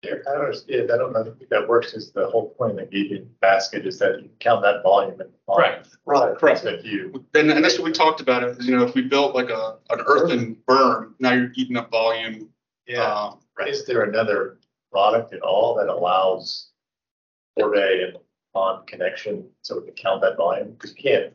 Yeah, 0.04 0.14
I 0.28 0.32
don't, 0.34 0.44
understand. 0.44 0.90
I 0.92 0.96
don't 0.96 1.12
know 1.12 1.34
if 1.40 1.48
that 1.48 1.66
works, 1.68 1.94
is 1.94 2.12
the 2.12 2.28
whole 2.28 2.50
point 2.50 2.72
of 2.72 2.76
the 2.78 2.84
gated 2.86 3.28
basket 3.40 3.86
is 3.86 3.98
that 4.00 4.20
you 4.22 4.28
count 4.40 4.62
that 4.62 4.82
volume 4.82 5.12
in. 5.12 5.18
the 5.18 5.30
volume. 5.46 5.72
Right. 5.72 5.86
Right. 6.06 6.36
Correct. 6.38 6.60
So 6.62 6.68
If 6.70 6.84
you, 6.84 7.24
And, 7.34 7.50
and 7.50 7.64
that's 7.64 7.78
what 7.78 7.84
we 7.86 7.92
talked 7.92 8.20
about, 8.20 8.44
is, 8.44 8.66
you 8.66 8.76
know, 8.76 8.84
if 8.84 8.94
we 8.94 9.02
built 9.02 9.34
like 9.34 9.50
a, 9.50 9.76
an 9.90 10.00
earthen 10.06 10.56
berm, 10.68 11.14
now 11.20 11.32
you're 11.32 11.52
eating 11.54 11.76
up 11.76 11.90
volume. 11.90 12.48
yeah, 12.86 13.02
Um, 13.12 13.38
is 13.66 13.86
there 13.86 14.02
another 14.02 14.58
product 14.92 15.32
at 15.32 15.40
all 15.40 15.74
that 15.76 15.88
allows 15.88 16.68
four-day 17.58 18.02
and 18.08 18.18
on 18.54 18.84
connection 18.86 19.48
so 19.62 19.80
we 19.80 19.86
can 19.86 19.94
count 19.94 20.20
that 20.22 20.36
volume? 20.36 20.72
Because 20.72 20.94
you 20.96 21.02
can't, 21.02 21.32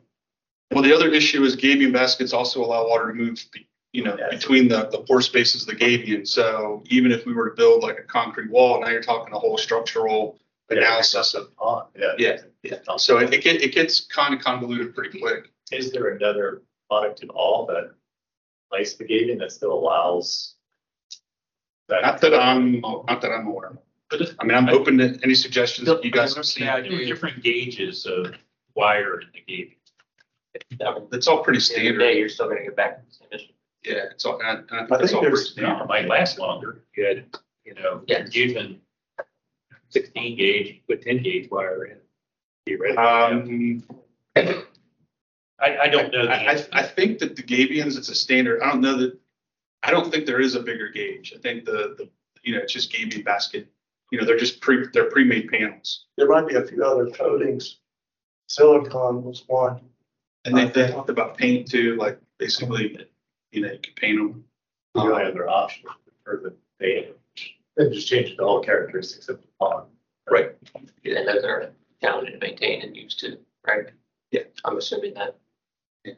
Well, 0.70 0.82
the 0.82 0.94
other 0.94 1.08
issue 1.10 1.42
is 1.44 1.56
gabion 1.56 1.92
baskets 1.92 2.32
also 2.32 2.64
allow 2.64 2.86
water 2.88 3.08
to 3.08 3.14
move, 3.14 3.44
be- 3.52 3.66
you 3.92 4.04
know, 4.04 4.16
Yes. 4.18 4.30
between 4.30 4.68
the, 4.68 4.86
the 4.90 4.98
pore 4.98 5.20
spaces 5.22 5.62
of 5.62 5.68
the 5.68 5.74
gabion. 5.74 6.26
So 6.26 6.82
even 6.86 7.10
if 7.12 7.26
we 7.26 7.32
were 7.32 7.50
to 7.50 7.56
build 7.56 7.82
like 7.82 7.98
a 7.98 8.02
concrete 8.04 8.50
wall, 8.50 8.80
now 8.80 8.88
you're 8.88 9.02
talking 9.02 9.34
a 9.34 9.38
whole 9.38 9.58
structural 9.58 10.38
analysis 10.68 11.34
of, 11.34 11.48
on, 11.58 11.86
yeah. 11.98 12.12
Yeah, 12.18 12.36
yeah. 12.62 12.78
So 12.96 13.18
it, 13.18 13.32
it 13.34 13.42
get, 13.42 13.60
it 13.62 13.72
gets 13.74 14.00
kind 14.06 14.32
of 14.32 14.40
convoluted 14.40 14.94
pretty 14.94 15.18
quick. 15.18 15.50
Is 15.72 15.90
there 15.92 16.08
another 16.10 16.62
product 16.88 17.22
at 17.24 17.30
all 17.30 17.66
that 17.66 17.90
likes 18.70 18.94
the 18.94 19.04
gating 19.04 19.38
that 19.38 19.50
still 19.50 19.72
allows? 19.72 20.54
Not 21.88 22.20
that 22.20 22.34
I'm, 22.34 22.80
not 22.80 23.20
that 23.20 23.32
I'm 23.32 23.48
aware 23.48 23.70
of. 23.70 23.78
I 24.38 24.44
mean, 24.44 24.56
I'm 24.56 24.68
open 24.68 24.98
to 24.98 25.18
any 25.22 25.34
suggestions 25.34 25.88
that 25.88 26.04
you 26.04 26.10
guys 26.10 26.34
have 26.36 26.46
seen. 26.46 26.66
Different 27.06 27.42
gauges 27.42 28.06
of 28.06 28.34
wire 28.74 29.20
in 29.20 29.28
the 29.34 29.40
gate. 29.40 29.78
It's 31.12 31.26
all 31.28 31.42
pretty 31.42 31.60
standard. 31.60 32.00
you're 32.16 32.28
still 32.28 32.48
gonna 32.48 32.62
get 32.62 32.76
back 32.76 32.98
to 32.98 33.06
the 33.06 33.14
same 33.14 33.28
issue. 33.32 33.52
Yeah, 33.84 34.04
it's 34.10 34.24
all, 34.24 34.38
and 34.40 34.46
I- 34.46 34.52
and 34.52 34.70
I 34.72 34.76
I 34.84 34.86
think 34.86 35.02
it's 35.02 35.10
think 35.12 35.14
all 35.16 35.22
there's- 35.22 35.50
standard. 35.50 35.72
Now, 35.78 35.82
it 35.84 35.88
might 35.88 36.06
last 36.06 36.38
longer. 36.38 36.84
good, 36.94 37.36
you 37.64 37.74
know, 37.74 38.02
Yeah. 38.06 38.26
using 38.30 38.80
sixteen 39.88 40.36
gauge, 40.36 40.68
you 40.68 40.80
put 40.88 41.02
ten 41.02 41.22
gauge 41.22 41.50
wire 41.50 41.84
in. 41.86 41.98
Theoretically, 42.66 43.82
Um, 44.36 44.64
I, 45.58 45.78
I 45.78 45.88
don't 45.88 46.12
know 46.12 46.26
the 46.26 46.32
I, 46.32 46.36
I, 46.36 46.52
answer. 46.52 46.68
I 46.72 46.82
think 46.82 47.18
that 47.18 47.36
the 47.36 47.42
Gabions, 47.42 47.96
it's 47.98 48.08
a 48.08 48.14
standard. 48.14 48.62
I 48.62 48.70
don't 48.70 48.80
know 48.80 48.96
that, 48.98 49.18
I 49.82 49.90
don't 49.90 50.10
think 50.10 50.26
there 50.26 50.40
is 50.40 50.54
a 50.54 50.60
bigger 50.62 50.88
gauge. 50.88 51.32
I 51.34 51.38
think 51.40 51.64
the, 51.64 51.94
the, 51.98 52.08
you 52.42 52.54
know, 52.54 52.60
it's 52.62 52.72
just 52.72 52.92
Gabion 52.92 53.24
basket. 53.24 53.66
You 54.10 54.18
know, 54.20 54.26
they're 54.26 54.38
just 54.38 54.60
pre, 54.60 54.86
they're 54.92 55.10
pre-made 55.10 55.48
panels. 55.48 56.06
There 56.16 56.28
might 56.28 56.46
be 56.48 56.54
a 56.56 56.64
few 56.66 56.82
other 56.84 57.10
coatings. 57.10 57.78
Silicon 58.48 59.22
was 59.22 59.44
one. 59.46 59.80
And 60.44 60.56
they, 60.56 60.66
they 60.68 60.90
talked 60.90 61.10
about 61.10 61.36
paint 61.36 61.70
too, 61.70 61.96
like 61.96 62.18
basically, 62.38 63.06
you 63.52 63.62
know, 63.62 63.72
you 63.72 63.78
can 63.78 63.94
paint 63.94 64.18
them. 64.18 64.44
The 64.94 65.00
only 65.02 65.24
other 65.24 65.48
option 65.48 65.88
for 66.24 66.40
the 66.42 66.54
data, 66.84 67.14
then 67.76 67.92
just 67.92 68.08
change 68.08 68.36
the 68.36 68.44
whole 68.44 68.60
characteristics 68.60 69.28
of 69.28 69.40
the 69.40 69.46
pond. 69.58 69.86
Right. 70.28 70.52
And 70.74 71.28
those 71.28 71.44
are 71.44 71.70
challenging 72.00 72.38
to 72.38 72.46
maintain 72.46 72.82
and 72.82 72.96
use 72.96 73.14
too, 73.14 73.38
right? 73.66 73.86
Yeah. 74.32 74.42
I'm 74.64 74.76
assuming 74.76 75.14
that. 75.14 75.36
And 76.04 76.16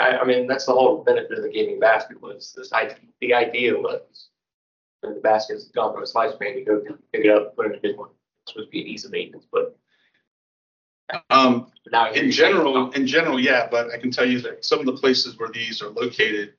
I, 0.00 0.18
I 0.18 0.24
mean, 0.24 0.46
that's 0.46 0.66
the 0.66 0.72
whole 0.72 1.02
benefit 1.04 1.38
of 1.38 1.42
the 1.42 1.48
gabion 1.48 1.80
basket 1.80 2.20
was 2.20 2.52
this, 2.56 2.72
I, 2.72 2.94
the 3.20 3.34
idea 3.34 3.74
was 3.74 4.28
when 5.00 5.14
the 5.14 5.20
basket's 5.20 5.64
gone 5.68 5.92
from 5.92 6.00
a 6.00 6.02
its 6.02 6.12
lifespan, 6.12 6.58
you 6.58 6.64
go 6.64 6.80
pick 7.12 7.24
it 7.24 7.30
up, 7.30 7.56
put 7.56 7.66
it 7.66 7.72
in 7.72 7.78
a 7.78 7.80
good 7.80 7.96
one. 7.96 8.10
It's 8.44 8.52
supposed 8.52 8.68
to 8.68 8.70
be 8.70 8.82
an 8.82 8.86
ease 8.86 9.04
of 9.04 9.10
maintenance, 9.10 9.46
but 9.50 9.76
Um, 11.30 11.72
now. 11.90 12.12
in 12.12 12.30
general, 12.30 12.90
in 12.92 13.06
general, 13.06 13.40
yeah, 13.40 13.66
but 13.68 13.90
I 13.90 13.98
can 13.98 14.10
tell 14.12 14.28
you 14.28 14.40
that 14.42 14.64
some 14.64 14.78
of 14.78 14.86
the 14.86 14.92
places 14.92 15.38
where 15.38 15.48
these 15.48 15.82
are 15.82 15.88
located, 15.88 16.54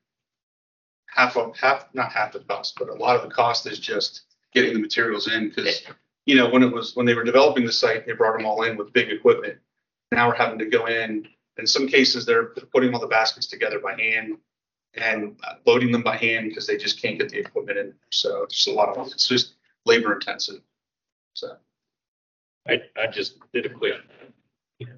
half 1.12 1.38
of, 1.38 1.56
half, 1.58 1.88
not 1.94 2.12
half 2.12 2.34
the 2.34 2.40
cost, 2.40 2.76
but 2.78 2.90
a 2.90 2.94
lot 2.94 3.16
of 3.16 3.24
the 3.24 3.34
cost 3.34 3.68
is 3.68 3.80
just 3.80 4.24
getting 4.54 4.74
the 4.74 4.80
materials 4.80 5.32
in, 5.32 5.50
because, 5.50 5.84
you 6.26 6.36
know, 6.36 6.50
when 6.50 6.64
it 6.64 6.72
was, 6.72 6.96
when 6.96 7.06
they 7.06 7.14
were 7.14 7.24
developing 7.24 7.66
the 7.66 7.72
site, 7.72 8.06
they 8.06 8.14
brought 8.14 8.38
them 8.38 8.46
all 8.46 8.64
in 8.64 8.78
with 8.78 8.94
big 8.94 9.10
equipment. 9.10 9.58
Now 10.12 10.28
we're 10.28 10.36
having 10.36 10.60
to 10.60 10.66
go 10.66 10.88
in, 10.88 11.28
in 11.58 11.68
some 11.68 11.88
cases, 11.88 12.26
they're 12.26 12.56
putting 12.74 12.94
all 12.94 13.00
the 13.00 13.08
baskets 13.08 13.48
together 13.48 13.80
by 13.80 13.94
hand 13.94 14.38
and 14.96 15.40
loading 15.66 15.92
them 15.92 16.04
by 16.04 16.18
hand 16.18 16.50
because 16.50 16.68
they 16.68 16.78
just 16.78 17.02
can't 17.02 17.18
get 17.18 17.30
the 17.30 17.40
equipment 17.40 17.78
in. 17.78 17.94
So 18.10 18.44
it's 18.44 18.56
just 18.56 18.68
a 18.68 18.74
lot 18.74 18.90
of, 18.98 19.08
it's 19.08 19.28
just 19.28 19.54
labor 19.86 20.14
intensive. 20.14 20.62
So. 21.34 21.56
I, 22.68 22.82
I 22.98 23.08
just 23.08 23.38
did 23.54 23.66
a 23.66 23.70
quick, 23.70 23.96
you 24.80 24.88
know, 24.88 24.94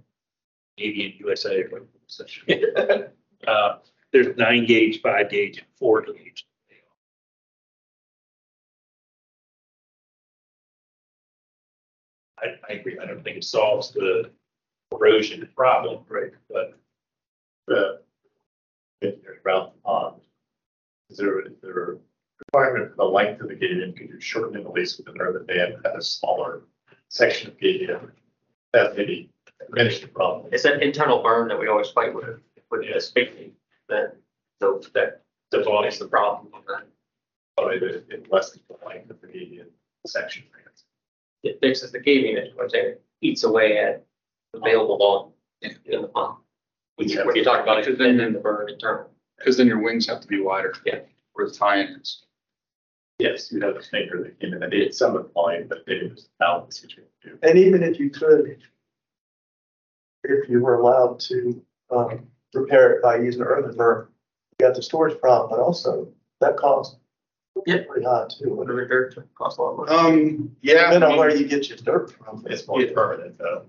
Navy 0.77 1.05
and 1.05 1.19
USA. 1.19 1.63
such. 2.07 2.45
Uh, 3.45 3.79
there's 4.13 4.37
nine 4.37 4.65
gauge, 4.65 5.01
five 5.01 5.29
gauge, 5.29 5.57
and 5.57 5.67
four 5.77 6.03
gauge. 6.03 6.45
I, 12.39 12.55
I 12.69 12.73
agree. 12.73 12.97
I 12.99 13.05
don't 13.05 13.23
think 13.23 13.37
it 13.37 13.43
solves 13.43 13.91
the 13.91 14.29
erosion 14.91 15.49
problem, 15.55 16.03
right? 16.07 16.31
But, 16.49 16.79
uh, 17.73 17.97
around 19.45 19.71
the 19.73 19.81
pond. 19.83 20.21
Is 21.09 21.17
there, 21.17 21.41
is 21.41 21.53
there 21.61 21.93
a 21.93 21.97
requirement 22.39 22.91
for 22.91 22.95
the 22.97 23.11
length 23.11 23.41
of 23.41 23.49
the 23.49 23.55
gate 23.55 23.81
in, 23.81 23.93
could 23.93 24.09
you 24.09 24.21
shorten 24.21 24.57
it 24.57 24.65
at 24.65 24.73
least 24.73 24.97
with 24.97 25.13
another 25.13 25.45
dam, 25.47 25.81
had 25.83 25.95
a 25.95 26.01
smaller 26.01 26.61
section 27.09 27.49
of 27.49 27.59
gate 27.59 27.89
in? 27.89 27.99
That 28.73 28.95
maybe 28.95 29.29
diminish 29.69 29.99
the 30.01 30.07
problem. 30.07 30.49
It's 30.51 30.65
an 30.65 30.81
internal 30.81 31.21
burn 31.21 31.47
that 31.49 31.59
we 31.59 31.67
always 31.67 31.89
fight 31.89 32.13
with, 32.13 32.39
with 32.71 32.81
the 32.81 32.99
speaking, 32.99 33.51
that, 33.89 34.15
so 34.61 34.81
that, 34.93 35.21
that's 35.51 35.67
always 35.67 35.99
the 35.99 36.07
problem. 36.07 36.47
Probably 37.57 37.77
it, 37.77 38.05
it 38.09 38.31
lessens 38.31 38.63
the 38.67 38.87
length 38.87 39.09
of 39.09 39.21
the 39.21 39.27
median 39.27 39.67
section. 40.05 40.43
It 41.43 41.59
fixes 41.61 41.91
the 41.91 41.99
caving, 41.99 42.37
it, 42.37 42.53
what 42.55 42.63
I'm 42.63 42.69
saying, 42.69 42.95
eats 43.21 43.43
away 43.43 43.77
at 43.77 44.05
available 44.53 44.97
volume 44.97 45.33
in 45.85 46.01
the 46.01 46.07
pond. 46.07 46.37
When 46.95 47.09
you, 47.09 47.25
when 47.25 47.35
you 47.35 47.43
talk 47.43 47.61
about 47.61 47.85
it, 47.85 47.97
then 47.97 48.19
in 48.19 48.33
the 48.33 48.39
burn 48.39 48.69
internal. 48.69 49.09
Because 49.37 49.57
then 49.57 49.67
your 49.67 49.81
wings 49.81 50.07
have 50.07 50.21
to 50.21 50.27
be 50.27 50.39
wider. 50.39 50.73
Yeah. 50.85 50.99
Where 51.33 51.47
the 51.47 51.53
tie-in 51.53 51.99
is. 51.99 52.23
Yes, 53.19 53.51
you'd 53.51 53.63
have 53.63 53.75
a 53.75 53.81
thinker 53.81 54.23
that 54.23 54.39
came 54.39 54.53
in, 54.53 54.63
and 54.63 54.71
did 54.71 54.93
some 54.93 55.15
of 55.15 55.23
the 55.23 55.29
volume, 55.29 55.67
but 55.67 55.85
they 55.85 55.99
was 56.03 56.29
balance 56.39 56.79
between 56.79 57.07
the 57.23 57.29
two. 57.29 57.39
And 57.43 57.57
even 57.57 57.83
if 57.83 57.99
you 57.99 58.09
could, 58.09 58.57
if 60.23 60.49
you 60.49 60.61
were 60.61 60.75
allowed 60.75 61.19
to, 61.21 61.61
um, 61.91 62.27
repair 62.53 62.93
it 62.93 63.01
by 63.01 63.17
using 63.17 63.41
earthen 63.41 63.75
berm, 63.75 64.07
you 64.59 64.67
got 64.67 64.75
the 64.75 64.81
storage 64.81 65.19
problem, 65.19 65.49
but 65.49 65.59
also 65.59 66.07
that 66.41 66.57
cost 66.57 66.97
Yep. 67.65 67.87
pretty 67.87 68.05
high 68.05 68.27
too. 68.27 68.53
What 68.53 68.69
are 68.69 68.87
dirt 68.87 69.15
cost 69.35 69.59
a 69.59 69.61
lot 69.61 69.77
more. 69.77 69.91
Um, 69.91 70.55
yeah. 70.61 70.85
Depending 70.85 71.03
I 71.03 71.11
on 71.11 71.17
where 71.17 71.35
you 71.35 71.47
get 71.47 71.69
your 71.69 71.77
dirt 71.77 72.11
from. 72.11 72.45
It's 72.49 72.67
more 72.67 72.83
permanent 72.87 73.37
though. 73.37 73.65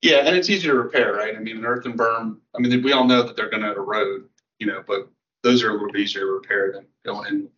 Yeah, 0.00 0.18
and 0.18 0.36
it's 0.36 0.48
easier 0.48 0.72
to 0.72 0.78
repair, 0.78 1.12
right? 1.12 1.36
I 1.36 1.40
mean, 1.40 1.58
an 1.58 1.64
earthen 1.66 1.96
berm, 1.96 2.38
I 2.54 2.60
mean, 2.60 2.82
we 2.84 2.92
all 2.92 3.04
know 3.04 3.24
that 3.24 3.36
they're 3.36 3.50
gonna 3.50 3.72
erode, 3.72 4.28
you 4.60 4.66
know, 4.66 4.82
but 4.86 5.08
those 5.42 5.62
are 5.62 5.70
a 5.70 5.72
little 5.72 5.90
bit 5.90 6.00
easier 6.00 6.22
to 6.22 6.26
repair 6.32 6.72
than 6.72 6.86
going 7.04 7.26
in 7.28 7.48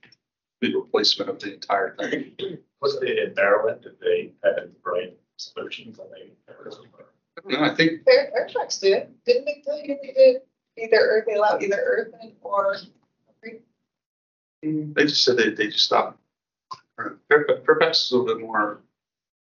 the 0.61 0.75
replacement 0.75 1.31
of 1.31 1.39
the 1.39 1.55
entire 1.55 1.95
thing. 1.97 2.33
Was 2.81 2.95
it 3.03 3.19
in 3.19 3.35
Maryland, 3.35 3.83
did 3.83 4.01
they 4.01 4.33
have 4.43 4.83
bright 4.83 5.19
solutions 5.37 5.99
on 5.99 6.07
the? 6.11 6.31
No, 7.47 7.61
I 7.61 7.75
think, 7.75 8.05
Fair, 8.05 8.31
Fairfax 8.33 8.79
did, 8.79 9.09
didn't 9.25 9.45
they 9.45 9.63
tell 9.65 9.79
you 9.79 9.97
they 10.03 10.13
did 10.13 10.43
either 10.77 10.99
earth, 10.99 11.25
they 11.27 11.35
allow 11.35 11.59
either 11.59 11.81
earthen 11.85 12.33
or 12.43 12.77
they 14.63 15.05
just 15.05 15.25
said 15.25 15.37
they, 15.37 15.51
they 15.51 15.69
just 15.69 15.85
stopped. 15.87 16.19
Fairfax 17.29 17.61
Fairfax 17.65 18.05
is 18.05 18.13
a 18.13 18.17
little 18.19 18.37
bit 18.37 18.47
more, 18.47 18.83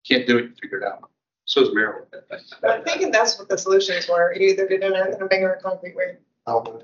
can't 0.06 0.26
do 0.26 0.38
it, 0.38 0.58
figure 0.60 0.78
it 0.78 0.84
out. 0.84 1.10
So 1.46 1.62
is 1.62 1.68
Maryland. 1.72 2.06
But 2.60 2.70
I'm 2.70 2.84
thinking 2.84 3.10
that's 3.10 3.38
what 3.38 3.48
the 3.48 3.56
solutions 3.56 4.08
were, 4.08 4.34
You 4.34 4.48
either 4.48 4.66
did 4.68 4.82
an 4.82 4.94
earthen 4.94 5.22
or 5.22 5.28
bigger 5.28 5.58
concrete 5.62 5.96
way. 5.96 6.16
I 6.46 6.52
don't 6.52 6.64
know. 6.64 6.82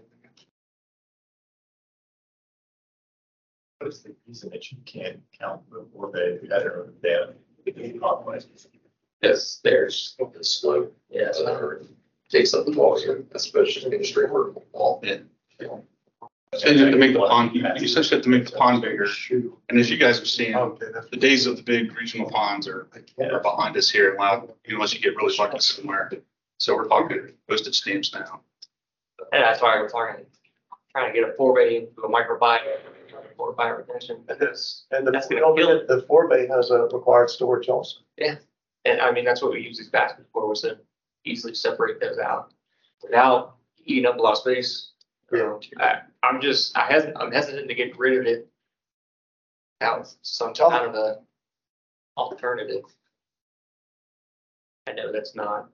What 3.79 3.89
is 3.89 4.03
the 4.03 4.15
reason 4.29 4.51
that 4.51 4.71
you 4.71 4.79
can't 4.87 5.21
count 5.39 5.69
the 5.69 5.85
forebay, 5.95 6.45
I 6.53 6.61
don't 6.61 6.77
know, 6.77 6.89
the 7.03 7.73
dam? 7.73 8.01
Compromise. 8.01 8.47
Yes, 9.23 9.61
there's 9.63 10.17
the 10.19 10.45
slope, 10.45 10.97
yeah. 11.11 11.31
Takes 12.31 12.55
up 12.55 12.67
the 12.67 12.73
volume, 12.73 13.27
especially 13.35 13.85
in 13.87 13.93
industry 13.93 14.27
work. 14.31 14.55
Yeah. 15.03 15.19
So 16.55 16.69
you 16.69 16.85
have 16.85 16.93
to 16.93 16.99
make 16.99 17.15
the 17.15 17.21
pond, 17.21 17.55
you 17.55 17.65
essentially 17.77 18.17
have 18.19 18.25
to 18.25 18.29
make 18.29 18.45
the 18.47 18.57
pond 18.57 18.83
bigger. 18.83 19.07
And 19.71 19.79
as 19.79 19.89
you 19.91 19.97
guys 19.97 20.21
are 20.21 20.27
seeing, 20.27 20.53
the 20.53 21.17
days 21.17 21.47
of 21.47 21.57
the 21.57 21.63
big 21.63 21.97
regional 21.97 22.29
ponds 22.31 22.69
are, 22.69 22.89
are 23.21 23.41
behind 23.41 23.77
us 23.77 23.89
here 23.91 24.11
in 24.13 24.19
Loudoun, 24.19 24.51
unless 24.69 24.93
you 24.93 25.01
get 25.01 25.17
really 25.17 25.35
lucky 25.39 25.61
somewhere. 25.61 26.11
So 26.59 26.77
we're 26.77 26.89
talking 26.89 27.33
postage 27.49 27.79
stamps 27.81 28.13
now. 28.13 28.41
And 29.33 29.43
that's 29.43 29.63
why 29.63 29.77
we're 29.81 29.89
trying, 29.89 30.27
trying 30.91 31.13
to 31.13 31.19
get 31.19 31.29
a 31.29 31.33
forebay 31.33 31.81
into 31.81 32.03
a 32.03 32.09
microbiome, 32.09 32.61
four 33.37 33.53
by 33.53 33.69
retention. 33.69 34.23
That's, 34.27 34.85
And 34.91 35.07
the, 35.07 35.11
That's 35.11 35.29
gonna 35.29 35.41
kill 35.57 35.71
it. 35.71 35.89
the 35.89 36.03
forebay 36.03 36.49
has 36.49 36.71
a 36.71 36.83
required 36.93 37.31
storage 37.31 37.69
also. 37.69 38.01
And 38.85 39.01
I 39.01 39.13
mean, 39.13 39.25
that's 39.25 39.43
what 39.43 39.53
we 39.53 39.61
use 39.61 39.79
these 39.79 39.89
baskets 39.91 40.29
for, 40.33 40.49
was 40.49 40.63
to 40.63 40.79
easily 41.25 41.55
separate 41.55 42.01
those 42.01 42.19
out 42.19 42.53
without 43.03 43.57
eating 43.85 44.07
up 44.07 44.19
a 44.19 44.23
lot 44.23 44.33
of 44.33 44.39
space. 44.39 44.91
Yeah. 45.33 45.59
I, 45.79 46.01
I'm 46.23 46.41
just, 46.41 46.77
I 46.77 46.87
hesitant, 46.87 47.17
I'm 47.19 47.33
hesitant 47.33 47.69
to 47.69 47.75
get 47.75 47.99
rid 47.99 48.19
of 48.19 48.27
it. 48.27 48.49
Without 49.81 50.15
some 50.23 50.53
kind 50.55 50.87
of 50.87 50.95
a 50.95 51.19
alternative. 52.17 52.85
I 54.87 54.93
know 54.93 55.11
that's 55.11 55.35
not 55.35 55.71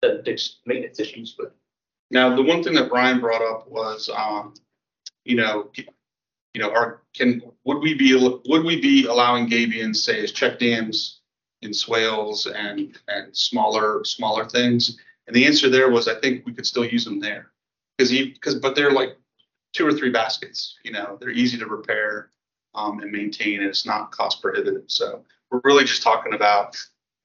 the, 0.00 0.22
the 0.24 0.40
maintenance 0.64 1.00
issues, 1.00 1.34
but 1.38 1.54
Now, 2.12 2.36
the 2.36 2.42
one 2.42 2.62
thing 2.62 2.74
that 2.74 2.90
Brian 2.90 3.20
brought 3.20 3.42
up 3.42 3.68
was, 3.68 4.10
um, 4.14 4.54
you 5.24 5.34
know, 5.34 5.70
you 6.54 6.60
know, 6.60 6.70
are, 6.70 7.02
can, 7.14 7.42
would 7.64 7.78
we 7.78 7.94
be, 7.94 8.14
would 8.46 8.64
we 8.64 8.80
be 8.80 9.06
allowing 9.06 9.48
Gabions, 9.48 9.96
say, 9.96 10.22
as 10.22 10.30
check 10.30 10.58
dams 10.58 11.21
in 11.62 11.72
swales 11.72 12.46
and, 12.46 12.98
and 13.08 13.36
smaller, 13.36 14.04
smaller 14.04 14.44
things? 14.48 14.98
And 15.26 15.34
the 15.34 15.46
answer 15.46 15.68
there 15.68 15.90
was, 15.90 16.08
I 16.08 16.14
think 16.20 16.44
we 16.44 16.52
could 16.52 16.66
still 16.66 16.84
use 16.84 17.04
them 17.04 17.20
there. 17.20 17.52
Cause 17.98 18.10
he, 18.10 18.32
cause, 18.40 18.56
but 18.56 18.74
they're 18.74 18.90
like 18.90 19.16
two 19.72 19.86
or 19.86 19.92
three 19.92 20.10
baskets, 20.10 20.76
you 20.84 20.92
know, 20.92 21.16
they're 21.20 21.30
easy 21.30 21.56
to 21.58 21.66
repair, 21.66 22.30
um, 22.74 23.00
and 23.00 23.12
maintain, 23.12 23.60
and 23.60 23.68
it's 23.68 23.86
not 23.86 24.10
cost 24.10 24.42
prohibitive. 24.42 24.84
So 24.88 25.24
we're 25.50 25.60
really 25.64 25.84
just 25.84 26.02
talking 26.02 26.34
about, 26.34 26.76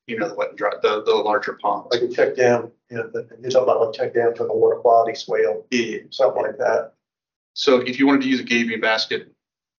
you 0.06 0.18
know, 0.20 0.28
the 0.30 0.36
wet 0.36 0.50
and 0.50 0.58
dry, 0.58 0.72
the, 0.82 1.04
the 1.04 1.14
larger 1.16 1.54
ponds. 1.62 1.88
Like 1.92 2.04
a 2.04 2.08
check 2.14 2.36
dam, 2.36 2.72
you 2.90 2.98
know, 2.98 3.10
the- 3.12 3.28
you're 3.42 3.50
talking 3.50 3.64
about 3.64 3.82
like 3.82 3.94
check 3.96 4.14
dam 4.14 4.36
for 4.36 4.46
the 4.46 4.54
water 4.54 4.78
quality 4.78 5.16
swale, 5.16 5.66
Yeah. 5.72 6.00
something 6.12 6.42
like 6.44 6.58
that. 6.60 6.94
So 7.54 7.80
if 7.80 7.98
you 7.98 8.06
wanted 8.06 8.22
to 8.24 8.28
use 8.30 8.40
a 8.40 8.44
Gabion 8.44 8.82
basket, 8.82 9.34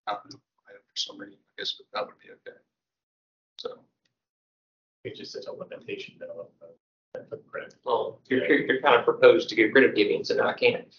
I 0.06 0.12
don't 0.14 0.32
know, 0.32 0.40
I- 0.68 0.72
some 0.94 1.18
reason, 1.18 1.36
I 1.39 1.60
guess 1.62 1.80
that 1.94 2.05
would 2.06 2.18
be 2.18 2.30
okay. 2.30 2.59
So, 3.59 3.78
It's 5.05 5.19
just 5.19 5.33
such 5.33 5.47
a 5.47 5.53
limitation 5.53 6.15
though. 6.19 6.27
of 6.41 6.49
the- 6.61 6.75
of 7.19 7.31
the 7.31 7.39
credit. 7.39 7.75
Oh, 7.87 7.91
well, 7.91 8.20
you're, 8.29 8.47
you're, 8.47 8.59
you're 8.66 8.81
kind 8.83 8.95
of 8.95 9.03
proposed 9.05 9.49
to 9.49 9.55
get 9.55 9.73
rid 9.73 9.89
of 9.89 9.95
giving, 9.97 10.23
and 10.29 10.37
now 10.39 10.49
I 10.49 10.53
can't. 10.53 10.95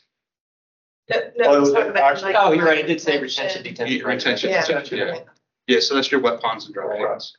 No, 1.10 1.18
Oh, 1.18 1.32
no, 1.38 1.54
it 1.54 1.60
was 1.60 1.70
it's 1.70 1.76
talking 1.78 1.92
about 1.92 2.12
actually- 2.12 2.36
Oh, 2.36 2.52
you're 2.52 2.66
right, 2.66 2.80
it 2.80 2.88
did 2.88 3.00
say 3.00 3.22
retention, 3.22 3.62
detention. 3.64 3.98
Yeah, 4.00 4.04
retention, 4.08 4.50
Yeah. 4.50 4.62
retention, 4.62 4.98
yeah. 4.98 5.20
Yeah, 5.68 5.80
so 5.82 5.94
that's 5.96 6.12
your 6.12 6.20
wet 6.22 6.42
ponds 6.42 6.66
and 6.66 6.74
dry 6.74 6.86
Right. 6.88 7.08
ponds. 7.08 7.34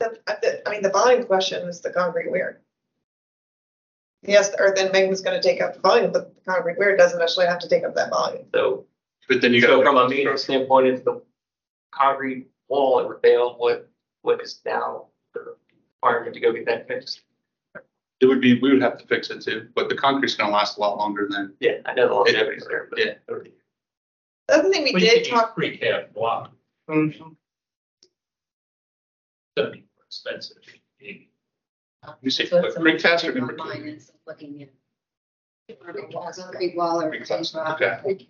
The- 0.00 0.20
uh, 0.28 0.34
the- 0.42 0.68
I 0.68 0.70
mean, 0.72 0.82
the 0.82 0.90
volume 0.90 1.24
question 1.26 1.68
is 1.68 1.80
the 1.80 1.90
concrete 1.92 2.30
weir. 2.30 2.62
Yes, 4.22 4.50
the 4.50 4.60
earth 4.60 4.78
and 4.78 4.92
bank 4.92 5.10
was 5.10 5.20
gonna 5.22 5.42
take 5.42 5.60
up 5.60 5.74
the 5.74 5.80
volume, 5.80 6.12
but 6.12 6.34
the 6.36 6.40
concrete 6.50 6.78
weir 6.78 6.96
doesn't 6.96 7.20
actually 7.20 7.46
have 7.46 7.58
to 7.60 7.68
take 7.68 7.84
up 7.84 7.94
that 7.96 8.10
volume. 8.10 8.48
So, 8.54 8.86
But 9.28 9.40
then 9.40 9.52
you 9.52 9.60
so 9.60 9.78
got. 9.82 9.84
from 9.86 9.96
a 9.96 10.08
maintenance 10.08 10.44
standpoint, 10.44 10.86
is 10.86 11.02
the 11.02 11.20
concrete 11.92 12.48
wall 12.68 13.00
at 13.00 13.08
Rafael, 13.08 13.54
what, 13.58 13.88
what 14.22 14.40
is 14.40 14.60
now 14.64 15.06
the 15.34 15.54
requirement 16.02 16.34
to 16.34 16.40
go 16.40 16.52
get 16.52 16.66
that 16.66 16.88
fixed? 16.88 17.22
It 18.20 18.26
would 18.26 18.40
be, 18.40 18.58
we 18.60 18.72
would 18.72 18.80
have 18.82 18.98
to 18.98 19.06
fix 19.06 19.30
it 19.30 19.42
too, 19.42 19.68
but 19.74 19.88
the 19.88 19.94
concrete's 19.94 20.34
gonna 20.36 20.52
last 20.52 20.78
a 20.78 20.80
lot 20.80 20.96
longer 20.96 21.28
than. 21.30 21.54
Yeah, 21.60 21.78
I 21.84 21.94
know 21.94 22.08
the 22.08 22.14
longevity 22.14 22.56
is 22.56 22.66
there, 22.66 22.88
but. 22.88 22.98
Yeah. 22.98 23.14
The 23.28 24.54
other 24.54 24.70
thing 24.70 24.84
we 24.84 24.92
Well, 24.92 25.02
you 25.02 25.08
did 25.10 25.24
could 25.24 25.32
use 25.32 25.40
talk, 25.40 25.56
Precast 25.56 26.14
block. 26.14 26.52
Mm-hmm. 26.88 27.28
That'd 29.56 29.72
be 29.72 29.78
more 29.80 30.04
expensive. 30.06 30.58
You 32.22 32.30
see, 32.30 32.44
That's 32.44 32.52
what 32.52 32.62
but 32.62 32.72
somebody 32.72 32.96
precast 32.98 33.24
are 33.28 33.32
did 33.32 33.40
gonna. 33.40 33.52
online 33.54 33.88
is 33.88 34.12
looking 34.26 34.62
at 34.62 34.70
Concrete 35.80 36.76
wall 36.76 37.02
or 37.02 37.12
change 37.24 37.52
rock. 37.54 37.80
Okay. 37.82 38.28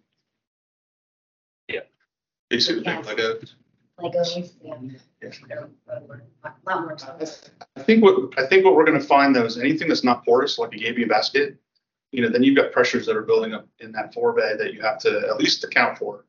Basically, 2.49 2.85
things 2.85 3.07
like 3.07 3.17
that. 3.17 3.51
Legos, 4.01 4.53
yeah. 4.63 4.75
Lot 6.67 6.83
more. 6.83 6.97
I 7.77 7.83
think 7.83 8.03
what, 8.03 8.39
I 8.39 8.47
think 8.47 8.65
what 8.65 8.75
we're 8.75 8.85
gonna 8.85 9.01
find 9.01 9.35
though 9.35 9.45
is 9.45 9.57
anything 9.59 9.89
that's 9.89 10.05
not 10.05 10.25
porous, 10.25 10.59
like 10.59 10.75
a 10.75 10.77
gabion 10.77 11.09
basket, 11.09 11.57
you 12.13 12.23
know, 12.23 12.29
then 12.29 12.43
you've 12.43 12.57
got 12.57 12.73
pressures 12.73 13.07
that 13.07 13.17
are 13.17 13.23
building 13.23 13.55
up 13.55 13.69
in 13.81 13.93
that 13.93 14.15
forebay 14.15 14.59
that 14.59 14.75
you 14.75 14.83
have 14.83 14.99
to 15.01 15.27
at 15.29 15.39
least 15.39 15.65
account 15.65 15.99
for. 15.99 16.25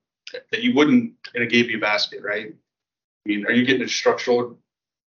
That 0.51 0.61
you 0.63 0.73
wouldn't 0.73 1.13
in 1.35 1.43
a 1.43 1.45
gabion 1.45 1.81
basket, 1.81 2.21
right? 2.23 2.47
I 2.47 3.29
mean, 3.29 3.45
are 3.45 3.51
you 3.51 3.65
getting 3.65 3.83
a 3.83 3.87
structural 3.87 4.57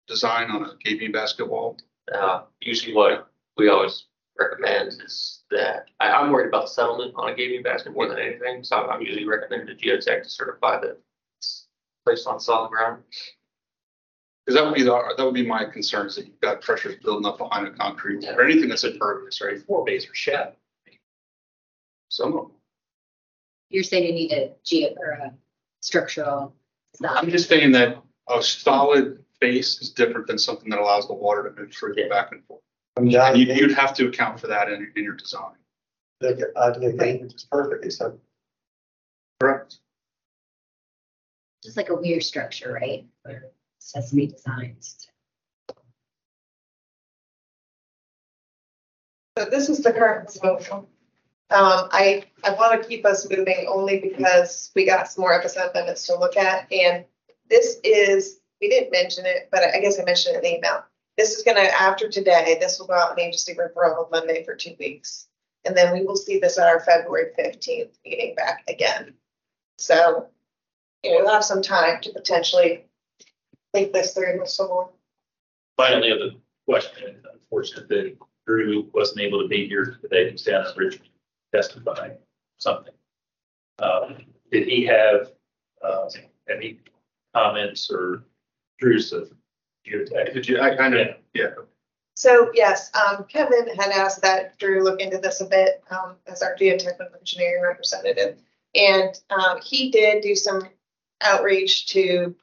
design 0.06 0.50
on 0.50 0.64
a 0.64 0.74
gabion 0.86 1.12
basket 1.12 1.48
wall? 1.48 1.78
Uh, 2.14 2.42
usually 2.60 2.94
what 2.94 3.30
we 3.56 3.68
always 3.68 4.06
recommend 4.38 5.00
is 5.04 5.42
that, 5.50 5.86
I, 6.00 6.10
I'm 6.10 6.30
worried 6.30 6.48
about 6.48 6.68
settlement 6.68 7.14
on 7.16 7.30
a 7.30 7.34
gabion 7.34 7.64
basket 7.64 7.94
more 7.94 8.08
than 8.08 8.18
anything, 8.18 8.64
so 8.64 8.76
I'm 8.76 9.02
usually 9.02 9.26
recommending 9.26 9.74
to 9.76 9.82
geotech 9.82 10.22
to 10.22 10.28
certify 10.28 10.80
that 10.80 10.90
it's 10.90 11.11
placed 12.04 12.26
on 12.26 12.40
solid 12.40 12.70
ground. 12.70 13.02
Cause 14.46 14.56
that 14.56 14.64
would 14.64 14.74
be 14.74 14.82
the, 14.82 15.14
that 15.16 15.24
would 15.24 15.34
be 15.34 15.46
my 15.46 15.64
concern 15.64 16.06
is 16.06 16.16
that 16.16 16.26
you've 16.26 16.40
got 16.40 16.60
pressures 16.62 16.96
building 17.02 17.26
up 17.26 17.38
behind 17.38 17.66
the 17.66 17.70
concrete 17.70 18.26
or 18.26 18.42
anything 18.42 18.68
that's 18.68 18.82
impervious, 18.82 19.40
right? 19.40 19.62
Forebays 19.62 20.08
are 20.08 20.14
shallow. 20.14 20.52
Some 22.08 22.28
of 22.28 22.34
them. 22.34 22.50
You're 23.70 23.84
saying 23.84 24.04
you 24.04 24.12
need 24.12 24.32
a 24.32 24.52
geo 24.64 24.94
or 24.98 25.12
a 25.12 25.32
structural 25.80 26.54
I'm 27.04 27.30
just 27.30 27.48
saying 27.48 27.72
that 27.72 28.02
a 28.28 28.42
solid 28.42 29.24
base 29.40 29.80
is 29.80 29.90
different 29.90 30.26
than 30.26 30.38
something 30.38 30.68
that 30.70 30.78
allows 30.78 31.08
the 31.08 31.14
water 31.14 31.42
to 31.42 31.48
move 31.60 31.72
through 31.72 31.94
freely 31.94 32.08
back 32.08 32.32
and 32.32 32.44
forth. 32.44 32.60
I 32.96 33.00
mean, 33.00 33.16
I 33.16 33.30
And 33.30 33.38
you, 33.38 33.46
think, 33.46 33.60
you'd 33.60 33.72
have 33.72 33.94
to 33.94 34.08
account 34.08 34.38
for 34.38 34.46
that 34.48 34.68
in, 34.68 34.92
in 34.96 35.04
your 35.04 35.14
design. 35.14 35.54
I 36.22 36.72
think 36.72 37.22
it's 37.22 37.44
perfect, 37.44 37.92
so. 37.92 38.18
Correct. 39.40 39.78
Just 41.62 41.76
like 41.76 41.90
a 41.90 41.94
weird 41.94 42.22
structure, 42.24 42.72
right? 42.72 43.06
To 43.26 44.14
be 44.14 44.26
designed. 44.26 44.84
So 49.38 49.44
this 49.50 49.68
is 49.68 49.82
the 49.82 49.92
current 49.92 50.28
proposal. 50.28 50.88
Um, 51.50 51.88
I, 51.92 52.24
I 52.44 52.52
want 52.54 52.80
to 52.80 52.88
keep 52.88 53.04
us 53.04 53.28
moving 53.28 53.66
only 53.68 54.00
because 54.00 54.70
we 54.74 54.86
got 54.86 55.08
some 55.08 55.22
more 55.22 55.34
episode 55.34 55.70
minutes 55.74 56.06
to 56.06 56.18
look 56.18 56.36
at. 56.36 56.72
And 56.72 57.04
this 57.48 57.78
is, 57.84 58.40
we 58.60 58.68
didn't 58.68 58.90
mention 58.90 59.26
it, 59.26 59.48
but 59.52 59.62
I 59.62 59.80
guess 59.80 60.00
I 60.00 60.04
mentioned 60.04 60.36
it 60.36 60.38
in 60.38 60.44
the 60.44 60.58
email. 60.58 60.84
This 61.18 61.36
is 61.36 61.42
gonna, 61.42 61.60
after 61.60 62.08
today, 62.08 62.56
this 62.58 62.78
will 62.78 62.86
go 62.86 62.94
out 62.94 63.10
in 63.10 63.16
the 63.16 63.22
agency 63.22 63.54
referral 63.54 64.10
Monday 64.10 64.44
for 64.44 64.54
two 64.54 64.74
weeks. 64.78 65.28
And 65.64 65.76
then 65.76 65.92
we 65.92 66.04
will 66.04 66.16
see 66.16 66.38
this 66.38 66.58
at 66.58 66.68
our 66.68 66.80
February 66.80 67.32
fifteenth 67.36 67.98
meeting 68.04 68.34
back 68.34 68.64
again. 68.66 69.14
So, 69.76 70.28
you 71.02 71.12
know, 71.12 71.18
we'll 71.24 71.32
have 71.32 71.44
some 71.44 71.62
time 71.62 72.00
to 72.02 72.12
potentially 72.12 72.84
think 73.72 73.92
this 73.92 74.14
through 74.14 74.38
with 74.38 74.48
some 74.48 74.68
more. 74.68 74.90
Finally, 75.76 76.10
the 76.10 76.36
question, 76.66 77.16
unfortunate 77.32 77.88
that 77.88 78.16
Drew 78.46 78.90
wasn't 78.92 79.20
able 79.20 79.42
to 79.42 79.48
be 79.48 79.66
here 79.66 79.98
today, 80.00 80.30
he's 80.30 80.42
down 80.42 80.66
in 80.66 80.76
Richmond 80.76 81.10
testifying 81.54 82.16
something. 82.58 82.94
Um, 83.78 84.16
Did 84.50 84.68
he 84.68 84.84
have, 84.86 85.32
uh, 85.82 86.08
any 86.48 86.80
comments 87.34 87.90
or 87.90 88.24
Drew's 88.78 89.12
of 89.12 89.32
geotech? 89.86 90.34
Did 90.34 90.48
you, 90.48 90.60
I 90.60 90.76
kind 90.76 90.94
of, 90.94 91.08
yeah, 91.34 91.48
So 92.14 92.50
yes, 92.54 92.90
um, 92.94 93.24
Kevin 93.24 93.74
had 93.76 93.90
asked 93.90 94.22
that 94.22 94.58
Drew 94.58 94.84
look 94.84 95.00
into 95.00 95.18
this 95.18 95.40
a 95.40 95.46
bit, 95.46 95.82
um, 95.90 96.16
as 96.26 96.42
our 96.42 96.54
geotechnical 96.54 97.18
engineering 97.18 97.62
representative. 97.62 98.38
And, 98.74 99.18
um, 99.30 99.60
he 99.62 99.90
did 99.90 100.22
do 100.22 100.34
some 100.34 100.68
outreach 101.22 101.86
to 101.88 102.34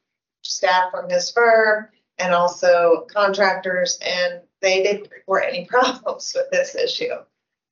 staff 0.44 0.92
from 0.92 1.10
his 1.10 1.32
firm 1.32 1.88
and 2.18 2.34
also 2.34 3.08
contractors, 3.14 3.98
and 4.06 4.42
they 4.62 4.84
didn't 4.84 5.10
report 5.12 5.44
any 5.48 5.66
problems 5.70 6.34
with 6.36 6.50
this 6.52 6.76
issue. 6.76 7.14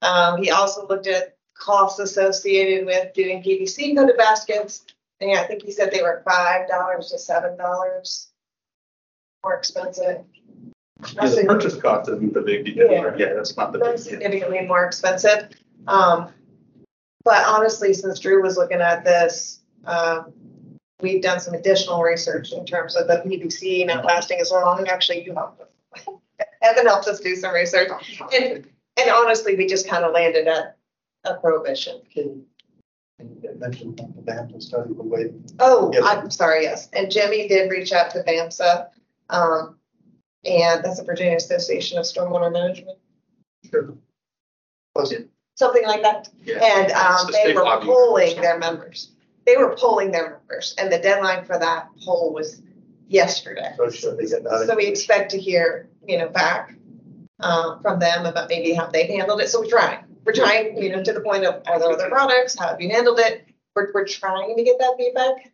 Um, 0.02 0.42
he 0.42 0.52
also 0.52 0.88
looked 0.88 1.08
at 1.08 1.36
costs 1.58 2.00
associated 2.00 2.86
with 2.86 3.14
doing 3.14 3.42
PVC 3.42 3.96
coated 3.96 4.18
baskets. 4.18 4.86
And 5.20 5.32
I 5.38 5.44
think 5.46 5.64
he 5.64 5.72
said 5.72 5.92
they 5.92 6.04
were 6.04 6.22
five 6.30 6.68
dollars 6.68 7.10
to 7.10 7.18
seven 7.18 7.58
dollars 7.58 8.30
more 9.44 9.56
expensive. 9.56 10.24
Yeah, 11.14 11.30
the 11.30 11.46
purchase 11.48 11.76
cost 11.76 12.10
isn't 12.10 12.34
the 12.34 12.42
big 12.42 12.66
deal. 12.66 12.92
Yeah. 12.92 13.16
Yeah, 13.18 13.34
that's 13.34 13.56
not 13.58 13.72
the 13.72 13.80
Not 13.80 13.96
big 13.96 14.04
deal. 14.04 14.12
significantly 14.14 14.62
more 14.68 14.86
expensive. 14.86 15.50
Um, 15.88 16.30
but 17.24 17.44
honestly, 17.46 17.94
since 17.94 18.20
Drew 18.20 18.42
was 18.42 18.58
looking 18.58 18.82
at 18.82 19.04
this, 19.04 19.62
um, 19.86 20.34
we've 21.02 21.22
done 21.22 21.40
some 21.40 21.54
additional 21.54 22.02
research 22.02 22.52
in 22.52 22.66
terms 22.66 22.96
of 22.96 23.08
the 23.08 23.16
PVC 23.26 23.86
not 23.86 24.06
lasting 24.06 24.40
as 24.40 24.52
long. 24.52 24.80
And 24.80 24.88
Actually, 24.90 25.24
you 25.26 25.34
helped 25.34 25.62
us. 25.62 25.68
Evan 26.62 26.86
helped 26.86 27.08
us 27.08 27.20
do 27.20 27.36
some 27.36 27.54
research. 27.54 27.90
And, 28.34 28.68
and 28.98 29.10
honestly, 29.12 29.56
we 29.56 29.68
just 29.68 29.88
kind 29.88 30.04
of 30.04 30.14
landed 30.14 30.48
at 30.48 30.78
a 31.24 31.36
prohibition. 31.36 32.02
Can 32.14 32.46
you 33.20 33.56
mention 33.58 33.96
the 33.96 34.22
Bantam 34.22 34.62
study, 34.62 34.94
the 34.94 35.04
way, 35.04 35.32
Oh, 35.60 35.92
Yes. 35.94 36.04
I'm 36.06 36.30
sorry, 36.32 36.64
yes. 36.64 36.90
And 36.94 37.12
Jimmy 37.12 37.48
did 37.48 37.70
reach 37.72 37.92
out 37.92 38.12
to 38.12 38.24
VAMSA. 38.24 38.90
Um, 39.30 39.78
and 40.46 40.84
that's 40.84 41.00
the 41.00 41.04
Virginia 41.06 41.36
Association 41.36 41.98
of 41.98 42.06
Stormwater 42.06 42.52
Management, 42.52 42.98
was 44.96 45.12
it, 45.12 45.30
something 45.56 45.84
like 45.86 46.02
that. 46.04 46.30
Yeah. 46.44 46.60
And 46.64 46.92
um, 46.94 47.28
the 47.28 47.40
they 47.44 47.54
were 47.54 47.64
lobby. 47.64 47.86
polling 47.88 48.40
their 48.42 48.58
members. 48.58 49.12
They 49.48 49.56
were 49.56 49.76
polling 49.78 50.12
their 50.12 50.30
members 50.32 50.76
and 50.78 50.92
the 50.92 51.00
deadline 51.00 51.46
for 51.46 51.58
that 51.58 51.88
poll 52.04 52.34
was 52.34 52.62
yesterday. 53.08 53.74
so 53.78 53.90
should 53.90 54.18
they 54.18 54.26
get? 54.26 54.44
So 54.44 54.76
we 54.76 54.86
expect 54.86 55.32
to 55.32 55.40
hear, 55.40 55.88
you 56.06 56.18
know, 56.18 56.28
back 56.28 56.76
um, 57.40 57.82
from 57.82 57.98
them 57.98 58.26
about 58.26 58.50
maybe 58.50 58.74
how 58.74 58.88
they've 58.88 59.10
handled 59.10 59.40
it. 59.40 59.48
So 59.48 59.62
we're 59.62 59.70
trying. 59.70 60.04
We're 60.26 60.34
trying, 60.34 60.76
you 60.78 60.90
know, 60.90 61.02
to 61.02 61.14
the 61.14 61.22
point 61.22 61.46
of 61.46 61.64
are 61.66 61.80
there 61.80 61.90
other 61.90 62.10
products? 62.10 62.60
How 62.60 62.68
have 62.68 62.82
you 62.82 62.90
handled 62.90 63.20
it? 63.20 63.48
We're, 63.74 63.90
we're 63.94 64.06
trying 64.06 64.58
to 64.58 64.64
get 64.64 64.78
that 64.80 64.96
feedback. 64.98 65.54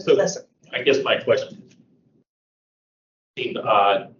So- 0.00 0.12
Listen, 0.12 0.44
I 0.70 0.82
guess 0.82 0.98
my 1.02 1.16
question 1.16 1.62
seemed 3.38 3.56
odd. 3.56 4.14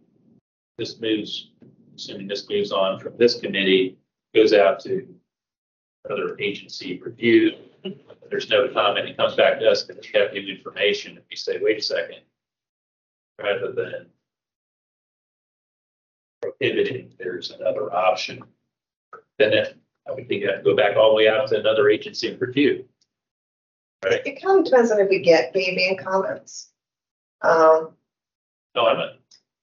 This 0.79 0.99
moves, 0.99 1.51
assuming 1.95 2.27
this 2.27 2.49
moves 2.49 2.73
on 2.73 2.99
from 2.99 3.19
this 3.19 3.39
committee, 3.39 3.99
goes 4.35 4.55
out 4.55 4.81
to 4.81 5.07
another 6.07 6.37
agency 6.41 6.99
review. 7.05 7.53
There's 8.31 8.49
no 8.49 8.69
comment, 8.69 9.09
it 9.09 9.17
comes 9.17 9.35
back 9.35 9.59
to 9.61 9.69
us, 9.71 9.83
because 9.85 10.07
we 10.13 10.19
have 10.19 10.33
new 10.33 10.55
information, 10.57 11.17
if 11.19 11.25
you 11.31 11.37
say, 11.37 11.59
wait 11.61 11.79
a 11.79 11.83
second. 11.83 12.21
Rather 13.41 13.73
than 13.73 14.07
prohibiting, 16.43 17.13
there's 17.19 17.51
another 17.51 17.93
option. 17.93 18.43
Then 19.39 19.53
it- 19.53 19.79
I 20.07 20.13
would 20.13 20.29
think 20.29 20.43
you 20.43 20.49
have 20.49 20.59
to 20.59 20.63
go 20.63 20.77
back 20.77 20.97
all 20.97 21.11
the 21.11 21.15
way 21.17 21.29
out 21.29 21.49
to 21.49 21.59
another 21.59 21.89
agency 21.89 22.29
and 22.29 22.41
review. 22.41 22.89
Right? 24.05 24.21
it 24.27 24.43
kind 24.43 24.59
of 24.59 24.67
depends 24.67 24.91
on 24.91 25.01
if 25.01 25.09
we 25.09 25.21
get 25.21 25.57
in 25.57 25.97
comments. 25.97 26.71
Um, 27.41 27.97
No, 28.75 28.87
I'm 28.87 28.99
a, 28.99 29.17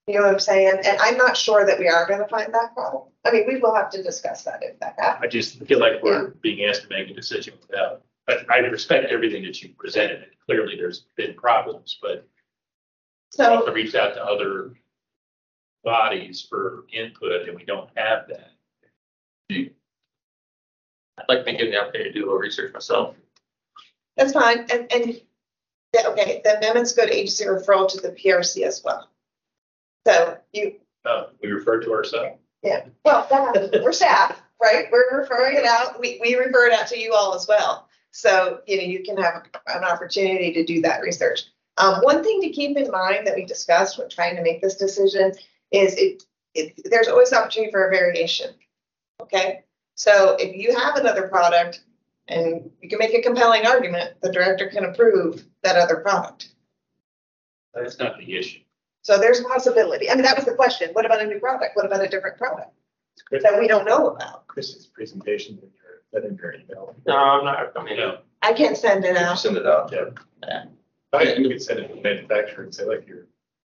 you 0.07 0.15
know 0.15 0.21
what 0.25 0.33
I'm 0.33 0.39
saying? 0.39 0.81
And 0.83 0.97
I'm 0.99 1.15
not 1.15 1.37
sure 1.37 1.63
that 1.63 1.77
we 1.77 1.87
are 1.87 2.07
gonna 2.07 2.27
find 2.27 2.51
that 2.51 2.73
problem. 2.73 3.11
I 3.23 3.31
mean, 3.31 3.45
we 3.47 3.57
will 3.57 3.75
have 3.75 3.91
to 3.91 4.01
discuss 4.01 4.43
that 4.45 4.63
if 4.63 4.79
that 4.79 4.95
happens. 4.97 5.23
I 5.23 5.27
just 5.27 5.63
feel 5.65 5.79
like 5.79 6.01
we're 6.01 6.29
being 6.41 6.65
asked 6.65 6.81
to 6.83 6.89
make 6.89 7.07
a 7.09 7.13
decision 7.13 7.53
without, 7.61 8.03
but 8.27 8.49
I 8.49 8.57
respect 8.59 9.11
everything 9.11 9.43
that 9.43 9.61
you 9.61 9.69
presented. 9.77 10.23
and 10.23 10.31
Clearly, 10.45 10.75
there's 10.75 11.05
been 11.17 11.33
problems, 11.35 11.97
but 12.01 12.27
So, 13.31 13.55
also 13.57 13.71
reached 13.73 13.95
out 13.95 14.13
to 14.15 14.23
other 14.23 14.73
bodies 15.83 16.45
for 16.47 16.85
input 16.93 17.47
and 17.47 17.55
we 17.57 17.65
don't 17.65 17.89
have 17.97 18.27
that. 18.27 18.51
I'd 19.51 21.25
like 21.27 21.45
to 21.45 21.51
given 21.53 21.71
the 21.71 21.79
opportunity 21.81 22.11
to 22.11 22.19
do 22.19 22.25
a 22.25 22.27
little 22.27 22.39
research 22.39 22.73
myself. 22.73 23.15
that's 24.17 24.33
fine. 24.33 24.59
And, 24.71 24.91
and, 24.91 25.21
yeah, 25.93 26.07
okay, 26.07 26.41
the 26.43 26.57
amendments 26.57 26.93
go 26.93 27.05
to 27.05 27.13
agency 27.13 27.45
referral 27.45 27.89
to 27.89 27.99
the 27.99 28.09
PRC 28.11 28.63
as 28.63 28.81
well. 28.83 29.09
So 30.07 30.37
you, 30.53 30.75
Uh, 31.05 31.25
we 31.41 31.49
refer 31.51 31.79
to 31.81 31.91
ourselves. 31.93 32.37
Yeah, 32.63 32.85
well, 33.03 33.27
that- 33.29 33.81
we're 33.83 33.91
staff, 33.91 34.41
right? 34.61 34.85
We're 34.91 35.19
referring 35.21 35.57
it 35.57 35.65
out. 35.65 35.99
We, 35.99 36.19
we 36.21 36.35
refer 36.35 36.67
it 36.67 36.73
out 36.73 36.87
to 36.87 36.99
you 36.99 37.13
all 37.13 37.33
as 37.35 37.47
well. 37.47 37.87
So, 38.11 38.59
you 38.67 38.77
know, 38.77 38.83
you 38.83 39.03
can 39.03 39.17
have 39.17 39.45
an 39.67 39.83
opportunity 39.83 40.51
to 40.53 40.65
do 40.65 40.81
that 40.81 41.01
research. 41.01 41.43
Um, 41.77 42.01
one 42.01 42.23
thing 42.23 42.41
to 42.41 42.49
keep 42.49 42.77
in 42.77 42.91
mind 42.91 43.25
that 43.25 43.35
we 43.35 43.45
discussed 43.45 43.97
when 43.97 44.09
trying 44.09 44.35
to 44.35 44.43
make 44.43 44.61
this 44.61 44.75
decision 44.75 45.31
is 45.71 45.95
it, 45.95 46.23
it, 46.53 46.73
there's 46.85 47.07
always 47.07 47.31
opportunity 47.31 47.71
for 47.71 47.87
a 47.87 47.91
variation. 47.91 48.51
Okay, 49.21 49.63
so 49.95 50.35
if 50.39 50.55
you 50.55 50.75
have 50.75 50.97
another 50.97 51.27
product 51.27 51.83
and 52.27 52.69
you 52.81 52.89
can 52.89 52.99
make 52.99 53.13
a 53.13 53.21
compelling 53.21 53.65
argument, 53.65 54.15
the 54.21 54.31
director 54.31 54.67
can 54.67 54.85
approve 54.85 55.45
that 55.63 55.77
other 55.77 55.97
product. 55.97 56.49
That's 57.73 57.99
not 57.99 58.17
the 58.17 58.37
issue. 58.37 58.59
So 59.03 59.17
there's 59.17 59.39
a 59.39 59.43
possibility. 59.43 60.09
I 60.09 60.15
mean, 60.15 60.23
that 60.23 60.35
was 60.35 60.45
the 60.45 60.53
question. 60.53 60.89
What 60.93 61.05
about 61.05 61.21
a 61.21 61.25
new 61.25 61.39
product? 61.39 61.75
What 61.75 61.85
about 61.85 62.03
a 62.03 62.09
different 62.09 62.37
product? 62.37 62.73
that 63.31 63.59
we 63.59 63.67
don't 63.67 63.85
know 63.85 64.09
about. 64.09 64.47
Chris's 64.47 64.87
presentation 64.87 65.57
in 65.61 65.69
your, 65.80 65.80
that 66.13 66.25
in 66.25 66.35
your 66.35 66.53
email. 66.53 66.95
No, 67.05 67.15
I'm 67.15 67.45
not, 67.45 67.71
I 67.75 67.83
mean, 67.83 67.97
No. 67.97 68.19
I 68.41 68.53
can 68.53 68.75
send 68.75 69.05
it 69.05 69.17
out. 69.17 69.39
Send 69.39 69.57
it 69.57 69.65
out. 69.67 69.91
Yeah. 69.91 70.65
I 71.13 71.25
think 71.25 71.39
we 71.39 71.49
could 71.49 71.61
send 71.61 71.79
it 71.79 71.87
to 71.89 71.95
the 71.95 72.01
manufacturer 72.01 72.63
and 72.63 72.73
say 72.73 72.85
like, 72.85 73.07
you're, 73.07 73.27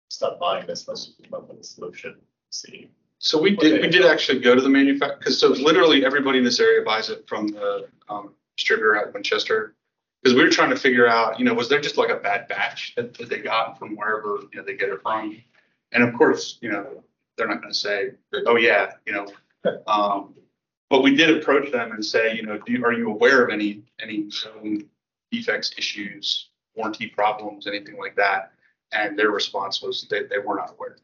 stop 0.08 0.38
buying 0.38 0.66
this, 0.66 0.86
let's 0.86 1.14
come 1.22 1.34
up 1.34 1.48
with 1.48 1.60
a 1.60 1.64
solution, 1.64 2.16
see. 2.50 2.90
So 3.18 3.40
we 3.40 3.56
did, 3.56 3.80
we 3.80 3.88
did 3.88 4.04
actually 4.04 4.40
go 4.40 4.54
to 4.54 4.60
the 4.60 4.68
manufacturer, 4.68 5.16
because 5.18 5.38
so 5.38 5.48
literally 5.48 6.04
everybody 6.04 6.38
in 6.38 6.44
this 6.44 6.60
area 6.60 6.84
buys 6.84 7.08
it 7.08 7.26
from 7.26 7.48
the 7.48 7.88
um, 8.08 8.34
distributor 8.56 8.96
at 8.96 9.14
Winchester. 9.14 9.74
Because 10.22 10.36
we 10.36 10.44
were 10.44 10.50
trying 10.50 10.70
to 10.70 10.76
figure 10.76 11.08
out, 11.08 11.40
you 11.40 11.44
know, 11.44 11.52
was 11.52 11.68
there 11.68 11.80
just 11.80 11.96
like 11.96 12.10
a 12.10 12.16
bad 12.16 12.46
batch 12.46 12.94
that, 12.94 13.12
that 13.14 13.28
they 13.28 13.38
got 13.38 13.76
from 13.76 13.96
wherever, 13.96 14.38
you 14.52 14.58
know, 14.58 14.62
they 14.62 14.76
get 14.76 14.90
it 14.90 15.00
from? 15.02 15.42
And 15.90 16.04
of 16.04 16.14
course, 16.14 16.58
you 16.60 16.70
know, 16.70 17.02
they're 17.36 17.48
not 17.48 17.60
gonna 17.60 17.74
say, 17.74 18.10
oh 18.46 18.56
yeah, 18.56 18.92
you 19.04 19.12
know. 19.12 19.26
Um, 19.88 20.34
but 20.92 21.02
we 21.02 21.16
did 21.16 21.34
approach 21.34 21.72
them 21.72 21.92
and 21.92 22.04
say, 22.04 22.36
you 22.36 22.42
know, 22.42 22.60
you- 22.66 22.84
are 22.84 22.92
you 22.92 23.08
aware 23.10 23.42
of 23.42 23.48
any, 23.50 23.82
any 23.98 24.28
known 24.44 24.86
defects, 25.30 25.72
issues, 25.78 26.50
warranty 26.74 27.06
problems, 27.06 27.66
anything 27.66 27.96
like 27.96 28.14
that? 28.16 28.52
And 28.92 29.18
their 29.18 29.30
response 29.30 29.80
was 29.80 30.06
they, 30.10 30.24
they 30.24 30.36
were 30.36 30.56
not 30.56 30.72
aware. 30.72 30.98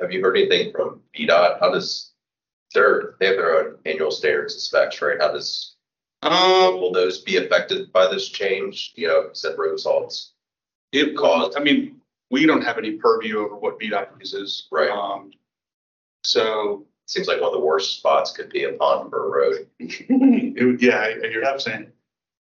Have 0.00 0.10
you 0.10 0.20
heard 0.20 0.36
anything 0.36 0.72
from 0.72 1.00
VDOT? 1.16 1.60
How 1.60 1.70
does, 1.72 2.10
they're, 2.74 3.14
they 3.20 3.26
have 3.26 3.36
their 3.36 3.54
own 3.56 3.78
annual 3.86 4.10
standards 4.10 4.54
and 4.54 4.60
specs, 4.60 5.00
right? 5.00 5.20
How 5.20 5.30
does, 5.30 5.76
Um, 6.22 6.80
will 6.80 6.90
those 6.90 7.20
be 7.20 7.36
affected 7.36 7.92
by 7.92 8.08
this 8.08 8.28
change? 8.30 8.94
You 8.96 9.06
know, 9.06 9.30
said 9.32 9.56
road 9.56 9.78
salts? 9.78 10.32
It 10.90 11.16
caused, 11.16 11.56
I 11.56 11.60
mean, 11.62 12.00
we 12.32 12.46
don't 12.46 12.62
have 12.64 12.78
any 12.78 12.96
purview 12.96 13.38
over 13.38 13.54
what 13.54 13.78
VDOT 13.78 14.08
uses. 14.18 14.66
Right. 14.72 14.90
Um, 14.90 15.30
so, 16.24 16.80
it 16.82 17.10
Seems 17.10 17.26
like 17.26 17.40
one 17.40 17.48
of 17.48 17.54
the 17.54 17.60
worst 17.66 17.96
spots 17.98 18.30
could 18.30 18.50
be 18.50 18.64
a 18.64 18.72
pond 18.74 19.10
for 19.10 19.26
a 19.26 19.30
road. 19.30 19.66
it 19.80 20.64
would- 20.64 20.80
yeah, 20.82 20.98
I- 20.98 21.06
I 21.08 21.28
hear 21.28 21.42
what 21.42 21.50
you're 21.50 21.58
saying. 21.58 21.90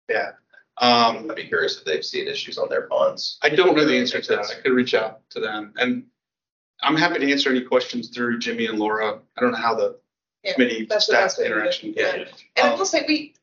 Yeah. 0.08 0.32
Um, 0.78 1.30
I'd 1.30 1.36
be 1.36 1.44
curious 1.44 1.78
if 1.78 1.84
they've 1.84 2.04
seen 2.04 2.26
issues 2.28 2.58
on 2.58 2.68
their 2.68 2.82
ponds. 2.82 3.38
I 3.42 3.48
don't 3.48 3.76
know 3.76 3.84
the 3.86 3.96
answer 3.96 4.20
to 4.20 4.28
that. 4.36 4.46
I 4.50 4.60
could 4.60 4.72
reach 4.72 4.92
out 4.94 5.20
to 5.30 5.40
them 5.40 5.72
and 5.78 6.04
I'm 6.82 6.96
happy 6.96 7.18
to 7.20 7.30
answer 7.32 7.48
any 7.50 7.62
questions 7.62 8.08
through 8.10 8.38
Jimmy 8.40 8.66
and 8.66 8.78
Laura. 8.78 9.20
I 9.36 9.40
don't 9.40 9.52
know 9.52 9.56
how 9.58 9.74
the 9.74 9.98
Yeah, 10.46 10.54
committee 10.54 10.86
that's 10.88 11.06
the 11.06 11.12
staff 11.12 11.24
best 11.24 11.38
way 11.38 11.44
to 11.44 11.50
do 11.50 11.54
it. 11.54 11.58
interaction. 11.58 11.94
Yeah. 11.96 12.24
And 12.56 12.68
I 12.68 12.74
will 12.74 12.86
say, 12.86 13.04
we, 13.06 13.34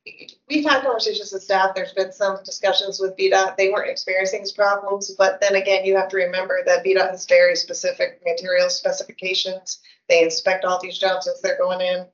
we've 0.49 0.65
had 0.65 0.83
conversations 0.83 1.31
with 1.31 1.43
staff, 1.43 1.75
there's 1.75 1.93
been 1.93 2.11
some 2.11 2.37
discussions 2.43 2.99
with 2.99 3.15
VDOT, 3.17 3.57
they 3.57 3.69
weren't 3.69 3.89
experiencing 3.89 4.41
these 4.41 4.51
problems, 4.51 5.11
but 5.17 5.41
then 5.41 5.55
again, 5.55 5.85
you 5.85 5.95
have 5.97 6.09
to 6.09 6.17
remember 6.17 6.59
that 6.65 6.83
VDOT 6.85 7.11
has 7.11 7.25
very 7.25 7.55
specific 7.55 8.21
material 8.25 8.69
specifications. 8.69 9.79
They 10.09 10.23
inspect 10.23 10.65
all 10.65 10.79
these 10.81 10.97
jobs 10.97 11.27
as 11.27 11.41
they're 11.41 11.57
going 11.57 11.81
in. 11.81 12.05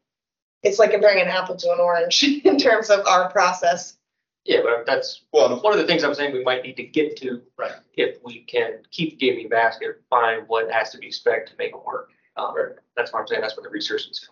It's 0.64 0.80
like 0.80 0.92
comparing 0.92 1.22
an 1.22 1.28
apple 1.28 1.56
to 1.56 1.72
an 1.72 1.80
orange 1.80 2.24
in 2.44 2.58
terms 2.58 2.90
of 2.90 3.06
our 3.08 3.30
process. 3.32 3.98
yeah, 4.46 4.60
but 4.64 4.86
that's, 4.86 5.24
Well, 5.32 5.60
one 5.62 5.74
of 5.74 5.80
the 5.80 5.86
things 5.88 6.04
I'm 6.04 6.14
saying 6.14 6.34
we 6.34 6.44
might 6.44 6.64
need 6.64 6.76
to 6.78 6.84
get 6.84 7.16
to. 7.18 7.42
Right. 7.58 7.72
If 7.96 8.18
we 8.24 8.42
can 8.42 8.80
keep 8.92 9.18
the 9.18 9.26
gabion 9.30 9.50
basket, 9.50 10.02
find 10.10 10.48
what 10.48 10.72
has 10.72 10.90
to 10.92 10.98
be 10.98 11.12
spec 11.12 11.46
to 11.48 11.54
make 11.58 11.70
it 11.70 11.86
work. 11.86 12.10
Um, 12.36 12.54
that's 12.96 13.12
what 13.14 13.20
I'm 13.20 13.28
saying, 13.28 13.42
that's 13.42 13.56
what 13.58 13.64
the 13.64 13.70
research 13.70 14.08
is. 14.10 14.30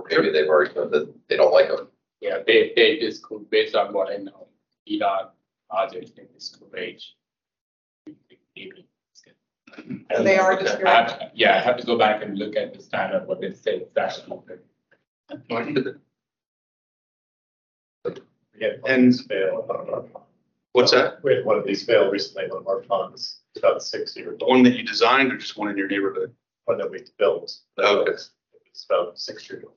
Or 0.00 0.06
maybe 0.10 0.30
they've 0.32 0.48
already 0.48 0.72
said 0.74 0.90
that 0.90 1.12
they 1.28 1.36
don't 1.36 1.52
like 1.52 1.68
them. 1.68 1.88
Yeah, 2.20 2.38
they, 2.46 2.72
they 2.76 2.96
discourage, 2.98 3.48
based 3.50 3.74
on 3.74 3.92
what 3.92 4.10
I 4.12 4.16
know, 4.16 4.48
VDOT 4.88 5.30
project 5.68 6.16
can 6.16 6.26
discourage. 6.34 7.14
So 10.16 10.22
they 10.22 10.36
are 10.38 10.52
I 10.58 10.62
discouraged. 10.62 11.14
Yeah, 11.34 11.56
I 11.56 11.60
have 11.60 11.76
to 11.78 11.86
go 11.86 11.96
back 11.96 12.22
and 12.22 12.36
look 12.38 12.56
at 12.56 12.74
the 12.74 12.82
standard, 12.82 13.26
what 13.26 13.40
they 13.40 13.52
say 13.52 13.76
exactly. 13.76 14.36
We 14.44 14.54
had 18.64 18.82
one 18.82 18.90
And- 18.92 19.20
fail, 19.26 19.66
I 19.70 19.72
don't 19.72 19.86
know. 19.86 20.08
What's 20.72 20.92
that? 20.92 21.22
We 21.24 21.34
had 21.34 21.44
one 21.44 21.58
of 21.58 21.64
these 21.66 21.84
fail 21.84 22.10
recently, 22.10 22.48
one 22.48 22.58
of 22.58 22.68
our 22.68 22.80
ponds, 22.82 23.40
it's 23.54 23.62
about 23.64 23.82
six 23.82 24.16
years 24.16 24.38
The 24.38 24.44
old, 24.44 24.56
one 24.56 24.62
that 24.64 24.76
you 24.76 24.84
designed 24.84 25.32
or 25.32 25.36
just 25.36 25.56
one 25.56 25.68
in 25.68 25.76
your 25.76 25.88
neighborhood? 25.88 26.32
one 26.66 26.78
that 26.78 26.88
we 26.90 26.98
built. 27.18 27.52
Okay. 27.78 28.12
It's 28.12 28.86
about 28.88 29.18
six 29.18 29.48
years 29.50 29.64
old. 29.64 29.74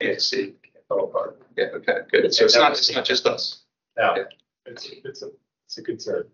Yeah, 0.00 0.18
see. 0.18 0.54
It 0.64 0.84
fell 0.88 1.04
apart. 1.04 1.40
Yeah, 1.56 1.66
okay, 1.74 1.98
good. 2.10 2.34
So 2.34 2.44
it's 2.44 2.56
not, 2.56 2.72
it's 2.72 2.92
not 2.92 3.04
just 3.04 3.26
us. 3.26 3.62
Yeah. 3.96 4.24
it's, 4.66 4.90
it's 5.04 5.22
a, 5.22 5.30
it's 5.66 5.78
a 5.78 5.82
concern. 5.82 6.28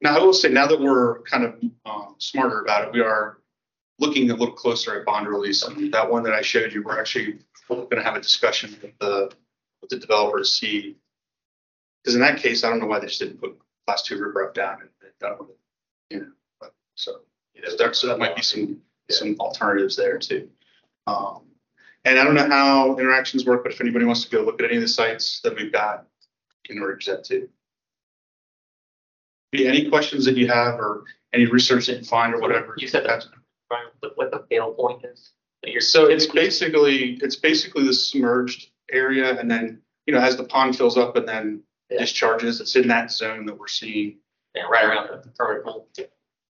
Now, 0.00 0.16
I 0.16 0.18
will 0.22 0.32
say, 0.32 0.48
now 0.48 0.66
that 0.66 0.78
we're 0.78 1.22
kind 1.22 1.44
of 1.44 1.54
um, 1.86 2.16
smarter 2.18 2.60
about 2.60 2.86
it, 2.86 2.92
we 2.92 3.00
are 3.00 3.38
looking 3.98 4.30
a 4.30 4.34
little 4.34 4.54
closer 4.54 4.98
at 4.98 5.06
bond 5.06 5.26
release. 5.26 5.62
And 5.62 5.92
that 5.92 6.10
one 6.10 6.22
that 6.24 6.34
I 6.34 6.42
showed 6.42 6.72
you, 6.72 6.82
we're 6.82 7.00
actually 7.00 7.38
going 7.68 7.88
to 7.90 8.02
have 8.02 8.14
a 8.14 8.20
discussion 8.20 8.76
with 8.82 8.92
the, 8.98 9.30
with 9.80 9.90
the 9.90 9.98
developer 9.98 10.38
to 10.38 10.44
see. 10.44 10.96
Because 12.02 12.14
in 12.14 12.20
that 12.20 12.38
case, 12.38 12.62
I 12.62 12.68
don't 12.68 12.78
know 12.78 12.86
why 12.86 13.00
they 13.00 13.06
just 13.06 13.20
didn't 13.20 13.40
put 13.40 13.58
class 13.86 14.02
two 14.02 14.18
riprap 14.18 14.54
down 14.54 14.80
and 14.80 14.90
and 15.02 15.12
done 15.18 15.38
with 15.40 15.50
it. 15.50 15.58
You 16.10 16.20
know, 16.20 16.32
but 16.60 16.74
so, 16.94 17.20
know, 17.62 17.76
there, 17.76 17.92
so 17.94 18.06
that 18.08 18.18
might 18.18 18.36
be 18.36 18.42
some, 18.42 18.80
some 19.10 19.36
alternatives 19.40 19.96
there 19.96 20.18
too. 20.18 20.48
Um, 21.06 21.42
And 22.06 22.20
I 22.20 22.24
don't 22.24 22.34
know 22.34 22.48
how 22.48 22.96
interactions 22.98 23.44
work, 23.44 23.64
but 23.64 23.72
if 23.72 23.80
anybody 23.80 24.04
wants 24.04 24.24
to 24.24 24.30
go 24.30 24.42
look 24.42 24.60
at 24.62 24.66
any 24.66 24.76
of 24.76 24.82
the 24.82 24.88
sites 24.88 25.40
that 25.42 25.56
we've 25.56 25.72
got, 25.72 26.06
you 26.68 26.76
can 26.76 26.82
arrange 26.82 27.04
that 27.06 27.24
too. 27.24 27.48
Be 29.50 29.66
Any 29.66 29.88
questions 29.90 30.24
that 30.24 30.36
you 30.36 30.46
have 30.46 30.78
or 30.78 31.04
any 31.32 31.46
research 31.46 31.86
that 31.86 31.98
you 31.98 32.04
find 32.04 32.32
or 32.32 32.40
whatever. 32.40 32.76
You 32.78 32.86
said 32.86 33.04
that, 33.06 33.26
Brian, 33.68 33.88
what- 33.98 34.16
what 34.16 34.30
the 34.30 34.46
fail 34.48 34.72
point 34.72 35.04
is? 35.04 35.32
you're- 35.64 35.80
So 35.80 36.06
it's 36.06 36.26
basically, 36.26 37.14
it's 37.14 37.34
basically 37.34 37.84
the 37.84 37.92
submerged 37.92 38.70
area 38.92 39.36
and 39.40 39.50
then, 39.50 39.82
you 40.06 40.14
know, 40.14 40.20
as 40.20 40.36
the 40.36 40.44
pond 40.44 40.76
fills 40.76 40.96
up 40.96 41.16
and 41.16 41.26
then 41.26 41.64
Yeah. 41.90 41.98
discharges, 41.98 42.60
it's 42.60 42.76
in 42.76 42.86
that 42.86 43.10
zone 43.10 43.46
that 43.46 43.58
we're 43.58 43.66
seeing. 43.66 44.20
Yeah, 44.54 44.66
right 44.68 44.84
around 44.84 45.08
the 45.08 45.28
pool. 45.64 45.90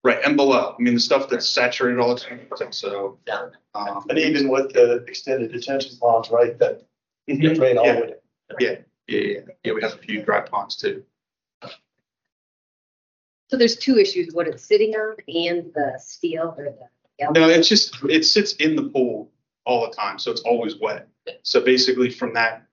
Right, 0.07 0.23
and 0.23 0.37
below. 0.37 0.73
I 0.79 0.81
mean, 0.81 0.93
the 0.93 1.01
stuff 1.01 1.27
that's 1.27 1.49
saturated 1.49 1.99
all 1.99 2.15
the 2.15 2.21
time, 2.21 2.71
so. 2.71 3.19
Down. 3.25 3.51
um, 3.75 4.05
And 4.09 4.17
even 4.17 4.47
with 4.47 4.71
the 4.71 5.03
extended 5.05 5.51
detention 5.51 5.97
ponds, 5.99 6.31
right, 6.31 6.57
that 6.59 6.83
drain 7.27 7.77
all 7.77 7.83
the 7.83 7.91
way. 7.91 8.13
Yeah, 8.57 8.75
yeah, 9.09 9.19
yeah, 9.19 9.39
yeah, 9.65 9.73
we 9.73 9.81
have 9.81 9.95
a 9.95 9.97
few 9.97 10.23
dry 10.23 10.39
ponds 10.39 10.77
too. 10.77 11.03
So 13.49 13.57
there's 13.57 13.75
two 13.75 13.97
issues, 13.97 14.33
what 14.33 14.47
it's 14.47 14.63
sitting 14.63 14.93
on 14.95 15.17
and 15.27 15.73
the 15.73 15.99
steel 15.99 16.55
or 16.57 16.73
the. 17.19 17.29
No, 17.33 17.49
it's 17.49 17.67
just, 17.67 17.97
it 18.09 18.23
sits 18.23 18.53
in 18.53 18.77
the 18.77 18.83
pool 18.83 19.29
all 19.65 19.89
the 19.89 19.93
time, 19.93 20.19
so 20.19 20.31
it's 20.31 20.41
always 20.41 20.79
wet. 20.79 21.09
So 21.43 21.59
basically 21.59 22.11
from 22.11 22.33
that 22.35 22.66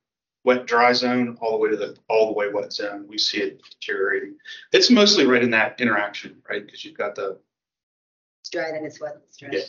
wet, 0.44 0.66
dry 0.66 0.92
zone, 0.92 1.36
all 1.40 1.52
the 1.52 1.58
way 1.58 1.70
to 1.70 1.76
the, 1.76 1.96
all 2.08 2.26
the 2.26 2.32
way 2.32 2.48
wet 2.52 2.72
zone, 2.72 3.06
we 3.08 3.18
see 3.18 3.38
it 3.38 3.60
deteriorating. 3.80 4.36
It's 4.72 4.90
mostly 4.90 5.26
right 5.26 5.42
in 5.42 5.50
that 5.50 5.80
interaction, 5.80 6.42
right? 6.48 6.64
Because 6.64 6.84
you've 6.84 6.98
got 6.98 7.14
the, 7.14 7.38
It's 8.42 8.50
dry, 8.50 8.70
then 8.70 8.84
it's 8.84 9.00
wet, 9.00 9.16
it's 9.26 9.38
dry. 9.38 9.48
Yeah. 9.52 9.62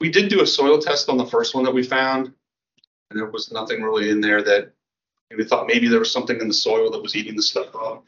we 0.00 0.10
did 0.10 0.28
do 0.28 0.42
a 0.42 0.46
soil 0.46 0.78
test 0.78 1.08
on 1.08 1.16
the 1.16 1.26
first 1.26 1.54
one 1.54 1.64
that 1.64 1.74
we 1.74 1.82
found. 1.82 2.32
And 3.10 3.18
there 3.18 3.30
was 3.30 3.50
nothing 3.50 3.82
really 3.82 4.10
in 4.10 4.20
there 4.20 4.42
that, 4.42 4.72
we 5.36 5.44
thought 5.44 5.68
maybe 5.68 5.86
there 5.86 6.00
was 6.00 6.10
something 6.10 6.40
in 6.40 6.48
the 6.48 6.54
soil 6.54 6.90
that 6.90 7.00
was 7.00 7.14
eating 7.14 7.36
the 7.36 7.42
stuff 7.42 7.74
up. 7.76 8.04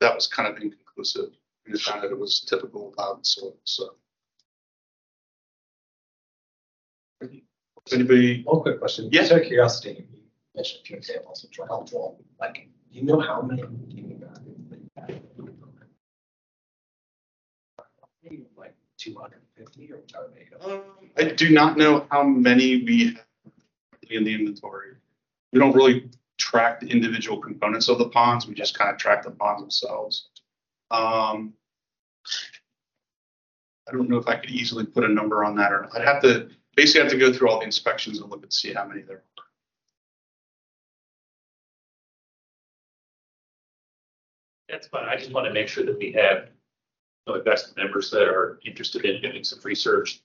That 0.00 0.14
was 0.14 0.26
kind 0.26 0.48
of 0.48 0.62
inconclusive. 0.62 1.30
We 1.66 1.72
just 1.72 1.84
found 1.88 2.02
that 2.02 2.10
it 2.10 2.18
was 2.18 2.40
typical 2.40 2.94
loud 2.98 3.26
soil, 3.26 3.56
so. 3.64 3.94
Anybody, 7.90 8.42
One 8.44 8.60
quick 8.60 8.78
question. 8.78 9.08
Yeah. 9.10 9.22
Just 9.22 9.32
out 9.32 9.40
of 9.40 9.46
curiosity, 9.46 10.06
you 10.58 10.62
mentioned 10.64 10.80
a 10.82 10.86
few 10.86 10.96
examples 10.96 11.42
which 11.44 11.58
are 11.58 11.66
helpful. 11.66 12.20
Like, 12.40 12.68
do 12.92 12.98
you 12.98 13.04
know 13.04 13.20
how 13.20 13.42
many 13.42 13.62
Like 18.56 18.74
two 18.98 19.14
hundred 19.14 19.36
and 19.38 19.66
fifty 19.66 19.90
or 19.92 19.98
whatever. 19.98 20.82
they. 21.16 21.24
I 21.24 21.32
do 21.32 21.50
not 21.50 21.78
know 21.78 22.06
how 22.10 22.22
many 22.22 22.82
we 22.84 23.14
have 23.14 23.24
in 24.10 24.24
the 24.24 24.34
inventory. 24.34 24.96
We 25.52 25.60
don't 25.60 25.74
really 25.74 26.10
track 26.36 26.80
the 26.80 26.88
individual 26.88 27.40
components 27.40 27.88
of 27.88 27.98
the 27.98 28.08
ponds, 28.08 28.46
we 28.46 28.54
just 28.54 28.76
kind 28.76 28.90
of 28.90 28.98
track 28.98 29.22
the 29.22 29.30
ponds 29.30 29.62
themselves. 29.62 30.28
Um. 30.90 31.54
I 33.88 33.92
don't 33.92 34.10
know 34.10 34.18
if 34.18 34.28
I 34.28 34.36
could 34.36 34.50
easily 34.50 34.84
put 34.84 35.04
a 35.04 35.08
number 35.08 35.44
on 35.44 35.56
that, 35.56 35.72
or 35.72 35.88
I'd 35.96 36.04
have 36.04 36.20
to, 36.22 36.50
basically 36.76 37.00
have 37.00 37.10
to 37.10 37.18
go 37.18 37.32
through 37.32 37.48
all 37.48 37.60
the 37.60 37.64
inspections 37.64 38.18
and 38.20 38.30
look 38.30 38.42
and 38.42 38.52
see 38.52 38.74
how 38.74 38.84
many 38.86 39.00
there 39.00 39.22
are. 39.37 39.37
That's 44.78 44.86
fine. 44.86 45.08
I 45.08 45.16
just 45.16 45.32
want 45.32 45.44
to 45.44 45.52
make 45.52 45.66
sure 45.66 45.84
that 45.84 45.98
we 45.98 46.12
have 46.12 46.50
you 47.26 47.32
know, 47.32 47.34
investment 47.34 47.78
members 47.78 48.12
that 48.12 48.28
are 48.28 48.60
interested 48.64 49.04
in 49.04 49.20
doing 49.20 49.42
some 49.42 49.58
research, 49.64 50.20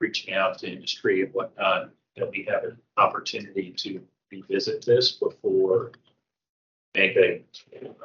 reaching 0.00 0.32
out 0.32 0.56
to 0.60 0.72
industry 0.72 1.20
and 1.20 1.34
whatnot, 1.34 1.90
that 2.16 2.30
we 2.30 2.44
have 2.48 2.64
an 2.64 2.78
opportunity 2.96 3.72
to 3.72 4.00
revisit 4.32 4.86
this 4.86 5.12
before 5.12 5.92
make 6.94 7.14
a, 7.16 7.42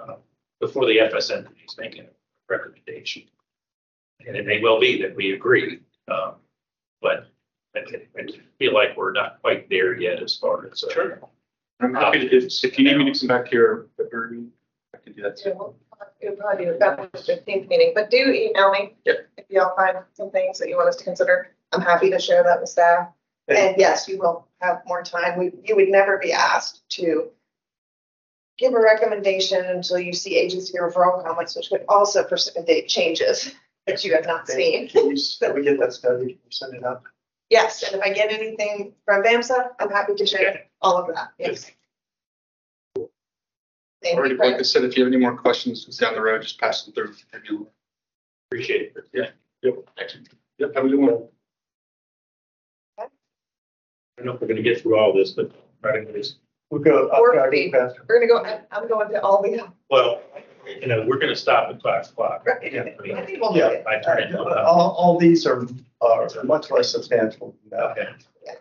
uh, 0.01 0.15
before 0.59 0.85
the 0.85 0.97
FSM 0.97 1.47
is 1.65 1.77
making 1.77 2.01
a 2.03 2.09
recommendation. 2.49 3.23
And 4.27 4.35
it 4.35 4.45
may 4.45 4.61
well 4.61 4.81
be 4.81 5.01
that 5.01 5.15
we 5.15 5.31
agree, 5.31 5.79
um, 6.09 6.33
but 7.01 7.27
I, 7.73 7.79
I 8.17 8.27
feel 8.57 8.73
like 8.73 8.97
we're 8.97 9.13
not 9.13 9.41
quite 9.41 9.69
there 9.69 9.97
yet 9.97 10.21
as 10.21 10.35
far 10.35 10.67
as. 10.69 10.83
uh, 10.83 10.91
Sure. 10.91 11.21
I'm 11.79 11.93
happy 11.93 12.27
to, 12.27 12.35
if, 12.35 12.65
if 12.65 12.77
you 12.77 12.83
need 12.83 12.97
me 12.97 13.13
to 13.13 13.17
come 13.17 13.27
back 13.29 13.49
to 13.51 13.55
your, 13.55 13.87
February, 13.95 14.39
I 14.39 14.58
can 15.13 15.15
do 15.15 15.21
that 15.23 15.39
Yeah, 15.45 15.51
too. 15.53 15.57
we'll 15.57 15.75
we'll 16.21 16.35
probably 16.35 16.65
do 16.65 16.77
that 16.79 17.11
the 17.11 17.17
fifteenth 17.21 17.67
meeting, 17.69 17.91
but 17.95 18.09
do 18.09 18.17
email 18.17 18.71
me. 18.71 18.95
Yep. 19.05 19.27
If 19.37 19.45
y'all 19.49 19.75
find 19.75 19.97
some 20.13 20.31
things 20.31 20.59
that 20.59 20.69
you 20.69 20.77
want 20.77 20.89
us 20.89 20.95
to 20.97 21.03
consider, 21.03 21.51
I'm 21.71 21.81
happy 21.81 22.09
to 22.09 22.19
share 22.19 22.43
that 22.43 22.59
with 22.61 22.69
staff. 22.69 23.09
And 23.47 23.75
yes, 23.77 24.07
you 24.07 24.19
will 24.19 24.47
have 24.61 24.81
more 24.85 25.01
time. 25.01 25.39
We, 25.39 25.51
you 25.63 25.75
would 25.75 25.89
never 25.89 26.19
be 26.19 26.31
asked 26.31 26.87
to 26.89 27.29
give 28.59 28.73
a 28.73 28.79
recommendation 28.79 29.65
until 29.65 29.97
you 29.97 30.13
see 30.13 30.35
agency 30.37 30.77
referral 30.77 31.23
comments, 31.25 31.55
which 31.55 31.69
would 31.71 31.83
also 31.89 32.23
precipitate 32.23 32.87
changes 32.87 33.55
that 33.87 34.03
you 34.03 34.13
have 34.13 34.27
not 34.27 34.47
seen. 34.47 34.87
Can 34.87 35.09
you, 35.09 35.17
can 35.39 35.55
we 35.55 35.63
get 35.63 35.79
that 35.79 35.93
study, 35.99 36.19
Can 36.19 36.29
you 36.29 36.51
send 36.51 36.75
it 36.75 36.83
out? 36.83 37.01
Yes, 37.49 37.81
and 37.81 37.95
if 37.95 38.01
I 38.03 38.13
get 38.13 38.31
anything 38.31 38.93
from 39.05 39.23
VAMSA, 39.23 39.69
I'm 39.79 39.89
happy 39.89 40.13
to 40.13 40.25
share 40.27 40.65
all 40.83 40.97
of 40.97 41.07
that, 41.15 41.29
yes. 41.39 41.71
Thank 44.01 44.17
Already, 44.17 44.35
you, 44.35 44.39
like 44.39 44.55
I 44.55 44.61
said, 44.61 44.83
if 44.85 44.95
you 44.97 45.03
have 45.03 45.11
any 45.13 45.21
more 45.21 45.35
questions 45.35 45.83
down 45.97 46.13
the 46.15 46.21
road, 46.21 46.41
just 46.41 46.59
pass 46.59 46.83
them 46.83 46.93
through. 46.93 47.15
Maybe- 47.33 47.65
Appreciate 48.51 48.93
it. 48.95 49.03
Yeah, 49.13 49.29
yep. 49.61 49.75
Yep, 50.57 50.75
have 50.75 50.85
a 50.85 50.89
good 50.89 50.99
one. 50.99 51.27
I 52.97 53.05
don't 54.17 54.25
know 54.25 54.33
if 54.33 54.41
we're 54.41 54.47
gonna 54.47 54.61
get 54.61 54.81
through 54.81 54.97
all 54.97 55.13
this, 55.13 55.31
but 55.31 55.51
try 55.83 56.03
to 56.03 56.13
just, 56.13 56.37
We'll 56.71 56.81
go. 56.81 57.09
Four 57.09 57.35
I'll- 57.37 57.45
I'll 57.45 57.51
feet. 57.51 57.71
go 57.71 57.87
faster. 57.87 58.05
We're 58.07 58.19
gonna 58.27 58.27
go, 58.27 58.65
I'm 58.71 58.87
going 58.87 59.09
to 59.09 59.21
all 59.23 59.41
the, 59.41 59.71
well, 59.89 60.21
you 60.67 60.87
know, 60.87 61.03
we're 61.07 61.17
gonna 61.17 61.35
stop 61.35 61.69
at 61.69 61.81
five 61.81 62.07
o'clock. 62.07 62.45
Right. 62.45 62.57
I 62.75 63.01
mean, 63.01 63.15
I 63.17 63.25
think 63.25 63.41
we'll 63.41 63.53
make 63.53 63.61
it. 63.63 63.85
I 63.87 63.99
turn 64.01 64.19
it 64.23 64.27
to 64.31 64.39
All, 64.43 64.91
all 64.91 65.17
these 65.19 65.45
are, 65.47 65.65
are 66.01 66.27
much 66.43 66.69
less 66.71 66.91
substantial. 66.91 67.55
than 67.69 67.79
that. 67.79 67.91
Okay. 67.97 68.09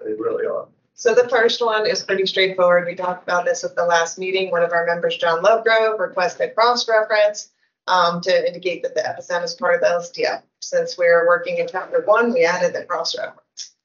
They 0.04 0.12
really 0.14 0.46
are. 0.46 0.68
So 0.98 1.14
the 1.14 1.28
first 1.28 1.64
one 1.64 1.86
is 1.86 2.02
pretty 2.02 2.26
straightforward. 2.26 2.84
We 2.84 2.96
talked 2.96 3.22
about 3.22 3.44
this 3.44 3.62
at 3.62 3.76
the 3.76 3.84
last 3.84 4.18
meeting. 4.18 4.50
One 4.50 4.64
of 4.64 4.72
our 4.72 4.84
members, 4.84 5.16
John 5.16 5.44
Lovegrove, 5.44 6.00
requested 6.00 6.56
cross-reference 6.56 7.50
um, 7.86 8.20
to 8.22 8.48
indicate 8.48 8.82
that 8.82 8.96
the 8.96 9.02
FSM 9.02 9.44
is 9.44 9.54
part 9.54 9.76
of 9.76 9.80
the 9.80 9.86
LSDO. 9.86 10.42
Since 10.60 10.98
we're 10.98 11.28
working 11.28 11.58
in 11.58 11.68
chapter 11.70 12.02
one, 12.04 12.32
we 12.32 12.44
added 12.44 12.74
the 12.74 12.84
cross-reference. 12.84 13.76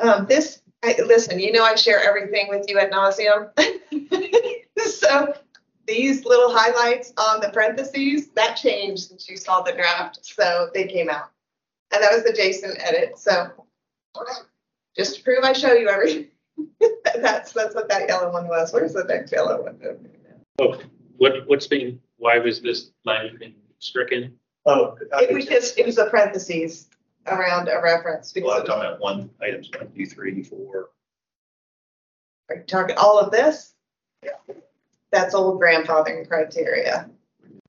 Um, 0.00 0.24
this, 0.24 0.62
I, 0.82 0.96
listen, 1.06 1.38
you 1.38 1.52
know, 1.52 1.62
I 1.62 1.74
share 1.74 2.02
everything 2.02 2.48
with 2.48 2.64
you 2.68 2.78
at 2.78 2.90
nauseum. 2.90 3.50
So 4.78 5.34
these 5.86 6.24
little 6.24 6.54
highlights 6.54 7.12
on 7.16 7.40
the 7.40 7.48
parentheses, 7.48 8.28
that 8.30 8.56
changed 8.56 9.04
since 9.04 9.28
you 9.28 9.36
saw 9.36 9.62
the 9.62 9.72
draft, 9.72 10.20
so 10.22 10.68
they 10.74 10.86
came 10.86 11.08
out. 11.08 11.30
And 11.92 12.02
that 12.02 12.12
was 12.12 12.24
the 12.24 12.32
Jason 12.32 12.74
edit, 12.80 13.18
so 13.18 13.50
just 14.96 15.16
to 15.16 15.22
prove 15.22 15.44
I 15.44 15.52
show 15.52 15.72
you 15.72 15.88
everything. 15.88 16.28
That's, 17.20 17.52
that's 17.52 17.74
what 17.74 17.88
that 17.90 18.08
yellow 18.08 18.32
one 18.32 18.48
was. 18.48 18.72
Where's 18.72 18.94
the 18.94 19.04
next 19.04 19.30
yellow 19.30 19.62
one? 19.62 19.78
Oh, 20.58 20.80
what, 21.18 21.46
what's 21.46 21.66
being, 21.66 22.00
why 22.16 22.38
was 22.38 22.60
this 22.60 22.90
line 23.04 23.36
been 23.38 23.54
stricken? 23.78 24.34
Oh. 24.64 24.96
It 25.20 25.34
was 25.34 25.46
just, 25.46 25.78
it 25.78 25.86
was 25.86 25.98
a 25.98 26.06
parentheses 26.06 26.88
around 27.26 27.68
a 27.68 27.80
reference. 27.82 28.32
because 28.32 28.48
Well, 28.48 28.60
I'm 28.60 28.66
talking 28.66 28.86
about 28.86 29.00
one, 29.00 29.30
items 29.40 29.70
one, 29.76 29.90
two, 29.94 30.06
three, 30.06 30.42
four. 30.42 30.90
Are 32.48 32.56
you 32.56 32.62
talking 32.62 32.96
all 32.96 33.18
of 33.18 33.30
this? 33.30 33.74
Yeah. 34.24 34.32
That's 35.12 35.34
old 35.34 35.60
grandfathering 35.60 36.26
criteria. 36.28 37.08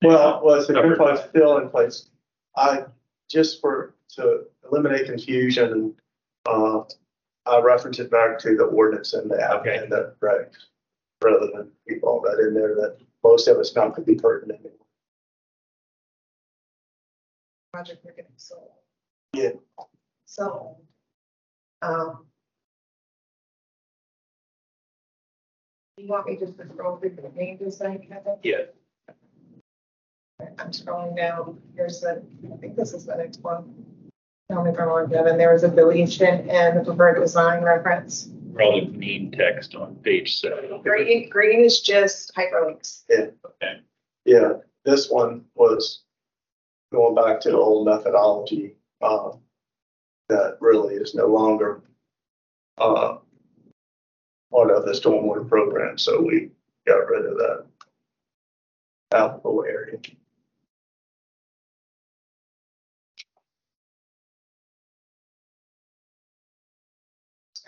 Well, 0.02 0.42
well, 0.44 0.56
it's 0.56 0.68
the 0.68 0.74
Covered. 0.74 0.98
grandfather 0.98 1.28
still 1.30 1.58
in 1.58 1.70
place. 1.70 2.10
I, 2.56 2.86
just 3.30 3.60
for, 3.62 3.96
to 4.16 4.46
eliminate 4.70 5.06
confusion, 5.06 5.94
uh, 6.46 6.82
I 7.46 7.60
reference 7.62 8.00
it 8.00 8.12
back 8.12 8.40
to 8.40 8.56
the 8.56 8.64
ordinance 8.66 9.14
and 9.14 9.30
the 9.30 9.42
app 9.42 9.62
Okay. 9.62 9.78
and 9.78 9.92
the 9.92 10.16
regs. 10.22 10.56
Rather 11.24 11.48
than 11.48 11.72
keep 11.88 12.04
all 12.04 12.22
that 12.22 12.40
in 12.40 12.54
there 12.54 12.76
that 12.76 12.98
most 13.24 13.48
of 13.48 13.58
it's 13.58 13.76
not 13.76 13.96
gonna 13.96 14.06
be 14.06 14.16
pertinent. 14.16 14.62
Project 17.74 18.04
we're 18.06 18.12
getting 18.12 18.32
sold. 18.38 18.72
Yeah. 19.34 19.52
So, 20.26 20.78
um. 21.82 22.26
You 25.98 26.08
want 26.08 26.28
me 26.28 26.38
just 26.38 26.56
to 26.60 26.68
scroll 26.68 26.98
through 26.98 27.16
the 27.16 27.24
pages, 27.30 27.82
I 27.82 27.98
Kevin? 27.98 28.38
Yeah. 28.44 28.66
I'm 30.60 30.70
scrolling 30.70 31.18
down. 31.18 31.60
Here's 31.76 32.02
the, 32.02 32.22
I 32.54 32.58
think 32.58 32.76
this 32.76 32.94
is 32.94 33.06
the 33.08 33.16
next 33.16 33.42
one. 33.42 33.87
Tell 34.50 34.64
me 34.64 34.72
if 34.72 34.80
I'm 34.80 34.88
wrong, 34.88 35.10
Kevin. 35.10 35.38
There 35.38 35.52
was 35.52 35.64
a 35.64 35.70
deletion 35.70 36.50
and 36.50 36.80
the 36.80 36.84
preferred 36.86 37.20
design 37.20 37.64
reference. 37.64 38.30
All 38.60 38.80
the 38.80 38.88
mean 38.88 39.32
text 39.32 39.76
on 39.76 39.96
page 39.96 40.40
seven. 40.40 40.82
Green, 40.82 41.30
green 41.30 41.66
is 41.66 41.82
just 41.82 42.34
hyperlinks. 42.34 43.04
Yeah. 43.10 43.28
Okay. 43.46 43.82
Yeah, 44.24 44.54
this 44.86 45.10
one 45.10 45.44
was 45.56 46.04
going 46.94 47.14
back 47.14 47.42
to 47.42 47.52
the 47.52 47.58
old 47.58 47.86
methodology, 47.88 48.76
uh, 49.02 49.32
that 50.30 50.58
really 50.62 50.96
is 50.96 51.14
no 51.14 51.28
longer, 51.28 51.82
uh, 52.78 53.18
part 54.52 54.72
of 54.72 54.86
the 54.86 54.92
stormwater 54.92 55.48
program, 55.48 55.98
so 55.98 56.22
we 56.22 56.52
got 56.88 57.08
rid 57.08 57.26
of 57.26 57.38
that 57.38 57.66
applicable 59.12 59.66
area. 59.68 59.98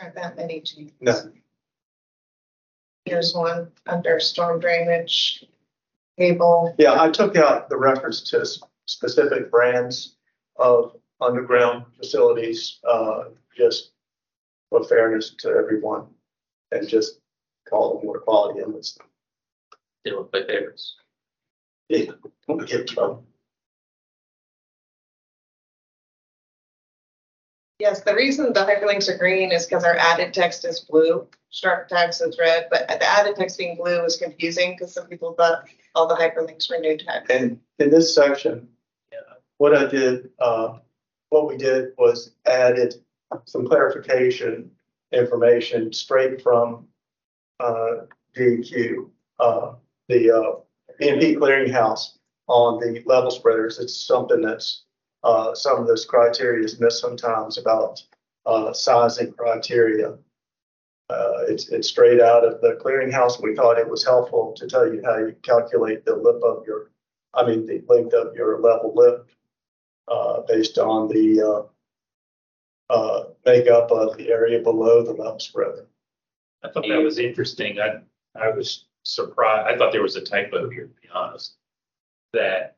Aren't 0.02 0.16
that 0.16 0.38
many 0.38 0.62
changes. 0.62 0.94
No. 1.02 1.32
Here's 3.06 3.34
one 3.34 3.72
under 3.88 4.20
storm 4.20 4.60
drainage 4.60 5.44
cable. 6.18 6.76
Yeah, 6.78 7.02
I 7.02 7.10
took 7.10 7.36
out 7.36 7.70
the 7.70 7.78
reference 7.78 8.22
to 8.30 8.46
specific 8.86 9.50
brands 9.52 10.16
of 10.58 10.96
underground 11.22 11.86
facilities, 11.98 12.80
uh, 12.88 13.26
just 13.56 13.92
for 14.70 14.84
fairness 14.84 15.36
to 15.40 15.50
everyone. 15.50 16.08
And 16.72 16.88
just 16.88 17.20
call 17.68 17.98
them 17.98 18.08
water 18.08 18.20
quality 18.20 18.60
inlets. 18.60 18.98
They 20.06 20.12
were 20.12 20.28
my 20.32 20.44
favorites. 20.44 20.96
Yeah, 21.90 22.12
don't 22.48 22.66
get 22.68 22.82
in 22.82 22.88
trouble. 22.88 23.26
Yes, 27.80 28.02
the 28.02 28.14
reason 28.14 28.52
the 28.52 28.60
hyperlinks 28.60 29.08
are 29.08 29.18
green 29.18 29.54
is 29.54 29.66
because 29.66 29.86
our 29.86 29.96
added 29.96 30.34
text 30.34 30.66
is 30.66 30.82
blue, 30.82 31.26
start 31.50 31.88
text 31.88 32.22
is 32.22 32.38
red, 32.38 32.68
but 32.70 32.88
the 32.90 33.06
added 33.06 33.38
text 33.38 33.58
being 33.58 33.78
blue 33.78 34.04
is 34.04 34.18
confusing 34.18 34.74
because 34.74 34.94
some 34.94 35.08
people 35.08 35.34
thought 35.34 35.64
all 35.96 36.06
the 36.06 36.16
hyperlinks 36.16 36.70
were 36.70 36.78
new 36.78 36.98
text. 36.98 37.32
And 37.32 37.58
in 37.80 37.90
this 37.90 38.14
section, 38.14 38.68
what 39.60 39.76
I 39.76 39.86
did, 39.86 40.30
uh, 40.40 40.80
what 41.30 41.48
we 41.48 41.56
did 41.56 41.94
was 41.98 42.32
added 42.46 42.96
some 43.46 43.66
clarification 43.66 44.72
information 45.14 45.94
straight 45.94 46.42
from, 46.42 46.86
uh, 47.62 48.06
DEQ, 48.36 49.10
uh, 49.40 49.74
the, 50.08 50.32
uh, 50.32 50.56
B 50.98 51.36
clearinghouse 51.36 52.18
on 52.48 52.80
the 52.80 53.02
level 53.06 53.32
spreaders. 53.32 53.80
It's 53.80 54.06
something 54.06 54.42
that's, 54.42 54.84
uh, 55.24 55.54
some 55.54 55.80
of 55.80 55.88
this 55.88 56.06
criteria 56.06 56.64
is 56.64 56.80
missed 56.80 57.02
sometimes 57.02 57.58
about, 57.58 58.02
uh, 58.46 58.74
sizing 58.74 59.34
criteria. 59.34 60.18
Uh, 61.10 61.44
it's, 61.48 61.70
it's 61.70 61.90
straight 61.90 62.22
out 62.22 62.46
of 62.46 62.62
the 62.62 62.80
clearinghouse. 62.84 63.42
We 63.42 63.56
thought 63.56 63.80
it 63.80 63.90
was 63.90 64.04
helpful 64.04 64.54
to 64.58 64.68
tell 64.68 64.92
you 64.94 65.02
how 65.04 65.18
you 65.18 65.36
calculate 65.42 66.06
the 66.06 66.16
lip 66.16 66.42
of 66.44 66.66
your 66.66 66.92
I 67.34 67.46
mean, 67.46 67.66
the 67.66 67.84
length 67.88 68.14
of 68.14 68.36
your 68.36 68.60
level 68.60 68.94
lip, 68.96 69.30
uh, 70.08 70.42
based 70.48 70.78
on 70.78 71.08
the, 71.08 71.68
uh, 72.90 72.94
uh, 72.94 73.26
makeup 73.46 73.92
of 73.92 74.18
the 74.18 74.30
area 74.30 74.60
below 74.60 75.04
the 75.04 75.12
level 75.12 75.40
spreader. 75.40 75.86
I 76.64 76.70
thought 76.70 76.88
that 76.90 77.04
was 77.04 77.20
interesting. 77.20 77.80
I, 77.80 78.00
I 78.36 78.50
was 78.50 78.86
surprised. 79.04 79.68
I 79.68 79.78
thought 79.78 79.92
there 79.92 80.02
was 80.02 80.16
a 80.16 80.22
typo 80.22 80.70
here, 80.70 80.88
to 80.88 81.02
be 81.02 81.08
honest. 81.14 81.56
That, 82.34 82.78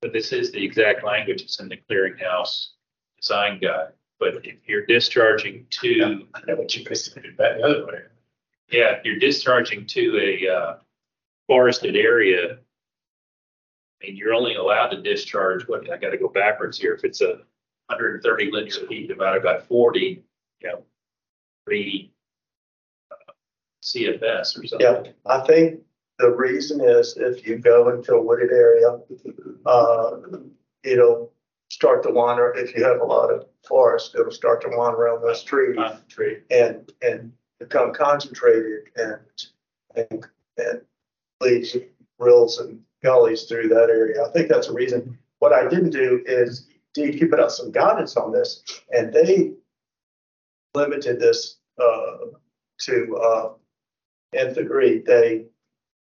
but 0.00 0.12
this 0.12 0.32
is 0.32 0.52
the 0.52 0.64
exact 0.64 1.04
language 1.04 1.42
that's 1.42 1.60
in 1.60 1.68
the 1.68 1.78
clearinghouse 1.90 2.68
design 3.20 3.58
guide. 3.60 3.92
But 4.18 4.46
if 4.46 4.56
you're 4.66 4.86
discharging 4.86 5.66
to. 5.70 6.26
I 6.34 6.40
know 6.46 6.56
what 6.56 6.74
you 6.74 6.84
did 6.84 7.36
back 7.36 7.58
the 7.58 7.62
other 7.62 7.86
way. 7.86 8.00
Yeah, 8.70 8.92
if 8.96 9.04
you're 9.04 9.18
discharging 9.18 9.86
to 9.86 10.18
a 10.18 10.52
uh, 10.52 10.76
forested 11.46 11.96
area. 11.96 12.54
I 12.54 14.06
mean, 14.06 14.16
you're 14.16 14.34
only 14.34 14.54
allowed 14.56 14.88
to 14.88 15.00
discharge, 15.00 15.66
what, 15.68 15.90
I 15.90 15.96
gotta 15.96 16.18
go 16.18 16.28
backwards 16.28 16.78
here, 16.78 16.94
if 16.94 17.04
it's 17.04 17.20
a 17.20 17.40
hundred 17.88 18.14
and 18.14 18.22
thirty 18.22 18.50
linear 18.50 18.86
feet 18.88 19.08
divided 19.08 19.42
by 19.42 19.60
forty, 19.60 20.24
you 20.60 20.68
know. 20.68 20.82
Three. 21.66 22.12
uh, 23.10 23.32
CFS 23.82 24.58
or 24.58 24.66
something. 24.66 24.80
Yeah. 24.80 25.02
I 25.24 25.40
think 25.46 25.80
the 26.18 26.30
reason 26.30 26.80
is 26.80 27.16
if 27.16 27.46
you 27.46 27.58
go 27.58 27.90
into 27.90 28.14
a 28.14 28.22
wooded 28.22 28.50
area, 28.50 28.98
uh, 29.66 30.16
it'll 30.82 31.32
start 31.70 32.02
to 32.04 32.10
wander. 32.10 32.54
If 32.56 32.74
you 32.74 32.84
have 32.84 33.00
a 33.00 33.04
lot 33.04 33.30
of 33.30 33.46
forest, 33.66 34.14
it'll 34.14 34.32
start 34.32 34.62
to 34.62 34.68
wander 34.70 34.98
around 34.98 35.22
those 35.22 35.42
trees 35.42 35.76
Concentrate. 35.76 36.44
and, 36.50 36.90
and 37.02 37.32
become 37.58 37.92
concentrated 37.92 38.84
and, 38.96 39.20
and, 39.94 40.26
and 40.56 40.80
leads 41.40 41.76
rills 42.18 42.60
and 42.60 42.80
gullies 43.02 43.44
through 43.44 43.68
that 43.68 43.90
area. 43.90 44.24
I 44.24 44.30
think 44.30 44.48
that's 44.48 44.68
a 44.68 44.72
reason. 44.72 45.18
What 45.40 45.52
I 45.52 45.68
didn't 45.68 45.90
do 45.90 46.22
is 46.24 46.68
DEQ 46.96 47.30
put 47.30 47.40
out 47.40 47.52
some 47.52 47.70
guidance 47.70 48.16
on 48.16 48.32
this 48.32 48.62
and 48.90 49.12
they 49.12 49.52
limited 50.74 51.20
this, 51.20 51.56
uh, 51.78 52.16
to, 52.80 53.16
uh, 53.16 53.52
nth 54.32 54.54
degree. 54.54 55.00
They, 55.00 55.46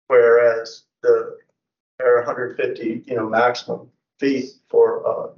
whereas 0.08 0.84
the, 1.02 1.38
hundred 2.02 2.58
fifty, 2.58 3.04
you 3.06 3.16
know, 3.16 3.30
maximum 3.30 3.90
feet 4.20 4.50
for, 4.70 5.08
uh, 5.08 5.30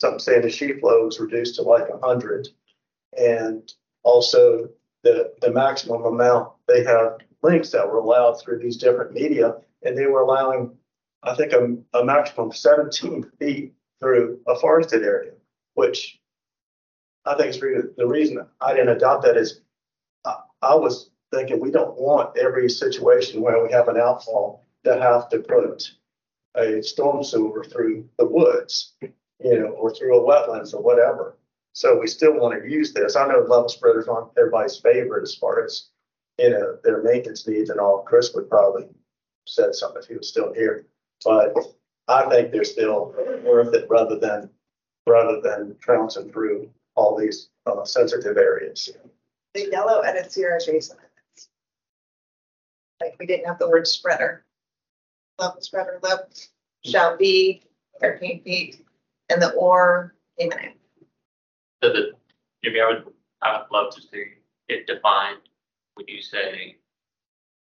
some 0.00 0.16
the 0.16 0.50
sheet 0.50 0.80
flow 0.80 1.04
was 1.04 1.20
reduced 1.20 1.56
to 1.56 1.62
like 1.62 1.86
hundred. 2.02 2.48
And 3.18 3.70
also 4.02 4.68
the, 5.02 5.32
the 5.40 5.50
maximum 5.50 6.04
amount, 6.04 6.52
they 6.66 6.84
have 6.84 7.18
links 7.42 7.70
that 7.70 7.86
were 7.86 7.98
allowed 7.98 8.34
through 8.34 8.58
these 8.58 8.76
different 8.76 9.12
media, 9.12 9.56
and 9.82 9.96
they 9.96 10.06
were 10.06 10.20
allowing, 10.20 10.76
I 11.22 11.34
think, 11.34 11.52
a, 11.52 11.76
a 11.98 12.04
maximum 12.04 12.48
of 12.48 12.56
seventeen 12.56 13.30
feet 13.38 13.74
through 14.00 14.40
a 14.46 14.56
forested 14.56 15.02
area, 15.02 15.32
which 15.74 16.18
I 17.26 17.34
think 17.34 17.50
is 17.50 17.60
really, 17.60 17.88
the 17.96 18.06
reason 18.06 18.46
I 18.60 18.72
didn't 18.72 18.96
adopt 18.96 19.24
that 19.24 19.36
is 19.36 19.60
I, 20.24 20.36
I 20.62 20.74
was 20.74 21.09
thinking 21.32 21.60
we 21.60 21.70
don't 21.70 21.98
want 21.98 22.36
every 22.36 22.68
situation 22.68 23.40
where 23.40 23.62
we 23.62 23.72
have 23.72 23.88
an 23.88 23.96
outfall 23.96 24.66
to 24.84 25.00
have 25.00 25.28
to 25.30 25.38
put 25.40 25.90
a 26.56 26.82
storm 26.82 27.22
sewer 27.22 27.64
through 27.64 28.08
the 28.18 28.26
woods, 28.26 28.94
you 29.00 29.58
know, 29.58 29.68
or 29.68 29.94
through 29.94 30.18
a 30.18 30.22
wetlands 30.22 30.74
or 30.74 30.82
whatever. 30.82 31.36
So 31.72 31.98
we 31.98 32.08
still 32.08 32.34
want 32.34 32.60
to 32.60 32.68
use 32.68 32.92
this. 32.92 33.14
I 33.14 33.26
know 33.26 33.40
level 33.40 33.68
spreaders 33.68 34.08
aren't 34.08 34.36
everybody's 34.36 34.78
favorite 34.78 35.22
as 35.22 35.34
far 35.36 35.64
as, 35.64 35.88
you 36.38 36.50
know, 36.50 36.78
their 36.82 37.02
maintenance 37.02 37.46
needs 37.46 37.70
and 37.70 37.78
all. 37.78 38.02
Chris 38.02 38.32
would 38.34 38.50
probably 38.50 38.88
said 39.46 39.74
something 39.74 40.02
if 40.02 40.08
he 40.08 40.16
was 40.16 40.28
still 40.28 40.52
here. 40.52 40.86
But 41.24 41.54
I 42.08 42.28
think 42.28 42.50
they're 42.50 42.64
still 42.64 43.14
worth 43.44 43.72
it 43.74 43.86
rather 43.88 44.18
than, 44.18 44.50
rather 45.06 45.40
than 45.40 45.76
trouncing 45.80 46.32
through 46.32 46.70
all 46.96 47.16
these 47.16 47.50
uh, 47.66 47.84
sensitive 47.84 48.36
areas. 48.36 48.90
The 49.54 49.68
yellow 49.70 50.00
edits 50.00 50.34
here 50.34 50.56
is 50.56 50.66
recent. 50.66 50.98
Edits. 53.00 53.12
Like, 53.12 53.18
we 53.18 53.26
didn't 53.26 53.46
have 53.46 53.58
the 53.58 53.68
word 53.68 53.86
spreader. 53.86 54.44
Level 55.38 55.60
spreader 55.60 55.98
level 56.02 56.26
shall 56.84 57.16
be 57.16 57.62
thirteen 58.00 58.42
feet, 58.42 58.84
and 59.30 59.40
the 59.40 59.50
or 59.52 60.14
came 60.38 60.52
in. 60.52 60.72
So 61.82 61.92
the, 61.92 62.12
Jimmy, 62.62 62.80
I 62.80 62.88
would, 62.88 63.04
I 63.42 63.58
would 63.58 63.66
love 63.72 63.94
to 63.94 64.02
see 64.02 64.24
it 64.68 64.86
defined 64.86 65.38
when 65.94 66.06
you 66.08 66.20
say 66.20 66.76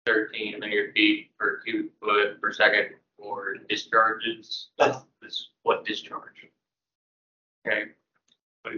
thirteen 0.07 0.61
linear 0.61 0.93
feet 0.93 1.31
per 1.39 1.61
cubic 1.65 1.91
foot 2.01 2.41
per 2.41 2.53
second 2.53 2.91
for 3.19 3.55
discharges. 3.69 4.69
That's, 4.79 4.99
this, 5.21 5.49
what 5.65 5.85
discharge? 5.85 6.47
Okay. 7.67 7.87
But 8.63 8.75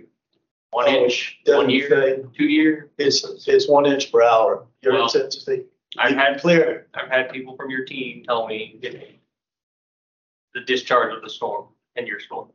One 0.70 0.86
Oh, 0.88 1.04
inch, 1.04 1.40
one 1.44 1.56
doesn't 1.66 1.70
year, 1.70 1.88
say- 1.90 2.22
two 2.38 2.44
year? 2.46 2.90
It's, 2.96 3.22
it's 3.46 3.68
one 3.68 3.84
inch 3.84 4.10
per 4.10 4.22
hour. 4.22 4.66
Your 4.80 4.94
Well, 4.94 5.04
intensity. 5.04 5.64
I've 5.96 6.14
had, 6.14 6.40
Clear. 6.40 6.86
I've 6.94 7.08
had 7.08 7.30
people 7.30 7.56
from 7.56 7.70
your 7.70 7.84
team 7.84 8.24
tell 8.24 8.46
me 8.46 8.78
the 10.54 10.60
discharge 10.66 11.14
of 11.14 11.22
the 11.22 11.30
storm 11.30 11.68
and 11.96 12.06
your 12.06 12.20
storm. 12.20 12.50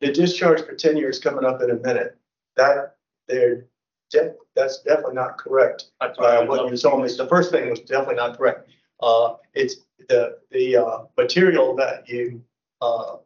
The 0.00 0.12
discharge 0.12 0.62
for 0.62 0.74
ten 0.74 0.96
years 0.96 1.18
coming 1.18 1.44
up 1.44 1.62
in 1.62 1.70
a 1.70 1.76
minute. 1.76 2.18
That, 2.56 2.96
they're, 3.28 3.66
de- 4.10 4.34
that's 4.54 4.82
definitely 4.82 5.14
not 5.14 5.38
correct. 5.38 5.86
That's 6.00 6.18
what 6.18 6.36
Uh, 6.42 6.46
what 6.46 6.70
you 6.70 6.76
told 6.76 7.02
me, 7.02 7.08
the 7.16 7.26
first 7.26 7.50
thing 7.50 7.70
was 7.70 7.80
definitely 7.80 8.16
not 8.16 8.36
correct. 8.36 8.68
Uh, 9.00 9.34
it's 9.54 9.76
the, 10.08 10.38
the, 10.50 10.76
uh, 10.76 11.04
material 11.16 11.74
that 11.76 12.08
you, 12.08 12.42
uh, 12.82 13.16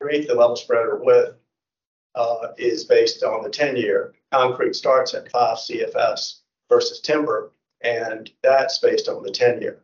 create 0.00 0.26
the 0.26 0.34
level 0.34 0.56
spreader 0.56 0.96
with, 1.02 1.34
uh, 2.14 2.48
is 2.58 2.84
based 2.84 3.22
on 3.22 3.42
the 3.42 3.48
ten-year. 3.50 4.14
Concrete 4.32 4.74
starts 4.74 5.14
at 5.14 5.30
five 5.30 5.56
CFS 5.58 6.40
versus 6.68 7.00
timber, 7.00 7.52
and 7.84 8.30
that's 8.42 8.78
based 8.78 9.08
on 9.08 9.22
the 9.22 9.30
ten-year 9.30 9.80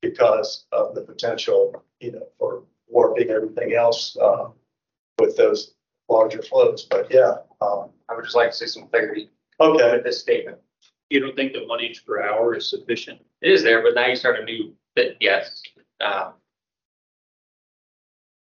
because 0.00 0.66
of 0.72 0.94
the 0.94 1.02
potential, 1.02 1.84
you 2.00 2.12
know, 2.12 2.26
for 2.38 2.64
warping 2.88 3.30
everything 3.30 3.74
else, 3.74 4.16
uh, 4.20 4.48
with 5.18 5.36
those 5.36 5.74
larger 6.08 6.42
flows. 6.42 6.84
But 6.84 7.10
yeah, 7.10 7.34
um, 7.60 7.90
I 8.08 8.14
would 8.14 8.24
just 8.24 8.36
like 8.36 8.50
to 8.50 8.56
see 8.56 8.66
some 8.66 8.88
clarity 8.88 9.30
okay. 9.60 9.92
with 9.92 10.04
this 10.04 10.20
statement. 10.20 10.58
You 11.10 11.20
don't 11.20 11.36
think 11.36 11.52
that 11.52 11.68
one 11.68 11.80
inch 11.80 12.04
per 12.04 12.22
hour 12.22 12.54
is 12.54 12.68
sufficient? 12.68 13.20
It 13.40 13.52
is 13.52 13.62
there, 13.62 13.82
but 13.82 13.94
now 13.94 14.06
you 14.06 14.16
start 14.16 14.40
a 14.40 14.44
new 14.44 14.74
bit, 14.94 15.16
yes. 15.20 15.62
Um, 16.00 16.34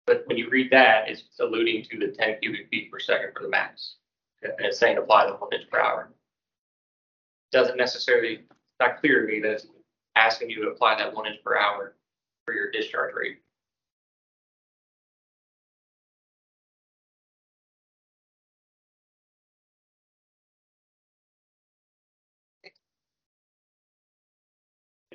But 0.05 0.23
when 0.25 0.37
you 0.37 0.49
read 0.49 0.71
that, 0.71 1.07
it's 1.07 1.23
alluding 1.39 1.83
to 1.85 1.99
the 1.99 2.07
ten 2.07 2.39
cubic 2.41 2.69
feet 2.69 2.91
per 2.91 2.99
second 2.99 3.33
for 3.35 3.43
the 3.43 3.49
max. 3.49 3.97
And 4.41 4.53
it's 4.59 4.79
saying 4.79 4.97
apply 4.97 5.27
the 5.27 5.33
one 5.33 5.53
inch 5.53 5.69
per 5.69 5.79
hour. 5.79 6.11
Doesn't 7.51 7.77
necessarily, 7.77 8.33
it's 8.35 8.58
not 8.79 8.99
clear 8.99 9.21
to 9.21 9.27
me 9.27 9.39
that 9.41 9.51
it's 9.51 9.67
asking 10.15 10.49
you 10.49 10.63
to 10.63 10.69
apply 10.69 10.97
that 10.97 11.13
one 11.13 11.27
inch 11.27 11.43
per 11.43 11.57
hour 11.57 11.95
for 12.45 12.53
your 12.53 12.71
discharge 12.71 13.13
rate. 13.15 13.39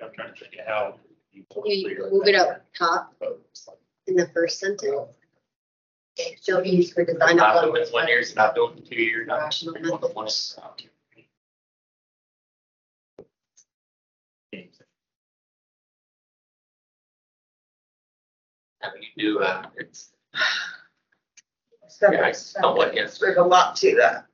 I'm 0.02 0.12
trying 0.12 0.34
to 0.34 0.40
think 0.40 0.54
of 0.60 0.66
how. 0.66 0.94
you 1.32 1.44
You 1.64 2.08
move 2.10 2.26
it 2.26 2.34
up 2.34 2.64
top 2.76 3.14
in 4.06 4.16
the 4.16 4.28
first 4.34 4.58
sentence. 4.58 4.92
Shall 6.44 6.62
be 6.62 6.70
used 6.70 6.94
for 6.94 7.04
design 7.04 7.36
Not 7.36 7.56
of 7.56 7.74
doing 7.74 7.86
one 7.90 8.06
year, 8.06 8.20
it's 8.20 8.36
not 8.36 8.54
doing 8.54 8.78
it 8.78 8.86
two 8.88 8.94
years, 8.94 9.26
not 9.26 9.40
rational 9.40 9.74
doing 9.74 9.86
it 9.86 10.00
method. 10.00 10.14
one. 10.14 10.28
I 18.84 18.94
mean, 18.94 19.04
you 19.16 19.32
do, 19.34 19.38
uh, 19.40 19.66
it's, 19.76 20.12
yeah, 22.02 22.22
I 22.22 22.32
somewhat, 22.32 22.94
yes. 22.94 23.18
There's 23.18 23.36
a 23.36 23.42
lot 23.42 23.76
to 23.76 23.94
that. 23.96 24.26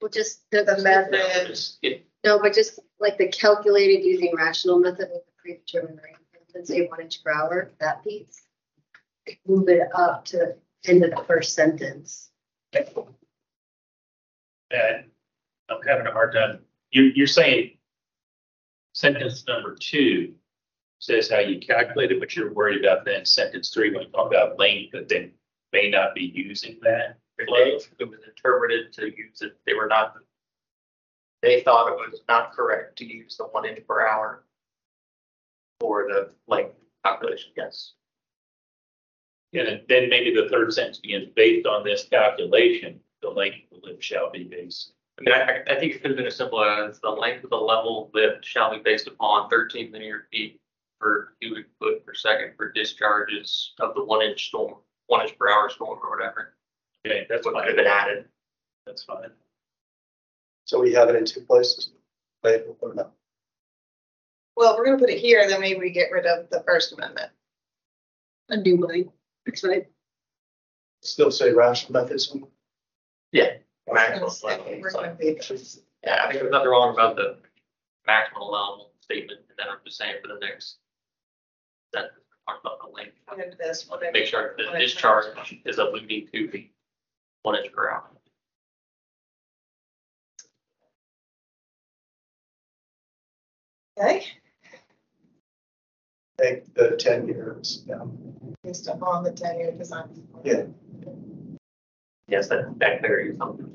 Well, 0.00 0.10
just 0.10 0.42
The 0.50 0.64
the, 0.64 0.82
method, 0.82 1.14
It's- 1.14 1.78
it- 1.82 2.06
no, 2.24 2.38
but 2.40 2.54
just 2.54 2.78
like 3.00 3.18
the 3.18 3.28
calculated 3.28 4.04
using 4.04 4.34
rational 4.36 4.78
method 4.78 5.08
with 5.12 5.24
the 5.26 5.32
predetermined 5.36 6.00
rate, 6.02 6.16
let's 6.54 6.68
say 6.68 6.86
one 6.86 7.00
inch 7.00 7.22
per 7.22 7.32
hour, 7.32 7.72
that 7.80 8.02
piece. 8.04 8.42
Move 9.46 9.68
it 9.68 9.88
up 9.94 10.24
to 10.26 10.36
the 10.36 10.56
end 10.90 11.04
of 11.04 11.10
the 11.10 11.24
first 11.24 11.54
sentence. 11.54 12.30
And 14.70 15.10
I'm 15.68 15.80
having 15.86 16.06
a 16.06 16.12
hard 16.12 16.32
time, 16.34 16.60
you, 16.90 17.04
you're 17.14 17.26
saying 17.26 17.78
sentence 18.92 19.44
number 19.46 19.74
two 19.78 20.34
says 21.04 21.28
how 21.30 21.38
you 21.38 21.58
calculate 21.60 22.10
it, 22.12 22.18
but 22.20 22.34
you're 22.34 22.52
worried 22.52 22.82
about 22.82 23.04
then 23.04 23.26
sentence 23.26 23.68
three 23.70 23.92
when 23.92 24.02
you 24.04 24.08
talk 24.08 24.28
about 24.28 24.58
length, 24.58 24.92
that 24.92 25.08
they 25.08 25.30
may 25.72 25.90
not 25.90 26.14
be 26.14 26.32
using 26.34 26.78
that. 26.82 27.18
It 27.38 27.46
flow. 27.46 27.74
was 27.74 27.88
it 27.98 28.08
was 28.08 28.20
interpreted 28.26 28.92
to 28.94 29.06
use 29.06 29.42
it, 29.42 29.56
they 29.66 29.74
were 29.74 29.86
not. 29.86 30.14
They 31.42 31.60
thought 31.62 31.88
it 31.92 31.96
was 32.10 32.22
not 32.26 32.52
correct 32.52 32.96
to 32.98 33.04
use 33.04 33.36
the 33.36 33.44
one 33.44 33.66
inch 33.66 33.86
per 33.86 34.06
hour. 34.06 34.44
For 35.80 36.06
the 36.08 36.30
length 36.48 36.76
calculation, 37.04 37.52
yes. 37.56 37.92
And 39.52 39.82
then- 39.88 40.08
maybe 40.08 40.34
the 40.34 40.48
third 40.48 40.72
sentence 40.72 40.98
begins, 40.98 41.28
based 41.36 41.66
on 41.66 41.84
this 41.84 42.04
calculation, 42.08 42.98
the 43.20 43.28
length 43.28 43.70
of 43.72 43.82
the 43.82 43.88
lift 43.88 44.02
shall 44.02 44.30
be 44.30 44.44
based. 44.44 44.94
I 45.18 45.22
mean, 45.22 45.34
I, 45.34 45.62
I- 45.74 45.78
think 45.78 45.94
it 45.94 46.00
could 46.02 46.12
have 46.12 46.16
been 46.16 46.26
as 46.26 46.36
simple 46.36 46.64
as 46.64 46.98
the 47.00 47.10
length 47.10 47.44
of 47.44 47.50
the 47.50 47.56
level 47.56 48.10
lift 48.14 48.44
shall 48.44 48.70
be 48.74 48.78
based 48.82 49.06
upon 49.06 49.50
thirteen 49.50 49.92
linear 49.92 50.26
feet. 50.32 50.60
Per 51.04 51.34
cubic 51.42 51.66
foot 51.78 52.06
per 52.06 52.14
second 52.14 52.54
for 52.56 52.72
discharges 52.72 53.74
of 53.78 53.94
the 53.94 54.02
one 54.02 54.22
inch 54.22 54.46
storm, 54.48 54.76
one 55.08 55.20
inch 55.20 55.36
per 55.38 55.50
hour 55.50 55.68
storm 55.68 55.98
or 56.02 56.08
whatever. 56.16 56.54
Okay, 57.06 57.26
that's 57.28 57.44
What 57.44 57.52
what 57.52 57.64
could 57.66 57.76
have 57.76 57.84
been 57.84 57.92
added. 57.92 58.24
That's 58.86 59.04
fine. 59.04 59.28
So 60.64 60.80
we 60.80 60.94
have 60.94 61.10
it 61.10 61.16
in 61.16 61.26
two 61.26 61.42
places. 61.42 61.90
Maybe 62.42 62.62
we'll 62.64 62.72
put 62.76 62.92
it 62.94 62.98
up. 62.98 63.14
well, 64.56 64.72
if 64.72 64.78
we're 64.78 64.86
gonna 64.86 64.96
put 64.96 65.10
it 65.10 65.18
here, 65.18 65.46
then 65.46 65.60
maybe 65.60 65.78
we 65.78 65.90
get 65.90 66.10
rid 66.10 66.24
of 66.24 66.48
the 66.48 66.62
First 66.66 66.94
Amendment. 66.94 67.30
Undo 68.48 68.78
mine. 68.78 69.12
That's 69.44 69.60
fine. 69.60 69.84
Still 71.02 71.30
say 71.30 71.52
rational 71.52 71.92
methods. 72.00 72.34
Yeah. 73.30 73.58
We're 73.86 73.92
Maximum 73.94 74.20
gonna 74.20 74.30
say- 74.30 74.46
level, 74.46 74.80
we're 74.80 74.90
gonna 74.90 75.14
be- 75.16 75.38
Yeah, 76.02 76.24
I 76.24 76.28
think 76.28 76.40
there's 76.40 76.50
nothing 76.50 76.68
wrong 76.70 76.94
about 76.94 77.16
the 77.16 77.40
maximum 78.06 78.40
allowable 78.40 78.92
statement, 79.02 79.40
and 79.50 79.58
then 79.58 79.66
I'm 79.68 79.80
just 79.84 79.98
saying 79.98 80.16
for 80.22 80.28
the 80.28 80.38
next. 80.40 80.78
That, 81.94 82.10
talk 82.48 82.60
about 82.60 82.78
the 82.84 82.88
length, 82.94 83.14
And 83.32 83.54
this 83.58 83.88
one. 83.88 84.00
make 84.12 84.26
sure 84.26 84.54
the 84.58 84.78
discharge 84.78 85.26
is 85.64 85.78
alluding 85.78 86.28
to 86.32 86.48
the 86.48 86.68
one 87.42 87.56
inch 87.56 87.72
per 87.72 87.90
hour. 87.90 88.10
Okay, 93.98 94.24
Take 96.40 96.74
the 96.74 96.96
ten 96.96 97.28
years, 97.28 97.84
yeah. 97.86 98.02
based 98.64 98.88
upon 98.88 99.22
the 99.22 99.30
ten-year 99.30 99.70
design. 99.70 100.08
Yeah. 100.42 100.64
Yes, 102.26 102.48
that, 102.48 102.76
that 102.80 102.98
clear 103.00 103.32
something. 103.38 103.70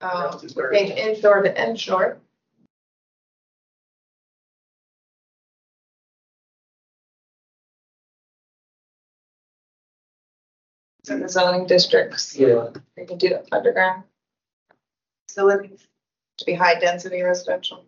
Um, 0.00 0.38
change 0.72 0.90
inshore 0.92 1.42
to 1.42 1.68
inshore. 1.68 2.18
In 11.08 11.20
the 11.20 11.28
zoning 11.28 11.66
districts. 11.66 12.36
Yeah. 12.36 12.68
You 12.96 13.06
can 13.06 13.18
do 13.18 13.28
it 13.28 13.48
underground. 13.52 14.02
Facilities 15.28 15.86
to 16.38 16.44
be 16.44 16.54
high 16.54 16.78
density 16.78 17.22
residential. 17.22 17.84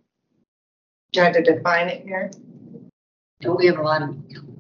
Trying 1.13 1.33
to 1.35 1.43
define 1.43 1.89
it 1.89 2.05
here. 2.05 2.31
Don't 3.41 3.59
we 3.59 3.67
have 3.67 3.79
a 3.79 3.83
lot 3.83 4.03
of 4.03 4.17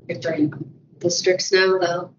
different 0.08 0.98
districts 0.98 1.52
now, 1.52 1.78
though? 1.78 2.14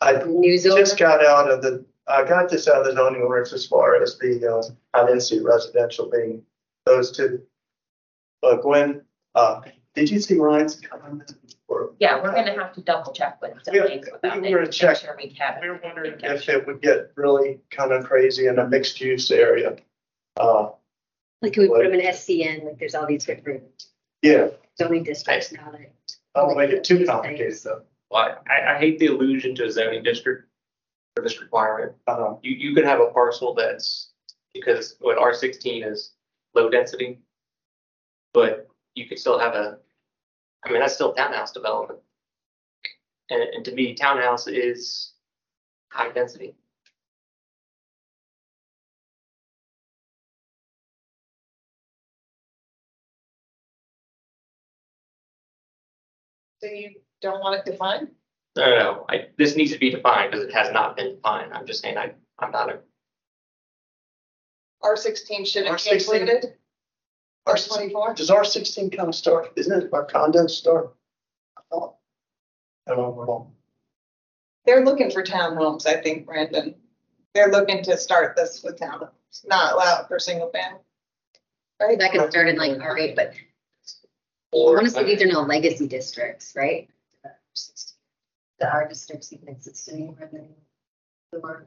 I 0.00 0.22
New 0.24 0.56
zone? 0.58 0.78
just 0.78 0.98
got 0.98 1.24
out 1.24 1.50
of 1.50 1.62
the, 1.62 1.84
I 2.06 2.24
got 2.24 2.48
this 2.48 2.68
out 2.68 2.80
of 2.80 2.86
the 2.86 2.92
zoning 2.92 3.22
ordinance 3.22 3.52
as 3.52 3.66
far 3.66 4.00
as 4.00 4.18
the, 4.18 4.46
uh, 4.46 4.62
high 4.98 5.06
density 5.06 5.40
residential 5.42 6.08
being 6.10 6.42
those 6.86 7.10
two. 7.10 7.42
Uh, 8.42 8.56
Gwen, 8.56 9.02
uh, 9.34 9.60
did 9.94 10.10
you 10.10 10.20
see 10.20 10.36
Ryan's 10.38 10.76
comment? 10.80 11.34
Or- 11.68 11.92
Yeah, 11.98 12.22
we're 12.22 12.32
gonna 12.34 12.54
have 12.54 12.72
to 12.74 12.80
double 12.80 13.12
check 13.12 13.40
with 13.42 13.52
We 13.70 13.78
have- 13.78 13.88
zoning 13.88 14.04
about 14.08 14.40
we 14.42 14.48
it. 14.48 14.52
were 14.54 14.60
make 14.62 14.70
check- 14.70 14.96
Sure 14.98 15.16
we 15.16 15.28
have. 15.38 15.58
We 15.60 15.68
were 15.68 15.80
wondering 15.82 16.18
if 16.22 16.48
it 16.48 16.66
would 16.66 16.80
get 16.80 17.10
really 17.16 17.60
kind 17.70 17.92
of 17.92 18.04
crazy 18.04 18.46
in 18.46 18.58
a 18.58 18.66
mixed 18.66 19.00
use 19.00 19.30
area. 19.30 19.76
Uh, 20.36 20.70
Like, 21.42 21.52
can 21.52 21.62
we 21.64 21.68
put 21.68 21.82
them 21.84 21.94
in 21.94 22.00
SCN, 22.00 22.64
like, 22.64 22.78
there's 22.78 22.94
all 22.94 23.06
these 23.06 23.24
different 23.24 23.62
yeah, 24.22 24.48
zoning 24.78 25.04
districts 25.04 25.52
now 25.52 25.70
that. 25.70 25.92
I 26.34 26.40
don't 26.40 26.56
make 26.56 26.70
it 26.70 26.84
too 26.84 27.04
complicated 27.04 27.54
though. 27.64 27.82
Well, 28.10 28.42
I, 28.48 28.74
I 28.74 28.78
hate 28.78 28.98
the 28.98 29.06
allusion 29.06 29.54
to 29.56 29.64
a 29.66 29.70
zoning 29.70 30.02
district 30.02 30.48
for 31.14 31.22
this 31.22 31.40
requirement. 31.40 31.92
Uh, 32.06 32.36
You, 32.42 32.54
you 32.56 32.74
could 32.74 32.84
have 32.84 33.00
a 33.00 33.08
parcel 33.10 33.54
that's, 33.54 34.10
because 34.54 34.96
what 35.00 35.18
R 35.18 35.34
sixteen 35.34 35.82
is 35.82 36.14
low 36.54 36.70
density. 36.70 37.18
But 38.32 38.67
you 38.98 39.08
could 39.08 39.18
still 39.18 39.38
have 39.38 39.54
a, 39.54 39.78
I 40.64 40.70
mean, 40.70 40.80
that's 40.80 40.94
still 40.94 41.14
townhouse 41.14 41.52
development. 41.52 42.00
And, 43.30 43.42
and 43.42 43.64
to 43.64 43.72
me, 43.72 43.94
townhouse 43.94 44.46
is 44.48 45.12
high 45.90 46.10
density. 46.10 46.54
So 56.60 56.66
you 56.68 56.96
don't 57.22 57.40
want 57.40 57.60
it 57.60 57.70
defined? 57.70 58.08
No, 58.56 58.64
no, 58.68 58.76
no, 58.78 59.06
I, 59.08 59.26
this 59.36 59.54
needs 59.54 59.72
to 59.72 59.78
be 59.78 59.90
defined 59.90 60.32
because 60.32 60.44
it 60.44 60.52
has 60.52 60.72
not 60.72 60.96
been 60.96 61.14
defined. 61.14 61.52
I'm 61.52 61.66
just 61.66 61.82
saying 61.82 61.96
I, 61.96 62.12
I'm 62.40 62.50
not 62.50 62.68
a, 62.70 62.80
R 64.82 64.96
sixteen 64.96 65.44
should 65.44 65.66
it 65.66 65.66
be 65.66 65.70
R16. 65.70 65.92
included? 65.92 66.57
R 67.48 67.56
twenty-four? 67.56 68.14
Does 68.14 68.30
R 68.30 68.44
sixteen 68.44 68.90
kind 68.90 69.08
of 69.08 69.14
start, 69.14 69.52
isn't 69.56 69.82
it 69.84 69.90
our 69.92 70.04
condo 70.04 70.46
start? 70.46 70.94
I 71.56 71.60
thought. 71.70 71.94
I 72.86 72.94
don't 72.94 73.16
know. 73.16 73.52
They're 74.64 74.84
looking 74.84 75.10
for 75.10 75.22
townhomes, 75.22 75.86
I 75.86 76.00
think, 76.00 76.26
Brandon. 76.26 76.74
They're 77.34 77.48
looking 77.50 77.82
to 77.84 77.96
start 77.96 78.36
this 78.36 78.62
with 78.62 78.78
townhomes, 78.78 79.10
not 79.46 79.72
allow 79.72 80.00
it 80.02 80.08
for 80.08 80.18
single 80.18 80.50
family. 80.50 80.80
Right? 81.80 81.98
That 81.98 82.12
could 82.12 82.30
start 82.30 82.48
in 82.48 82.56
like 82.56 82.80
R 82.80 82.98
eight, 82.98 83.16
but 83.16 83.32
or. 84.52 84.78
honestly, 84.78 85.04
these 85.04 85.22
are 85.22 85.26
no 85.26 85.42
legacy 85.42 85.86
districts, 85.86 86.54
right? 86.56 86.88
The 88.58 88.68
R 88.70 88.88
districts 88.88 89.32
even 89.32 89.48
exist 89.48 89.88
anymore 89.88 90.28
than. 90.32 90.48
the 91.32 91.40
one- 91.40 91.66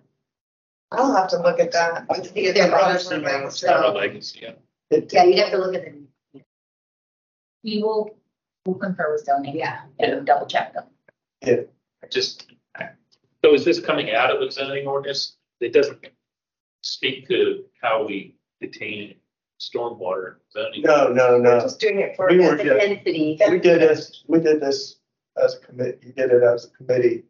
I'll 0.91 1.15
have 1.15 1.29
to 1.29 1.41
look 1.41 1.59
at 1.61 1.71
that. 1.71 2.05
Yeah, 2.35 2.51
they're 2.51 2.67
legacy 2.69 3.17
now, 3.19 3.39
Not 3.43 3.45
a 3.45 3.51
so, 3.51 3.93
legacy, 3.93 4.39
yeah. 4.41 4.51
It- 4.91 5.11
yeah, 5.13 5.23
you'd 5.23 5.39
have 5.39 5.51
to 5.51 5.57
look 5.57 5.75
at 5.75 5.85
the. 5.85 6.41
We 7.63 7.81
will, 7.83 8.17
we'll 8.65 8.75
confer 8.77 9.11
with 9.13 9.23
zoning. 9.25 9.55
Yeah. 9.55 9.81
And 9.99 10.25
double 10.25 10.47
check 10.47 10.73
them. 10.73 10.85
I 11.43 12.07
just, 12.09 12.47
so 13.43 13.53
is 13.53 13.63
this 13.65 13.79
coming 13.79 14.11
out 14.11 14.31
of 14.31 14.39
the 14.41 14.51
zoning 14.51 14.87
ordinance? 14.87 15.37
It 15.59 15.73
doesn't 15.73 15.99
speak 16.81 17.27
to 17.29 17.63
how 17.81 18.05
we 18.05 18.35
detain 18.59 19.15
stormwater 19.59 20.37
zoning. 20.51 20.81
No, 20.81 21.07
no, 21.09 21.37
no. 21.37 21.59
Just 21.61 21.79
doing 21.79 21.99
it 21.99 22.15
for. 22.15 22.29
We 22.29 22.39
were 22.39 22.55
The 22.57 22.63
just, 22.63 22.79
density. 22.79 23.39
we 23.47 23.59
did 23.59 23.81
this, 23.81 24.23
we 24.27 24.39
did 24.39 24.59
this 24.59 24.97
as 25.41 25.55
a 25.55 25.59
committee, 25.59 25.97
you 26.07 26.13
did 26.13 26.31
it 26.31 26.43
as 26.43 26.65
a 26.65 26.69
committee. 26.71 27.23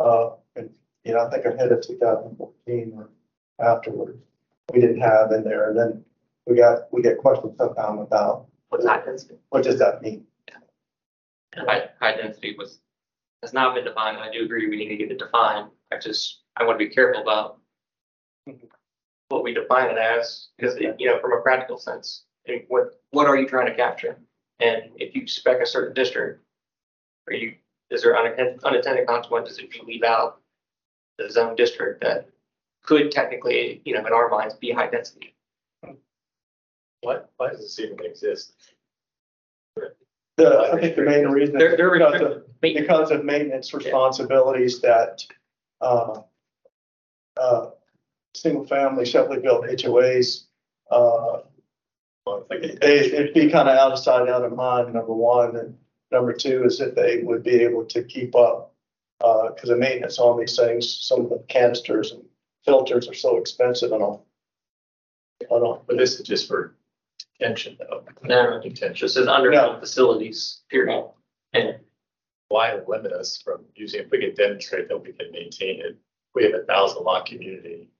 Uh, 0.00 0.30
and, 0.56 0.68
you 1.04 1.14
know, 1.14 1.26
I 1.26 1.30
think 1.30 1.44
ahead 1.44 1.70
of 1.72 1.80
two 1.80 1.96
thousand 1.96 2.36
fourteen 2.36 2.92
or 2.96 3.08
afterwards. 3.64 4.18
We 4.74 4.80
didn't 4.80 5.00
have 5.00 5.30
in 5.30 5.44
there, 5.44 5.70
and 5.70 5.78
then 5.78 6.04
we 6.46 6.56
got, 6.56 6.92
we 6.92 7.02
get 7.02 7.18
questions 7.18 7.56
sometimes 7.58 8.00
about, 8.00 8.46
What's 8.68 8.86
high 8.86 9.04
density? 9.04 9.36
what 9.50 9.64
does 9.64 9.78
that 9.78 10.02
mean? 10.02 10.26
And 11.54 11.68
high, 11.68 11.88
high 12.00 12.16
density 12.16 12.54
was, 12.58 12.80
has 13.42 13.52
not 13.52 13.74
been 13.74 13.84
defined. 13.84 14.18
I 14.18 14.30
do 14.30 14.44
agree 14.44 14.68
we 14.68 14.76
need 14.76 14.88
to 14.88 14.96
get 14.96 15.10
it 15.10 15.18
defined. 15.18 15.70
I 15.92 15.98
just, 15.98 16.42
I 16.56 16.64
want 16.64 16.78
to 16.78 16.84
be 16.84 16.92
careful 16.92 17.22
about 17.22 17.58
what 19.28 19.42
we 19.42 19.54
define 19.54 19.90
it 19.90 19.98
as, 19.98 20.48
because, 20.58 20.78
you 20.78 21.06
know, 21.06 21.18
from 21.20 21.32
a 21.32 21.40
practical 21.42 21.78
sense, 21.78 22.24
I 22.48 22.64
what, 22.68 23.00
what 23.10 23.26
are 23.26 23.36
you 23.36 23.48
trying 23.48 23.66
to 23.66 23.74
capture? 23.74 24.18
And 24.60 24.84
if 24.96 25.14
you 25.14 25.26
spec 25.26 25.60
a 25.60 25.66
certain 25.66 25.94
district, 25.94 26.42
are 27.28 27.34
you, 27.34 27.54
is 27.90 28.02
there 28.02 28.16
unintended, 28.16 28.62
unintended 28.64 29.06
consequences 29.06 29.58
if 29.58 29.76
you 29.76 29.82
leave 29.84 30.02
out 30.02 30.40
the 31.18 31.30
zone 31.30 31.56
district 31.56 32.02
that 32.02 32.28
could 32.82 33.10
technically, 33.10 33.80
you 33.84 33.94
know, 33.94 34.04
in 34.06 34.12
our 34.12 34.28
minds, 34.28 34.54
be 34.54 34.70
high 34.72 34.88
density? 34.88 35.35
Why, 37.02 37.20
why 37.36 37.50
does 37.50 37.60
this 37.60 37.78
even 37.80 38.04
exist? 38.04 38.54
The, 40.36 40.70
I 40.72 40.80
think 40.80 40.96
the 40.96 41.02
main 41.02 41.26
reason. 41.28 41.56
is 41.56 41.60
They're, 41.60 41.76
they're, 41.76 41.98
because 41.98 42.20
of- 42.20 42.42
because 42.60 43.10
of 43.10 43.24
maintenance 43.24 43.72
responsibilities 43.72 44.80
that, 44.80 45.22
uh, 45.80 46.20
uh, 47.36 47.70
single 48.34 48.66
family 48.66 49.04
separately 49.06 49.40
built 49.40 49.64
HOAs, 49.64 50.46
uh, 50.90 51.40
it, 52.50 52.82
it'd 52.82 53.34
be 53.34 53.50
kind 53.50 53.68
of 53.68 53.76
out 53.76 53.92
of 53.92 53.98
sight, 53.98 54.28
out 54.28 54.44
of 54.44 54.52
mind, 54.54 54.92
number 54.92 55.12
one, 55.14 55.56
and 55.56 55.76
number 56.10 56.32
two 56.32 56.64
is 56.64 56.78
that 56.78 56.96
they 56.96 57.18
would 57.22 57.42
be 57.42 57.62
able 57.62 57.84
to 57.84 58.02
keep 58.02 58.34
up. 58.34 58.72
Uh, 59.22 59.48
because 59.50 59.70
the 59.70 59.76
maintenance 59.76 60.18
on 60.18 60.38
these 60.38 60.56
things, 60.56 60.92
some 61.02 61.22
of 61.22 61.30
the 61.30 61.42
canisters 61.48 62.12
and 62.12 62.22
filters 62.66 63.08
are 63.08 63.14
so 63.14 63.38
expensive 63.38 63.92
and 63.92 64.02
all. 64.02 64.26
I 65.42 65.58
don't, 65.58 65.86
But 65.86 65.96
this 65.96 66.20
is 66.20 66.26
just 66.26 66.46
for 66.48 66.74
detention 67.38 67.76
though. 67.78 68.04
No, 68.22 68.60
Detention. 68.60 69.04
this 69.04 69.16
is 69.16 69.26
underground 69.28 69.80
facilities, 69.80 70.62
period. 70.70 71.10
And 71.52 71.76
Why 72.48 72.78
limit 72.86 73.12
us 73.12 73.40
from 73.42 73.64
using, 73.74 74.00
if 74.02 74.10
we 74.10 74.18
can 74.20 74.34
demonstrate 74.34 74.88
that 74.88 74.98
we 74.98 75.12
can 75.12 75.30
maintain 75.32 75.80
it, 75.80 75.96
we 76.34 76.44
have 76.44 76.54
a 76.54 76.64
thousand 76.64 77.02
lot 77.04 77.26
community. 77.26 77.90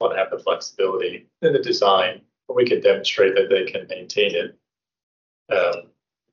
Want 0.00 0.12
to 0.12 0.18
have 0.18 0.30
the 0.30 0.38
flexibility 0.38 1.26
in 1.40 1.52
the 1.54 1.58
design, 1.58 2.20
but 2.46 2.56
we 2.56 2.66
can 2.66 2.80
demonstrate 2.82 3.34
that 3.34 3.48
they 3.48 3.64
can 3.64 3.86
maintain 3.88 4.34
it. 4.34 4.58
Um, 5.50 5.88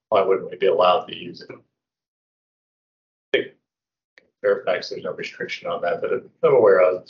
why 0.09 0.21
wouldn't 0.21 0.49
we 0.51 0.57
be 0.57 0.67
allowed 0.67 1.05
to 1.05 1.15
use 1.15 1.41
it? 1.41 1.49
I 1.51 1.55
think 3.31 3.47
Fairfax, 4.41 4.89
there's 4.89 5.03
no 5.03 5.13
restriction 5.13 5.69
on 5.69 5.81
that, 5.83 6.01
but 6.01 6.11
I'm 6.47 6.55
aware 6.55 6.81
of. 6.81 7.09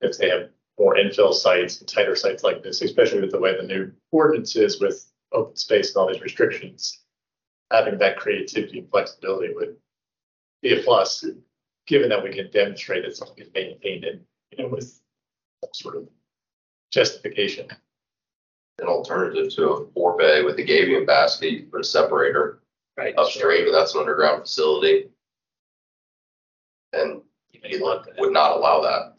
If 0.00 0.16
they 0.18 0.28
have 0.28 0.50
more 0.78 0.96
infill 0.96 1.34
sites 1.34 1.80
and 1.80 1.88
tighter 1.88 2.14
sites 2.14 2.44
like 2.44 2.62
this, 2.62 2.82
especially 2.82 3.20
with 3.20 3.32
the 3.32 3.38
way 3.40 3.56
the 3.56 3.66
new 3.66 3.90
ordinance 4.12 4.54
is 4.56 4.80
with 4.80 5.10
open 5.32 5.56
space 5.56 5.88
and 5.94 5.96
all 6.00 6.10
these 6.12 6.22
restrictions 6.22 7.00
having 7.70 7.98
that 7.98 8.16
creativity 8.16 8.78
and 8.78 8.90
flexibility 8.90 9.52
would 9.54 9.76
be 10.62 10.78
a 10.78 10.82
plus, 10.82 11.22
given 11.86 12.08
that 12.08 12.22
we 12.22 12.30
can 12.32 12.50
demonstrate 12.50 13.04
that 13.04 13.14
something 13.14 13.44
is 13.44 13.52
maintained 13.54 14.04
and, 14.04 14.20
you 14.52 14.64
know, 14.64 14.70
with 14.70 14.84
some 15.62 15.74
sort 15.74 15.96
of 15.96 16.08
justification. 16.90 17.68
An 18.80 18.86
alternative 18.86 19.52
to 19.54 19.68
a 19.68 19.86
forebay 19.88 20.44
with 20.46 20.58
a 20.58 20.64
gabion 20.64 21.06
basket, 21.06 21.50
you 21.52 21.62
put 21.66 21.80
a 21.80 21.84
separator 21.84 22.60
Right. 22.96 23.14
upstream, 23.18 23.66
and 23.66 23.74
that's 23.74 23.94
an 23.94 24.00
underground 24.00 24.42
facility. 24.42 25.10
And 26.94 27.20
You 27.52 27.60
may 27.62 27.78
look 27.78 28.08
at 28.08 28.14
it. 28.14 28.20
would 28.20 28.32
not 28.32 28.56
allow 28.56 28.80
that. 28.80 29.14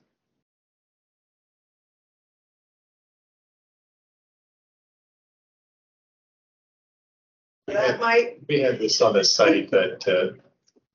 That 7.73 7.99
might, 7.99 8.39
We 8.47 8.59
had 8.61 8.79
this 8.79 9.01
on 9.01 9.15
a 9.15 9.23
site 9.23 9.71
that 9.71 10.07
uh, 10.07 10.37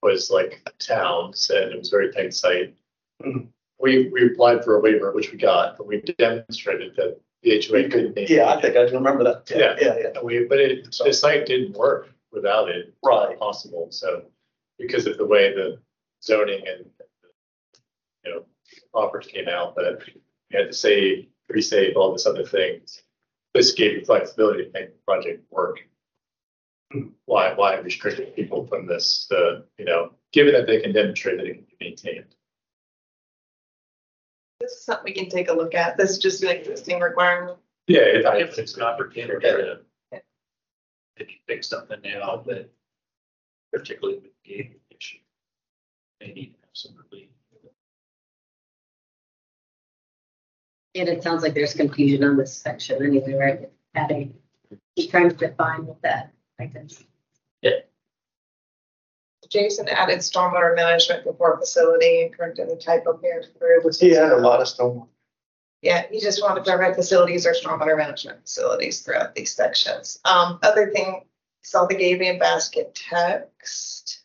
was 0.02 0.30
like 0.30 0.62
a 0.66 0.70
town, 0.72 1.32
said 1.34 1.72
it 1.72 1.78
was 1.78 1.92
a 1.92 1.96
very 1.96 2.12
tight 2.12 2.34
site. 2.34 2.74
We, 3.80 4.08
we 4.08 4.26
applied 4.26 4.64
for 4.64 4.76
a 4.76 4.80
waiver, 4.80 5.12
which 5.12 5.32
we 5.32 5.38
got, 5.38 5.76
but 5.76 5.86
we 5.86 6.00
demonstrated 6.00 6.94
that 6.96 7.20
the 7.42 7.50
HOA 7.60 7.88
couldn't. 7.88 8.16
maintain 8.16 8.38
Yeah, 8.38 8.48
I 8.48 8.60
think 8.60 8.76
I 8.76 8.82
remember 8.82 9.24
that. 9.24 9.50
Yeah. 9.50 9.76
Yeah, 9.80 9.96
yeah. 9.98 10.08
And 10.14 10.24
We, 10.24 10.44
but 10.44 10.58
it, 10.58 10.96
the 11.04 11.12
site 11.12 11.46
didn't 11.46 11.76
work 11.76 12.10
without 12.32 12.68
it. 12.68 12.88
It's 12.88 12.96
not 13.02 13.38
Possible, 13.38 13.88
so 13.90 14.22
because 14.78 15.06
of 15.06 15.18
the 15.18 15.26
way 15.26 15.52
the 15.54 15.78
zoning 16.22 16.62
and, 16.66 16.86
you 18.24 18.32
know, 18.32 18.44
offers 18.94 19.26
came 19.26 19.48
out, 19.48 19.74
that 19.76 20.00
you 20.50 20.58
had 20.58 20.68
to 20.68 20.72
save, 20.72 21.26
resave, 21.52 21.96
all 21.96 22.12
this 22.12 22.26
other 22.26 22.44
things. 22.44 23.02
This 23.52 23.72
gave 23.72 23.92
you 23.92 24.04
flexibility 24.04 24.64
to 24.64 24.70
make 24.72 24.92
the 24.92 24.98
project 25.06 25.44
work. 25.50 25.78
Why, 27.24 27.52
why 27.54 27.76
restrict 27.78 28.36
people 28.36 28.66
from 28.66 28.86
this, 28.86 29.28
uh, 29.32 29.62
you 29.78 29.84
know, 29.84 30.12
given 30.32 30.52
that 30.52 30.66
they 30.66 30.80
can 30.80 30.92
demonstrate 30.92 31.38
that 31.38 31.46
it 31.46 31.54
can 31.54 31.64
be 31.64 31.76
maintained? 31.80 32.34
this 34.64 34.72
is 34.72 34.84
something 34.84 35.04
we 35.04 35.12
can 35.12 35.28
take 35.28 35.48
a 35.48 35.52
look 35.52 35.74
at. 35.74 35.96
This 35.96 36.10
is 36.10 36.18
just 36.18 36.42
an 36.42 36.50
existing 36.50 37.00
requirement. 37.00 37.58
Yeah, 37.86 38.00
if 38.00 38.50
if 38.50 38.58
it's 38.58 38.76
an 38.76 38.82
opportunity 38.82 39.40
to, 39.40 39.80
if 41.16 41.30
you 41.30 41.36
fix 41.46 41.68
something 41.68 42.00
now 42.02 42.42
that 42.46 42.70
particularly 43.72 44.20
with 44.20 44.24
the 44.24 44.50
gate 44.50 44.80
issue, 44.90 45.18
they 46.20 46.28
need 46.28 46.54
to 46.54 46.60
have 46.62 46.70
some 46.72 46.94
relief. 47.10 47.28
And 50.96 51.08
it 51.08 51.24
sounds 51.24 51.42
like 51.42 51.54
there's 51.54 51.74
confusion 51.74 52.22
on 52.22 52.36
this 52.36 52.56
section 52.56 53.04
anyway, 53.04 53.34
right? 53.34 53.70
Adding, 53.96 54.34
he's 54.94 55.08
trying 55.08 55.28
to 55.28 55.34
define 55.34 55.86
what 55.86 56.00
that, 56.02 56.32
I 56.58 56.66
guess. 56.66 57.02
Yeah. 57.62 57.80
Jason 59.48 59.88
added 59.88 60.18
stormwater 60.20 60.74
management 60.74 61.24
before 61.24 61.58
facility 61.58 62.22
and 62.22 62.36
corrected 62.36 62.68
the 62.68 62.76
typo 62.76 63.18
here. 63.18 63.44
He 63.98 64.10
had 64.10 64.32
a 64.32 64.38
lot 64.38 64.60
of 64.60 64.68
stone. 64.68 65.06
Yeah, 65.82 66.06
he 66.10 66.18
just 66.18 66.42
wanted 66.42 66.60
to 66.60 66.64
clarify 66.64 66.94
facilities 66.94 67.46
or 67.46 67.52
stormwater 67.52 67.96
management 67.96 68.40
facilities 68.40 69.02
throughout 69.02 69.34
these 69.34 69.54
sections. 69.54 70.18
Um, 70.24 70.58
other 70.62 70.90
thing, 70.90 71.24
saw 71.62 71.86
the 71.86 71.94
Gabion 71.94 72.38
basket 72.38 72.94
text. 72.94 74.22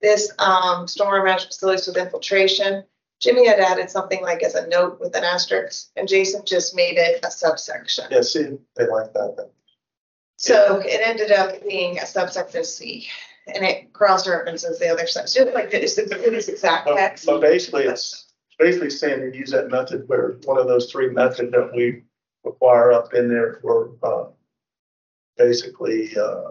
This, 0.00 0.32
um, 0.38 0.86
stormwater 0.86 1.24
management 1.24 1.52
facilities 1.52 1.86
with 1.86 1.96
infiltration. 1.98 2.84
Jimmy 3.20 3.46
had 3.46 3.60
added 3.60 3.88
something 3.88 4.20
like 4.22 4.42
as 4.42 4.54
a 4.54 4.66
note 4.66 4.98
with 5.00 5.14
an 5.14 5.22
asterisk, 5.22 5.90
and 5.96 6.08
Jason 6.08 6.42
just 6.44 6.74
made 6.74 6.98
it 6.98 7.24
a 7.24 7.30
subsection. 7.30 8.06
Yeah, 8.10 8.22
see, 8.22 8.58
they 8.76 8.86
like 8.86 9.12
that. 9.12 9.34
then. 9.36 9.46
So 10.42 10.80
it 10.84 11.00
ended 11.04 11.30
up 11.30 11.62
being 11.62 11.98
a 11.98 12.06
subsection 12.06 12.64
C, 12.64 13.06
and 13.46 13.64
it 13.64 13.92
cross 13.92 14.26
references 14.26 14.80
the 14.80 14.88
other 14.88 15.06
stuff, 15.06 15.26
just 15.26 15.54
like 15.54 15.72
it's, 15.72 15.96
it's 15.96 16.48
exact 16.48 16.86
But 16.86 16.96
text. 16.96 17.26
but 17.26 17.40
basically, 17.40 17.84
it's 17.84 18.32
basically 18.58 18.90
saying 18.90 19.20
to 19.20 19.38
use 19.38 19.52
that 19.52 19.70
method 19.70 20.08
where 20.08 20.36
one 20.44 20.58
of 20.58 20.66
those 20.66 20.90
three 20.90 21.10
methods 21.10 21.52
that 21.52 21.70
we 21.72 22.02
require 22.44 22.92
up 22.92 23.14
in 23.14 23.28
there 23.28 23.60
for, 23.62 23.92
uh, 24.02 24.24
basically, 25.36 26.16
uh, 26.16 26.50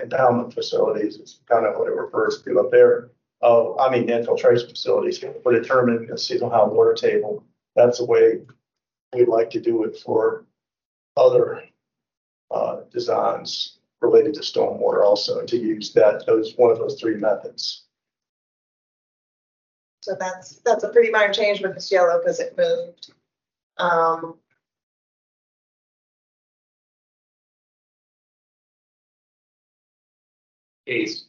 endowment 0.00 0.54
facilities 0.54 1.16
is 1.16 1.40
kind 1.50 1.66
of 1.66 1.78
what 1.78 1.88
it 1.88 1.94
refers 1.94 2.42
to 2.42 2.60
up 2.60 2.70
there. 2.70 3.10
Oh, 3.42 3.76
I 3.78 3.90
mean 3.90 4.08
infiltration 4.08 4.70
facilities 4.70 5.18
for 5.18 5.52
determining 5.52 6.06
the 6.06 6.16
seasonal 6.16 6.50
high 6.50 6.64
water 6.64 6.94
table. 6.94 7.44
That's 7.76 7.98
the 7.98 8.06
way 8.06 8.40
we'd 9.14 9.28
like 9.28 9.50
to 9.50 9.60
do 9.60 9.84
it 9.84 9.98
for 9.98 10.46
other, 11.16 11.62
uh, 12.50 12.80
designs 12.92 13.78
related 14.00 14.34
to 14.34 14.40
stormwater 14.40 15.04
also, 15.04 15.40
and 15.40 15.48
to 15.48 15.56
use 15.56 15.92
that, 15.92 16.24
those, 16.26 16.54
one 16.56 16.70
of 16.70 16.78
those 16.78 17.00
three 17.00 17.16
methods. 17.16 17.84
So 20.02 20.16
that's, 20.18 20.60
that's 20.64 20.84
a 20.84 20.88
pretty 20.88 21.10
minor 21.10 21.32
change, 21.32 21.60
but 21.60 21.72
it's 21.72 21.90
yellow 21.90 22.18
because 22.20 22.40
it 22.40 22.56
moved. 22.56 23.12
Um. 23.76 24.36
Case. 30.86 31.26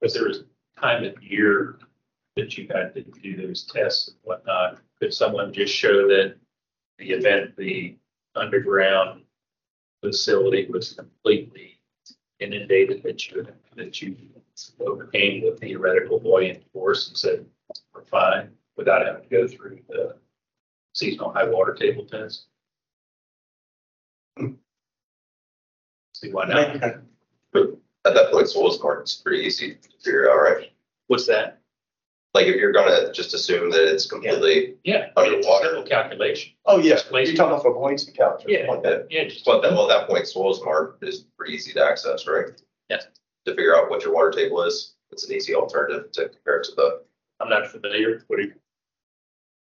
Was 0.00 0.14
there 0.14 0.28
a 0.28 0.80
time 0.80 1.04
of 1.04 1.22
year 1.22 1.78
that 2.36 2.56
you 2.56 2.68
had 2.72 2.94
to 2.94 3.02
do 3.02 3.36
those 3.36 3.64
tests 3.64 4.08
and 4.08 4.16
whatnot? 4.22 4.78
Could 4.98 5.12
someone 5.12 5.52
just 5.52 5.74
show 5.74 6.08
that 6.08 6.36
the 6.98 7.10
event, 7.10 7.56
the 7.56 7.96
underground 8.34 9.22
facility 10.02 10.66
was 10.70 10.92
completely 10.92 11.80
inundated, 12.40 13.02
that 13.02 13.28
you, 13.28 13.46
that 13.76 14.00
you 14.00 14.16
overcame 14.80 15.44
the 15.44 15.56
theoretical 15.56 16.20
buoyant 16.20 16.62
force 16.72 17.08
and 17.08 17.16
said, 17.16 17.46
we're 17.94 18.04
fine, 18.04 18.50
without 18.76 19.04
having 19.04 19.22
to 19.22 19.28
go 19.28 19.48
through 19.48 19.80
the 19.88 20.16
seasonal 20.94 21.32
high 21.32 21.48
water 21.48 21.74
table 21.74 22.04
test? 22.04 22.46
See 26.14 26.32
why 26.32 26.46
not? 26.46 26.82
At 28.04 28.14
that 28.14 28.30
point, 28.32 28.48
Soils 28.48 28.80
it's 29.00 29.16
pretty 29.16 29.44
easy 29.44 29.74
to 29.74 29.88
figure 30.02 30.30
out, 30.30 30.36
right? 30.36 30.72
What's 31.08 31.26
that? 31.26 31.57
Like 32.34 32.46
if 32.46 32.56
you're 32.56 32.72
gonna 32.72 33.12
just 33.12 33.32
assume 33.34 33.70
that 33.70 33.90
it's 33.92 34.06
completely 34.06 34.76
Yeah. 34.84 35.10
underwater. 35.16 35.66
Simple 35.68 35.84
Calculation. 35.84 36.52
Oh, 36.66 36.78
yes, 36.78 37.06
you're 37.10 37.24
talking 37.34 37.52
about 37.52 37.62
for 37.62 37.72
buoyancy 37.72 38.12
calculus. 38.12 38.44
Yeah. 38.48 38.70
like 38.70 38.82
that. 38.82 39.06
Yeah, 39.10 39.24
just. 39.24 39.46
Well, 39.46 39.56
at 39.56 39.62
that, 39.62 39.72
well, 39.72 39.90
at 39.90 39.98
that 40.00 40.08
point, 40.08 40.26
Soil 40.28 40.52
Smart 40.54 40.98
is 41.02 41.24
pretty 41.36 41.54
easy 41.54 41.72
to 41.72 41.82
access, 41.84 42.26
right? 42.26 42.46
Yes. 42.90 43.06
To 43.46 43.54
figure 43.54 43.74
out 43.74 43.88
what 43.90 44.04
your 44.04 44.12
water 44.12 44.30
table 44.30 44.62
is, 44.62 44.94
it's 45.10 45.26
an 45.28 45.34
easy 45.34 45.54
alternative 45.54 46.12
to 46.12 46.28
compare 46.28 46.58
it 46.58 46.64
to 46.64 46.72
the, 46.74 47.00
I'm 47.40 47.48
not 47.48 47.66
familiar. 47.68 48.22
What 48.26 48.36
do 48.36 48.42
you? 48.44 48.54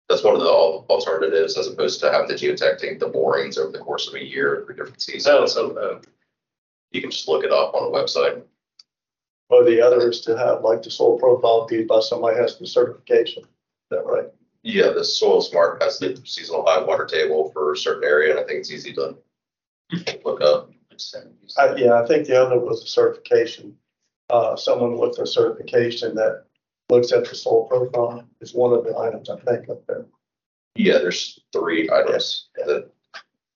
that's 0.09 0.23
one 0.23 0.33
of 0.35 0.39
the 0.39 0.47
al- 0.47 0.85
alternatives 0.89 1.57
as 1.57 1.67
opposed 1.67 1.99
to 1.99 2.09
having 2.09 2.29
the 2.29 2.33
geotech 2.33 2.77
take 2.77 2.97
the 2.97 3.09
borings 3.09 3.57
over 3.57 3.73
the 3.73 3.77
course 3.77 4.07
of 4.07 4.13
a 4.13 4.23
year 4.23 4.63
for 4.65 4.71
different 4.71 5.01
seasons. 5.01 5.51
So, 5.51 5.77
uh, 5.77 5.99
you 6.91 7.01
can 7.01 7.11
just 7.11 7.27
look 7.27 7.43
it 7.43 7.51
up 7.51 7.73
on 7.75 7.83
a 7.83 7.91
website. 7.91 8.41
Or 9.49 9.63
the 9.63 9.81
other 9.81 10.09
is 10.09 10.21
to 10.21 10.37
have 10.37 10.63
like 10.63 10.83
the 10.83 10.91
soil 10.91 11.17
profile 11.17 11.65
viewed 11.67 11.87
by 11.87 12.01
somebody 12.01 12.37
has 12.37 12.57
the 12.57 12.67
certification. 12.67 13.43
Is 13.43 13.49
that 13.91 14.05
right? 14.05 14.27
Yeah, 14.63 14.89
the 14.89 15.03
Soil 15.03 15.39
Smart 15.41 15.81
has 15.81 15.97
the 15.97 16.19
seasonal 16.25 16.65
high 16.65 16.83
water 16.83 17.05
table 17.05 17.51
for 17.53 17.71
a 17.71 17.77
certain 17.77 18.03
area, 18.03 18.31
and 18.31 18.39
I 18.39 18.43
think 18.43 18.59
it's 18.59 18.71
easy 18.71 18.91
to 18.95 19.15
look 20.25 20.41
up. 20.41 20.71
I, 21.57 21.75
yeah, 21.75 22.01
I 22.01 22.05
think 22.05 22.27
the 22.27 22.41
other 22.41 22.59
was 22.59 22.83
a 22.83 22.87
certification. 22.87 23.77
Uh, 24.29 24.57
someone 24.57 24.97
with 24.97 25.17
a 25.19 25.25
certification 25.25 26.15
that 26.15 26.43
looks 26.89 27.13
at 27.13 27.23
the 27.23 27.33
soil 27.33 27.65
profile 27.65 28.27
is 28.41 28.53
one 28.53 28.73
of 28.73 28.83
the 28.83 28.97
items 28.97 29.29
I 29.29 29.39
think 29.39 29.69
up 29.69 29.87
there. 29.87 30.05
Yeah, 30.75 30.97
there's 30.97 31.39
three 31.53 31.89
items 31.89 32.49
that 32.55 32.89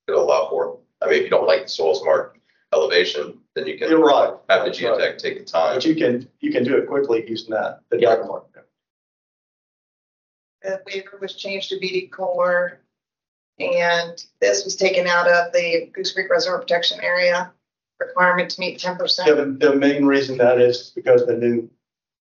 could 0.07 0.15
allow 0.15 0.49
for. 0.49 0.79
I 1.01 1.07
mean, 1.07 1.15
if 1.17 1.23
you 1.23 1.29
don't 1.29 1.47
like 1.47 1.63
the 1.63 1.69
Soil 1.69 1.95
Smart 1.95 2.39
elevation, 2.73 3.40
then 3.55 3.67
you 3.67 3.77
can 3.77 3.89
You're 3.89 3.99
right. 4.03 4.33
have 4.49 4.65
the 4.65 4.71
That's 4.71 4.81
right. 4.81 5.19
take 5.19 5.39
the 5.39 5.43
time. 5.45 5.75
But 5.75 5.85
you 5.85 5.95
can, 5.95 6.27
you 6.39 6.51
can 6.51 6.63
do 6.63 6.77
it 6.77 6.87
quickly 6.87 7.23
using 7.29 7.51
that. 7.51 7.81
the 7.89 7.99
Yeah. 7.99 8.15
diagram. 8.15 8.41
The 10.61 10.79
waiver 10.85 11.17
was 11.19 11.35
changed 11.35 11.69
to 11.69 11.75
BD 11.79 12.09
core. 12.11 12.79
And 13.59 14.23
this 14.39 14.63
was 14.63 14.75
taken 14.75 15.07
out 15.07 15.27
of 15.27 15.51
the 15.53 15.89
Goose 15.93 16.13
Creek 16.13 16.29
Reservoir 16.29 16.59
Protection 16.59 16.99
Area 17.01 17.51
requirement 17.99 18.49
to 18.51 18.59
meet 18.59 18.79
ten 18.79 18.93
Yeah, 18.93 18.97
percent. 18.97 19.59
the, 19.59 19.69
the 19.69 19.75
main 19.75 20.05
reason 20.05 20.37
that 20.37 20.59
is 20.59 20.91
because 20.95 21.25
the 21.27 21.37
new, 21.37 21.69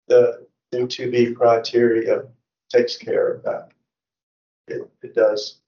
the 0.07 0.47
new 0.71 0.87
two 0.87 1.11
B 1.11 1.33
criteria 1.33 2.23
takes 2.69 2.97
care 2.97 3.27
of 3.33 3.43
that. 3.43 3.69
It, 4.67 4.89
it 5.03 5.13
does. 5.15 5.59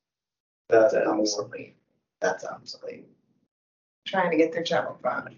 That 0.69 0.94
and 0.94 1.06
more. 1.06 1.19
obsolete. 1.19 1.76
That's 2.22 2.45
obsolete. 2.45 3.07
Trying 4.06 4.32
to 4.32 4.38
get 4.38 4.52
their 4.53 4.64
travel 4.64 4.98
fund. 5.02 5.36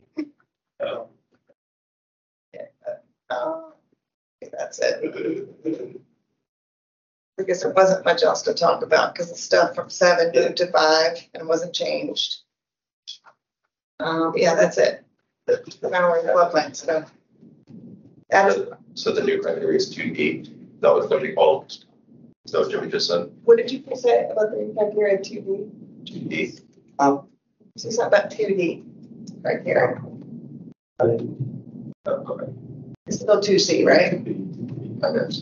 Oh. 0.79 1.07
Yeah, 2.53 2.65
but, 2.85 3.03
uh, 3.35 3.61
That's 4.51 4.77
it. 4.77 5.01
Because 7.35 7.61
there 7.63 7.71
wasn't 7.71 8.05
much 8.05 8.21
else 8.21 8.43
to 8.43 8.53
talk 8.53 8.83
about 8.83 9.15
because 9.15 9.31
the 9.31 9.37
stuff 9.37 9.73
from 9.73 9.89
seven 9.89 10.31
moved 10.35 10.57
to 10.57 10.67
five 10.71 11.17
and 11.33 11.47
wasn't 11.47 11.73
changed. 11.73 12.41
Um, 13.99 14.33
yeah, 14.35 14.53
that's 14.53 14.77
it. 14.77 15.03
The 15.47 15.89
Memory 15.89 16.21
floodplain 16.21 16.75
stuff. 16.75 17.11
That's, 18.29 18.59
So 18.93 19.11
the 19.11 19.23
new 19.23 19.41
criteria 19.41 19.77
is 19.77 19.89
two 19.89 20.13
D. 20.13 20.53
That 20.81 20.93
was 20.93 21.07
gonna 21.07 21.21
be 21.21 21.33
called. 21.33 21.85
So 22.45 22.61
what 22.61 22.69
Jimmy 22.69 22.89
just 22.89 23.07
said, 23.07 23.31
what 23.45 23.57
did 23.57 23.71
you 23.71 23.83
say 23.95 24.25
about 24.25 24.51
the 24.51 24.73
criteria 24.77 25.17
two 25.23 25.41
D? 26.05 26.11
two 26.11 26.19
D. 26.27 26.59
Um, 26.99 27.27
So 27.77 27.87
it's 27.87 27.97
not 27.97 28.07
about 28.07 28.29
two 28.29 28.47
D 28.47 28.83
criteria. 29.41 29.99
It's 33.07 33.19
still 33.19 33.41
two 33.41 33.57
C, 33.57 33.83
right? 33.83 34.13
I 35.03 35.13
guess. 35.13 35.41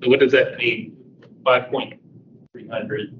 So 0.00 0.08
what 0.08 0.20
does 0.20 0.32
that 0.32 0.56
mean? 0.58 0.96
Five 1.44 1.70
point 1.70 2.00
three 2.52 2.68
hundred. 2.68 3.18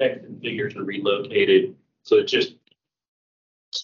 and 0.00 0.40
figures 0.42 0.76
are 0.76 0.84
relocated, 0.84 1.74
so 2.02 2.16
it's 2.16 2.30
just 2.32 2.54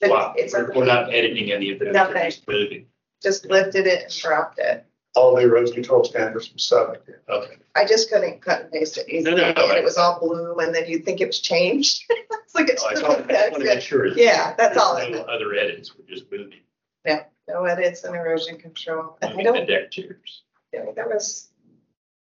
Wow, 0.02 0.34
It's 0.36 0.54
a- 0.54 0.68
we're 0.74 0.84
not 0.84 1.12
editing 1.12 1.52
any 1.52 1.70
of 1.72 1.78
those, 1.78 1.92
Nothing. 1.92 2.30
just 2.30 2.48
moving. 2.48 2.86
Just 3.22 3.46
lifted 3.50 3.86
it 3.86 4.04
and 4.04 4.12
dropped 4.12 4.58
it. 4.58 4.84
All 5.14 5.36
new 5.36 5.42
erosion 5.42 5.74
control 5.74 6.04
standards 6.04 6.48
from 6.48 6.58
seven. 6.58 6.96
Okay. 7.28 7.56
I 7.74 7.84
just 7.84 8.10
couldn't 8.10 8.40
cut 8.40 8.62
and 8.62 8.72
paste 8.72 8.96
it 8.96 9.08
easily, 9.10 9.34
no, 9.36 9.42
and 9.44 9.58
I- 9.58 9.76
it 9.78 9.84
was 9.84 9.98
all 9.98 10.18
blue, 10.20 10.56
and 10.58 10.74
then 10.74 10.86
you'd 10.88 11.04
think 11.04 11.20
it 11.20 11.26
was 11.26 11.40
changed. 11.40 12.04
It's 12.44 12.54
like 12.54 12.68
it's. 12.68 12.82
Oh, 12.82 12.88
I 12.88 12.92
just 12.92 13.02
want 13.04 13.28
to 13.28 13.64
make 13.64 13.80
sure. 13.80 14.06
Yeah, 14.08 14.54
that's 14.58 14.76
all 14.76 14.94
I 14.98 15.06
No 15.08 15.16
meant. 15.18 15.28
other 15.30 15.54
edits, 15.54 15.92
we're 15.96 16.04
just 16.14 16.30
moving. 16.30 16.58
No, 17.06 17.20
no 17.48 17.64
edits 17.64 18.04
and 18.04 18.14
erosion 18.14 18.58
control. 18.58 19.16
And 19.22 19.30
I 19.32 19.34
moving 19.36 19.44
don't 19.54 19.66
The 19.66 19.72
deck 19.72 19.90
chairs. 19.90 20.42
Yeah, 20.74 20.84
there 20.94 21.08
was, 21.08 21.48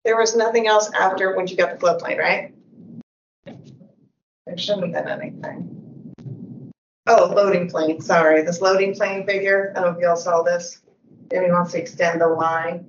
there 0.06 0.16
was 0.16 0.34
nothing 0.34 0.68
else 0.68 0.90
after 0.98 1.36
when 1.36 1.46
you 1.48 1.56
got 1.56 1.78
the 1.78 1.86
floodplain, 1.86 2.18
right? 2.18 2.54
There 3.44 4.56
shouldn't 4.56 4.94
have 4.94 5.04
been 5.04 5.20
anything. 5.20 6.72
Oh, 7.08 7.26
loading 7.36 7.68
plane, 7.68 8.00
sorry, 8.00 8.40
this 8.42 8.62
loading 8.62 8.94
plane 8.94 9.26
figure, 9.26 9.74
I 9.76 9.80
don't 9.80 9.92
know 9.92 9.98
if 9.98 10.02
y'all 10.02 10.16
saw 10.16 10.42
this. 10.42 10.80
Jamie 11.30 11.50
wants 11.50 11.72
to 11.72 11.78
extend 11.78 12.20
the 12.20 12.28
line 12.28 12.86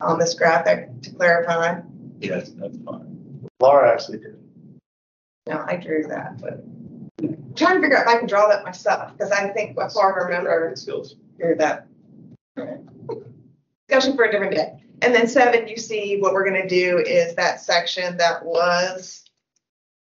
on 0.00 0.18
this 0.18 0.34
graphic 0.34 0.88
to 1.02 1.10
clarify. 1.10 1.80
Yes, 2.20 2.50
that's 2.50 2.76
fine. 2.78 3.48
Laura 3.60 3.92
actually 3.92 4.18
did. 4.18 4.38
No, 5.46 5.64
I 5.66 5.76
drew 5.76 6.04
that, 6.04 6.40
but 6.40 6.64
I'm 7.22 7.54
trying 7.54 7.76
to 7.76 7.82
figure 7.82 7.96
out 7.96 8.06
if 8.06 8.08
I 8.08 8.18
can 8.18 8.26
draw 8.26 8.48
that 8.48 8.64
myself, 8.64 9.12
because 9.12 9.30
I 9.30 9.48
think 9.48 9.76
before 9.76 10.20
I 10.20 10.24
remember 10.24 10.72
Skills. 10.74 11.16
drew 11.38 11.54
that. 11.56 11.86
Discussion 13.88 14.16
for 14.16 14.24
a 14.24 14.30
different 14.30 14.54
day. 14.54 14.80
And 15.02 15.14
then 15.14 15.28
seven, 15.28 15.68
you 15.68 15.76
see 15.76 16.18
what 16.20 16.32
we're 16.32 16.44
gonna 16.44 16.68
do 16.68 16.98
is 16.98 17.34
that 17.34 17.60
section 17.60 18.16
that 18.16 18.44
was 18.44 19.24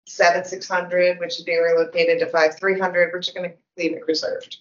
seven, 0.06 0.44
six 0.44 0.68
hundred, 0.68 1.18
which 1.18 1.38
is 1.38 1.44
being 1.44 1.60
relocated 1.60 2.18
to 2.20 2.26
five, 2.26 2.56
three 2.58 2.78
hundred, 2.78 3.10
we're 3.12 3.20
just 3.20 3.36
gonna 3.36 3.52
leave 3.76 3.92
it 3.92 4.06
reserved. 4.06 4.58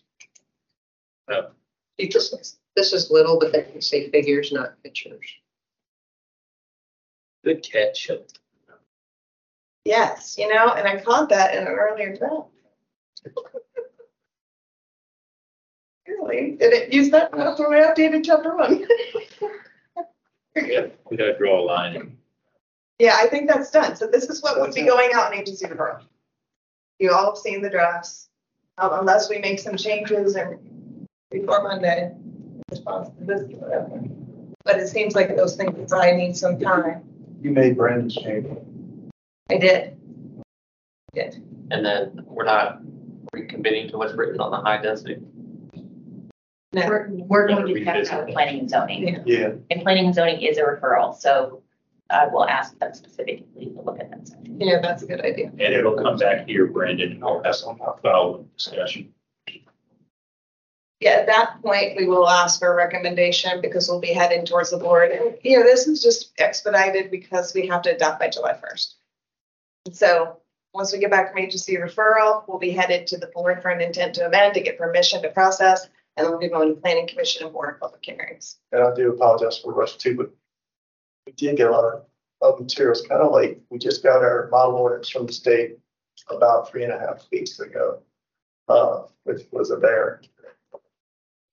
Oh. 1.29 1.49
You 1.97 2.09
just, 2.09 2.57
this 2.75 2.93
is 2.93 3.09
little, 3.11 3.39
but 3.39 3.51
they 3.53 3.63
can 3.63 3.81
say 3.81 4.09
figures, 4.09 4.51
not 4.51 4.81
pictures. 4.83 5.25
Good 7.43 7.63
catch. 7.63 8.09
Yes, 9.85 10.35
you 10.37 10.51
know, 10.53 10.73
and 10.73 10.87
I 10.87 10.99
caught 11.01 11.29
that 11.29 11.53
in 11.55 11.61
an 11.61 11.67
earlier 11.67 12.15
draft. 12.15 12.49
Really? 16.07 16.51
Did 16.51 16.71
it 16.71 16.93
use 16.93 17.09
that? 17.09 17.31
That's 17.31 17.59
when 17.59 17.73
I 17.73 17.81
updated 17.91 18.23
chapter 18.25 18.55
one. 18.55 18.85
Yeah, 20.55 20.85
we 21.11 21.17
gotta 21.17 21.37
draw 21.37 21.59
a 21.59 21.65
line. 21.65 21.95
in. 21.97 22.17
Yeah, 22.97 23.17
I 23.19 23.27
think 23.27 23.49
that's 23.49 23.69
done. 23.71 23.97
So 23.97 24.07
this 24.07 24.23
is 24.29 24.41
what 24.41 24.57
would 24.57 24.73
be 24.73 24.83
going 24.83 25.09
out 25.13 25.33
in 25.33 25.39
agency 25.39 25.65
referral. 25.65 26.01
You 26.97 27.11
all 27.11 27.25
have 27.25 27.37
seen 27.37 27.61
the 27.61 27.69
drafts, 27.69 28.29
um, 28.77 28.91
unless 28.93 29.29
we 29.29 29.39
make 29.39 29.59
some 29.59 29.75
changes 29.75 30.35
and 30.37 31.05
before 31.29 31.61
Monday. 31.63 32.13
In 32.67 32.77
response 32.77 33.09
whatever. 33.19 34.01
But 34.63 34.79
it 34.79 34.87
seems 34.87 35.15
like 35.15 35.35
those 35.35 35.55
things 35.55 35.93
I 35.93 36.11
need 36.11 36.35
some 36.35 36.59
time. 36.59 37.03
You 37.41 37.51
made 37.51 37.77
Brandon's 37.77 38.15
change. 38.15 38.47
I 39.51 39.57
did. 39.57 39.97
Did. 41.13 41.43
And 41.69 41.85
then 41.85 42.25
we're 42.25 42.45
not 42.45 42.81
recommitting 43.35 43.91
to 43.91 43.97
what's 43.97 44.13
written 44.13 44.39
on 44.39 44.51
the 44.51 44.57
high 44.57 44.81
density. 44.81 45.17
No. 46.73 46.87
We're, 46.87 47.09
we're 47.09 47.47
going 47.47 47.65
to 47.67 47.73
Revisit 47.73 48.09
check 48.09 48.13
out 48.13 48.27
planning 48.29 48.59
and 48.61 48.69
zoning. 48.69 49.23
Yeah. 49.25 49.51
And 49.69 49.81
planning 49.81 50.07
and 50.07 50.15
zoning 50.15 50.41
is 50.41 50.57
a 50.57 50.63
referral, 50.63 51.15
so 51.15 51.61
I 52.09 52.27
will 52.27 52.45
ask 52.45 52.77
them 52.79 52.93
specifically 52.93 53.71
to 53.71 53.81
look 53.81 53.99
at 53.99 54.09
that 54.09 54.27
section. 54.27 54.59
Yeah, 54.59 54.79
that's 54.81 55.03
a 55.03 55.05
good 55.05 55.21
idea. 55.21 55.47
And 55.47 55.61
it'll 55.61 55.95
come 55.95 56.17
back 56.17 56.47
here, 56.47 56.67
Brandon, 56.67 57.13
and 57.13 57.23
I'll 57.23 57.41
have 57.43 57.55
some 57.55 57.79
following 58.01 58.49
discussion. 58.57 59.13
Yeah, 60.99 61.11
at 61.11 61.27
that 61.27 61.61
point, 61.61 61.97
we 61.97 62.07
will 62.07 62.27
ask 62.27 62.59
for 62.59 62.71
a 62.71 62.75
recommendation 62.75 63.61
because 63.61 63.89
we'll 63.89 63.99
be 63.99 64.13
heading 64.13 64.45
towards 64.45 64.71
the 64.71 64.77
board. 64.77 65.11
And, 65.11 65.37
you 65.43 65.57
know, 65.57 65.63
this 65.63 65.87
is 65.87 66.01
just 66.01 66.31
expedited 66.37 67.11
because 67.11 67.53
we 67.53 67.67
have 67.67 67.81
to 67.83 67.93
adopt 67.93 68.19
by 68.19 68.29
July 68.29 68.53
first. 68.53 68.95
So 69.91 70.37
once 70.73 70.93
we 70.93 70.99
get 70.99 71.11
back 71.11 71.31
from 71.31 71.39
agency 71.39 71.75
referral, 71.75 72.43
we'll 72.47 72.59
be 72.59 72.71
headed 72.71 73.07
to 73.07 73.17
the 73.17 73.27
board 73.27 73.61
for 73.61 73.69
an 73.69 73.81
intent 73.81 74.15
to 74.15 74.25
amend 74.25 74.53
to 74.53 74.61
get 74.61 74.77
permission 74.77 75.21
to 75.23 75.29
process. 75.29 75.87
And 76.15 76.29
we'll 76.29 76.39
be 76.39 76.47
going 76.47 76.73
to 76.73 76.81
planning 76.81 77.07
commission 77.07 77.43
and 77.43 77.51
board 77.51 77.73
of 77.73 77.79
public 77.81 78.05
hearings. 78.05 78.57
And 78.71 78.81
I 78.81 78.95
do 78.95 79.11
apologize 79.11 79.57
for 79.57 79.73
the 79.73 79.77
rush 79.77 79.97
too, 79.97 80.15
but 80.15 80.31
we 81.25 81.33
did 81.33 81.57
get 81.57 81.67
a 81.67 81.71
lot 81.71 81.83
of, 81.93 82.05
of 82.39 82.61
materials 82.61 83.05
kind 83.05 83.21
of 83.21 83.33
late. 83.33 83.59
We 83.69 83.79
just 83.79 84.01
got 84.01 84.23
our 84.23 84.47
model 84.49 84.75
orders 84.75 85.09
from 85.09 85.25
the 85.25 85.33
state 85.33 85.77
about 86.29 86.69
three 86.69 86.85
and 86.85 86.93
a 86.93 86.99
half 86.99 87.25
weeks 87.33 87.59
ago. 87.59 87.99
Uh, 88.67 89.03
which 89.25 89.43
was 89.51 89.69
a 89.69 89.77
bear. 89.77 90.21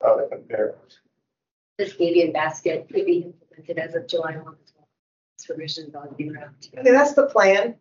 How 0.03 0.17
to 0.17 0.27
compare. 0.29 0.75
This 1.79 1.99
median 1.99 2.33
basket 2.33 2.87
could 2.93 3.07
be 3.07 3.33
implemented 3.57 3.79
as 3.79 3.95
of 3.95 4.07
July 4.07 4.37
one 4.37 4.57
as 4.63 4.73
well. 4.77 4.89
This 5.39 5.49
revision 5.49 5.91
will 5.93 6.15
be 6.17 6.31
wrapped. 6.31 6.71
I 6.79 6.83
mean, 6.83 6.93
that's 6.93 7.15
the 7.15 7.27
plan, 7.27 7.77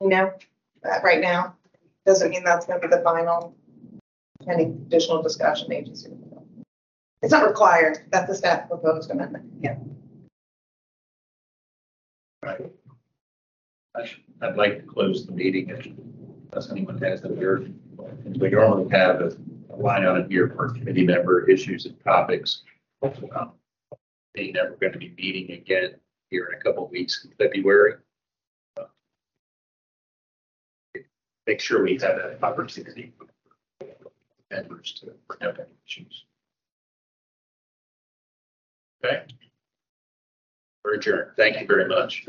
you 0.00 0.08
know, 0.08 0.32
uh, 0.84 1.00
right 1.02 1.20
now. 1.20 1.54
Doesn't 2.06 2.30
mean 2.30 2.44
that's 2.44 2.66
gonna 2.66 2.80
be 2.80 2.86
the 2.88 3.00
final. 3.02 3.56
Any 4.48 4.64
additional 4.64 5.22
discussion 5.22 5.72
agency. 5.72 6.08
referral. 6.10 6.44
It's 7.22 7.32
not 7.32 7.46
required. 7.48 7.98
That's 8.10 8.28
the 8.28 8.34
staff 8.34 8.68
proposed 8.68 9.10
amendment. 9.10 9.44
Yeah. 9.60 9.76
Right. 12.42 12.70
I- 13.94 14.10
I'd 14.42 14.56
like 14.56 14.76
to 14.80 14.82
close 14.86 15.26
the 15.26 15.32
meeting 15.32 15.70
if 15.70 15.86
unless 15.86 16.70
anyone 16.70 16.98
has 16.98 17.24
any 17.24 17.42
urgent. 17.42 17.96
questions. 17.96 18.38
We 18.38 18.50
normally 18.50 18.88
have 18.90 19.20
a 19.22 19.36
a 19.76 19.82
line 19.82 20.04
on 20.04 20.16
it 20.18 20.30
here 20.30 20.52
for 20.56 20.70
committee 20.70 21.04
member 21.04 21.48
issues 21.48 21.86
and 21.86 22.02
topics. 22.04 22.62
Um, 23.02 23.52
Being 24.34 24.54
that 24.54 24.70
we're 24.70 24.76
going 24.76 24.92
to 24.92 24.98
be 24.98 25.14
meeting 25.16 25.56
again 25.56 25.94
here 26.30 26.50
in 26.52 26.58
a 26.58 26.62
couple 26.62 26.86
weeks 26.88 27.24
in 27.24 27.32
February. 27.38 27.94
uh, 28.78 28.84
Make 31.46 31.60
sure 31.60 31.82
we 31.82 31.92
have 31.92 32.00
that 32.00 32.38
opportunity. 32.42 33.12
for 33.18 33.26
Members 34.50 34.92
to 35.00 35.12
have 35.40 35.58
any 35.58 35.68
issues. 35.86 36.24
Okay. 39.04 39.22
We're 40.84 40.94
adjourned. 40.94 41.32
Thank 41.36 41.60
you 41.60 41.66
very 41.66 41.88
much. 41.88 42.26